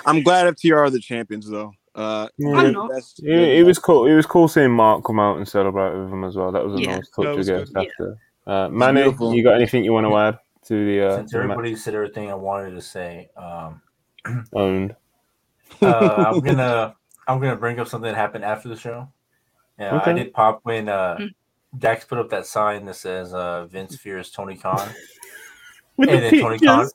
I'm 0.06 0.24
glad 0.24 0.48
if 0.48 0.56
FTR 0.56 0.78
are 0.78 0.90
the 0.90 1.00
champions 1.00 1.48
though. 1.50 1.74
Uh, 1.96 2.28
Yeah. 2.38 2.56
I'm 2.56 2.72
not. 2.74 2.88
that's- 2.90 3.20
It, 3.22 3.60
it 3.60 3.64
was 3.66 3.78
cool. 3.78 4.08
It 4.08 4.16
was 4.16 4.26
cool 4.26 4.48
seeing 4.48 4.72
Mark 4.72 5.04
come 5.06 5.20
out 5.20 5.38
and 5.38 5.48
celebrate 5.48 5.94
with 5.98 6.12
him 6.12 6.24
as 6.24 6.36
well. 6.36 6.52
That 6.52 6.66
was 6.66 6.80
a 6.80 6.82
Yeah. 6.84 6.96
nice 6.96 7.10
touch, 7.10 7.26
That 7.26 7.32
I 7.34 7.36
guess. 7.36 7.70
good. 7.70 7.78
After 7.78 8.18
uh, 8.48 8.70
Manny, 8.70 9.02
you 9.36 9.44
got 9.44 9.54
anything 9.56 9.84
you 9.84 9.94
want 9.94 10.08
to 10.08 10.18
add 10.18 10.40
to 10.68 10.86
the 10.86 11.02
uh, 11.08 11.16
Since 11.18 11.32
the 11.34 11.38
everybody 11.38 11.76
said 11.76 11.94
everything 11.94 12.32
I 12.32 12.36
wanted 12.36 12.72
to 12.72 12.82
say, 12.82 13.30
um, 13.38 13.82
owned? 14.54 14.96
Uh, 15.82 16.26
I'm 16.28 16.40
gonna 16.42 16.96
I'm 17.28 17.40
gonna 17.40 17.56
bring 17.56 17.80
up 17.80 17.88
something 17.88 18.10
that 18.12 18.16
happened 18.18 18.44
after 18.46 18.70
the 18.70 18.76
show. 18.78 19.08
Yeah, 19.80 20.02
I 20.06 20.14
did 20.14 20.34
pop 20.34 20.60
when 20.64 20.90
uh, 20.90 21.18
Mm. 21.20 21.30
Dax 21.80 22.06
put 22.06 22.20
up 22.20 22.30
that 22.30 22.46
sign 22.46 22.86
that 22.86 22.96
says 22.96 23.34
uh, 23.34 23.66
Vince 23.66 23.96
fears 23.98 24.30
Tony 24.30 24.56
Khan, 24.56 24.88
and 25.98 26.08
then 26.08 26.40
Tony 26.40 26.60
Khan, 26.60 26.88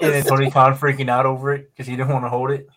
and 0.00 0.12
then 0.12 0.22
Tony 0.24 0.50
Khan 0.50 0.76
freaking 0.76 1.08
out 1.08 1.26
over 1.26 1.52
it 1.52 1.68
because 1.72 1.88
he 1.88 1.96
didn't 1.96 2.10
want 2.12 2.24
to 2.24 2.28
hold 2.28 2.52
it. 2.52 2.68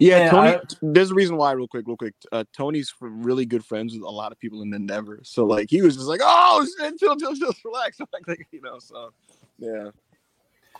Yeah, 0.00 0.24
Yeah, 0.24 0.30
Tony. 0.30 0.48
I- 0.56 0.60
there's 0.82 1.12
a 1.12 1.14
reason 1.14 1.36
why, 1.36 1.52
real 1.52 1.68
quick, 1.68 1.86
real 1.86 1.96
quick. 1.96 2.14
Uh, 2.32 2.42
Tony's 2.52 2.92
really 3.00 3.46
good 3.46 3.64
friends 3.64 3.94
with 3.94 4.02
a 4.02 4.10
lot 4.10 4.32
of 4.32 4.40
people 4.40 4.62
in 4.62 4.74
Endeavor, 4.74 5.20
so 5.22 5.44
like 5.46 5.70
he 5.70 5.80
was 5.80 5.94
just 5.94 6.08
like, 6.08 6.20
"Oh, 6.24 6.66
shit, 6.80 6.98
chill, 6.98 7.16
chill, 7.16 7.36
chill, 7.36 7.52
relax," 7.64 8.00
like, 8.00 8.08
like 8.26 8.48
you 8.50 8.60
know. 8.60 8.80
So, 8.80 9.12
yeah, 9.60 9.90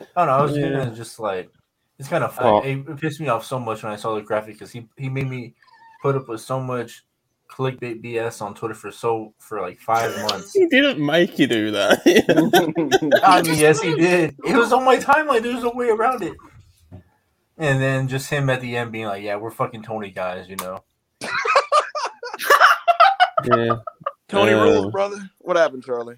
I 0.01 0.05
don't 0.17 0.27
know. 0.27 0.33
I 0.33 0.43
was 0.43 0.57
Yeah. 0.57 0.91
just 0.97 1.21
like 1.21 1.51
it's 2.01 2.09
kind 2.09 2.25
of 2.25 2.37
Oh. 2.41 2.63
it, 2.63 2.79
it 2.79 2.97
pissed 2.99 3.21
me 3.21 3.29
off 3.29 3.45
so 3.45 3.59
much 3.61 3.83
when 3.83 3.93
I 3.93 3.97
saw 3.97 4.15
the 4.15 4.23
graphic 4.23 4.55
because 4.55 4.73
he 4.73 4.89
he 4.97 5.11
made 5.11 5.29
me 5.29 5.55
put 6.03 6.17
up 6.17 6.29
with 6.29 6.41
so 6.41 6.59
much 6.59 7.05
clickbait 7.49 8.03
BS 8.03 8.41
on 8.41 8.55
Twitter 8.55 8.75
for 8.75 8.91
so 8.91 9.35
for 9.39 9.61
like 9.61 9.79
five 9.79 10.17
months. 10.31 10.55
He 10.55 10.67
didn't 10.69 11.05
make 11.05 11.39
you 11.39 11.47
do 11.47 11.71
that. 11.73 12.01
I 13.23 13.43
mean, 13.43 13.59
yes, 13.59 13.83
he 13.83 13.95
did. 13.95 14.35
It 14.47 14.57
was 14.57 14.73
on 14.73 14.83
my 14.85 14.97
timeline. 14.97 15.43
There's 15.43 15.63
no 15.63 15.73
way 15.73 15.91
around 15.91 16.23
it. 16.23 16.33
And 17.59 17.83
then 17.83 18.09
just 18.09 18.31
him 18.31 18.49
at 18.49 18.63
the 18.63 18.75
end 18.79 18.93
being 18.93 19.05
like, 19.07 19.23
"Yeah, 19.23 19.37
we're 19.37 19.51
fucking 19.51 19.83
Tony 19.83 20.11
guys," 20.11 20.49
you 20.49 20.57
know. 20.57 20.83
yeah. 23.45 23.75
Tony 24.29 24.53
Uh, 24.55 24.65
rules, 24.65 24.91
brother. 24.93 25.19
What 25.41 25.59
happened, 25.59 25.85
Charlie? 25.85 26.17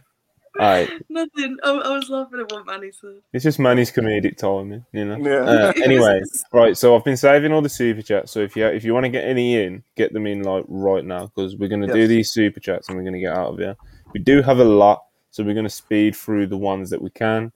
All 0.61 0.66
right. 0.66 0.91
Nothing. 1.09 1.57
I, 1.65 1.70
I 1.70 1.97
was 1.97 2.11
laughing 2.11 2.41
at 2.41 2.53
what 2.53 2.66
Manny 2.66 2.91
said. 2.93 3.20
It's 3.33 3.43
just 3.43 3.59
Manny's 3.59 3.91
comedic 3.91 4.37
timing, 4.37 4.85
you 4.93 5.05
know. 5.05 5.16
Yeah. 5.16 5.41
Uh, 5.41 5.73
anyway, 5.83 6.20
right. 6.53 6.77
So 6.77 6.95
I've 6.97 7.05
been 7.05 7.16
saving 7.16 7.53
all 7.53 7.62
the 7.62 7.69
super 7.69 8.03
chats. 8.03 8.33
So 8.33 8.41
if 8.41 8.55
you 8.57 8.66
if 8.66 8.85
you 8.85 8.93
want 8.93 9.05
to 9.05 9.11
get 9.11 9.24
any 9.24 9.57
in, 9.62 9.83
get 9.97 10.12
them 10.12 10.27
in 10.27 10.43
like 10.43 10.65
right 10.69 11.05
now 11.05 11.27
because 11.27 11.57
we're 11.57 11.69
gonna 11.70 11.93
do 11.93 12.07
these 12.07 12.31
super 12.31 12.61
chats 12.61 12.89
and 12.89 12.99
we're 12.99 13.05
gonna 13.05 13.20
get 13.20 13.35
out 13.37 13.53
of 13.55 13.59
here. 13.59 13.77
We 14.12 14.20
do 14.20 14.43
have 14.43 14.59
a 14.59 14.65
lot, 14.65 15.05
so 15.31 15.43
we're 15.43 15.55
gonna 15.55 15.70
speed 15.70 16.15
through 16.16 16.49
the 16.49 16.59
ones 16.59 16.91
that 16.91 17.01
we 17.01 17.11
can. 17.11 17.51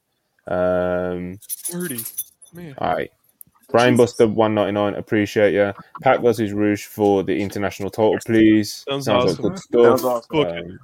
Um, 0.48 1.38
Thirty. 1.48 2.00
Man. 2.54 2.74
all 2.78 2.94
right. 2.94 3.10
Brainbuster 3.70 4.32
one 4.32 4.54
ninety 4.54 4.72
nine. 4.72 4.94
Appreciate 4.94 5.52
you. 5.52 5.72
Pac 6.00 6.20
versus 6.22 6.52
Rouge 6.52 6.84
for 6.86 7.24
the 7.24 7.38
international 7.38 7.90
title, 7.90 8.16
please. 8.24 8.84
Sounds 8.88 9.08
like 9.08 9.16
awesome. 9.24 9.42
good 9.42 9.52
That 9.54 9.58
stuff. 9.58 9.92
was 9.92 10.04
awesome. 10.04 10.46
Um, 10.46 10.78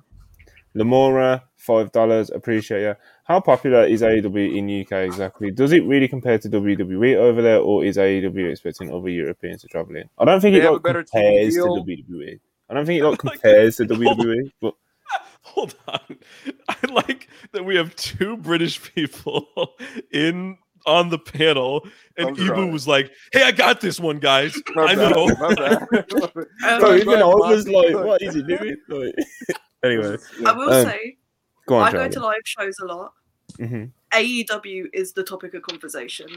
Lamora, 0.74 1.42
five 1.56 1.92
dollars. 1.92 2.30
Appreciate 2.30 2.82
you. 2.82 2.94
How 3.24 3.40
popular 3.40 3.84
is 3.84 4.02
AEW 4.02 4.56
in 4.56 4.82
UK 4.82 4.92
exactly? 5.06 5.50
Does 5.50 5.72
it 5.72 5.84
really 5.86 6.08
compare 6.08 6.38
to 6.38 6.48
WWE 6.48 7.16
over 7.16 7.42
there, 7.42 7.58
or 7.58 7.84
is 7.84 7.96
AEW 7.96 8.50
expecting 8.50 8.92
other 8.92 9.08
Europeans 9.08 9.62
to 9.62 9.68
travel 9.68 9.96
in? 9.96 10.08
I 10.18 10.24
don't 10.24 10.40
think 10.40 10.54
They 10.54 10.66
it 10.66 10.70
like, 10.70 10.82
better 10.82 11.04
compares 11.04 11.54
to. 11.54 11.60
WWE. 11.60 12.40
I 12.70 12.74
don't 12.74 12.86
think 12.86 13.00
it 13.02 13.06
like 13.08 13.18
compares 13.18 13.76
to 13.76 13.84
WWE, 13.86 14.50
but 14.60 14.74
Hold 15.42 15.74
on. 15.88 16.00
I 16.68 16.76
like 16.92 17.28
that 17.52 17.64
we 17.64 17.76
have 17.76 17.94
two 17.96 18.36
British 18.36 18.80
people 18.94 19.46
in 20.12 20.56
on 20.86 21.10
the 21.10 21.18
panel, 21.18 21.86
and 22.16 22.28
I'm 22.30 22.36
Ibu 22.36 22.46
sorry. 22.46 22.70
was 22.70 22.88
like, 22.88 23.12
"Hey, 23.32 23.42
I 23.42 23.52
got 23.52 23.80
this 23.80 24.00
one, 24.00 24.18
guys. 24.18 24.56
My 24.74 24.84
I 24.84 24.94
bad, 24.94 25.10
know." 25.10 25.26
bad. 25.36 26.80
So 26.80 26.94
even 26.94 27.22
I 27.22 27.22
ahead, 27.22 27.34
was 27.34 27.68
like, 27.68 27.94
"What 27.94 28.22
is 28.22 28.34
he 28.34 28.42
doing?" 28.42 28.76
Like, 28.88 29.14
anyway, 29.82 30.16
I 30.46 30.52
will 30.52 30.72
Um, 30.72 30.86
say, 30.86 31.16
go 31.66 31.76
on, 31.76 31.88
I 31.88 31.92
go 31.92 32.08
to 32.08 32.20
live 32.20 32.42
shows 32.44 32.76
a 32.80 32.86
lot. 32.86 33.12
hmm 33.56 33.84
AEW 34.12 34.86
is 34.92 35.12
the 35.14 35.22
topic 35.24 35.54
of 35.54 35.62
conversation. 35.62 36.28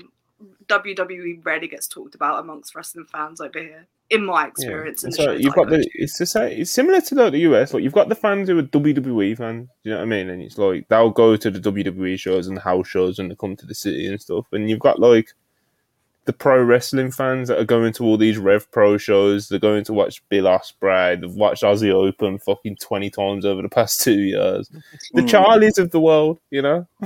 WWE 0.67 1.45
rarely 1.45 1.67
gets 1.67 1.87
talked 1.87 2.15
about 2.15 2.39
amongst 2.39 2.75
wrestling 2.75 3.05
fans 3.05 3.39
over 3.39 3.59
here, 3.59 3.87
in 4.09 4.25
my 4.25 4.47
experience. 4.47 5.03
in 5.03 5.11
So 5.11 5.25
shows 5.25 5.41
you've 5.41 5.53
got 5.55 5.69
the 5.69 5.77
to. 5.79 5.89
it's 5.95 6.17
the 6.17 6.25
same. 6.25 6.61
It's 6.61 6.71
similar 6.71 7.01
to 7.01 7.15
like 7.15 7.31
the 7.33 7.39
US. 7.39 7.73
Like 7.73 7.83
you've 7.83 7.93
got 7.93 8.09
the 8.09 8.15
fans 8.15 8.47
who 8.49 8.57
are 8.59 8.63
WWE 8.63 9.37
fans. 9.37 9.69
You 9.83 9.91
know 9.91 9.97
what 9.97 10.03
I 10.03 10.05
mean? 10.05 10.29
And 10.29 10.41
it's 10.41 10.57
like 10.57 10.87
they'll 10.89 11.09
go 11.09 11.35
to 11.35 11.51
the 11.51 11.59
WWE 11.59 12.17
shows 12.19 12.47
and 12.47 12.57
the 12.57 12.61
house 12.61 12.87
shows 12.87 13.19
and 13.19 13.29
they 13.31 13.35
come 13.35 13.55
to 13.57 13.65
the 13.65 13.75
city 13.75 14.07
and 14.07 14.19
stuff. 14.21 14.45
And 14.51 14.69
you've 14.69 14.79
got 14.79 14.99
like 14.99 15.29
the 16.25 16.33
pro 16.33 16.61
wrestling 16.63 17.11
fans 17.11 17.47
that 17.49 17.59
are 17.59 17.65
going 17.65 17.93
to 17.93 18.03
all 18.03 18.17
these 18.17 18.37
Rev 18.37 18.69
Pro 18.71 18.97
shows. 18.97 19.47
They're 19.47 19.59
going 19.59 19.83
to 19.85 19.93
watch 19.93 20.21
Will 20.31 20.45
Ospreay. 20.45 21.21
They've 21.21 21.31
watched 21.33 21.61
Aussie 21.63 21.91
Open 21.91 22.39
fucking 22.39 22.77
twenty 22.77 23.09
times 23.09 23.45
over 23.45 23.61
the 23.61 23.69
past 23.69 24.01
two 24.03 24.19
years. 24.21 24.69
The 25.13 25.21
Mm. 25.21 25.29
Charlies 25.29 25.77
of 25.77 25.91
the 25.91 25.99
world, 25.99 26.39
you 26.51 26.61
know. 26.61 26.87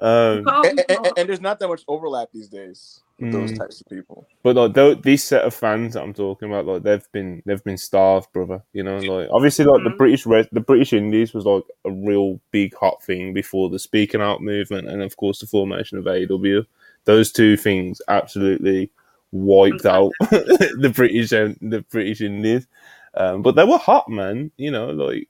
um, 0.00 0.46
and, 0.46 0.84
and- 0.88 1.12
and 1.16 1.28
there's 1.28 1.40
not 1.40 1.58
that 1.58 1.68
much 1.68 1.82
overlap 1.88 2.28
these 2.32 2.48
days 2.48 3.00
with 3.18 3.32
those 3.32 3.52
Mm. 3.52 3.58
types 3.58 3.80
of 3.80 3.86
people. 3.88 4.26
But 4.42 4.56
like 4.56 4.72
tho- 4.74 4.94
these 4.94 5.22
set 5.24 5.44
of 5.44 5.52
fans 5.54 5.94
that 5.94 6.02
I'm 6.02 6.14
talking 6.14 6.48
about, 6.50 6.66
like 6.66 6.82
they've 6.82 7.06
been 7.12 7.42
they've 7.46 7.62
been 7.64 7.76
starved, 7.78 8.32
brother. 8.32 8.62
You 8.72 8.82
know, 8.82 8.98
like 8.98 9.28
obviously 9.32 9.64
like 9.64 9.84
the 9.84 9.90
Mhm. 9.90 9.98
British 9.98 10.26
Red, 10.26 10.48
the 10.52 10.60
British 10.60 10.92
Indies 10.92 11.34
was 11.34 11.44
like 11.44 11.64
a 11.84 11.90
real 11.90 12.40
big 12.50 12.74
hot 12.74 13.02
thing 13.02 13.32
before 13.34 13.68
the 13.70 13.78
speaking 13.78 14.20
out 14.22 14.42
movement, 14.42 14.88
and 14.88 15.02
of 15.02 15.16
course 15.16 15.40
the 15.40 15.46
formation 15.46 15.98
of 15.98 16.04
AEW. 16.04 16.64
Those 17.04 17.32
two 17.32 17.56
things 17.56 18.00
absolutely 18.08 18.90
wiped 19.32 19.86
out 19.86 20.10
the 20.20 20.92
British 20.94 21.32
and 21.32 21.56
the 21.60 21.80
British 21.90 22.20
Indies. 22.20 22.66
Um, 23.14 23.42
but 23.42 23.56
they 23.56 23.64
were 23.64 23.78
hot, 23.78 24.08
man. 24.08 24.50
You 24.56 24.70
know, 24.70 24.90
like 24.90 25.28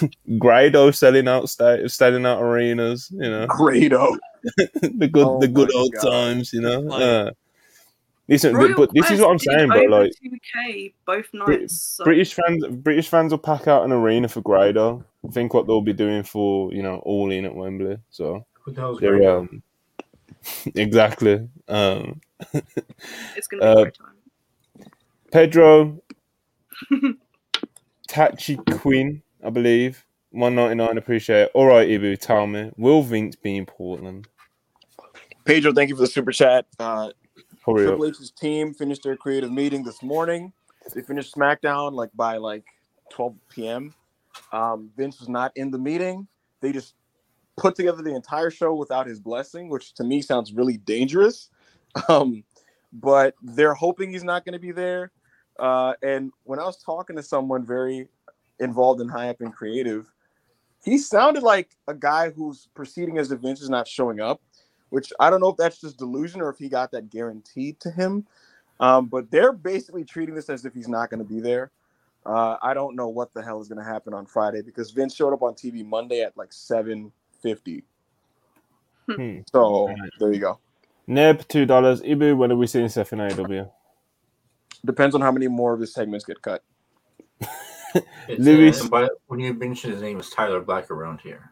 Grado 0.38 0.90
selling 0.90 1.28
out 1.28 1.48
sta- 1.48 1.88
selling 1.88 2.26
out 2.26 2.40
arenas. 2.42 3.10
You 3.12 3.30
know, 3.30 3.46
Grado. 3.46 4.16
the 4.82 5.08
good 5.12 5.26
Oh 5.26 5.40
the 5.40 5.48
good 5.48 5.74
old 5.74 5.92
God. 5.94 6.10
times. 6.10 6.52
You 6.52 6.60
know. 6.60 6.80
Like- 6.80 7.02
Uh, 7.02 7.30
listen, 8.28 8.54
Royal 8.54 8.74
but 8.76 8.90
this 8.94 9.10
is 9.10 9.20
what 9.20 9.30
I'm 9.30 9.38
saying. 9.38 9.68
But 9.68 9.88
like 9.88 10.12
2K 10.24 10.92
both 11.06 11.30
Brit- 11.32 11.60
nights. 11.62 11.80
so- 11.80 12.04
British 12.04 12.34
fans, 12.34 12.64
British 12.68 13.08
fans 13.08 13.32
will 13.32 13.38
pack 13.38 13.66
out 13.66 13.84
an 13.84 13.92
arena 13.92 14.28
for 14.28 14.40
Grado. 14.40 15.04
Think 15.32 15.54
what 15.54 15.66
they'll 15.66 15.80
be 15.80 15.92
doing 15.92 16.22
for 16.24 16.72
you 16.72 16.82
know 16.82 16.96
all 16.98 17.30
in 17.30 17.44
at 17.44 17.54
Wembley. 17.54 17.98
So 18.10 18.44
Who 18.62 18.72
the 18.72 18.80
hell's 18.80 19.00
they're 19.00 19.38
um, 19.38 19.62
exactly. 20.74 21.48
Um, 21.68 22.20
it's 23.36 23.46
gonna 23.48 23.62
be 23.62 23.66
uh, 23.66 23.72
a 23.72 23.82
great 23.82 23.94
time. 23.94 24.14
Pedro 25.30 26.02
Tachi 28.08 28.80
Quinn, 28.80 29.22
I 29.44 29.50
believe. 29.50 30.04
One 30.30 30.54
ninety 30.54 30.76
nine. 30.76 30.98
Appreciate 30.98 31.42
it. 31.42 31.50
All 31.54 31.66
right, 31.66 31.88
Ibu, 31.88 32.18
tell 32.18 32.46
me, 32.46 32.70
will 32.76 33.02
Vince 33.02 33.36
be 33.36 33.56
in 33.56 33.66
Portland? 33.66 34.28
Pedro, 35.44 35.72
thank 35.72 35.88
you 35.88 35.96
for 35.96 36.02
the 36.02 36.08
super 36.08 36.32
chat. 36.32 36.66
Uh, 36.78 37.10
Hurry 37.66 37.84
up. 37.84 37.90
Triple 37.90 38.06
H's 38.06 38.30
team 38.30 38.74
finished 38.74 39.02
their 39.02 39.16
creative 39.16 39.52
meeting 39.52 39.82
this 39.84 40.02
morning. 40.02 40.52
They 40.94 41.02
finished 41.02 41.34
SmackDown 41.34 41.92
like 41.92 42.10
by 42.14 42.36
like 42.36 42.64
12 43.10 43.34
p.m. 43.48 43.94
Um, 44.52 44.90
Vince 44.96 45.20
was 45.20 45.28
not 45.28 45.52
in 45.56 45.70
the 45.70 45.78
meeting. 45.78 46.26
They 46.60 46.72
just 46.72 46.94
put 47.56 47.74
together 47.74 48.02
the 48.02 48.14
entire 48.14 48.50
show 48.50 48.74
without 48.74 49.06
his 49.06 49.20
blessing, 49.20 49.68
which 49.68 49.94
to 49.94 50.04
me 50.04 50.22
sounds 50.22 50.52
really 50.52 50.76
dangerous. 50.76 51.50
Um, 52.08 52.42
but 52.90 53.34
they're 53.42 53.74
hoping 53.74 54.10
he's 54.10 54.24
not 54.24 54.46
going 54.46 54.54
to 54.54 54.58
be 54.58 54.72
there. 54.72 55.12
Uh, 55.58 55.92
and 56.02 56.32
when 56.44 56.58
I 56.58 56.64
was 56.64 56.82
talking 56.82 57.16
to 57.16 57.22
someone 57.22 57.66
very 57.66 58.08
involved 58.60 59.02
in 59.02 59.10
high 59.10 59.28
up 59.28 59.42
and 59.42 59.52
creative, 59.52 60.10
he 60.82 60.96
sounded 60.96 61.42
like 61.42 61.76
a 61.88 61.92
guy 61.92 62.30
who's 62.30 62.68
proceeding 62.72 63.18
as 63.18 63.30
if 63.30 63.40
Vince 63.40 63.60
is 63.60 63.68
not 63.68 63.86
showing 63.86 64.20
up 64.20 64.40
which 64.92 65.10
I 65.18 65.30
don't 65.30 65.40
know 65.40 65.48
if 65.48 65.56
that's 65.56 65.80
just 65.80 65.96
delusion 65.96 66.42
or 66.42 66.50
if 66.50 66.58
he 66.58 66.68
got 66.68 66.92
that 66.92 67.08
guaranteed 67.08 67.80
to 67.80 67.90
him. 67.90 68.26
Um, 68.78 69.06
but 69.06 69.30
they're 69.30 69.54
basically 69.54 70.04
treating 70.04 70.34
this 70.34 70.50
as 70.50 70.66
if 70.66 70.74
he's 70.74 70.86
not 70.86 71.08
going 71.08 71.26
to 71.26 71.28
be 71.28 71.40
there. 71.40 71.70
Uh, 72.26 72.56
I 72.60 72.74
don't 72.74 72.94
know 72.94 73.08
what 73.08 73.32
the 73.32 73.42
hell 73.42 73.58
is 73.62 73.68
going 73.68 73.82
to 73.82 73.90
happen 73.90 74.12
on 74.12 74.26
Friday 74.26 74.60
because 74.60 74.90
Vince 74.90 75.14
showed 75.14 75.32
up 75.32 75.40
on 75.40 75.54
TV 75.54 75.82
Monday 75.82 76.20
at 76.20 76.36
like 76.36 76.52
seven 76.52 77.10
fifty. 77.42 77.84
Hmm. 79.10 79.40
So 79.52 79.88
Right. 79.88 79.98
there 80.18 80.32
you 80.32 80.40
go. 80.40 80.58
Neb 81.06 81.46
two 81.48 81.66
dollars. 81.66 82.00
Ibu, 82.02 82.36
when 82.36 82.52
are 82.52 82.56
we 82.56 82.66
seeing 82.66 82.88
Seth 82.88 83.12
in 83.12 83.20
AW? 83.20 83.70
Depends 84.84 85.14
on 85.14 85.20
how 85.20 85.30
many 85.32 85.48
more 85.48 85.74
of 85.74 85.80
his 85.80 85.92
segments 85.92 86.24
get 86.24 86.40
cut. 86.42 86.62
It's, 88.28 88.38
Louis- 88.38 88.80
uh, 88.92 89.08
when 89.26 89.40
you 89.40 89.52
mentioned 89.54 89.92
his 89.92 90.02
name, 90.02 90.18
it's 90.18 90.30
Tyler 90.30 90.60
Black 90.60 90.90
around 90.90 91.20
here. 91.20 91.50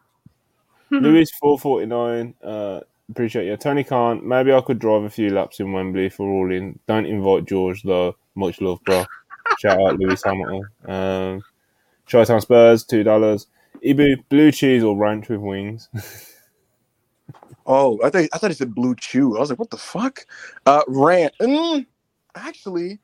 Louis 0.91 1.31
four 1.41 1.59
forty 1.59 1.87
nine. 1.87 2.35
Uh, 2.43 2.81
appreciate 3.11 3.47
you, 3.47 3.57
Tony 3.57 3.85
Khan. 3.85 4.27
Maybe 4.27 4.53
I 4.53 4.61
could 4.61 4.79
drive 4.79 5.03
a 5.05 5.11
few 5.11 5.31
laps 5.31 5.61
in 5.61 5.73
Wembley 5.73 6.09
for 6.09 6.29
all 6.29 6.51
in. 6.53 6.79
Don't 6.89 7.07
invite 7.07 7.45
George 7.47 7.83
though. 7.83 8.17
Much 8.35 8.61
love, 8.61 8.81
bro. 8.85 9.05
Shout 9.61 9.79
out 9.81 9.99
Lewis 9.99 10.23
Hamilton. 10.25 10.63
Um, 10.87 11.43
Chi-Town 12.11 12.41
Spurs, 12.41 12.85
two 12.85 13.05
dollars. 13.05 13.47
Ibu 13.85 14.25
blue 14.29 14.53
cheese 14.53 14.83
or 14.83 14.97
ranch 14.97 15.29
with 15.29 15.41
wings. 15.41 15.89
Oh, 17.67 18.01
I 18.03 18.11
thought 18.11 18.29
I 18.33 18.39
thought 18.39 18.51
he 18.51 18.55
said 18.55 18.75
blue 18.75 18.97
chew. 18.97 19.37
I 19.37 19.41
was 19.41 19.51
like, 19.51 19.59
what 19.59 19.71
the 19.71 19.77
fuck? 19.77 20.27
Uh, 20.67 20.83
rant. 20.89 21.33
Mm, 21.41 21.87
actually, 22.35 22.99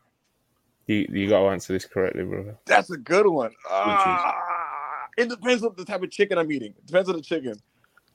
you 0.87 1.07
you 1.09 1.29
got 1.29 1.41
to 1.41 1.47
answer 1.51 1.73
this 1.73 1.85
correctly, 1.85 2.25
brother. 2.25 2.57
that's 2.67 2.91
a 2.91 2.97
good 2.97 3.27
one. 3.29 3.53
Ah, 3.71 5.07
it 5.17 5.29
depends 5.29 5.63
on 5.63 5.75
the 5.77 5.85
type 5.85 6.03
of 6.03 6.11
chicken 6.11 6.37
I'm 6.39 6.51
eating. 6.51 6.75
It 6.77 6.87
depends 6.87 7.09
on 7.09 7.17
the 7.17 7.23
chicken. 7.23 7.55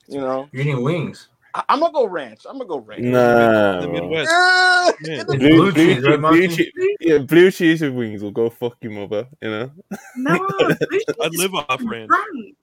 You 0.08 0.20
know, 0.20 0.50
You're 0.52 0.64
eating 0.64 0.84
wings. 0.84 1.30
I, 1.54 1.64
I'm 1.70 1.80
gonna 1.80 1.92
go 1.94 2.08
ranch. 2.08 2.42
I'm 2.48 2.58
gonna 2.58 2.68
go 2.68 2.80
ranch. 2.80 3.04
Nah, 3.04 3.82
the. 3.82 3.88
Midwest. 3.88 4.30
Ah, 4.34 4.92
Yeah. 5.04 5.24
Blue. 5.24 5.38
Blue 5.38 5.72
blue, 5.72 5.96
cheese, 5.96 6.04
right, 6.04 6.20
blue 6.22 6.48
cheese, 6.48 6.72
yeah, 7.02 7.18
blue 7.20 7.52
cheese 7.52 7.82
with 7.82 7.94
wings 7.94 8.22
will 8.24 8.32
go 8.32 8.50
fuck 8.50 8.78
your 8.82 8.92
mother, 8.94 9.28
you 9.42 9.50
know. 9.50 9.72
No, 10.16 10.34
I'd 11.22 11.36
live 11.36 11.54
off 11.56 11.82
ranch. 11.84 12.10
rank. 12.10 12.56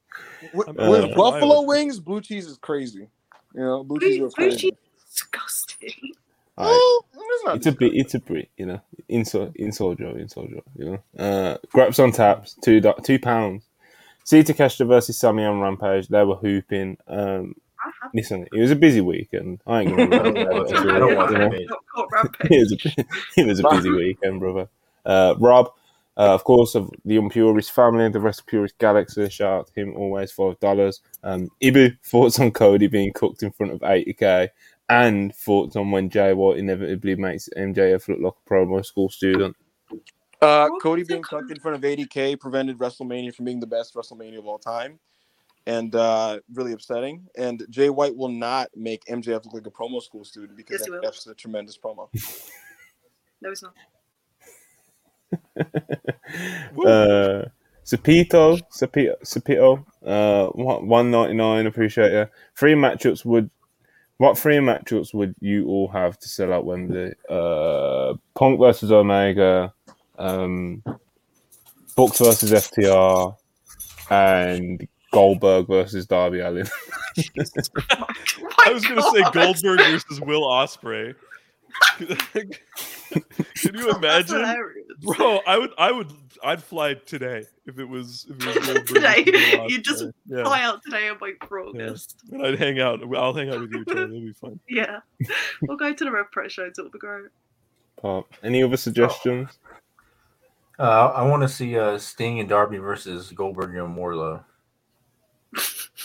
With, 0.55 0.69
I'm- 0.69 0.91
with 0.91 1.05
Uh, 1.05 1.15
buffalo 1.15 1.63
I- 1.63 1.67
wings, 1.67 2.01
blue 2.01 2.21
cheese 2.21 2.47
is 2.47 2.57
crazy. 2.59 3.09
You 3.55 3.61
know, 3.61 3.85
blue 3.85 3.99
cheese 4.01 4.19
Blue, 4.19 4.27
is 4.29 4.35
blue 4.35 4.45
crazy. 4.51 4.59
cheese 4.59 4.73
is 4.73 5.05
disgusting. 5.11 6.13
Alright. 6.57 6.73
Oh, 6.75 7.05
it's 7.15 7.45
not 7.45 7.57
It's 7.57 7.67
a 7.67 7.73
bit, 7.73 7.93
it's 7.95 8.15
a 8.15 8.21
bit, 8.21 8.49
you 8.57 8.67
know, 8.67 8.81
inside, 9.09 9.53
inside 9.57 9.99
joke, 9.99 10.17
inside 10.17 10.51
joke, 10.51 10.65
you 10.77 10.85
know. 10.87 11.23
Uh, 11.25 11.57
Graps 11.73 11.99
on 12.03 12.11
taps, 12.13 12.57
two 12.63 12.81
do- 12.81 12.95
two 13.05 13.19
pounds. 13.19 13.65
See 14.25 14.43
Takeshita 14.43 14.87
versus 14.87 15.19
Sammy 15.19 15.45
on 15.45 15.61
Rampage. 15.61 16.09
They 16.09 16.23
were 16.25 16.35
hooping. 16.37 16.99
Um, 17.07 17.17
I 17.17 17.25
have 17.27 17.55
listen, 18.15 18.47
it 18.53 18.61
was 18.61 18.71
a 18.71 18.77
busy 18.77 19.01
weekend. 19.01 19.61
I 19.67 19.83
ain't 19.83 19.97
gonna 19.97 20.11
lie. 20.11 20.19
I 20.19 20.33
don't 20.33 20.71
it. 20.71 20.77
I 20.77 20.99
don't 20.99 21.17
watch 21.17 21.31
know? 21.31 21.53
it. 21.53 21.67
not 21.69 21.79
caught 21.95 22.09
rampage. 22.13 22.51
it 22.51 22.59
was 22.59 22.73
a, 22.73 23.41
it 23.41 23.47
was 23.47 23.61
a 23.61 23.69
busy 23.71 23.91
weekend, 23.97 24.41
brother. 24.41 24.69
Uh, 25.05 25.35
Rob, 25.39 25.71
uh, 26.17 26.35
of 26.35 26.45
course, 26.45 26.75
of 26.75 26.91
the 27.05 27.17
Unpurist 27.17 27.71
family 27.71 28.05
and 28.05 28.15
the 28.15 28.21
rest 28.21 28.41
of 28.41 28.47
Purist 28.47 28.77
Galaxy. 28.79 29.29
Shout 29.29 29.61
out 29.61 29.67
to 29.69 29.81
him, 29.81 29.97
always 29.97 30.33
five 30.33 30.59
dollars. 30.61 31.01
Um, 31.23 31.49
Ibu 31.63 31.99
thoughts 32.03 32.39
on 32.39 32.51
Cody 32.51 32.89
being 32.89 33.13
cooked 33.13 33.43
in 33.43 33.53
front 33.53 33.73
of 33.73 33.81
80k, 33.81 34.49
and 34.89 35.35
thoughts 35.35 35.77
on 35.77 35.91
when 35.91 36.11
Jay 36.11 36.33
White 36.33 36.59
inevitably 36.59 37.15
makes 37.15 37.49
MJF 37.57 38.09
look 38.09 38.19
like 38.21 38.33
a 38.47 38.51
promo 38.51 38.85
school 38.85 39.09
student. 39.09 39.57
Uh, 40.41 40.69
Cody 40.81 41.03
being 41.03 41.23
cooked 41.23 41.51
in 41.51 41.59
front 41.59 41.77
of 41.77 41.83
80K 41.83 42.39
prevented 42.39 42.79
WrestleMania 42.79 43.35
from 43.35 43.45
being 43.45 43.61
the 43.61 43.67
best 43.67 43.95
WrestleMania 43.95 44.39
of 44.39 44.47
all 44.47 44.59
time, 44.59 44.99
and 45.69 45.95
uh, 45.95 46.41
really 46.55 46.73
upsetting. 46.73 47.29
And 47.37 47.65
Jay 47.69 47.91
White 47.91 48.17
will 48.17 48.31
not 48.31 48.71
make 48.75 49.05
MJF 49.05 49.45
look 49.45 49.53
like 49.53 49.67
a 49.67 49.71
promo 49.71 50.03
school 50.03 50.25
student 50.25 50.57
because 50.57 50.81
Yes, 50.81 50.87
he 50.87 50.91
will. 50.91 51.03
MJF's 51.03 51.27
a 51.29 51.35
tremendous 51.35 51.79
promo. 51.79 52.09
No, 53.41 53.53
it's 53.53 53.63
not. 53.63 53.75
uh, 56.85 57.45
Sapito, 57.87 58.61
Sapito, 58.77 59.15
Sapito, 59.23 59.85
uh, 60.05 60.49
one 60.49 61.13
ninety 61.13 61.35
nine. 61.35 61.69
Appreciate 61.69 62.11
you. 62.11 62.27
Three 62.57 62.75
matchups 62.75 63.25
would. 63.25 63.49
What 64.17 64.37
three 64.37 64.57
matchups 64.57 65.15
would 65.15 65.37
you 65.39 65.69
all 65.69 65.87
have 65.87 66.19
to 66.19 66.29
sell 66.29 66.53
out 66.53 66.65
Wembley? 66.65 67.13
Uh, 67.31 68.15
Punk 68.35 68.59
versus 68.59 68.91
Omega, 68.91 69.73
um, 70.19 70.83
Bucks 71.95 72.19
versus 72.19 72.51
FTR, 72.51 73.37
and 74.11 74.89
Goldberg 75.11 75.67
versus 75.67 76.07
Darby 76.07 76.41
Allin. 76.41 76.67
I 78.67 78.73
was 78.73 78.85
gonna 78.87 79.03
say 79.03 79.23
Goldberg 79.33 79.81
versus 79.81 80.21
Will 80.21 80.43
Ospreay. 80.43 81.15
Can 81.99 83.75
you 83.75 83.91
imagine, 83.91 84.45
bro? 85.01 85.41
I 85.47 85.59
would, 85.59 85.71
I 85.79 85.93
would, 85.93 86.13
I'd 86.43 86.63
fly 86.63 86.95
today 86.95 87.45
if 87.67 87.79
it 87.79 87.85
was, 87.85 88.27
if 88.29 88.47
it 88.47 88.75
was 88.75 88.83
Today? 88.85 89.25
versus 89.25 89.53
Will 89.59 89.71
You 89.71 89.81
just 89.81 90.05
yeah. 90.27 90.45
Fly 90.45 90.63
out 90.63 90.83
today 90.83 91.09
and 91.09 91.21
wait 91.21 91.37
for 91.47 91.71
Yeah. 91.75 91.95
And 92.33 92.47
I'd 92.47 92.59
hang 92.59 92.81
out. 92.81 93.01
I'll 93.17 93.33
hang 93.33 93.51
out 93.51 93.61
with 93.61 93.73
you, 93.73 93.85
Charlie. 93.85 94.03
It'll 94.03 94.21
be 94.21 94.33
fun. 94.33 94.61
Yeah. 94.69 95.01
We'll 95.63 95.77
go 95.77 95.93
to 95.93 96.05
the 96.05 96.11
Rev 96.11 96.27
Pro 96.33 96.49
shows. 96.49 96.73
It'll 96.79 96.91
be 96.91 96.99
great. 96.99 97.27
Pop. 98.01 98.27
Any 98.43 98.63
other 98.63 98.77
suggestions? 98.77 99.59
Uh, 100.79 101.13
I 101.15 101.23
want 101.23 101.43
to 101.43 101.49
see 101.49 101.77
uh, 101.79 101.99
Sting 101.99 102.41
and 102.41 102.49
Darby 102.49 102.79
versus 102.79 103.31
Goldberg 103.33 103.75
and 103.75 103.97
Wardlow. 103.97 104.43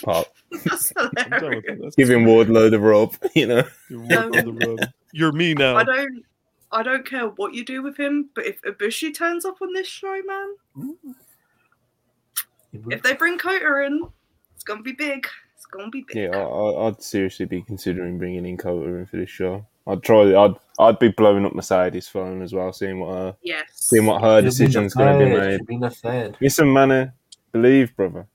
Pop. 0.02 0.26
That's 0.64 0.92
I'm 0.96 1.10
down 1.10 1.32
hilarious. 1.32 1.80
That's 1.82 1.96
Giving 1.96 2.24
Wardlow 2.24 2.70
the 2.70 2.78
rope, 2.80 3.16
you 3.34 3.46
know. 3.46 3.62
You're, 3.88 4.00
one 4.00 4.12
on 4.16 4.30
the 4.58 4.66
road. 4.66 4.80
You're 5.12 5.32
me 5.32 5.54
now. 5.54 5.76
I 5.76 5.84
don't. 5.84 6.24
I 6.72 6.82
don't 6.82 7.06
care 7.08 7.26
what 7.28 7.54
you 7.54 7.64
do 7.64 7.82
with 7.82 7.96
him, 7.96 8.30
but 8.34 8.46
if 8.46 8.60
Ibushi 8.62 9.14
turns 9.14 9.44
up 9.44 9.62
on 9.62 9.72
this 9.72 9.86
show, 9.86 10.20
man, 10.26 10.96
if 12.90 13.02
they 13.02 13.14
bring 13.14 13.38
Kota 13.38 13.84
in, 13.84 14.08
it's 14.54 14.64
gonna 14.64 14.82
be 14.82 14.92
big. 14.92 15.26
It's 15.56 15.66
gonna 15.66 15.90
be 15.90 16.04
big. 16.06 16.16
Yeah, 16.16 16.36
I, 16.38 16.42
I- 16.42 16.86
I'd 16.88 17.02
seriously 17.02 17.46
be 17.46 17.62
considering 17.62 18.18
bringing 18.18 18.44
in 18.46 18.56
Kota 18.56 18.88
in 18.88 19.06
for 19.06 19.16
this 19.18 19.30
show. 19.30 19.64
I'd 19.86 20.02
try. 20.02 20.34
I'd 20.34 20.54
I'd 20.78 20.98
be 20.98 21.08
blowing 21.10 21.44
up 21.46 21.54
Mercedes' 21.54 22.08
phone 22.08 22.42
as 22.42 22.52
well, 22.52 22.72
seeing 22.72 22.98
what 23.00 23.10
her, 23.14 23.36
Yes. 23.42 23.66
seeing 23.74 24.06
what 24.06 24.22
her 24.22 24.42
decision's 24.42 24.94
going 24.94 25.18
to 25.18 25.24
be 25.24 25.30
made. 25.30 25.58
Should 25.58 25.66
be 25.66 25.78
the 25.78 25.90
Fed. 25.90 26.36
Listen, 26.40 27.12
believe, 27.52 27.94
brother. 27.94 28.26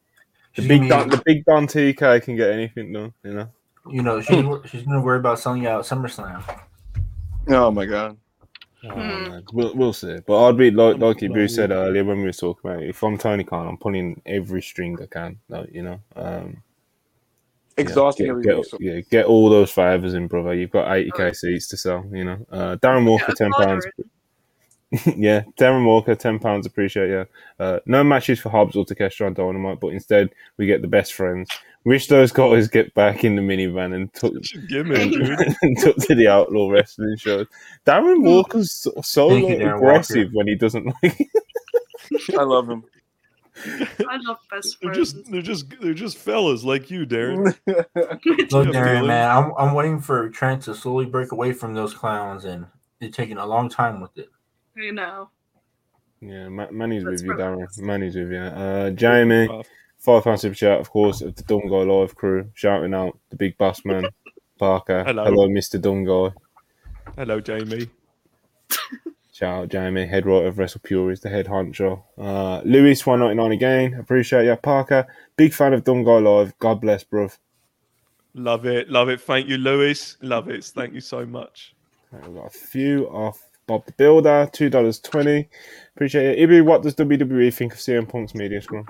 The 0.55 0.61
She's 0.63 0.67
big 0.67 0.89
gonna 0.89 1.03
Don, 1.03 1.09
the 1.09 1.21
big 1.25 1.45
Don 1.45 1.67
TK 1.67 2.23
can 2.23 2.35
get 2.35 2.49
anything 2.51 2.91
done. 2.93 3.13
You 3.23 3.33
know. 3.33 3.49
You 3.89 4.01
know, 4.03 4.21
she's 4.21 4.43
she's 4.71 4.83
gonna 4.83 5.01
worry 5.01 5.19
about 5.19 5.39
selling 5.39 5.63
you 5.63 5.69
out 5.69 5.83
SummerSlam. 5.85 6.43
Oh 7.49 7.71
my 7.71 7.85
god. 7.85 8.17
Oh, 8.85 8.89
Hmm. 8.91 9.39
We'll, 9.51 9.75
we'll 9.75 9.93
see. 9.93 10.19
But 10.25 10.45
I'd 10.47 10.57
be 10.57 10.71
like 10.71 10.97
like 10.99 11.21
you 11.21 11.29
Bruce 11.31 11.55
said 11.55 11.71
earlier 11.71 12.03
when 12.05 12.19
we 12.19 12.23
were 12.25 12.31
talking 12.31 12.69
about 12.71 12.81
it. 12.83 12.89
If 12.89 13.03
I'm 13.03 13.17
Tony 13.17 13.43
Khan, 13.43 13.67
I'm 13.67 13.77
pulling 13.77 14.21
every 14.25 14.61
string 14.61 14.97
I 15.01 15.05
can. 15.05 15.39
Like, 15.49 15.69
you 15.73 15.83
know. 15.83 15.99
Um, 16.15 16.63
yeah, 17.77 17.81
Exhausting 17.83 18.41
get, 18.41 18.55
get, 18.71 18.81
yeah, 18.81 18.99
get 19.11 19.25
all 19.25 19.49
those 19.49 19.71
favors 19.71 20.13
in, 20.13 20.27
brother. 20.27 20.53
You've 20.53 20.71
got 20.71 20.87
80k 20.87 21.29
Oh. 21.29 21.31
seats 21.33 21.67
to 21.69 21.77
sell. 21.77 22.05
You 22.11 22.23
know. 22.25 22.45
Uh, 22.51 22.75
Darren 22.77 23.05
Walker, 23.05 23.25
Get 23.27 23.35
a 23.35 23.37
ten 23.37 23.51
pounds. 23.51 23.85
in. 23.97 24.05
yeah, 25.15 25.43
Darren 25.59 25.85
Walker, 25.85 26.15
ten 26.15 26.39
pounds. 26.39 26.65
Appreciate 26.65 27.09
you. 27.09 27.25
Uh, 27.59 27.79
no 27.85 28.03
matches 28.03 28.39
for 28.39 28.49
Hobbs 28.49 28.75
or 28.75 28.85
Takeshita 28.85 29.25
on 29.25 29.33
Dynamite, 29.35 29.79
but 29.79 29.89
instead 29.89 30.31
we 30.57 30.65
get 30.65 30.81
the 30.81 30.87
best 30.87 31.13
friends. 31.13 31.49
Wish 31.85 32.07
those 32.07 32.31
guys 32.31 32.67
get 32.67 32.93
back 32.95 33.23
in 33.23 33.35
the 33.35 33.41
minivan 33.41 33.95
and 33.95 34.11
took 34.13 34.33
Such 34.33 34.55
a 34.55 34.57
gimmick, 34.67 35.11
dude. 35.11 35.55
and 35.61 35.77
took 35.77 35.95
to 35.97 36.15
the 36.15 36.27
outlaw 36.27 36.69
wrestling 36.69 37.15
shows. 37.17 37.45
Darren 37.85 38.23
Walker's 38.23 38.71
so, 38.71 38.91
so 39.03 39.27
like, 39.27 39.59
aggressive 39.59 40.25
Walker. 40.25 40.29
when 40.33 40.47
he 40.47 40.55
doesn't 40.55 40.85
like. 41.03 41.29
I 42.37 42.43
love 42.43 42.69
him. 42.69 42.83
I 43.65 44.17
love 44.23 44.37
best 44.49 44.77
They're 44.81 44.93
friends. 44.93 45.13
just, 45.13 45.31
they're 45.31 45.41
just, 45.41 45.65
they're 45.81 45.93
just 45.93 46.17
fellas 46.17 46.63
like 46.63 46.89
you, 46.89 47.05
Darren. 47.05 47.55
Look, 47.67 48.69
Darren, 48.69 49.05
man, 49.05 49.29
I'm 49.29 49.53
I'm 49.57 49.73
waiting 49.75 49.99
for 49.99 50.29
Trent 50.29 50.63
to 50.63 50.73
slowly 50.73 51.05
break 51.05 51.31
away 51.31 51.53
from 51.53 51.73
those 51.73 51.93
clowns, 51.93 52.45
and 52.45 52.65
they're 52.99 53.09
taking 53.09 53.37
a 53.37 53.45
long 53.45 53.69
time 53.69 54.01
with 54.01 54.17
it. 54.17 54.29
You 54.79 54.93
know. 54.93 55.29
yeah, 56.21 56.49
Ma- 56.49 56.71
Manny's 56.71 57.03
That's 57.03 57.21
with 57.21 57.31
you, 57.31 57.33
Darren. 57.37 57.55
relaxed. 57.57 57.81
Manny's 57.81 58.15
with 58.15 58.31
you. 58.31 58.37
Uh, 58.39 58.89
Jamie, 58.91 59.47
Rough. 59.47 59.67
five 59.97 60.23
pound 60.23 60.39
super 60.39 60.55
chat, 60.55 60.79
of 60.79 60.89
course, 60.89 61.21
of 61.21 61.35
the 61.35 61.43
Dumb 61.43 61.67
Guy 61.69 61.77
Live 61.83 62.15
crew, 62.15 62.49
shouting 62.53 62.93
out 62.93 63.17
the 63.29 63.35
big 63.35 63.57
boss 63.57 63.81
man, 63.85 64.05
Parker. 64.57 65.03
Hello. 65.03 65.23
Hello, 65.25 65.47
Mister 65.49 65.77
Dumb 65.77 66.03
Guy. 66.05 66.31
Hello, 67.15 67.39
Jamie. 67.39 67.89
Shout 69.33 69.63
out 69.63 69.69
Jamie, 69.69 70.05
head 70.05 70.25
writer 70.25 70.47
of 70.47 70.57
Wrestle 70.59 70.81
Pure 70.83 71.11
is 71.11 71.21
the 71.21 71.29
head 71.29 71.45
honcho. 71.47 72.03
Uh, 72.17 72.61
Lewis, 72.65 73.05
one 73.05 73.19
ninety 73.21 73.35
nine 73.35 73.51
again. 73.53 73.93
Appreciate 73.93 74.45
you, 74.45 74.55
Parker. 74.57 75.07
Big 75.37 75.53
fan 75.53 75.73
of 75.73 75.85
Dumb 75.85 76.03
Guy 76.03 76.17
Live. 76.17 76.57
God 76.59 76.81
bless, 76.81 77.03
bruv. 77.05 77.37
Love 78.33 78.65
it, 78.65 78.89
love 78.89 79.07
it. 79.09 79.21
Thank 79.21 79.47
you, 79.47 79.57
Lewis. 79.57 80.17
Love 80.21 80.49
it. 80.49 80.65
Thank 80.65 80.93
you 80.93 80.99
so 81.01 81.25
much. 81.25 81.73
Right, 82.11 82.25
We've 82.27 82.35
got 82.35 82.47
a 82.47 82.49
few 82.49 83.05
off 83.07 83.41
Bob 83.69 83.85
the 83.85 83.91
Builder, 83.91 84.49
two 84.51 84.67
dollars 84.67 84.99
twenty. 84.99 85.47
Appreciate 85.95 86.39
it. 86.39 86.49
Ibu, 86.49 86.65
what 86.65 86.81
does 86.81 86.95
WWE 86.95 87.53
think 87.53 87.73
of 87.73 87.77
CM 87.77 88.09
Punk's 88.09 88.33
media 88.33 88.59
scrum? 88.63 88.87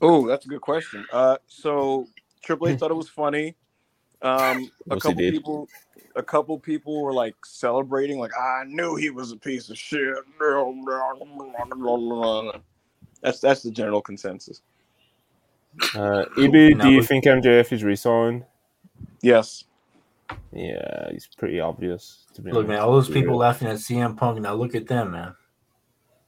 Oh, 0.00 0.28
that's 0.28 0.46
a 0.46 0.48
good 0.48 0.60
question. 0.60 1.04
Uh, 1.12 1.36
so 1.48 2.06
Triple 2.40 2.68
H 2.68 2.78
thought 2.78 2.92
it 2.92 2.94
was 2.94 3.08
funny. 3.08 3.56
Um, 4.22 4.70
a 4.88 5.00
couple 5.00 5.16
people, 5.16 5.68
a 6.14 6.22
couple 6.22 6.56
people 6.60 7.02
were 7.02 7.12
like 7.12 7.34
celebrating, 7.44 8.20
like 8.20 8.30
I 8.38 8.62
knew 8.68 8.94
he 8.94 9.10
was 9.10 9.32
a 9.32 9.36
piece 9.36 9.68
of 9.68 9.76
shit. 9.76 10.14
That's 13.20 13.40
that's 13.40 13.62
the 13.62 13.70
general 13.72 14.00
consensus. 14.00 14.62
Uh, 15.96 16.26
Ibu, 16.38 16.80
do 16.80 16.90
you 16.90 17.02
think 17.02 17.24
MJF 17.24 17.72
is 17.72 17.82
re-signed? 17.82 18.44
Yes. 19.22 19.64
Yeah, 20.52 21.10
he's 21.10 21.26
pretty 21.36 21.58
obvious. 21.58 22.23
To 22.34 22.42
be 22.42 22.50
Look, 22.52 22.66
man, 22.68 22.80
all 22.80 22.92
those 22.92 23.08
Yeah. 23.08 23.14
people 23.14 23.36
laughing 23.36 23.68
at 23.68 23.76
CM 23.76 24.16
Punk. 24.16 24.40
Now 24.40 24.54
look 24.54 24.74
at 24.74 24.86
them, 24.86 25.12
man. 25.12 25.34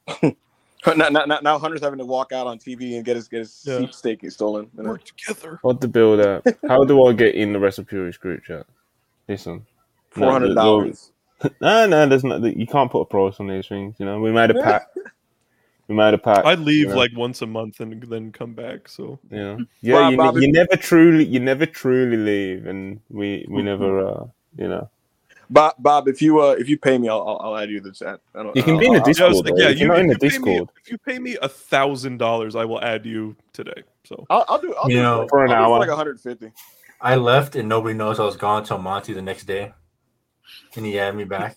Now, 0.85 1.09
now, 1.09 1.25
now- 1.25 1.39
now 1.41 1.59
Hunter's 1.59 1.81
having 1.81 1.99
to 1.99 2.05
walk 2.05 2.31
out 2.31 2.47
on 2.47 2.59
TV 2.59 2.95
and 2.95 3.03
get 3.03 3.17
his 3.17 3.27
get 3.27 3.39
his 3.39 3.63
Yeah. 3.67 3.79
seat 3.79 3.93
steak 3.93 4.31
stolen. 4.31 4.69
You 4.77 4.83
know? 4.83 4.89
Work 4.91 5.03
together. 5.03 5.59
What 5.61 5.81
the 5.81 5.87
builder? 5.87 6.41
How 6.67 6.85
do 6.85 7.05
I 7.07 7.13
get 7.13 7.35
in 7.35 7.51
the 7.51 7.59
Wrestle 7.59 7.83
Purist 7.83 8.21
group 8.21 8.43
chat? 8.45 8.65
Listen. 9.27 9.65
Four 10.11 10.31
hundred 10.31 10.55
dollars. 10.55 11.11
No, 11.61 11.85
no, 11.85 12.07
there's 12.07 12.23
not. 12.23 12.41
You 12.41 12.65
can't 12.65 12.89
put 12.89 13.01
a 13.01 13.05
price 13.05 13.39
on 13.39 13.47
these 13.47 13.67
things. 13.67 13.95
You 13.99 14.07
know, 14.07 14.19
we 14.19 14.31
made 14.31 14.49
a 14.49 14.55
pact. 14.55 14.97
We 15.87 15.93
made 15.93 16.15
a 16.15 16.17
pact. 16.17 16.47
I'd 16.47 16.57
leave 16.59 16.85
you 16.85 16.87
know? 16.87 16.95
like 16.95 17.11
once 17.15 17.43
a 17.43 17.45
month 17.45 17.79
and 17.79 18.01
then 18.01 18.31
come 18.31 18.53
back. 18.53 18.87
So 18.87 19.19
you 19.29 19.37
know, 19.37 19.57
yeah. 19.81 20.15
Bob- 20.15 20.37
you, 20.37 20.43
you 20.43 20.51
never 20.51 20.75
truly, 20.77 21.25
you 21.25 21.39
never 21.39 21.67
truly 21.67 22.17
leave, 22.17 22.65
and 22.65 23.01
we 23.09 23.45
we 23.49 23.61
never, 23.61 24.07
uh, 24.07 24.25
you 24.57 24.67
know. 24.67 24.89
Bob, 25.49 25.75
Bob, 25.79 26.07
if 26.07 26.21
you 26.21 26.39
uh, 26.41 26.55
if 26.59 26.67
you 26.67 26.77
pay 26.77 26.97
me, 26.97 27.07
I'll 27.09 27.21
I'll, 27.21 27.37
I'll 27.53 27.57
add 27.57 27.69
you 27.69 27.79
to 27.79 27.89
the 27.89 27.93
chat. 27.95 28.19
I 28.35 28.43
don't, 28.43 28.55
You 28.55 28.63
can 28.63 28.75
I 28.75 28.79
be 28.79 28.87
in 28.87 28.93
the 28.93 28.99
I'll- 28.99 29.07
yeah, 29.07 29.13
Discord, 29.13 29.45
like, 29.45 29.53
yeah, 29.57 29.69
you, 29.69 29.85
you're 29.85 29.95
in 29.95 30.07
the 30.07 30.13
you 30.13 30.19
pay 30.19 30.37
me- 30.39 30.45
Discord. 30.55 30.69
if 30.83 30.91
you 30.91 30.97
pay 30.97 31.19
me 31.19 31.37
a 31.41 31.47
thousand 31.47 32.17
dollars, 32.17 32.55
I 32.55 32.65
will 32.65 32.81
add 32.83 33.05
you 33.05 33.35
today. 33.53 33.83
So 34.03 34.25
I'll, 34.29 34.45
I'll 34.49 34.59
do. 34.61 34.75
I'll 34.75 34.89
You 34.89 34.97
do 34.97 35.03
know, 35.03 35.19
like, 35.21 35.29
for 35.29 35.45
an 35.45 35.51
I'll 35.51 35.57
do 35.67 35.73
hour. 35.73 35.79
like 35.79 35.87
150. 35.89 36.51
I 36.99 37.15
left 37.15 37.55
and 37.55 37.69
nobody 37.69 37.93
knows 37.93 38.19
I 38.19 38.25
was 38.25 38.35
gone 38.35 38.61
until 38.63 38.77
Monty 38.79 39.13
the 39.13 39.21
next 39.21 39.43
day, 39.45 39.71
and 40.75 40.85
he 40.85 40.99
added 40.99 41.15
me 41.15 41.23
back. 41.25 41.55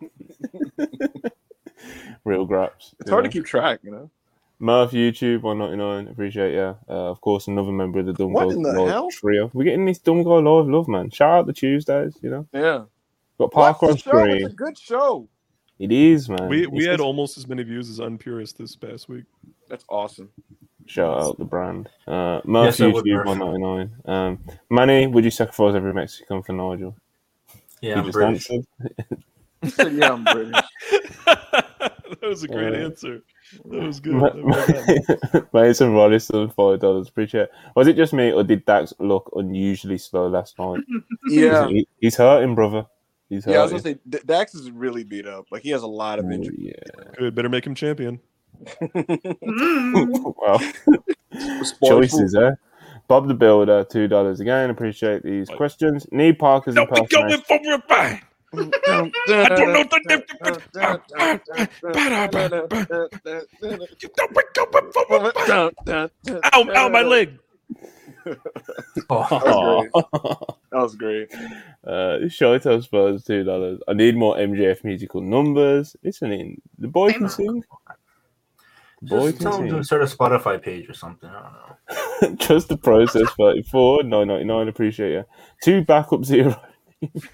Real 2.24 2.44
graps. 2.44 2.94
It's 3.00 3.08
hard 3.10 3.24
know. 3.24 3.30
to 3.30 3.32
keep 3.32 3.44
track, 3.46 3.80
you 3.82 3.90
know. 3.92 4.10
Murph 4.58 4.90
YouTube 4.92 5.42
199, 5.42 6.08
appreciate 6.12 6.54
you. 6.54 6.76
Uh, 6.88 7.10
of 7.10 7.20
course, 7.20 7.46
another 7.46 7.70
member 7.72 8.00
of 8.00 8.06
the 8.06 8.12
Dumb 8.14 8.32
What 8.32 8.48
Guy 8.48 8.54
in 8.54 8.62
the 8.62 8.72
Live 8.72 8.88
hell? 8.88 9.10
trio. 9.10 9.50
We're 9.52 9.64
getting 9.64 9.84
this 9.84 9.98
Dumb 9.98 10.22
Guy 10.22 10.30
Live 10.30 10.66
love, 10.68 10.88
man. 10.88 11.10
Shout 11.10 11.30
out 11.40 11.46
the 11.46 11.52
Tuesdays, 11.52 12.16
you 12.22 12.30
know. 12.30 12.46
Yeah. 12.52 12.84
Got 13.38 13.54
Watch 13.54 13.78
Parker 13.78 13.86
on 13.90 13.96
show. 13.96 14.24
It's 14.24 14.52
a 14.52 14.56
good 14.56 14.78
show. 14.78 15.28
It 15.78 15.92
is, 15.92 16.28
man. 16.28 16.48
we 16.48 16.62
It's 16.62 16.70
we 16.70 16.84
had 16.84 16.92
just- 16.92 17.00
almost 17.02 17.36
as 17.38 17.46
many 17.48 17.62
views 17.62 17.90
as 17.90 18.00
Unpurist 18.00 18.56
this 18.58 18.74
past 18.76 19.08
week. 19.08 19.24
That's 19.68 19.84
awesome. 19.88 20.30
Shout 20.86 21.18
out 21.20 21.38
the 21.38 21.44
brand. 21.44 21.88
Uh, 22.06 22.40
Murph 22.44 22.78
Yes, 22.78 22.80
I 22.80 22.86
would, 22.86 23.04
YouTube 23.04 23.26
199. 23.26 23.90
Um, 24.06 24.38
Manny, 24.70 25.06
would 25.08 25.24
you 25.24 25.30
sacrifice 25.32 25.74
every 25.74 25.92
Mexican 25.92 26.42
for 26.44 26.52
Nigel? 26.52 26.96
Yeah, 27.82 27.94
he 27.94 27.98
I'm 28.00 28.04
just 28.06 28.12
British. 28.14 28.50
answered. 28.50 29.90
He 29.90 29.98
yeah, 29.98 30.12
I'm 30.12 30.22
British. 30.24 30.54
that 31.26 32.18
was 32.22 32.44
a 32.44 32.48
great 32.48 32.72
Uh, 32.72 32.84
answer. 32.84 33.22
That 33.64 33.82
was 33.82 34.00
good. 34.00 34.14
Well 34.14 34.30
done. 34.32 35.48
Mason 35.52 35.90
Rollison, 35.92 36.54
five 36.54 36.78
dollars. 36.80 37.08
Appreciate. 37.08 37.42
it. 37.42 37.50
Was 37.74 37.88
it 37.88 37.96
just 37.96 38.12
me, 38.12 38.32
or 38.32 38.44
did 38.44 38.64
Dax 38.64 38.94
look 39.00 39.30
unusually 39.36 39.98
slow 39.98 40.28
last 40.28 40.58
night? 40.58 40.80
Yeah. 41.28 41.68
He's 42.00 42.16
hurting, 42.16 42.54
brother. 42.54 42.86
He's 43.28 43.44
hurting. 43.44 43.54
Yeah, 43.54 43.60
I 43.60 43.62
was 43.64 43.72
gonna 43.72 43.82
say 43.82 43.98
Dax 44.24 44.54
is 44.54 44.70
really 44.70 45.02
beat 45.04 45.26
up. 45.26 45.46
Like 45.50 45.62
he 45.62 45.70
has 45.70 45.82
a 45.82 45.86
lot 45.88 46.18
of 46.18 46.26
injuries. 46.30 46.58
injury. 46.58 46.74
yeah. 46.98 47.12
Good. 47.18 47.34
Better 47.34 47.48
make 47.48 47.66
him 47.66 47.74
champion. 47.74 48.20
Mm. 48.80 50.34
well, 50.40 50.60
choices, 51.84 52.34
eh? 52.34 52.52
Bob 53.08 53.28
the 53.28 53.34
Builder, 53.34 53.84
two 53.84 54.08
dollars 54.08 54.40
again. 54.40 54.70
Appreciate 54.70 55.22
these 55.22 55.48
Like- 55.48 55.56
questions. 55.56 56.06
Need 56.12 56.38
Parker's 56.38 56.74
Don't 56.74 56.90
be 56.92 57.00
going 57.08 57.40
for 57.42 57.54
a 57.72 57.78
bang. 57.88 58.20
I 58.54 58.58
don't 58.58 59.72
know 59.72 59.84
the 59.84 60.00
difference. 60.08 60.62
You 64.02 64.08
don't 64.16 64.34
be 64.34 64.42
going 64.54 64.92
for 64.92 65.02
a 65.16 65.32
bang. 65.32 65.70
Ow, 66.52 66.64
ow, 66.74 66.88
my 66.88 67.02
leg. 67.02 67.38
Oh, 69.08 69.86
That 70.72 70.82
was 70.82 70.96
great. 70.96 71.32
Uh, 71.86 72.26
Shoto 72.26 72.82
Spurs, 72.82 73.24
two 73.24 73.44
dollars. 73.44 73.80
I 73.86 73.92
need 73.92 74.16
more 74.16 74.36
MJF 74.36 74.82
musical 74.82 75.20
numbers. 75.20 75.96
Listening, 76.02 76.60
the 76.78 76.88
boy 76.88 77.12
can 77.12 77.28
sing. 77.28 77.62
The 79.02 79.08
boy 79.08 79.30
just 79.30 79.42
tell 79.42 79.58
him 79.58 79.68
can 79.68 79.76
to 79.78 79.84
start 79.84 80.02
a 80.02 80.06
Spotify 80.06 80.60
page 80.60 80.88
or 80.88 80.94
something. 80.94 81.28
I 81.28 81.42
don't 81.42 82.30
know. 82.30 82.36
Just 82.46 82.68
the 82.68 82.78
process. 82.78 83.28
Thirty-four, 83.38 84.02
nine 84.02 84.28
ninety-nine. 84.28 84.68
Appreciate 84.68 85.12
you. 85.12 85.24
Two 85.62 85.84
backup 85.84 86.24
zero. 86.24 86.60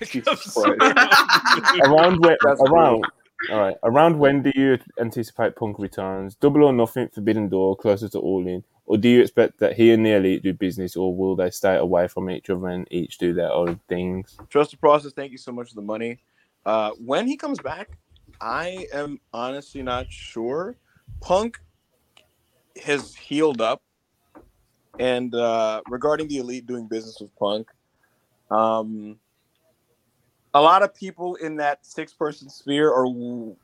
Jesus 0.03 0.43
sorry. 0.43 0.77
Christ. 0.77 1.81
around 1.85 2.21
when 2.21 2.37
That's 2.43 2.61
around 2.61 3.05
all 3.51 3.59
right 3.61 3.77
around 3.83 4.19
when 4.19 4.43
do 4.43 4.53
you 4.55 4.79
anticipate 5.01 5.57
punk 5.57 5.79
returns 5.79 6.35
double 6.37 6.65
or 6.65 6.73
nothing 6.73 7.09
forbidden 7.09 7.49
door 7.49 7.77
closer 7.77 8.09
to 8.09 8.19
all 8.19 8.47
in 8.47 8.63
or 8.87 8.97
do 8.99 9.09
you 9.09 9.21
expect 9.21 9.59
that 9.59 9.75
he 9.75 9.93
and 9.93 10.05
the 10.05 10.13
elite 10.13 10.43
do 10.43 10.53
business 10.53 10.97
or 10.97 11.15
will 11.15 11.35
they 11.35 11.51
stay 11.51 11.77
away 11.77 12.07
from 12.07 12.31
each 12.31 12.51
other 12.51 12.69
and 12.69 12.87
each 12.91 13.19
do 13.19 13.33
their 13.33 13.53
own 13.53 13.81
things 13.89 14.39
Trust 14.49 14.73
the 14.73 14.77
process. 14.77 15.13
Thank 15.13 15.33
you 15.33 15.39
so 15.39 15.51
much 15.51 15.71
for 15.71 15.77
the 15.77 15.83
money. 15.83 16.19
Uh, 16.67 16.91
when 17.05 17.27
he 17.27 17.37
comes 17.37 17.59
back, 17.59 17.89
I 18.41 18.87
am 18.93 19.19
honestly 19.33 19.83
not 19.83 20.11
sure. 20.11 20.77
Punk 21.21 21.59
has 22.85 23.15
healed 23.15 23.61
up, 23.61 23.83
and 24.99 25.35
uh, 25.35 25.81
regarding 25.89 26.29
the 26.29 26.39
elite 26.39 26.67
doing 26.67 26.87
business 26.87 27.19
with 27.21 27.35
Punk, 27.37 27.71
um, 28.51 29.19
a 30.55 30.61
lot 30.61 30.83
of 30.83 30.95
people 30.95 31.37
in 31.37 31.57
that 31.57 31.85
six-person 31.85 32.49
sphere 32.51 32.93
are 32.93 33.05
w- 33.07 33.57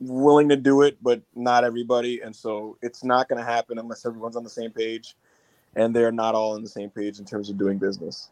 willing 0.00 0.48
to 0.48 0.56
do 0.56 0.82
it, 0.82 0.96
but 1.02 1.20
not 1.34 1.64
everybody, 1.64 2.20
and 2.20 2.34
so 2.34 2.76
it's 2.82 3.02
not 3.04 3.28
going 3.28 3.38
to 3.38 3.44
happen 3.44 3.78
unless 3.78 4.04
everyone's 4.06 4.36
on 4.36 4.44
the 4.44 4.50
same 4.50 4.70
page, 4.70 5.14
and 5.76 5.94
they're 5.94 6.12
not 6.12 6.34
all 6.34 6.54
on 6.54 6.62
the 6.62 6.68
same 6.68 6.90
page 6.90 7.18
in 7.18 7.24
terms 7.24 7.50
of 7.50 7.58
doing 7.58 7.78
business. 7.78 8.28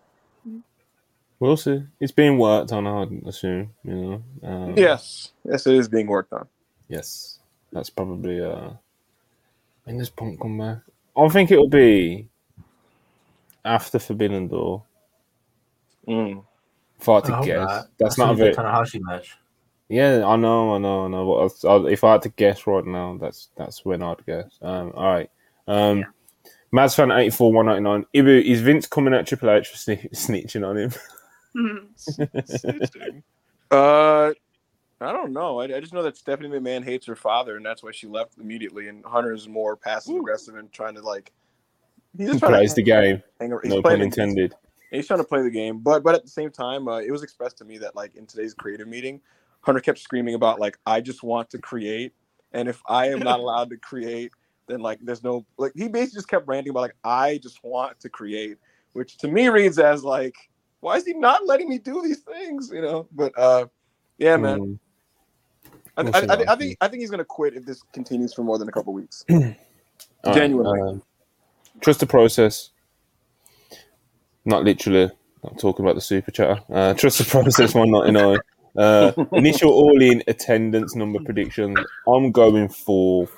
we'll 1.40 1.56
see 1.56 1.82
it's 1.98 2.12
being 2.12 2.38
worked 2.38 2.70
on 2.70 2.86
i'd 2.86 3.26
assume 3.26 3.68
you 3.82 3.94
know 3.94 4.22
um, 4.48 4.74
Yes, 4.76 5.32
yes, 5.44 5.66
it 5.66 5.74
is 5.74 5.88
being 5.88 6.06
worked 6.06 6.32
on. 6.32 6.46
yes 6.88 7.40
that's 7.72 7.90
probably 7.90 8.40
uh 8.40 8.70
when 9.84 9.98
does 9.98 10.08
punk 10.10 10.38
come 10.40 10.56
back 10.58 10.78
i 11.16 11.28
think 11.28 11.50
it'll 11.50 11.68
be 11.68 12.28
after 13.64 13.98
forbidden 13.98 14.46
door 14.48 14.84
Mm. 16.06 16.44
If 17.02 17.08
i 17.08 17.14
had 17.14 17.24
to 17.24 17.46
guess 17.46 17.68
not. 17.68 17.86
that's 17.98 18.18
I'll 18.18 18.26
not 18.28 18.32
a 18.32 18.36
see 18.36 18.42
very 18.42 18.54
the 18.54 18.62
Tanahashi 18.62 19.00
match. 19.02 19.36
Yeah, 19.88 20.24
I 20.26 20.36
know, 20.36 20.74
I 20.74 20.78
know, 20.78 21.04
I 21.04 21.08
know. 21.08 21.48
But 21.62 21.68
I- 21.68 21.74
I- 21.74 21.90
if 21.90 22.02
I 22.04 22.12
had 22.12 22.22
to 22.22 22.30
guess 22.30 22.66
right 22.66 22.84
now, 22.86 23.18
that's 23.20 23.50
that's 23.56 23.84
when 23.84 24.02
I'd 24.02 24.24
guess. 24.24 24.58
Um, 24.62 24.92
all 24.94 25.12
right. 25.12 25.30
Um, 25.68 26.06
Mads 26.72 26.94
fan 26.94 27.10
eighty 27.10 27.30
four 27.30 27.52
one 27.52 27.66
ninety 27.66 27.82
nine. 27.82 28.06
Ibu 28.14 28.42
is 28.44 28.62
Vince 28.62 28.86
coming 28.86 29.12
at 29.12 29.26
Triple 29.26 29.50
H 29.50 29.68
for 29.68 29.76
sne- 29.76 30.10
snitching 30.14 30.66
on 30.66 30.76
him? 30.78 30.92
Mm. 31.54 31.86
Snitching. 31.98 33.22
Uh, 33.70 34.32
I 35.00 35.12
don't 35.12 35.32
know. 35.32 35.60
I, 35.60 35.64
I 35.64 35.80
just 35.80 35.92
know 35.92 36.02
that 36.02 36.16
Stephanie 36.16 36.48
McMahon 36.48 36.82
hates 36.84 37.04
her 37.06 37.16
father, 37.16 37.56
and 37.56 37.66
that's 37.66 37.82
why 37.82 37.90
she 37.92 38.06
left 38.06 38.38
immediately. 38.38 38.88
And 38.88 39.04
Hunter's 39.04 39.48
more 39.48 39.76
passive 39.76 40.16
aggressive 40.16 40.56
and 40.56 40.72
trying 40.72 40.94
to 40.94 41.02
like. 41.02 41.32
He's 42.16 42.28
just 42.28 42.38
trying 42.40 42.52
Plays 42.52 42.70
to 42.72 42.76
the 42.76 42.82
game. 42.82 43.22
hang, 43.40 43.50
he's 43.62 43.70
No 43.72 43.82
playing 43.82 43.82
pun 43.82 43.98
the- 43.98 44.04
intended. 44.04 44.54
He's 44.92 45.06
trying 45.06 45.20
to 45.20 45.24
play 45.24 45.42
the 45.42 45.50
game, 45.50 45.78
but 45.78 46.02
but 46.02 46.14
at 46.14 46.22
the 46.22 46.30
same 46.30 46.50
time, 46.50 46.86
uh, 46.88 46.98
it 46.98 47.10
was 47.10 47.22
expressed 47.22 47.58
to 47.58 47.64
me 47.64 47.78
that 47.78 47.96
like 47.96 48.14
in 48.14 48.26
today's 48.26 48.54
creative 48.54 48.86
meeting, 48.88 49.20
Hunter 49.62 49.80
kept 49.80 49.98
screaming 49.98 50.34
about 50.34 50.60
like 50.60 50.78
I 50.86 51.00
just 51.00 51.22
want 51.22 51.50
to 51.50 51.58
create, 51.58 52.12
and 52.52 52.68
if 52.68 52.82
I 52.86 53.08
am 53.08 53.20
not 53.20 53.40
allowed 53.44 53.70
to 53.70 53.76
create, 53.76 54.32
then 54.66 54.80
like 54.80 54.98
there's 55.02 55.24
no 55.24 55.46
like 55.56 55.72
he 55.74 55.88
basically 55.88 56.18
just 56.18 56.28
kept 56.28 56.46
ranting 56.46 56.70
about 56.70 56.80
like 56.80 56.96
I 57.04 57.38
just 57.38 57.62
want 57.64 57.98
to 58.00 58.08
create, 58.08 58.58
which 58.92 59.16
to 59.18 59.28
me 59.28 59.48
reads 59.48 59.78
as 59.78 60.04
like 60.04 60.34
why 60.80 60.96
is 60.96 61.06
he 61.06 61.14
not 61.14 61.46
letting 61.46 61.68
me 61.68 61.78
do 61.78 62.02
these 62.02 62.18
things, 62.18 62.70
you 62.72 62.82
know? 62.82 63.06
But 63.12 63.38
uh, 63.38 63.66
yeah, 64.18 64.36
man, 64.36 64.58
Mm. 64.58 64.78
I, 65.96 66.02
We'll 66.02 66.16
I, 66.16 66.20
see 66.20 66.26
I, 66.26 66.36
think- 66.36 66.48
I 66.50 66.56
think 66.56 66.76
I 66.80 66.88
think 66.88 67.00
he's 67.00 67.10
gonna 67.10 67.24
quit 67.24 67.54
if 67.54 67.64
this 67.64 67.82
continues 67.92 68.34
for 68.34 68.42
more 68.42 68.58
than 68.58 68.68
a 68.68 68.72
couple 68.72 68.92
weeks. 68.92 69.24
All 69.30 69.38
right, 69.40 69.56
Genuinely. 70.34 70.80
um, 70.80 71.02
trust 71.80 72.00
the 72.00 72.06
process. 72.06 72.70
Not 74.44 74.64
literally. 74.64 75.10
Not 75.42 75.58
talking 75.58 75.84
about 75.84 75.96
the 75.96 76.00
super 76.00 76.30
chatter. 76.30 76.60
Uh, 76.70 76.94
trust 76.98 77.18
the 77.18 77.24
process. 77.24 77.74
One 77.74 77.90
ninety 77.90 78.12
nine. 78.12 78.38
Uh, 78.76 79.12
initial 79.32 79.70
all 79.70 80.00
in 80.00 80.22
attendance 80.26 80.94
number 80.94 81.20
predictions. 81.20 81.78
I'm 82.06 82.32
going 82.32 82.68
for 82.68 83.28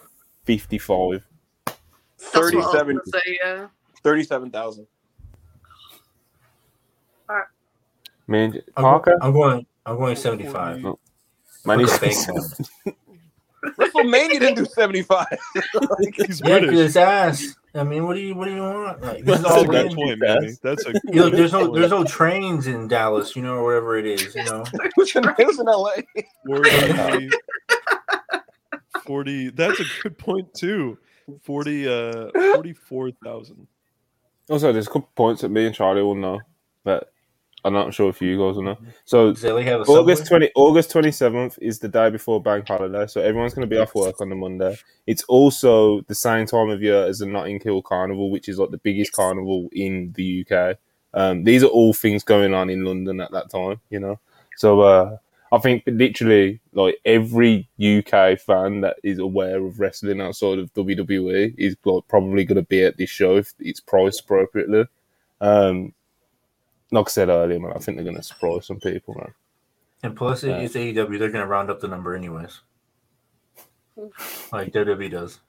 fifty 0.45 0.79
five. 0.79 1.25
That's 1.67 2.35
what 2.35 2.55
I 2.55 2.57
was 2.57 2.65
37 2.67 2.97
gonna 2.97 3.01
say, 3.07 3.39
yeah. 3.43 3.67
37,000. 4.03 4.87
Man, 8.27 8.63
I'm, 8.77 8.83
Parker. 8.83 9.19
I'm 9.21 9.33
going. 9.33 9.67
I'm 9.85 9.97
going 9.97 10.17
75. 10.17 10.81
No. 10.81 10.99
Man, 11.67 11.81
he's 11.81 11.99
Bank 11.99 12.17
on. 12.29 12.95
WrestleMania 13.79 14.41
didn't 14.41 14.55
do 14.57 14.65
75. 14.67 15.27
He's 15.31 15.63
Yeah, 15.75 15.81
'cause 16.27 16.41
British. 16.41 16.75
it's 16.79 16.97
ass. 16.97 17.55
I 17.75 17.83
mean, 17.83 18.07
what 18.07 18.15
do 18.15 18.21
you 18.21 18.35
what 18.35 18.45
do 18.47 18.55
you 18.55 18.61
want? 18.63 19.01
Like, 19.03 19.25
this 19.25 19.37
is 19.39 19.43
That's 19.43 19.55
all 19.55 19.63
a 19.65 19.67
good 19.67 19.87
in. 19.87 19.95
point, 19.97 20.21
Manny. 20.21 20.53
That's 20.63 20.87
a 20.87 20.93
You 21.13 21.21
know, 21.21 21.29
there's 21.31 21.53
no 21.53 21.73
there's 21.75 21.91
no 21.91 22.05
trains 22.05 22.67
in 22.69 22.87
Dallas, 22.89 23.35
you 23.35 23.43
know, 23.43 23.55
or 23.57 23.65
wherever 23.65 23.97
it 23.99 24.07
is, 24.07 24.35
you 24.35 24.45
know. 24.45 24.65
it, 24.75 24.93
was 24.97 25.15
in, 25.17 25.25
it 25.39 25.47
was 25.47 25.59
in 25.59 25.67
LA. 25.67 25.91
40, 26.47 27.31
40 29.05 29.51
that's 29.51 29.81
a 29.81 29.85
good 30.03 30.17
point 30.19 30.53
too 30.55 30.99
40 31.43 31.89
uh 31.89 32.31
44000 32.55 33.67
Also, 34.51 34.73
there's 34.73 34.87
a 34.87 34.91
couple 34.91 35.11
points 35.17 35.43
that 35.43 35.49
me 35.49 35.67
and 35.67 35.75
Charlie 35.75 36.03
will 36.03 36.15
know, 36.15 36.41
but 36.85 37.13
I'm 37.65 37.73
not 37.73 37.95
sure 37.95 38.11
if 38.11 38.21
you 38.21 38.39
guys 38.39 38.59
know. 38.59 38.77
So 39.07 39.33
Does 39.33 39.43
LA 39.43 39.61
have 39.61 39.81
a 39.81 39.85
August 39.85 40.27
twenty 40.27 40.51
August 40.55 40.91
twenty 40.91 41.11
seventh 41.11 41.59
is 41.63 41.79
the 41.79 41.89
day 41.89 42.11
before 42.11 42.43
bank 42.43 42.69
holiday, 42.69 43.07
so 43.07 43.21
everyone's 43.21 43.55
going 43.55 43.69
to 43.69 43.75
be 43.75 43.81
off 43.81 43.95
work 43.95 44.21
on 44.21 44.29
the 44.29 44.35
Monday. 44.35 44.77
It's 45.07 45.25
also 45.25 46.03
the 46.03 46.15
same 46.15 46.47
time 46.47 46.69
of 46.69 46.83
year 46.83 47.07
as 47.07 47.21
the 47.21 47.27
Notting 47.27 47.61
Hill 47.61 47.81
Carnival, 47.81 48.31
which 48.31 48.49
is 48.49 48.59
like 48.59 48.71
the 48.71 48.79
biggest 48.79 49.13
carnival 49.13 49.69
in 49.73 50.13
the 50.17 50.47
UK. 50.47 50.77
Um, 51.15 51.45
these 51.45 51.63
are 51.63 51.69
all 51.69 51.95
things 51.95 52.23
going 52.23 52.53
on 52.53 52.69
in 52.69 52.85
London 52.85 53.21
at 53.21 53.33
that 53.33 53.49
time, 53.49 53.81
you 53.89 54.01
know. 54.01 54.19
So 54.57 54.81
uh, 54.81 55.17
I 55.53 55.59
think 55.59 55.85
literally 55.87 56.61
like 56.73 56.99
every 57.05 57.69
UK 57.79 58.39
fan 58.39 58.81
that 58.83 58.97
is 59.03 59.19
aware 59.19 59.65
of 59.65 59.79
wrestling 59.79 60.21
outside 60.21 60.59
of 60.59 60.75
WWE 60.75 61.55
is 61.57 61.77
like, 61.85 62.09
probably 62.09 62.45
going 62.45 62.57
to 62.57 62.63
be 62.63 62.83
at 62.83 62.97
this 62.97 63.11
show 63.11 63.37
if 63.37 63.55
it's 63.61 63.81
priced 63.81 64.21
appropriately. 64.21 64.85
Um, 65.41 65.95
like 66.95 67.09
I 67.09 67.11
said 67.11 67.29
earlier, 67.29 67.61
man, 67.61 67.73
I 67.75 67.79
think 67.79 67.97
they're 67.99 68.05
going 68.05 68.17
to 68.17 68.23
surprise 68.23 68.67
some 68.67 68.81
people, 68.81 69.15
man. 69.15 69.35
And 70.03 70.17
plus, 70.17 70.45
it- 70.45 70.49
Yeah. 70.49 70.59
it's 70.59 70.75
AEW. 70.77 71.19
They're 71.19 71.31
gonna 71.31 71.47
round 71.47 71.71
up 71.71 71.81
the 71.81 71.89
number 71.89 72.15
anyways, 72.15 72.61
like 74.53 74.73
WWE 74.73 75.11
does. 75.11 75.41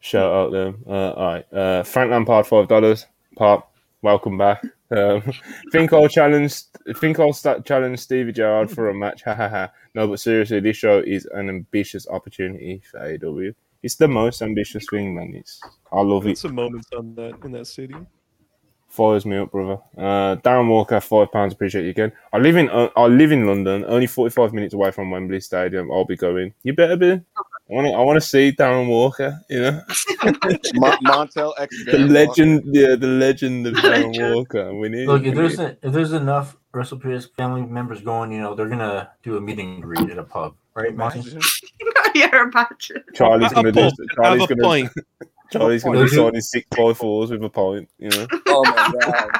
Shout 0.00 0.32
out 0.32 0.52
them. 0.52 0.84
Uh, 0.86 1.10
all 1.12 1.26
right, 1.26 1.52
uh, 1.52 1.82
Frank 1.82 2.10
Lampard, 2.10 2.46
five 2.46 2.68
dollars. 2.68 3.06
Pop, 3.36 3.72
welcome 4.02 4.36
back. 4.36 4.62
Um, 4.90 5.22
think 5.72 5.92
I'll 5.92 6.08
challenge. 6.08 6.54
Think 6.96 7.18
I'll 7.18 7.32
start 7.32 7.64
challenge 7.64 8.00
Stevie 8.00 8.32
Gerrard 8.32 8.70
for 8.70 8.90
a 8.90 8.94
match. 8.94 9.22
Ha 9.22 9.34
ha 9.34 9.48
ha. 9.48 9.70
No, 9.94 10.06
but 10.08 10.20
seriously, 10.20 10.60
this 10.60 10.76
show 10.76 10.98
is 10.98 11.26
an 11.32 11.48
ambitious 11.48 12.06
opportunity 12.08 12.82
for 12.90 13.00
AEW. 13.00 13.54
It's 13.82 13.96
the 13.96 14.08
most 14.08 14.42
ambitious 14.42 14.84
thing, 14.90 15.14
man. 15.14 15.34
It's 15.34 15.60
I 15.92 16.00
love 16.02 16.24
Get 16.24 16.32
it. 16.32 16.38
some 16.38 16.54
moments 16.54 16.88
on 16.96 17.14
that 17.14 17.38
in 17.42 17.52
that 17.52 17.66
stadium. 17.66 18.06
Fires 18.94 19.26
me 19.26 19.36
up, 19.38 19.50
brother. 19.50 19.82
Uh, 19.98 20.36
Darren 20.36 20.68
Walker, 20.68 21.00
five 21.00 21.32
pounds. 21.32 21.52
Appreciate 21.52 21.82
you 21.82 21.90
again. 21.90 22.12
I 22.32 22.38
live 22.38 22.56
in 22.56 22.68
uh, 22.70 22.90
I 22.96 23.06
live 23.06 23.32
in 23.32 23.44
London, 23.44 23.84
only 23.88 24.06
forty 24.06 24.32
five 24.32 24.52
minutes 24.52 24.72
away 24.72 24.92
from 24.92 25.10
Wembley 25.10 25.40
Stadium. 25.40 25.90
I'll 25.90 26.04
be 26.04 26.14
going. 26.16 26.54
You 26.62 26.74
better 26.74 26.94
be. 26.96 27.10
I 27.10 27.20
want 27.68 27.88
to. 27.88 27.92
I 27.92 28.00
want 28.02 28.16
to 28.18 28.20
see 28.20 28.52
Darren 28.52 28.86
Walker. 28.86 29.40
You 29.50 29.62
know. 29.62 29.80
Mon- 30.74 30.98
Montel 31.04 31.54
X. 31.58 31.76
the 31.86 31.90
Darren 31.90 32.10
legend, 32.12 32.62
yeah, 32.66 32.94
the 32.94 33.08
legend 33.08 33.66
of 33.66 33.74
Darren 33.74 34.06
Legend. 34.12 34.34
Walker. 34.36 34.74
We 34.76 34.88
need. 34.90 35.08
Look, 35.08 35.24
if 35.24 35.34
there's 35.34 35.58
need- 35.58 35.64
a, 35.82 35.86
if 35.88 35.92
there's 35.92 36.12
enough 36.12 36.56
WrestlePS 36.72 37.34
family 37.36 37.62
members 37.62 38.00
going, 38.00 38.30
you 38.30 38.40
know, 38.40 38.54
they're 38.54 38.68
gonna 38.68 39.10
do 39.24 39.36
a 39.36 39.40
meeting 39.40 39.74
and 39.74 39.82
greet 39.82 40.08
at 40.08 40.18
a 40.18 40.22
pub, 40.24 40.54
right, 40.76 40.96
Walker. 40.96 41.18
Monty? 41.18 41.40
Yeah, 42.14 42.44
imagine. 42.44 43.02
Charlie's 43.12 43.52
gonna 43.52 43.72
do. 43.72 43.90
Charlie's 44.14 44.46
gonna. 44.46 44.88
pint. 45.58 45.62
Charlie's 45.62 45.84
gonna 45.84 45.98
Have 46.00 46.10
be 46.10 46.16
a 46.16 46.18
pint. 46.20 46.26
signing 46.28 46.40
six 46.40 46.66
by 46.76 46.92
fours 46.92 47.30
with 47.30 47.42
a 47.44 47.48
pint. 47.50 47.88
You 47.98 48.10
know. 48.10 48.26
Oh 48.48 48.62
my 48.64 48.92
god. 49.00 49.30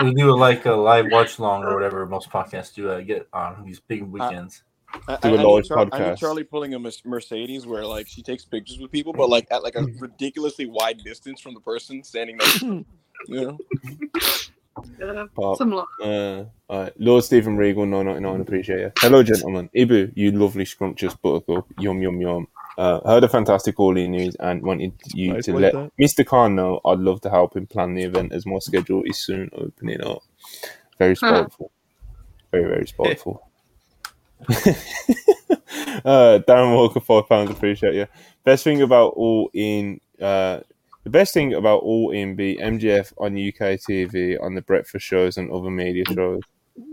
We 0.00 0.14
do 0.14 0.36
like 0.36 0.64
a 0.66 0.72
live 0.72 1.06
watch 1.10 1.38
long 1.40 1.64
or 1.64 1.74
whatever 1.74 2.06
most 2.06 2.30
podcasts 2.30 2.72
do. 2.74 2.92
I 2.92 3.02
get 3.02 3.26
on 3.32 3.64
these 3.66 3.80
big 3.80 4.02
weekends. 4.04 4.62
I, 5.08 5.16
Do 5.16 5.28
I- 5.28 5.30
a 5.30 5.34
I 5.34 5.36
need 5.38 5.44
live 5.44 5.64
Char- 5.66 5.88
I 5.92 6.08
need 6.10 6.16
Charlie 6.18 6.44
pulling 6.44 6.74
a 6.74 6.78
Mercedes 7.04 7.66
where 7.66 7.84
like 7.84 8.06
she 8.06 8.22
takes 8.22 8.44
pictures 8.44 8.78
with 8.78 8.90
people, 8.92 9.12
but 9.12 9.28
like 9.28 9.46
at 9.50 9.62
like 9.64 9.74
a 9.74 9.82
ridiculously 9.98 10.66
wide 10.66 10.98
distance 11.04 11.40
from 11.40 11.54
the 11.54 11.60
person 11.60 12.02
standing 12.04 12.36
next. 12.36 12.60
to 12.60 12.84
You 13.26 13.40
know. 13.40 13.58
Yeah, 15.00 15.24
Pop. 15.34 15.58
some 15.58 15.72
like 15.72 15.84
Uh, 16.02 16.44
all 16.68 16.82
right. 16.84 16.92
Lord 17.00 17.24
Stephen 17.24 17.56
Regal, 17.56 17.84
nine 17.84 18.06
ninety 18.06 18.20
nine. 18.20 18.40
Appreciate 18.40 18.78
you. 18.80 18.92
Hello, 18.98 19.24
gentlemen. 19.24 19.68
Ibu, 19.74 20.12
you 20.14 20.30
lovely 20.30 20.64
scrumptious 20.64 21.14
buttercup. 21.16 21.66
Yum 21.80 22.00
yum 22.00 22.20
yum. 22.20 22.46
Uh, 22.78 23.00
heard 23.04 23.24
a 23.24 23.28
fantastic 23.28 23.80
all 23.80 23.96
in 23.96 24.12
news 24.12 24.36
and 24.38 24.62
wanted 24.62 24.92
you 25.12 25.32
Nice 25.32 25.46
to 25.46 25.52
let 25.52 25.72
that. 25.72 25.90
Mr. 26.00 26.24
Khan 26.24 26.54
know 26.54 26.80
I'd 26.84 27.00
love 27.00 27.20
to 27.22 27.30
help 27.30 27.56
him 27.56 27.66
plan 27.66 27.94
the 27.94 28.04
event 28.04 28.32
as 28.32 28.46
my 28.46 28.60
schedule 28.60 29.02
is 29.04 29.18
soon 29.18 29.50
opening 29.52 30.00
up. 30.00 30.22
Very 30.96 31.16
spiteful. 31.16 31.72
Very, 32.52 32.68
very 32.68 32.86
spiteful. 32.86 33.50
uh, 34.48 36.38
Darren 36.46 36.72
Walker, 36.72 37.00
five 37.00 37.28
pounds. 37.28 37.50
Appreciate 37.50 37.94
you. 37.94 38.06
Best 38.44 38.62
thing 38.62 38.80
about 38.80 39.14
all 39.14 39.50
in, 39.52 40.00
uh, 40.22 40.60
the 41.02 41.10
best 41.10 41.34
thing 41.34 41.54
about 41.54 41.80
all 41.80 42.12
in 42.12 42.36
be 42.36 42.58
MJF 42.58 43.12
on 43.18 43.32
UK 43.32 43.80
TV 43.80 44.40
on 44.40 44.54
the 44.54 44.62
breakfast 44.62 45.04
shows 45.04 45.36
and 45.36 45.50
other 45.50 45.70
media 45.70 46.04
shows. 46.14 46.42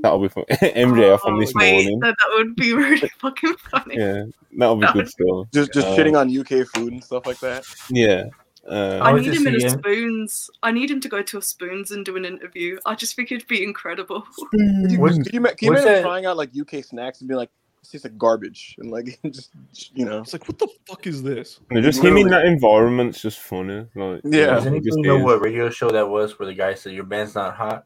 That'll 0.01 0.19
be 0.21 0.29
fun. 0.29 0.43
MJF 0.49 1.19
on 1.25 1.39
this 1.39 1.51
Oh, 1.55 1.59
wait, 1.59 1.71
morning. 1.73 1.99
That, 1.99 2.15
that 2.19 2.29
would 2.37 2.55
be 2.55 2.73
really 2.75 3.09
fucking 3.19 3.55
funny. 3.71 3.95
Yeah, 3.97 4.23
that'll 4.57 4.75
be 4.75 4.85
That 4.85 4.93
good 4.93 5.09
still. 5.09 5.47
Just 5.53 5.73
just 5.73 5.87
Uh, 5.87 5.95
shitting 5.97 6.17
on 6.19 6.29
UK 6.35 6.67
food 6.67 6.93
and 6.93 7.03
stuff 7.03 7.25
like 7.25 7.39
that. 7.39 7.65
Yeah. 7.89 8.25
Uh, 8.67 8.97
I 8.99 9.11
I 9.11 9.19
need 9.19 9.31
him 9.33 9.45
in 9.45 9.63
a 9.63 9.69
spoons. 9.69 10.49
I 10.63 10.71
need 10.71 10.89
him 10.89 10.99
to 11.01 11.07
go 11.07 11.21
to 11.21 11.37
a 11.37 11.41
spoons 11.41 11.91
and 11.91 12.03
do 12.03 12.15
an 12.17 12.25
interview. 12.25 12.79
I 12.85 12.95
just 12.95 13.15
think 13.15 13.31
it'd 13.31 13.47
be 13.47 13.63
incredible. 13.63 14.23
What's, 14.97 15.17
Can 15.19 15.25
you, 15.33 15.39
ma- 15.41 15.49
can 15.49 15.57
you 15.61 15.71
imagine 15.71 15.85
that- 15.85 16.01
trying 16.01 16.25
out 16.25 16.35
like 16.35 16.49
UK 16.59 16.83
snacks 16.83 17.19
and 17.21 17.29
be 17.29 17.35
like, 17.35 17.51
this 17.83 17.91
tastes 17.91 18.05
like 18.05 18.17
garbage, 18.17 18.75
and 18.79 18.89
like 18.89 19.19
just 19.25 19.51
you 19.93 20.03
know. 20.05 20.21
It's 20.21 20.33
like, 20.33 20.47
what 20.47 20.57
the 20.57 20.67
fuck 20.87 21.05
is 21.05 21.21
this? 21.21 21.59
and 21.69 21.83
just 21.83 21.99
him 21.99 22.17
in 22.17 22.23
Literally. 22.23 22.29
that 22.31 22.45
environment's 22.51 23.21
just 23.21 23.37
funny. 23.37 23.85
Like, 23.93 24.21
Yeah. 24.23 24.47
does 24.47 24.65
it 24.65 24.69
anybody 24.69 25.01
know 25.03 25.17
is. 25.17 25.23
what 25.23 25.41
radio 25.41 25.69
show 25.69 25.91
that 25.91 26.09
was 26.09 26.39
where 26.39 26.47
the 26.47 26.55
guy 26.55 26.73
said 26.73 26.93
your 26.93 27.03
band's 27.03 27.35
not 27.35 27.55
hot? 27.55 27.85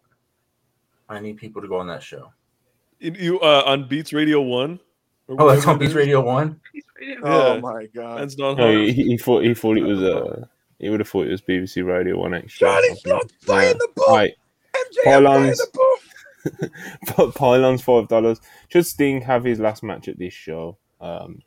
I 1.09 1.19
need 1.19 1.37
people 1.37 1.61
to 1.61 1.67
go 1.67 1.77
on 1.79 1.87
that 1.87 2.03
show. 2.03 2.31
You- 2.99 3.13
You 3.17 3.39
uh, 3.39 3.63
on 3.65 3.87
Beats 3.87 4.13
Radio 4.13 4.41
One? 4.41 4.79
Oh, 5.29 5.47
that's 5.49 5.65
on 5.67 5.77
Beats? 5.77 5.93
Radio 5.93 6.21
One. 6.21 6.59
Yeah. 7.01 7.15
Oh 7.23 7.59
my 7.61 7.85
god. 7.87 8.19
That's 8.21 8.37
not 8.37 8.57
No, 8.57 8.71
he, 8.71 8.91
he 8.91 9.17
thought 9.17 9.43
he 9.43 9.53
thought 9.53 9.77
it 9.77 9.83
was 9.83 10.01
uh 10.03 10.45
he 10.79 10.89
would 10.89 10.99
have 10.99 11.07
thought 11.09 11.27
it 11.27 11.31
was 11.31 11.41
BBC 11.41 11.85
Radio 11.85 12.17
One 12.17 12.33
extra. 12.33 12.67
or 12.67 12.73
Johnny's 12.73 13.01
something. 13.01 13.11
not 13.11 13.31
buying 13.45 13.77
the 13.77 13.87
book. 13.95 14.07
Right, 14.09 14.33
MJF 14.73 15.05
buying 15.05 15.23
Pylons. 15.23 15.57
the 15.57 15.67
book. 15.73 16.71
but 17.17 17.35
Pylon's 17.35 17.81
five 17.81 18.07
dollars. 18.07 18.39
Should 18.69 18.85
Sting 18.85 19.21
have 19.21 19.43
his 19.43 19.59
last 19.59 19.81
match 19.83 20.07
at 20.07 20.17
this 20.19 20.33
show? 20.33 20.77
Um, 21.01 21.39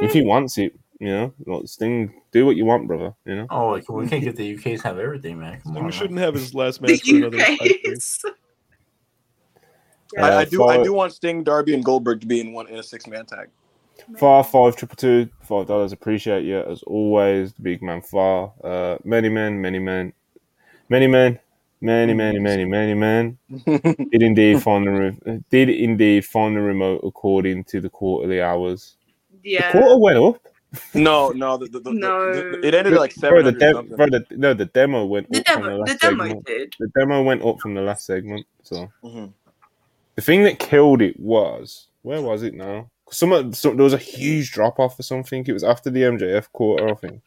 if 0.00 0.12
he 0.12 0.22
wants 0.22 0.56
it, 0.58 0.78
you 1.00 1.08
know, 1.08 1.34
like 1.46 1.66
Sting, 1.66 2.14
do 2.32 2.46
what 2.46 2.56
you 2.56 2.64
want, 2.64 2.86
brother. 2.86 3.14
You 3.26 3.36
know. 3.36 3.46
Oh, 3.50 3.68
like, 3.70 3.88
we 3.90 4.06
can't 4.06 4.22
get 4.24 4.36
the 4.36 4.56
UKs 4.56 4.82
have 4.82 4.98
everything, 4.98 5.38
man. 5.38 5.60
Come 5.62 5.76
on, 5.76 5.86
We 5.86 5.92
shouldn't 5.92 6.18
have 6.20 6.34
his 6.34 6.54
last 6.54 6.80
The 6.80 6.92
match 6.92 7.02
for 7.02 7.16
another 7.16 7.38
five 10.16 10.24
Uh, 10.32 10.36
I, 10.36 10.40
I 10.40 10.44
do. 10.44 10.64
I 10.64 10.82
do 10.82 10.92
want 10.92 11.12
Sting, 11.12 11.42
Darby, 11.44 11.74
and 11.74 11.84
Goldberg 11.84 12.20
to 12.20 12.26
be 12.26 12.40
in 12.40 12.52
one 12.52 12.68
in 12.68 12.78
a 12.78 12.82
six 12.82 13.06
man 13.06 13.26
tag. 13.26 13.48
Far 14.18 14.44
five 14.44 14.76
triple 14.76 14.96
two 14.96 15.28
five 15.42 15.66
dollars. 15.66 15.92
Appreciate 15.92 16.44
you 16.44 16.58
as 16.60 16.82
always, 16.82 17.52
the 17.54 17.62
big 17.62 17.82
man. 17.82 18.02
Far 18.02 18.52
uh, 18.62 18.96
many 19.04 19.28
men, 19.28 19.60
many 19.60 19.78
men, 19.78 20.12
many 20.88 21.06
men, 21.06 21.38
many 21.80 22.12
many 22.12 22.38
many 22.38 22.64
many 22.64 22.94
men 22.94 23.38
did 23.66 24.22
indeed 24.22 24.62
find 24.62 24.86
the 24.86 24.90
re- 24.90 25.40
did 25.50 25.68
indeed 25.70 26.24
find 26.24 26.56
the 26.56 26.60
remote 26.60 27.00
according 27.04 27.64
to 27.64 27.80
the 27.80 27.88
quarterly 27.88 28.40
hours. 28.42 28.96
The 29.42 29.50
Yeah. 29.50 29.72
quarter 29.72 29.98
went 29.98 30.18
up. 30.18 30.40
no, 30.94 31.28
no, 31.30 31.56
the, 31.56 31.66
the, 31.68 31.80
the, 31.80 31.92
No. 31.92 32.32
the- 32.32 32.66
it 32.66 32.74
ended 32.74 32.94
at 32.94 32.98
like 33.00 33.14
bro, 33.16 33.42
the, 33.42 33.52
de- 33.52 33.82
bro, 33.96 34.06
the, 34.06 34.24
no, 34.32 34.54
the 34.54 34.64
demo 34.66 35.04
went 35.06 35.30
The 35.30 35.38
up 35.38 35.46
from 35.46 35.62
the 35.62 35.68
demo, 35.68 35.76
the 35.84 35.90
last 35.92 36.00
demo 36.00 36.24
segment. 36.24 36.46
did. 36.46 36.74
The 36.80 36.88
demo 36.98 37.22
went 37.22 37.42
up 37.44 37.60
from 37.60 37.74
the 37.74 37.80
last 37.80 38.04
segment. 38.06 38.44
So 38.64 38.90
Mhm. 39.04 39.32
The 40.16 40.22
thing 40.22 40.44
that 40.44 40.58
killed 40.58 41.02
it 41.02 41.18
was 41.18 41.88
where 42.02 42.22
was 42.22 42.42
it 42.42 42.54
now? 42.54 42.90
Some, 43.10 43.52
some 43.52 43.76
there 43.76 43.84
was 43.84 43.92
a 43.92 43.98
huge 43.98 44.52
drop 44.52 44.78
off 44.78 44.98
or 44.98 45.02
something. 45.02 45.44
It 45.46 45.52
was 45.52 45.64
after 45.64 45.90
the 45.90 46.02
MJF 46.02 46.52
quarter, 46.52 46.88
I 46.88 46.94
think. 46.94 47.22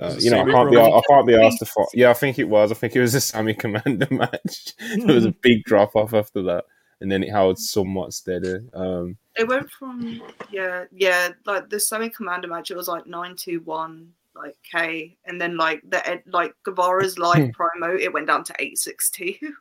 Uh, 0.00 0.14
you 0.18 0.30
know, 0.30 0.42
I 0.42 0.44
can't 0.44 0.70
be 0.70 0.76
Komander? 0.76 0.98
I 0.98 1.02
can't 1.08 1.26
be 1.26 1.34
asked 1.34 1.58
to 1.58 1.66
fight. 1.66 1.86
Yeah, 1.92 2.10
I 2.10 2.14
think 2.14 2.38
it 2.38 2.48
was. 2.48 2.70
I 2.70 2.74
think 2.74 2.94
it 2.94 3.00
was 3.00 3.14
a 3.14 3.20
Sammy 3.20 3.54
Komander 3.54 4.10
match. 4.16 4.74
there 5.04 5.14
was 5.14 5.24
a 5.24 5.34
big 5.42 5.64
drop 5.64 5.96
off 5.96 6.14
after 6.14 6.42
that, 6.42 6.64
and 7.00 7.10
then 7.10 7.24
it 7.24 7.30
held 7.30 7.58
somewhat 7.58 8.12
steady. 8.12 8.60
Um, 8.74 9.16
It 9.36 9.48
went 9.48 9.70
from 9.70 10.22
yeah, 10.50 10.84
yeah, 10.92 11.30
like 11.46 11.68
the 11.68 11.80
Sammy 11.80 12.10
Komander 12.10 12.48
match. 12.48 12.70
It 12.70 12.76
was 12.76 12.86
like 12.86 13.06
nine 13.06 13.34
to 13.38 13.58
one, 13.58 14.12
like 14.36 14.56
K, 14.70 15.16
and 15.24 15.40
then 15.40 15.56
like 15.56 15.82
the 15.88 16.22
like 16.26 16.54
Guevara's 16.62 17.18
live 17.18 17.50
promo. 17.50 17.98
It 17.98 18.12
went 18.12 18.28
down 18.28 18.44
to 18.44 18.54
eight 18.60 18.78
six 18.78 19.10
two. 19.10 19.34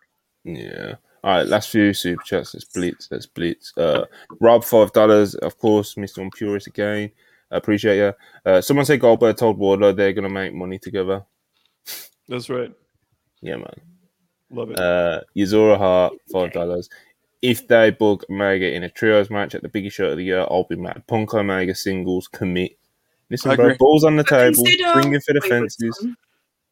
Yeah. 0.43 0.95
All 1.27 1.33
right, 1.33 1.45
last 1.45 1.69
few 1.71 1.93
super 1.93 2.23
chats. 2.23 2.53
Let's 2.53 2.63
blitz. 2.63 3.09
Let's 3.11 3.25
blitz. 3.25 3.73
Uh, 3.77 4.05
Rob, 4.39 4.63
five 4.63 4.93
dollars. 4.93 5.35
Of 5.35 5.57
course, 5.57 5.95
Mr. 5.95 6.19
Unpurist 6.19 6.67
again. 6.67 7.11
I 7.51 7.57
Appreciate 7.57 7.97
you. 7.97 8.13
Uh, 8.45 8.61
someone 8.61 8.85
said 8.85 9.01
Goldberg 9.01 9.35
told 9.35 9.59
Wardlow 9.59 9.93
they're 9.93 10.13
gonna 10.13 10.29
make 10.29 10.53
money 10.53 10.79
together. 10.79 11.25
That's 12.29 12.49
right. 12.49 12.71
Yeah, 13.41 13.57
man. 13.57 13.73
Love 14.51 14.71
it. 14.71 14.79
Uh, 14.79 15.19
Yuzura 15.35 15.77
Hart, 15.77 16.13
five 16.31 16.53
dollars. 16.53 16.89
If 17.41 17.67
they 17.67 17.91
book 17.91 18.23
Omega 18.29 18.73
in 18.73 18.83
a 18.83 18.89
trios 18.89 19.29
match 19.29 19.53
at 19.53 19.63
the 19.63 19.69
biggest 19.69 19.97
show 19.97 20.05
of 20.11 20.17
the 20.17 20.23
year, 20.23 20.47
I'll 20.49 20.63
be 20.63 20.77
mad. 20.77 21.03
Punk 21.07 21.33
Omega 21.33 21.75
singles 21.75 22.29
commit. 22.29 22.77
Listen, 23.29 23.51
I 23.51 23.57
bro, 23.57 23.75
balls 23.77 24.05
on 24.05 24.15
the 24.15 24.23
table, 24.23 24.63
bring 24.63 24.77
swinging 24.93 25.19
for 25.19 25.33
the 25.33 25.41
Wait, 25.43 25.49
fences. 25.49 26.07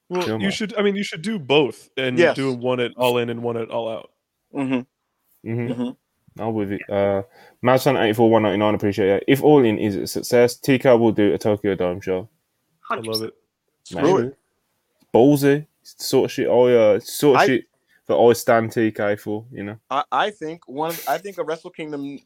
well, 0.07 0.41
you 0.41 0.49
should. 0.49 0.73
I 0.77 0.81
mean, 0.81 0.95
you 0.95 1.03
should 1.03 1.23
do 1.23 1.39
both 1.39 1.89
and 1.97 2.17
Yes. 2.17 2.37
do 2.37 2.53
one 2.53 2.79
at 2.79 2.93
all 2.95 3.17
in 3.17 3.29
and 3.29 3.43
one 3.43 3.57
at 3.57 3.69
all 3.69 3.89
out. 3.89 4.11
Mm-hmm. 4.55 5.49
hmm 5.51 5.71
Mhm. 5.71 5.95
I'm 6.37 6.53
with 6.53 6.71
it. 6.73 6.81
Uh, 6.89 7.23
Madson 7.63 8.01
eighty 8.01 8.13
four 8.13 8.29
one 8.29 8.43
ninety 8.43 8.57
nine. 8.57 8.75
Appreciate 8.75 9.09
it. 9.09 9.23
If 9.27 9.41
All 9.43 9.63
In 9.63 9.77
is 9.77 9.95
a 9.95 10.05
success, 10.07 10.57
TK 10.59 10.99
will 10.99 11.11
do 11.13 11.33
a 11.33 11.37
Tokyo 11.37 11.75
Dome 11.75 12.01
show. 12.01 12.27
I 12.89 12.95
love 12.95 13.21
it. 13.23 13.33
Screw 13.83 14.01
Maybe. 14.17 14.27
it. 14.29 14.37
Ballsy, 15.13 15.65
sort 15.83 16.25
of 16.25 16.31
shit. 16.31 16.47
I 16.49 16.51
uh, 16.75 16.99
sort 16.99 17.35
of 17.37 17.41
I- 17.41 17.45
shit 17.45 17.65
that 18.07 18.15
I 18.15 18.33
stand 18.33 18.71
TK 18.71 19.17
for. 19.19 19.45
You 19.51 19.63
know. 19.63 19.77
I, 19.89 20.03
I 20.11 20.29
think 20.29 20.67
one. 20.67 20.89
Of, 20.89 21.05
I 21.07 21.17
think 21.17 21.37
a 21.37 21.43
Wrestle 21.43 21.69
Kingdom, 21.71 22.19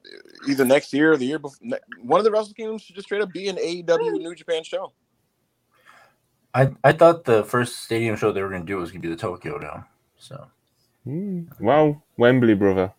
either 0.47 0.65
next 0.65 0.91
year 0.91 1.11
or 1.13 1.17
the 1.17 1.25
year 1.27 1.37
before, 1.39 1.59
one 2.01 2.19
of 2.19 2.23
the 2.25 2.31
Wrestle 2.31 2.53
Kingdoms 2.55 2.81
should 2.81 2.95
just 2.95 3.07
straight 3.07 3.21
up 3.21 3.31
be 3.31 3.47
an 3.47 3.57
AEW 3.57 4.13
New 4.19 4.33
Japan 4.33 4.63
show. 4.63 4.91
I, 6.55 6.71
I 6.83 6.93
thought 6.93 7.25
the 7.25 7.43
first 7.43 7.81
stadium 7.83 8.15
show 8.15 8.31
they 8.31 8.41
were 8.41 8.49
going 8.49 8.61
to 8.63 8.67
do 8.67 8.77
was 8.77 8.89
going 8.91 9.03
to 9.03 9.07
be 9.07 9.13
the 9.13 9.19
Tokyo 9.21 9.59
Dome. 9.59 9.85
So 10.17 10.47
Mm. 11.07 11.47
Well, 11.59 12.03
Wembley, 12.17 12.55
brother. 12.55 12.93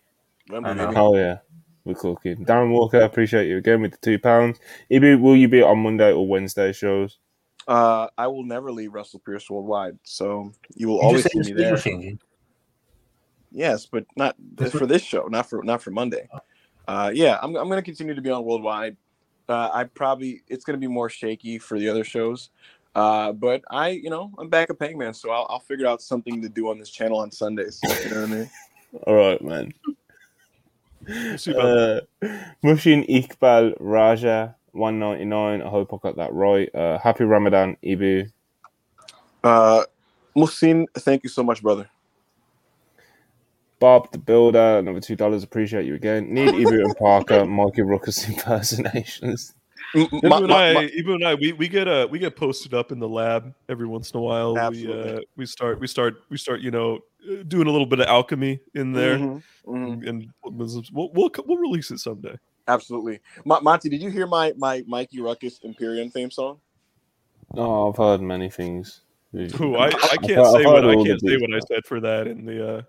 Wembley, 0.49 0.71
I 0.71 0.75
know. 0.75 0.87
baby. 0.87 0.97
Oh 0.97 1.17
yeah, 1.17 1.39
we're 1.85 1.95
cooking. 1.95 2.45
Darren 2.45 2.71
Walker, 2.71 3.01
appreciate 3.01 3.47
you 3.49 3.59
again 3.59 3.83
with 3.83 3.93
the 3.93 3.99
two 3.99 4.19
pounds. 4.19 4.59
Ibu, 4.91 5.21
will 5.21 5.37
you 5.37 5.49
be 5.49 5.63
on 5.63 5.79
Monday 5.79 6.13
or 6.13 6.27
Wednesday 6.27 6.73
shows? 6.73 7.19
Uh, 7.69 8.09
I 8.19 8.27
will 8.27 8.43
never 8.45 8.73
leave 8.73 8.93
Wrestle 8.93 9.21
Purist 9.21 9.51
worldwide, 9.51 9.99
so 10.03 10.53
you 10.75 10.89
will 10.89 10.97
You 10.97 11.03
always 11.03 11.23
just 11.23 11.33
see 11.33 11.53
me 11.53 11.53
there. 11.53 11.77
changing. 11.77 12.19
Yes, 13.53 13.87
but 13.87 14.07
not 14.17 14.37
That's 14.55 14.73
for 14.73 14.87
this 14.87 15.03
show, 15.03 15.27
not 15.27 15.49
for 15.49 15.63
not 15.63 15.83
for 15.83 15.91
Monday. 15.91 16.29
Uh, 16.89 17.11
yeah, 17.13 17.39
I'm 17.43 17.55
I'm 17.57 17.69
gonna 17.69 17.83
continue 17.83 18.15
to 18.15 18.21
be 18.23 18.31
on 18.31 18.45
worldwide. 18.45 18.97
Uh, 19.49 19.69
I 19.73 19.85
probably 19.85 20.43
it's 20.49 20.65
gonna 20.65 20.79
be 20.79 20.87
more 20.87 21.09
shaky 21.11 21.59
for 21.59 21.79
the 21.79 21.89
other 21.89 22.05
shows, 22.05 22.51
uh, 22.95 23.33
but 23.33 23.63
I 23.71 23.91
you 23.91 24.11
know 24.11 24.33
I'm 24.39 24.49
Backup 24.49 24.81
Hangman, 24.81 25.15
so 25.15 25.31
I'll, 25.31 25.47
I'll 25.49 25.61
figure 25.61 25.87
out 25.87 26.03
something 26.03 26.43
to 26.43 26.49
do 26.49 26.69
on 26.69 26.79
this 26.79 26.91
channel 26.91 27.19
on 27.19 27.31
Sundays. 27.31 27.81
You 27.83 28.11
know 28.11 28.21
what 28.23 28.31
I 28.31 28.35
mean? 28.35 28.51
All 29.07 29.15
right, 29.15 29.43
man. 29.43 29.73
We'll 31.07 31.39
see 31.39 31.53
about 31.53 32.03
Uh, 32.23 32.29
Mushin 32.63 33.05
Iqbal 33.05 33.77
Raja, 33.81 34.57
199. 34.73 35.63
I 35.63 35.69
hope 35.69 35.95
I 35.95 35.97
got 36.03 36.17
that 36.17 36.33
right. 36.33 36.73
Uh, 36.75 36.99
happy 36.99 37.25
Ramadan, 37.25 37.77
Ibu. 37.85 38.31
Uh, 39.43 39.85
Musin, 40.37 40.87
thank 40.99 41.23
you 41.23 41.31
so 41.31 41.43
much, 41.43 41.63
brother. 41.63 41.89
Bob 43.79 44.13
the 44.13 44.19
Builder, 44.19 44.79
another 44.79 45.01
$2. 45.01 45.43
Appreciate 45.43 45.87
you 45.87 45.95
again. 45.95 46.33
Need 46.35 46.51
Ibu 46.51 46.85
and 46.85 46.97
Parker, 46.97 47.45
Mikey 47.47 47.83
Ruckus 47.83 48.29
impersonations. 48.29 49.55
M- 49.95 50.07
Ibu 50.07 50.23
my- 50.23 50.37
and 50.39 50.47
my- 50.49 50.69
I, 50.69 50.75
my- 50.75 50.91
Ibu 50.99 51.15
and 51.15 51.25
I, 51.27 51.35
we, 51.35 51.53
we 51.53 51.69
get 51.69 51.89
uh 51.89 52.07
we 52.11 52.19
get 52.19 52.37
posted 52.37 52.75
up 52.75 52.93
in 52.93 52.99
the 52.99 53.09
lab 53.09 53.53
every 53.69 53.87
once 53.87 54.11
in 54.13 54.19
a 54.19 54.23
while. 54.23 54.55
We 54.55 54.93
uh 54.93 55.21
we 55.37 55.47
start 55.47 55.81
we 55.81 55.87
start 55.87 56.23
we 56.29 56.37
start 56.37 56.61
you 56.61 56.71
know 56.71 57.01
uh, 57.31 57.43
doing 57.49 57.67
a 57.67 57.71
little 57.71 57.87
bit 57.87 58.01
of 58.01 58.07
alchemy 58.07 58.61
in 58.75 58.93
there, 58.93 59.19
Mhm, 59.19 59.43
mhm. 59.67 60.09
and 60.09 60.29
we'll, 60.45 61.11
we'll 61.13 61.31
we'll 61.45 61.59
release 61.59 61.91
it 61.91 61.99
someday. 61.99 62.37
Absolutely. 62.69 63.21
Mo- 63.45 63.61
Monty, 63.61 63.89
did 63.89 64.01
you 64.01 64.11
hear 64.11 64.27
my 64.27 64.53
my 64.57 64.85
Mikey 64.87 65.21
Ruckus 65.21 65.59
Imperium 65.65 66.11
theme 66.11 66.31
song? 66.31 66.61
Oh, 67.57 67.91
I've 67.91 67.97
heard 67.97 68.21
many 68.21 68.49
things. 68.49 69.01
Ooh, 69.61 69.77
I, 69.77 69.87
I 70.13 70.17
can't 70.17 70.47
say 70.47 70.65
I've 70.65 70.67
what 70.67 70.85
I 70.85 70.95
can't 70.95 71.21
say 71.21 71.37
what 71.37 71.53
I 71.55 71.61
said 71.67 71.85
for 71.85 72.01
that 72.01 72.29
in 72.29 72.45
the 72.45 72.77
uh 72.79 72.83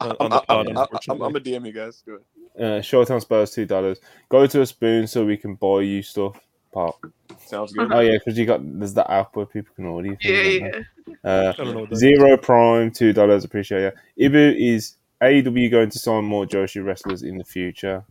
on, 0.00 0.16
on 0.18 0.30
the 0.30 0.40
pod. 0.48 0.68
I'm, 0.68 0.78
I'm, 0.78 0.86
I'm, 1.08 1.22
I'm 1.22 1.36
a 1.36 1.40
DM 1.40 1.66
you 1.66 1.72
guys. 1.72 2.02
Do 2.04 2.14
it. 2.16 2.22
Uh, 2.58 2.80
Showtime 2.80 3.20
Spurs, 3.20 3.54
$2. 3.54 3.98
Go 4.28 4.46
to 4.46 4.62
a 4.62 4.66
spoon 4.66 5.06
so 5.06 5.24
we 5.24 5.36
can 5.36 5.54
buy 5.54 5.82
you 5.82 6.02
stuff. 6.02 6.40
Pop. 6.72 7.04
Sounds 7.44 7.72
good. 7.72 7.92
Oh, 7.92 8.00
yeah, 8.00 8.18
because 8.18 8.38
you 8.38 8.46
got, 8.46 8.60
there's 8.62 8.94
that 8.94 9.10
app 9.10 9.36
where 9.36 9.46
people 9.46 9.74
can 9.74 9.86
order 9.86 10.08
you. 10.08 10.16
Yeah, 10.20 10.42
yeah. 10.42 10.82
Uh, 11.24 11.52
I 11.52 11.56
don't 11.56 11.74
know. 11.74 11.80
What 11.80 11.90
that 11.90 11.96
Zero 11.96 12.36
Prime, 12.36 12.90
two 12.90 13.12
dollars. 13.12 13.44
Appreciate 13.44 13.92
you. 14.16 14.28
Ibu 14.28 14.74
is 14.74 14.96
AEW 15.22 15.70
going 15.70 15.90
to 15.90 15.98
sign 15.98 16.24
more 16.24 16.46
Joshi 16.46 16.84
wrestlers 16.84 17.22
in 17.22 17.38
the 17.38 17.44
future. 17.44 18.04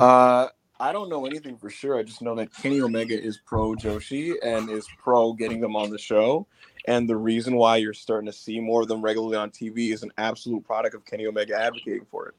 Uh, 0.00 0.48
I 0.78 0.92
don't 0.92 1.08
know 1.08 1.26
anything 1.26 1.56
for 1.56 1.70
sure. 1.70 1.98
I 1.98 2.02
just 2.02 2.20
know 2.20 2.34
that 2.34 2.54
Kenny 2.54 2.80
Omega 2.80 3.20
is 3.20 3.38
pro 3.46 3.74
Joshi 3.74 4.34
and 4.42 4.68
is 4.68 4.86
pro 4.98 5.32
getting 5.32 5.60
them 5.60 5.76
on 5.76 5.90
the 5.90 5.98
show. 5.98 6.46
And 6.86 7.08
the 7.08 7.16
reason 7.16 7.56
why 7.56 7.76
you're 7.76 7.94
starting 7.94 8.26
to 8.26 8.32
see 8.32 8.60
more 8.60 8.82
of 8.82 8.88
them 8.88 9.02
regularly 9.02 9.36
on 9.36 9.50
TV 9.50 9.92
is 9.92 10.02
an 10.02 10.12
absolute 10.18 10.64
product 10.64 10.94
of 10.94 11.04
Kenny 11.04 11.26
Omega 11.26 11.58
advocating 11.58 12.06
for 12.10 12.28
it. 12.28 12.34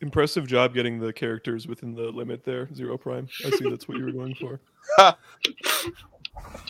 Impressive 0.00 0.46
job 0.46 0.74
getting 0.74 0.98
the 0.98 1.12
characters 1.12 1.66
within 1.66 1.94
the 1.94 2.10
limit 2.10 2.44
there, 2.44 2.68
Zero 2.74 2.98
Prime. 2.98 3.28
I 3.44 3.50
see 3.50 3.68
that's 3.68 3.88
what 3.88 3.96
you 3.96 4.04
were 4.04 4.12
going 4.12 4.34
for. 4.34 4.60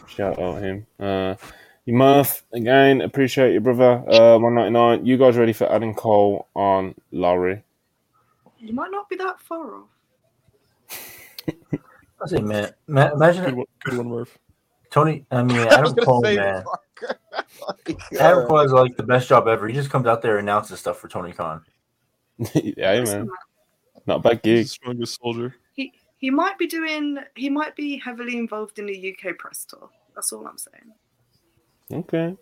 Shout 0.07 0.39
out 0.39 0.63
him. 0.63 0.87
Uh, 1.01 1.35
you 1.85 1.95
Murph 1.95 2.45
again. 2.53 3.01
Appreciate 3.01 3.53
you, 3.53 3.61
brother. 3.61 4.05
Uh, 4.09 4.39
one 4.39 4.55
ninety 4.55 4.71
nine. 4.71 5.05
You 5.07 5.17
guys 5.17 5.37
ready 5.37 5.53
for 5.53 5.71
Adam 5.73 5.95
Cole 5.95 6.47
on 6.55 6.95
Laurie? 7.13 7.63
You 8.59 8.73
might 8.73 8.91
not 8.91 9.09
be 9.09 9.17
that 9.17 9.41
far 9.41 9.77
off. 9.77 9.89
I 12.23 12.27
say, 12.27 12.41
man, 12.41 12.73
ma- 12.87 13.11
imagine 13.13 13.45
Good 13.45 13.55
one, 13.55 13.67
good 13.85 13.99
one 13.99 14.09
Murph. 14.09 14.39
Tony. 14.91 15.27
I 15.31 15.43
mean, 15.43 15.59
I 15.59 15.65
was 15.65 15.73
Adam 15.73 15.95
gonna 15.95 16.07
Cole, 16.07 16.23
say 16.23 16.37
man. 16.37 16.65
Like, 17.87 17.99
Adam 18.21 18.47
Cole 18.47 18.61
has 18.61 18.73
like 18.73 18.97
the 18.97 19.03
best 19.03 19.29
job 19.29 19.49
ever. 19.49 19.67
He 19.69 19.75
just 19.75 19.91
comes 19.91 20.07
out 20.07 20.23
there 20.23 20.39
and 20.39 20.49
announces 20.49 20.79
stuff 20.81 20.99
for 20.99 21.09
Tony 21.09 21.33
Khan. 21.33 21.63
yeah, 22.55 23.02
man. 23.02 23.28
Not 24.06 24.16
a 24.16 24.20
bad 24.20 24.43
the 24.43 24.56
gig. 24.56 24.66
strongest 24.66 25.20
soldier. 25.20 25.55
He 25.73 25.93
he 26.19 26.31
might 26.31 26.59
be 26.59 26.66
doing. 26.66 27.19
He 27.36 27.51
might 27.51 27.77
be 27.77 27.98
heavily 27.98 28.36
involved 28.36 28.78
in 28.78 28.86
the 28.86 29.16
UK 29.16 29.39
press 29.39 29.65
tour. 29.65 29.90
That's 30.15 30.32
all 30.32 30.47
I'm 30.47 30.59
saying. 30.59 30.93
Okay. 31.93 32.36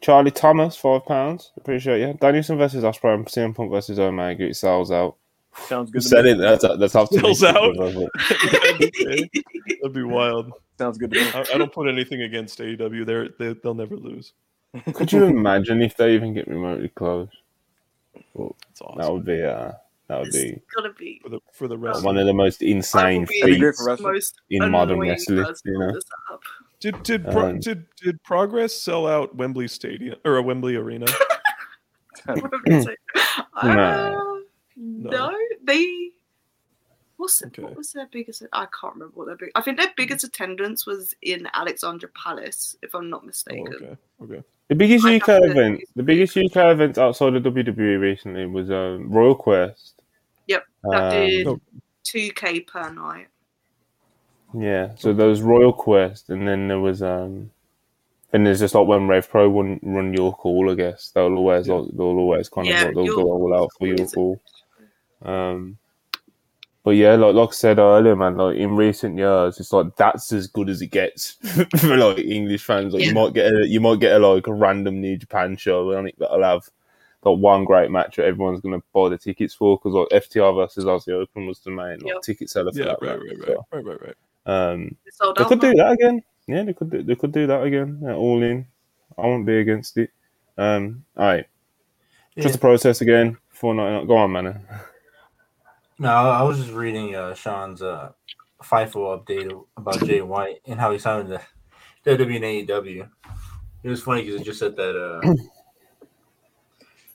Charlie 0.00 0.32
Thomas, 0.32 0.76
five 0.76 1.04
pounds. 1.06 1.52
Appreciate 1.56 2.00
you. 2.00 2.14
Danielson 2.14 2.58
versus 2.58 2.82
Ospreay 2.82 3.14
and 3.14 3.26
CM 3.26 3.54
Punk 3.54 3.70
versus 3.70 3.98
Omega. 3.98 4.44
It 4.44 4.56
sells 4.56 4.90
out. 4.90 5.16
Sounds 5.54 5.90
good. 5.90 6.02
To 6.02 6.08
said 6.08 6.24
me. 6.24 6.32
it. 6.32 6.38
That's 6.38 6.64
that's 6.78 6.96
optimistic. 6.96 7.36
Sells 7.36 7.44
out. 7.44 7.76
That'd 9.80 9.92
be 9.92 10.02
wild. 10.02 10.52
Sounds 10.78 10.98
good 10.98 11.12
to 11.12 11.20
me. 11.20 11.30
I, 11.32 11.44
I 11.54 11.58
don't 11.58 11.72
put 11.72 11.88
anything 11.88 12.22
against 12.22 12.58
AEW. 12.58 13.06
They're, 13.06 13.28
they 13.38 13.54
they'll 13.62 13.74
never 13.74 13.96
lose. 13.96 14.32
Could 14.94 15.12
you 15.12 15.24
imagine 15.24 15.82
if 15.82 15.96
they 15.96 16.14
even 16.14 16.34
get 16.34 16.48
remotely 16.48 16.88
close? 16.88 17.28
It's 18.34 18.80
awesome 18.80 18.98
That 19.00 19.12
would 19.12 19.24
be 19.24 19.42
uh, 19.42 19.72
that 20.08 20.18
would 20.18 20.28
It's 20.28 20.36
be 20.36 20.60
gotta 20.74 20.92
be 20.92 21.20
for 21.22 21.28
the 21.28 21.40
for 21.52 21.68
the 21.68 21.78
rest. 21.78 22.04
one 22.04 22.16
of 22.18 22.26
the 22.26 22.32
most 22.34 22.62
insane 22.62 23.20
will 23.20 23.26
be 23.26 23.40
That'd 23.40 23.54
be 23.56 23.60
great 23.60 23.74
feats 23.76 24.00
most 24.02 24.40
in 24.50 24.70
modern 24.70 24.96
annoying 24.96 25.10
wrestling. 25.10 25.54
You 25.64 25.78
know. 25.78 26.00
Did 26.80 27.02
did 27.04 27.24
pro, 27.24 27.50
Um, 27.50 27.60
did 27.60 27.86
did 28.02 28.22
Progress 28.24 28.74
sell 28.74 29.06
out 29.06 29.36
Wembley 29.36 29.68
Stadium 29.68 30.16
or 30.24 30.36
a 30.36 30.42
Wembley 30.42 30.74
Arena? 30.76 31.06
uh, 32.26 32.40
no, 34.76 35.32
they. 35.64 36.10
What's 37.16 37.38
the, 37.38 37.46
Okay. 37.46 37.62
what 37.62 37.76
was 37.76 37.92
their 37.92 38.08
biggest? 38.10 38.42
I 38.52 38.66
can't 38.80 38.94
remember 38.94 39.12
what 39.14 39.26
their 39.26 39.36
big. 39.36 39.50
I 39.54 39.60
think 39.60 39.78
their 39.78 39.92
biggest 39.96 40.24
attendance 40.24 40.86
was 40.86 41.14
in 41.22 41.48
Alexandra 41.54 42.08
Palace, 42.10 42.76
if 42.82 42.94
I'm 42.94 43.08
not 43.10 43.22
Oh, 43.22 43.26
mistaken. 43.26 43.74
okay, 43.74 43.96
okay. 44.22 44.42
The 44.72 44.78
biggest 44.78 45.04
I 45.04 45.16
UK 45.16 45.26
have 45.26 45.42
to- 45.42 45.50
event, 45.50 45.80
the 45.96 46.02
biggest 46.02 46.34
UK 46.36 46.56
event 46.72 46.96
outside 46.96 47.34
of 47.34 47.42
WWE 47.42 48.00
recently 48.00 48.46
was 48.46 48.70
um, 48.70 49.10
Royal 49.10 49.34
Quest. 49.34 50.00
Yep, 50.46 50.64
that 50.90 51.02
Um, 51.04 51.10
did 51.26 51.46
Oh. 51.46 51.60
two 52.02 52.30
k 52.34 52.60
per 52.60 52.90
night. 52.90 53.28
Yeah, 54.54 54.94
so 54.96 55.12
there 55.12 55.28
was 55.28 55.42
Royal 55.42 55.72
Quest, 55.72 56.30
and 56.30 56.46
then 56.48 56.68
there 56.68 56.80
was 56.80 57.02
um, 57.02 57.50
and 58.32 58.46
there's 58.46 58.60
just 58.60 58.74
like 58.74 58.86
when 58.86 59.08
Rev 59.08 59.28
Pro 59.28 59.46
run 59.48 59.78
run 59.82 60.14
your 60.14 60.32
call. 60.34 60.70
I 60.70 60.74
guess 60.74 61.10
they'll 61.10 61.36
always 61.36 61.68
Yeah. 61.68 61.74
like 61.74 61.90
they'll 61.92 62.06
always 62.24 62.48
kind 62.48 62.66
Yeah, 62.66 62.80
of 62.88 62.94
like, 62.94 63.06
they'll 63.06 63.16
go 63.16 63.30
all 63.30 63.54
out 63.54 63.70
for 63.78 63.86
Hall 63.86 63.88
York 63.88 64.00
is- 64.00 64.14
Hall. 64.14 64.40
Um, 65.22 65.78
but 66.84 66.92
yeah, 66.92 67.14
like 67.14 67.34
like 67.34 67.48
I 67.50 67.52
said 67.52 67.78
earlier, 67.78 68.16
man, 68.16 68.36
like 68.36 68.56
in 68.56 68.74
recent 68.76 69.16
years, 69.16 69.60
it's 69.60 69.72
like 69.72 69.94
that's 69.96 70.32
as 70.32 70.46
good 70.48 70.68
as 70.68 70.82
it 70.82 70.88
gets 70.88 71.32
for 71.78 71.96
like 71.96 72.18
English 72.18 72.64
fans. 72.64 72.92
Like 72.94 73.04
you 73.04 73.14
might 73.14 73.34
get 73.34 73.52
a, 73.52 73.66
you 73.66 73.80
might 73.80 74.00
get 74.00 74.20
a, 74.20 74.26
like 74.26 74.46
a 74.48 74.52
random 74.52 75.00
New 75.00 75.16
Japan 75.16 75.56
show 75.56 75.96
on 75.96 76.08
it 76.08 76.16
that'll 76.18 76.42
have 76.42 76.68
like 77.24 77.38
one 77.38 77.64
great 77.64 77.90
match 77.90 78.16
that 78.16 78.24
everyone's 78.26 78.60
gonna 78.60 78.82
buy 78.92 79.08
the 79.08 79.16
tickets 79.18 79.54
for 79.54 79.78
because 79.78 79.92
like 79.94 80.22
FTR 80.22 80.54
versus 80.56 80.84
Aussie 80.84 81.12
Open 81.12 81.46
was 81.46 81.60
the 81.60 81.70
main 81.70 81.98
like, 82.00 82.14
Yep. 82.14 82.22
ticket 82.22 82.50
seller 82.50 82.72
for 82.72 82.78
Yeah, 82.78 82.84
that 82.86 82.98
right, 83.02 83.18
match, 83.18 83.28
right, 83.28 83.38
right, 83.38 83.46
so, 83.46 83.66
right, 83.72 83.84
right, 83.84 84.00
right. 84.46 84.72
um, 84.72 84.96
It 85.06 85.14
they 85.36 85.42
out 85.44 85.48
could 85.48 85.60
do 85.60 85.72
that 85.74 85.92
again. 85.92 86.22
Yeah, 86.48 86.64
they 86.64 86.72
could 86.72 86.90
do, 86.90 87.02
they 87.04 87.14
could 87.14 87.30
do 87.32 87.46
that 87.46 87.62
again. 87.62 88.00
Yeah, 88.02 88.14
all 88.14 88.42
in. 88.42 88.66
I 89.16 89.22
won't 89.22 89.46
be 89.46 89.58
against 89.58 89.96
it. 89.98 90.10
Um, 90.58 91.04
all 91.16 91.26
right, 91.26 91.46
Yeah. 92.34 92.42
just 92.42 92.54
the 92.54 92.60
process 92.60 93.00
again. 93.02 93.36
Four 93.50 93.74
ninety. 93.74 94.06
Go 94.08 94.16
on, 94.16 94.32
man. 94.32 94.60
No, 96.02 96.10
I 96.10 96.42
was 96.42 96.58
just 96.58 96.72
reading 96.72 97.14
uh, 97.14 97.32
Sean's 97.32 97.80
uh, 97.80 98.10
FIFO 98.60 99.24
update 99.24 99.64
about 99.76 100.04
Jay 100.04 100.20
White 100.20 100.58
and 100.66 100.80
how 100.80 100.90
he 100.90 100.98
signed 100.98 101.28
the 101.28 101.40
WWE 102.04 102.64
and 102.64 102.68
AEW. 102.68 103.08
It 103.84 103.88
was 103.88 104.02
funny 104.02 104.24
because 104.24 104.40
it 104.40 104.44
just 104.44 104.58
said 104.58 104.74
that 104.74 104.96
uh, 105.00 105.20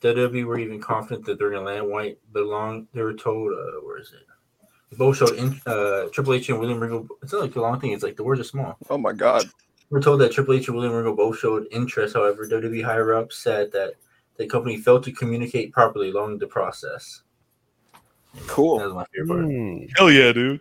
WWE 0.00 0.42
were 0.46 0.58
even 0.58 0.80
confident 0.80 1.26
that 1.26 1.38
they're 1.38 1.50
going 1.50 1.66
to 1.66 1.70
land 1.70 1.86
White, 1.86 2.16
but 2.32 2.46
long 2.46 2.88
they 2.94 3.02
were 3.02 3.12
told, 3.12 3.52
uh, 3.52 3.84
where 3.84 3.98
is 3.98 4.14
it? 4.14 4.96
Both 4.96 5.18
showed 5.18 5.36
in, 5.36 5.60
uh, 5.66 6.04
Triple 6.10 6.32
H 6.32 6.48
and 6.48 6.58
William 6.58 6.80
Regal. 6.80 7.06
It's 7.22 7.34
not 7.34 7.42
like 7.42 7.56
a 7.56 7.60
long 7.60 7.78
thing. 7.78 7.92
It's 7.92 8.02
like 8.02 8.16
the 8.16 8.24
words 8.24 8.40
are 8.40 8.44
small. 8.44 8.78
Oh 8.88 8.96
my 8.96 9.12
god. 9.12 9.44
We're 9.90 10.00
told 10.00 10.22
that 10.22 10.32
Triple 10.32 10.54
H 10.54 10.68
and 10.68 10.76
William 10.78 10.94
Regal 10.94 11.14
both 11.14 11.38
showed 11.38 11.66
interest. 11.72 12.14
However, 12.14 12.46
WWE 12.46 12.82
higher 12.82 13.12
ups 13.12 13.36
said 13.36 13.70
that 13.72 13.96
the 14.38 14.46
company 14.46 14.78
failed 14.78 15.04
to 15.04 15.12
communicate 15.12 15.74
properly 15.74 16.08
along 16.08 16.38
the 16.38 16.46
process. 16.46 17.20
That 18.38 18.48
Cool. 18.48 18.78
was 18.78 18.92
my 18.94 19.04
favorite 19.14 19.28
part. 19.42 19.44
Hmm. 19.52 19.78
Hell 19.96 20.10
yeah, 20.10 20.32
dude. 20.32 20.60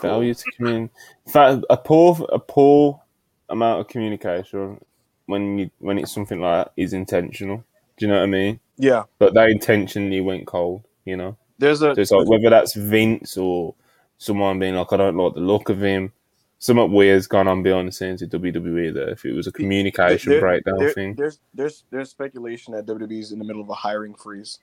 Failure 0.00 0.34
to 0.34 0.44
communicate. 0.56 0.90
In 1.26 1.32
fact, 1.32 1.64
a 1.68 1.76
poor 1.76 2.16
a 2.30 2.38
poor 2.38 3.02
amount 3.48 3.80
of 3.80 3.88
communication 3.88 4.80
when 5.26 5.58
you 5.58 5.70
when 5.78 5.98
it's 5.98 6.12
something 6.12 6.40
like 6.40 6.66
that 6.66 6.72
is 6.76 6.92
intentional. 6.92 7.64
Do 7.96 8.06
you 8.06 8.08
know 8.12 8.18
what 8.18 8.22
I 8.24 8.26
mean? 8.26 8.60
Yeah. 8.78 9.04
But 9.18 9.34
they 9.34 9.50
intentionally 9.50 10.20
went 10.20 10.46
cold. 10.46 10.84
You 11.04 11.16
know. 11.16 11.36
There's 11.58 11.82
a 11.82 11.94
So 11.94 12.00
it's 12.00 12.10
like 12.12 12.28
whether 12.28 12.48
that's 12.50 12.74
Vince 12.74 13.36
or 13.36 13.74
someone 14.18 14.58
being 14.58 14.74
like, 14.74 14.92
I 14.92 14.96
don't 14.96 15.16
like 15.16 15.34
the 15.34 15.40
look 15.40 15.68
of 15.68 15.82
him. 15.82 16.12
Something 16.60 16.92
weird's 16.92 17.26
gone 17.26 17.48
on 17.48 17.62
behind 17.62 17.88
the 17.88 17.92
scenes 17.92 18.22
at 18.22 18.30
WWE 18.30 18.92
there. 18.94 19.08
If 19.10 19.24
it 19.24 19.32
was 19.32 19.46
a 19.46 19.52
communication 19.52 20.30
there- 20.32 20.40
breakdown 20.40 20.78
there- 20.78 20.92
thing. 20.92 21.14
There's 21.16 21.40
there's 21.52 21.84
there's 21.90 22.10
speculation 22.10 22.74
that 22.74 22.86
WWE's 22.86 23.32
in 23.32 23.38
the 23.38 23.44
middle 23.44 23.62
of 23.62 23.68
a 23.70 23.74
hiring 23.74 24.14
freeze. 24.14 24.58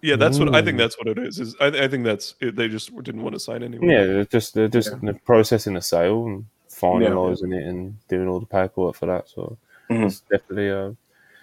Yeah, 0.00 0.16
that's 0.16 0.38
what 0.38 0.54
I 0.54 0.62
think. 0.62 0.78
That's 0.78 0.96
what 0.98 1.08
it 1.08 1.18
is. 1.18 1.40
Is 1.40 1.56
I, 1.60 1.66
I 1.66 1.88
think 1.88 2.04
that's 2.04 2.34
it, 2.40 2.54
they 2.54 2.68
just 2.68 2.94
didn't 3.02 3.22
want 3.22 3.34
to 3.34 3.40
sign 3.40 3.62
anyone. 3.62 3.88
Yeah, 3.88 4.04
they're 4.04 4.24
just 4.24 4.54
they're 4.54 4.68
just 4.68 4.92
Yeah. 5.02 5.12
processing 5.24 5.74
the 5.74 5.82
sale 5.82 6.26
and 6.26 6.46
finalising 6.70 7.52
it 7.54 7.66
and 7.66 7.96
doing 8.08 8.28
all 8.28 8.38
the 8.38 8.46
paperwork 8.46 8.94
for 8.94 9.06
that. 9.06 9.28
So 9.28 9.58
Mhm. 9.90 10.06
it's 10.06 10.20
definitely 10.20 10.70
uh, 10.70 10.92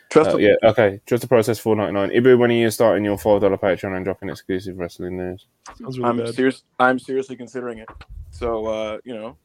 Trust 0.09 0.35
uh, 0.35 0.37
yeah 0.37 0.55
okay. 0.63 1.01
Just 1.05 1.21
the 1.21 1.27
process 1.27 1.59
four 1.59 1.75
ninety 1.75 1.93
nine. 1.93 2.09
Ibu, 2.11 2.37
when 2.37 2.51
are 2.51 2.53
you 2.53 2.69
starting 2.71 3.03
your 3.03 3.17
five 3.17 3.41
dollar 3.41 3.57
Patreon 3.57 3.95
and 3.95 4.05
dropping 4.05 4.29
exclusive 4.29 4.77
wrestling 4.77 5.17
news? 5.17 5.47
really 5.79 6.03
I'm 6.03 6.27
serious. 6.31 6.63
I'm 6.79 6.99
seriously 6.99 7.35
considering 7.35 7.79
it. 7.79 7.89
So 8.31 8.65
uh, 8.67 8.97
you 9.03 9.15
know, 9.15 9.35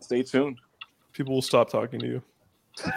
stay 0.00 0.22
tuned. 0.22 0.60
People 1.12 1.34
will 1.34 1.42
stop 1.42 1.70
talking 1.70 1.98
to 2.00 2.06
you. 2.06 2.22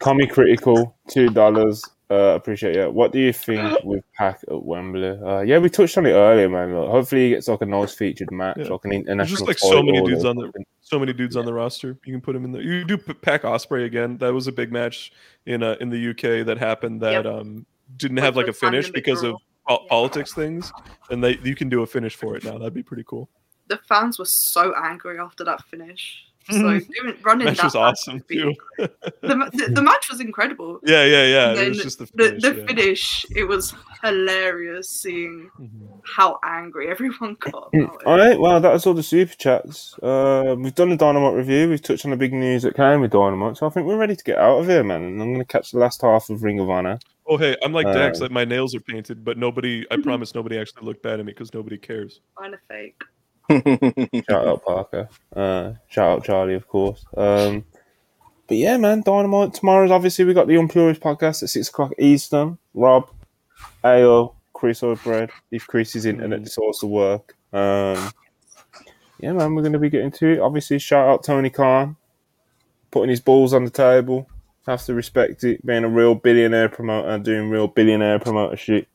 Commie 0.00 0.26
critical 0.26 0.96
two 1.08 1.30
dollars. 1.30 1.82
Uh, 2.10 2.34
appreciate 2.34 2.74
it. 2.76 2.92
What 2.92 3.12
do 3.12 3.20
you 3.20 3.32
think 3.32 3.78
with 3.84 4.04
Pac 4.14 4.40
at 4.50 4.62
Wembley? 4.64 5.10
Uh, 5.10 5.40
yeah, 5.42 5.58
we 5.58 5.70
touched 5.70 5.96
on 5.96 6.06
it 6.06 6.10
earlier, 6.12 6.48
man. 6.48 6.74
Look, 6.74 6.88
hopefully, 6.90 7.24
he 7.24 7.30
gets 7.30 7.46
like 7.46 7.60
a 7.60 7.66
nice 7.66 7.94
featured 7.94 8.32
match, 8.32 8.56
Yeah. 8.58 8.68
like 8.68 8.84
an 8.84 8.90
There's 8.90 9.02
international. 9.02 9.36
just 9.36 9.46
like 9.46 9.58
so 9.58 9.82
many 9.82 10.02
dudes 10.02 10.24
on 10.24 10.36
the 10.36 10.52
so 10.80 10.98
many 10.98 11.12
dudes 11.12 11.36
on 11.36 11.44
the 11.44 11.52
roster. 11.54 11.96
You 12.04 12.12
can 12.12 12.20
put 12.20 12.34
him 12.34 12.44
in 12.44 12.50
there. 12.52 12.62
You 12.62 12.84
do 12.84 12.98
Pac 12.98 13.42
Ospreay 13.42 13.84
again. 13.84 14.18
That 14.18 14.34
was 14.34 14.48
a 14.48 14.52
big 14.52 14.72
match 14.72 15.12
in 15.46 15.62
uh, 15.62 15.76
in 15.80 15.88
the 15.90 16.10
UK 16.10 16.44
that 16.46 16.58
happened 16.58 17.00
that 17.02 17.24
Yep. 17.24 17.26
um 17.26 17.64
didn't 17.96 18.16
Which 18.16 18.24
have 18.24 18.36
like 18.36 18.48
a 18.48 18.52
finish 18.52 18.90
because 18.90 19.22
of 19.22 19.36
po- 19.68 19.78
Yeah. 19.82 19.88
politics 19.88 20.34
things, 20.34 20.72
and 21.10 21.22
they 21.22 21.38
you 21.44 21.54
can 21.54 21.68
do 21.68 21.82
a 21.82 21.86
finish 21.86 22.16
for 22.16 22.36
it 22.36 22.42
now. 22.44 22.58
That'd 22.58 22.74
be 22.74 22.82
pretty 22.82 23.04
cool. 23.06 23.28
The 23.68 23.76
fans 23.88 24.18
were 24.18 24.24
so 24.24 24.74
angry 24.76 25.18
after 25.20 25.44
that 25.44 25.62
finish. 25.66 26.24
So 26.48 26.54
Mhm. 26.54 27.24
running 27.24 27.44
Match 27.46 27.58
that 27.58 27.64
was 27.64 27.74
awesome 27.76 28.24
too. 28.28 28.54
The, 28.78 28.88
the, 29.52 29.72
the 29.74 29.82
match 29.82 30.08
was 30.10 30.20
incredible. 30.20 30.80
Yeah, 30.84 31.04
yeah, 31.04 31.26
yeah. 31.26 31.50
And 31.50 31.58
It 31.58 31.68
was 31.68 31.76
then 31.78 31.84
just 31.84 31.98
the 31.98 32.04
The, 32.14 32.24
finish. 32.24 32.42
the 32.42 32.54
yeah. 32.56 32.66
finish, 32.66 33.26
it 33.36 33.44
was 33.44 33.74
hilarious 34.02 34.88
seeing 34.88 35.50
Mhm. 35.60 36.00
how 36.04 36.38
angry 36.42 36.88
everyone 36.88 37.36
got. 37.40 37.70
Mm, 37.72 37.84
about 37.84 38.00
it. 38.00 38.06
All 38.06 38.16
right, 38.16 38.40
well, 38.40 38.58
that 38.60 38.72
was 38.72 38.86
all 38.86 38.94
the 38.94 39.02
super 39.02 39.34
chats. 39.34 39.94
Uh, 40.02 40.56
we've 40.58 40.74
done 40.74 40.88
the 40.88 40.96
Dynamite 40.96 41.34
review. 41.34 41.68
We've 41.68 41.82
touched 41.82 42.04
on 42.06 42.10
the 42.10 42.16
big 42.16 42.32
news 42.32 42.62
that 42.62 42.74
came 42.74 43.00
with 43.02 43.10
Dynamite, 43.12 43.58
so 43.58 43.66
I 43.66 43.70
think 43.70 43.86
we're 43.86 43.98
ready 43.98 44.16
to 44.16 44.24
get 44.24 44.38
out 44.38 44.58
of 44.60 44.66
here, 44.66 44.82
man. 44.82 45.02
And 45.02 45.20
I'm 45.22 45.28
going 45.34 45.38
to 45.40 45.44
catch 45.44 45.70
the 45.72 45.78
last 45.78 46.00
half 46.02 46.30
of 46.30 46.42
Ring 46.42 46.58
of 46.58 46.70
Honor. 46.70 46.98
Oh 47.26 47.36
hey, 47.36 47.56
I'm 47.62 47.72
like 47.72 47.86
Dex. 47.92 48.18
Uh, 48.18 48.24
Like 48.24 48.32
my 48.32 48.44
nails 48.44 48.74
are 48.74 48.80
painted, 48.80 49.24
but 49.24 49.36
nobody. 49.38 49.86
I 49.90 49.96
promise 50.02 50.34
nobody 50.34 50.58
actually 50.58 50.84
looked 50.86 51.02
bad 51.02 51.20
at 51.20 51.26
me 51.26 51.32
because 51.32 51.52
nobody 51.54 51.76
cares. 51.78 52.20
Kind 52.36 52.54
a 52.54 52.58
fake. 52.68 53.00
Shout 54.28 54.46
out 54.46 54.64
Parker. 54.64 55.08
Uh, 55.34 55.72
shout 55.88 56.18
out 56.18 56.24
Charlie, 56.24 56.54
of 56.54 56.68
course. 56.68 57.04
Um, 57.16 57.64
but 58.46 58.56
yeah, 58.56 58.76
man, 58.76 59.02
Dynamite 59.02 59.54
tomorrow's 59.54 59.90
obviously 59.90 60.24
we 60.24 60.34
got 60.34 60.46
the 60.46 60.56
Unpurist 60.56 61.00
podcast 61.00 61.42
at 61.42 61.50
six 61.50 61.68
o'clock 61.68 61.92
Eastern. 61.98 62.58
Rob, 62.74 63.10
Ao, 63.84 64.34
Chris 64.52 64.82
or 64.82 64.96
Bread. 64.96 65.30
If 65.50 65.66
Chris 65.66 65.96
is 65.96 66.06
internet 66.06 66.44
decides 66.44 66.80
to 66.80 66.86
work. 66.86 67.36
Um, 67.52 68.10
yeah, 69.18 69.32
man, 69.32 69.54
we're 69.54 69.62
going 69.62 69.72
to 69.72 69.78
be 69.78 69.90
getting 69.90 70.12
to 70.12 70.32
it. 70.34 70.40
Obviously, 70.40 70.78
shout 70.78 71.08
out 71.08 71.24
Tony 71.24 71.50
Khan, 71.50 71.96
putting 72.90 73.10
his 73.10 73.20
balls 73.20 73.52
on 73.52 73.64
the 73.64 73.70
table. 73.70 74.28
Have 74.66 74.84
to 74.84 74.94
respect 74.94 75.42
it. 75.44 75.64
Being 75.64 75.84
a 75.84 75.88
real 75.88 76.14
billionaire 76.14 76.68
promoter, 76.68 77.18
doing 77.18 77.50
real 77.50 77.66
billionaire 77.66 78.18
promoter 78.18 78.56
shit. 78.56 78.86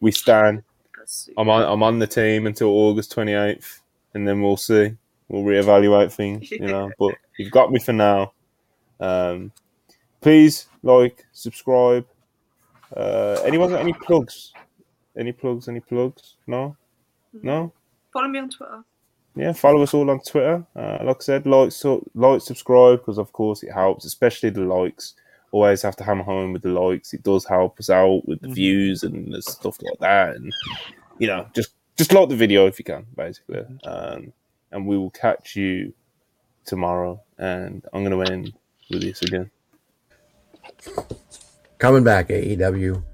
We 0.00 0.10
stand. 0.10 0.62
I'm 1.36 1.48
on. 1.48 1.62
I'm 1.62 1.82
on 1.82 1.98
the 1.98 2.06
team 2.06 2.46
until 2.46 2.68
August 2.68 3.14
28th, 3.14 3.80
and 4.14 4.26
then 4.26 4.42
we'll 4.42 4.56
see. 4.56 4.94
We'll 5.28 5.42
reevaluate 5.44 6.12
things, 6.12 6.50
you 6.50 6.60
know. 6.60 6.90
But 6.98 7.14
you've 7.38 7.52
got 7.52 7.70
me 7.70 7.80
for 7.80 7.92
now. 7.92 8.32
Um, 9.00 9.52
please 10.20 10.66
like, 10.82 11.24
subscribe. 11.32 12.06
Uh, 12.96 13.40
anyone 13.44 13.70
got 13.70 13.80
any 13.80 13.92
plugs? 13.94 14.52
Any 15.16 15.32
plugs? 15.32 15.68
Any 15.68 15.80
plugs? 15.80 16.36
No, 16.46 16.76
no. 17.32 17.72
Follow 18.12 18.28
me 18.28 18.38
on 18.40 18.50
Twitter. 18.50 18.84
Yeah, 19.34 19.52
follow 19.54 19.82
us 19.82 19.94
all 19.94 20.10
on 20.10 20.20
Twitter. 20.20 20.64
Uh, 20.76 20.98
like 21.02 21.16
I 21.16 21.20
said, 21.20 21.46
like, 21.46 21.72
so, 21.72 22.06
like, 22.14 22.42
subscribe 22.42 22.98
because 22.98 23.16
of 23.16 23.32
course 23.32 23.62
it 23.62 23.72
helps, 23.72 24.04
especially 24.04 24.50
the 24.50 24.60
likes. 24.60 25.14
Always 25.52 25.80
have 25.82 25.96
to 25.96 26.04
hammer 26.04 26.22
home 26.24 26.52
with 26.52 26.62
the 26.62 26.68
likes. 26.68 27.14
It 27.14 27.22
does 27.22 27.46
help 27.46 27.78
us 27.80 27.88
out 27.88 28.26
with 28.28 28.40
the 28.42 28.48
Mhm. 28.48 28.54
views 28.54 29.02
and 29.02 29.32
the 29.32 29.40
stuff 29.40 29.78
like 29.82 29.98
that. 30.00 30.36
And 30.36 30.52
you 31.18 31.26
know, 31.28 31.46
just 31.54 31.72
just 32.02 32.12
like 32.12 32.28
the 32.28 32.34
video 32.34 32.66
if 32.66 32.80
you 32.80 32.84
can, 32.84 33.06
basically. 33.16 33.60
Um, 33.84 34.32
and 34.72 34.88
we 34.88 34.98
will 34.98 35.10
catch 35.10 35.54
you 35.54 35.94
tomorrow. 36.64 37.22
And 37.38 37.84
I'm 37.92 38.02
gonna 38.02 38.18
end 38.28 38.54
with 38.90 39.02
this 39.02 39.22
again. 39.22 39.52
Coming 41.78 42.02
back, 42.02 42.28
AEW. 42.28 43.04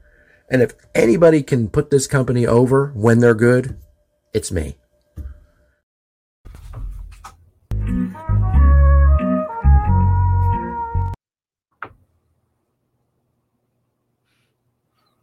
And 0.51 0.62
if 0.62 0.73
anybody 0.94 1.43
can 1.43 1.69
put 1.69 1.90
this 1.90 2.06
company 2.06 2.47
over 2.47 2.93
when 2.94 3.19
they're 3.19 3.35
good, 3.35 3.78
it's 4.32 4.51
me. 4.51 4.78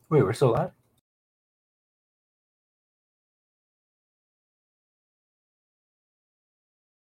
Wait, 0.10 0.22
we're 0.22 0.34
still 0.34 0.52
live? 0.52 0.72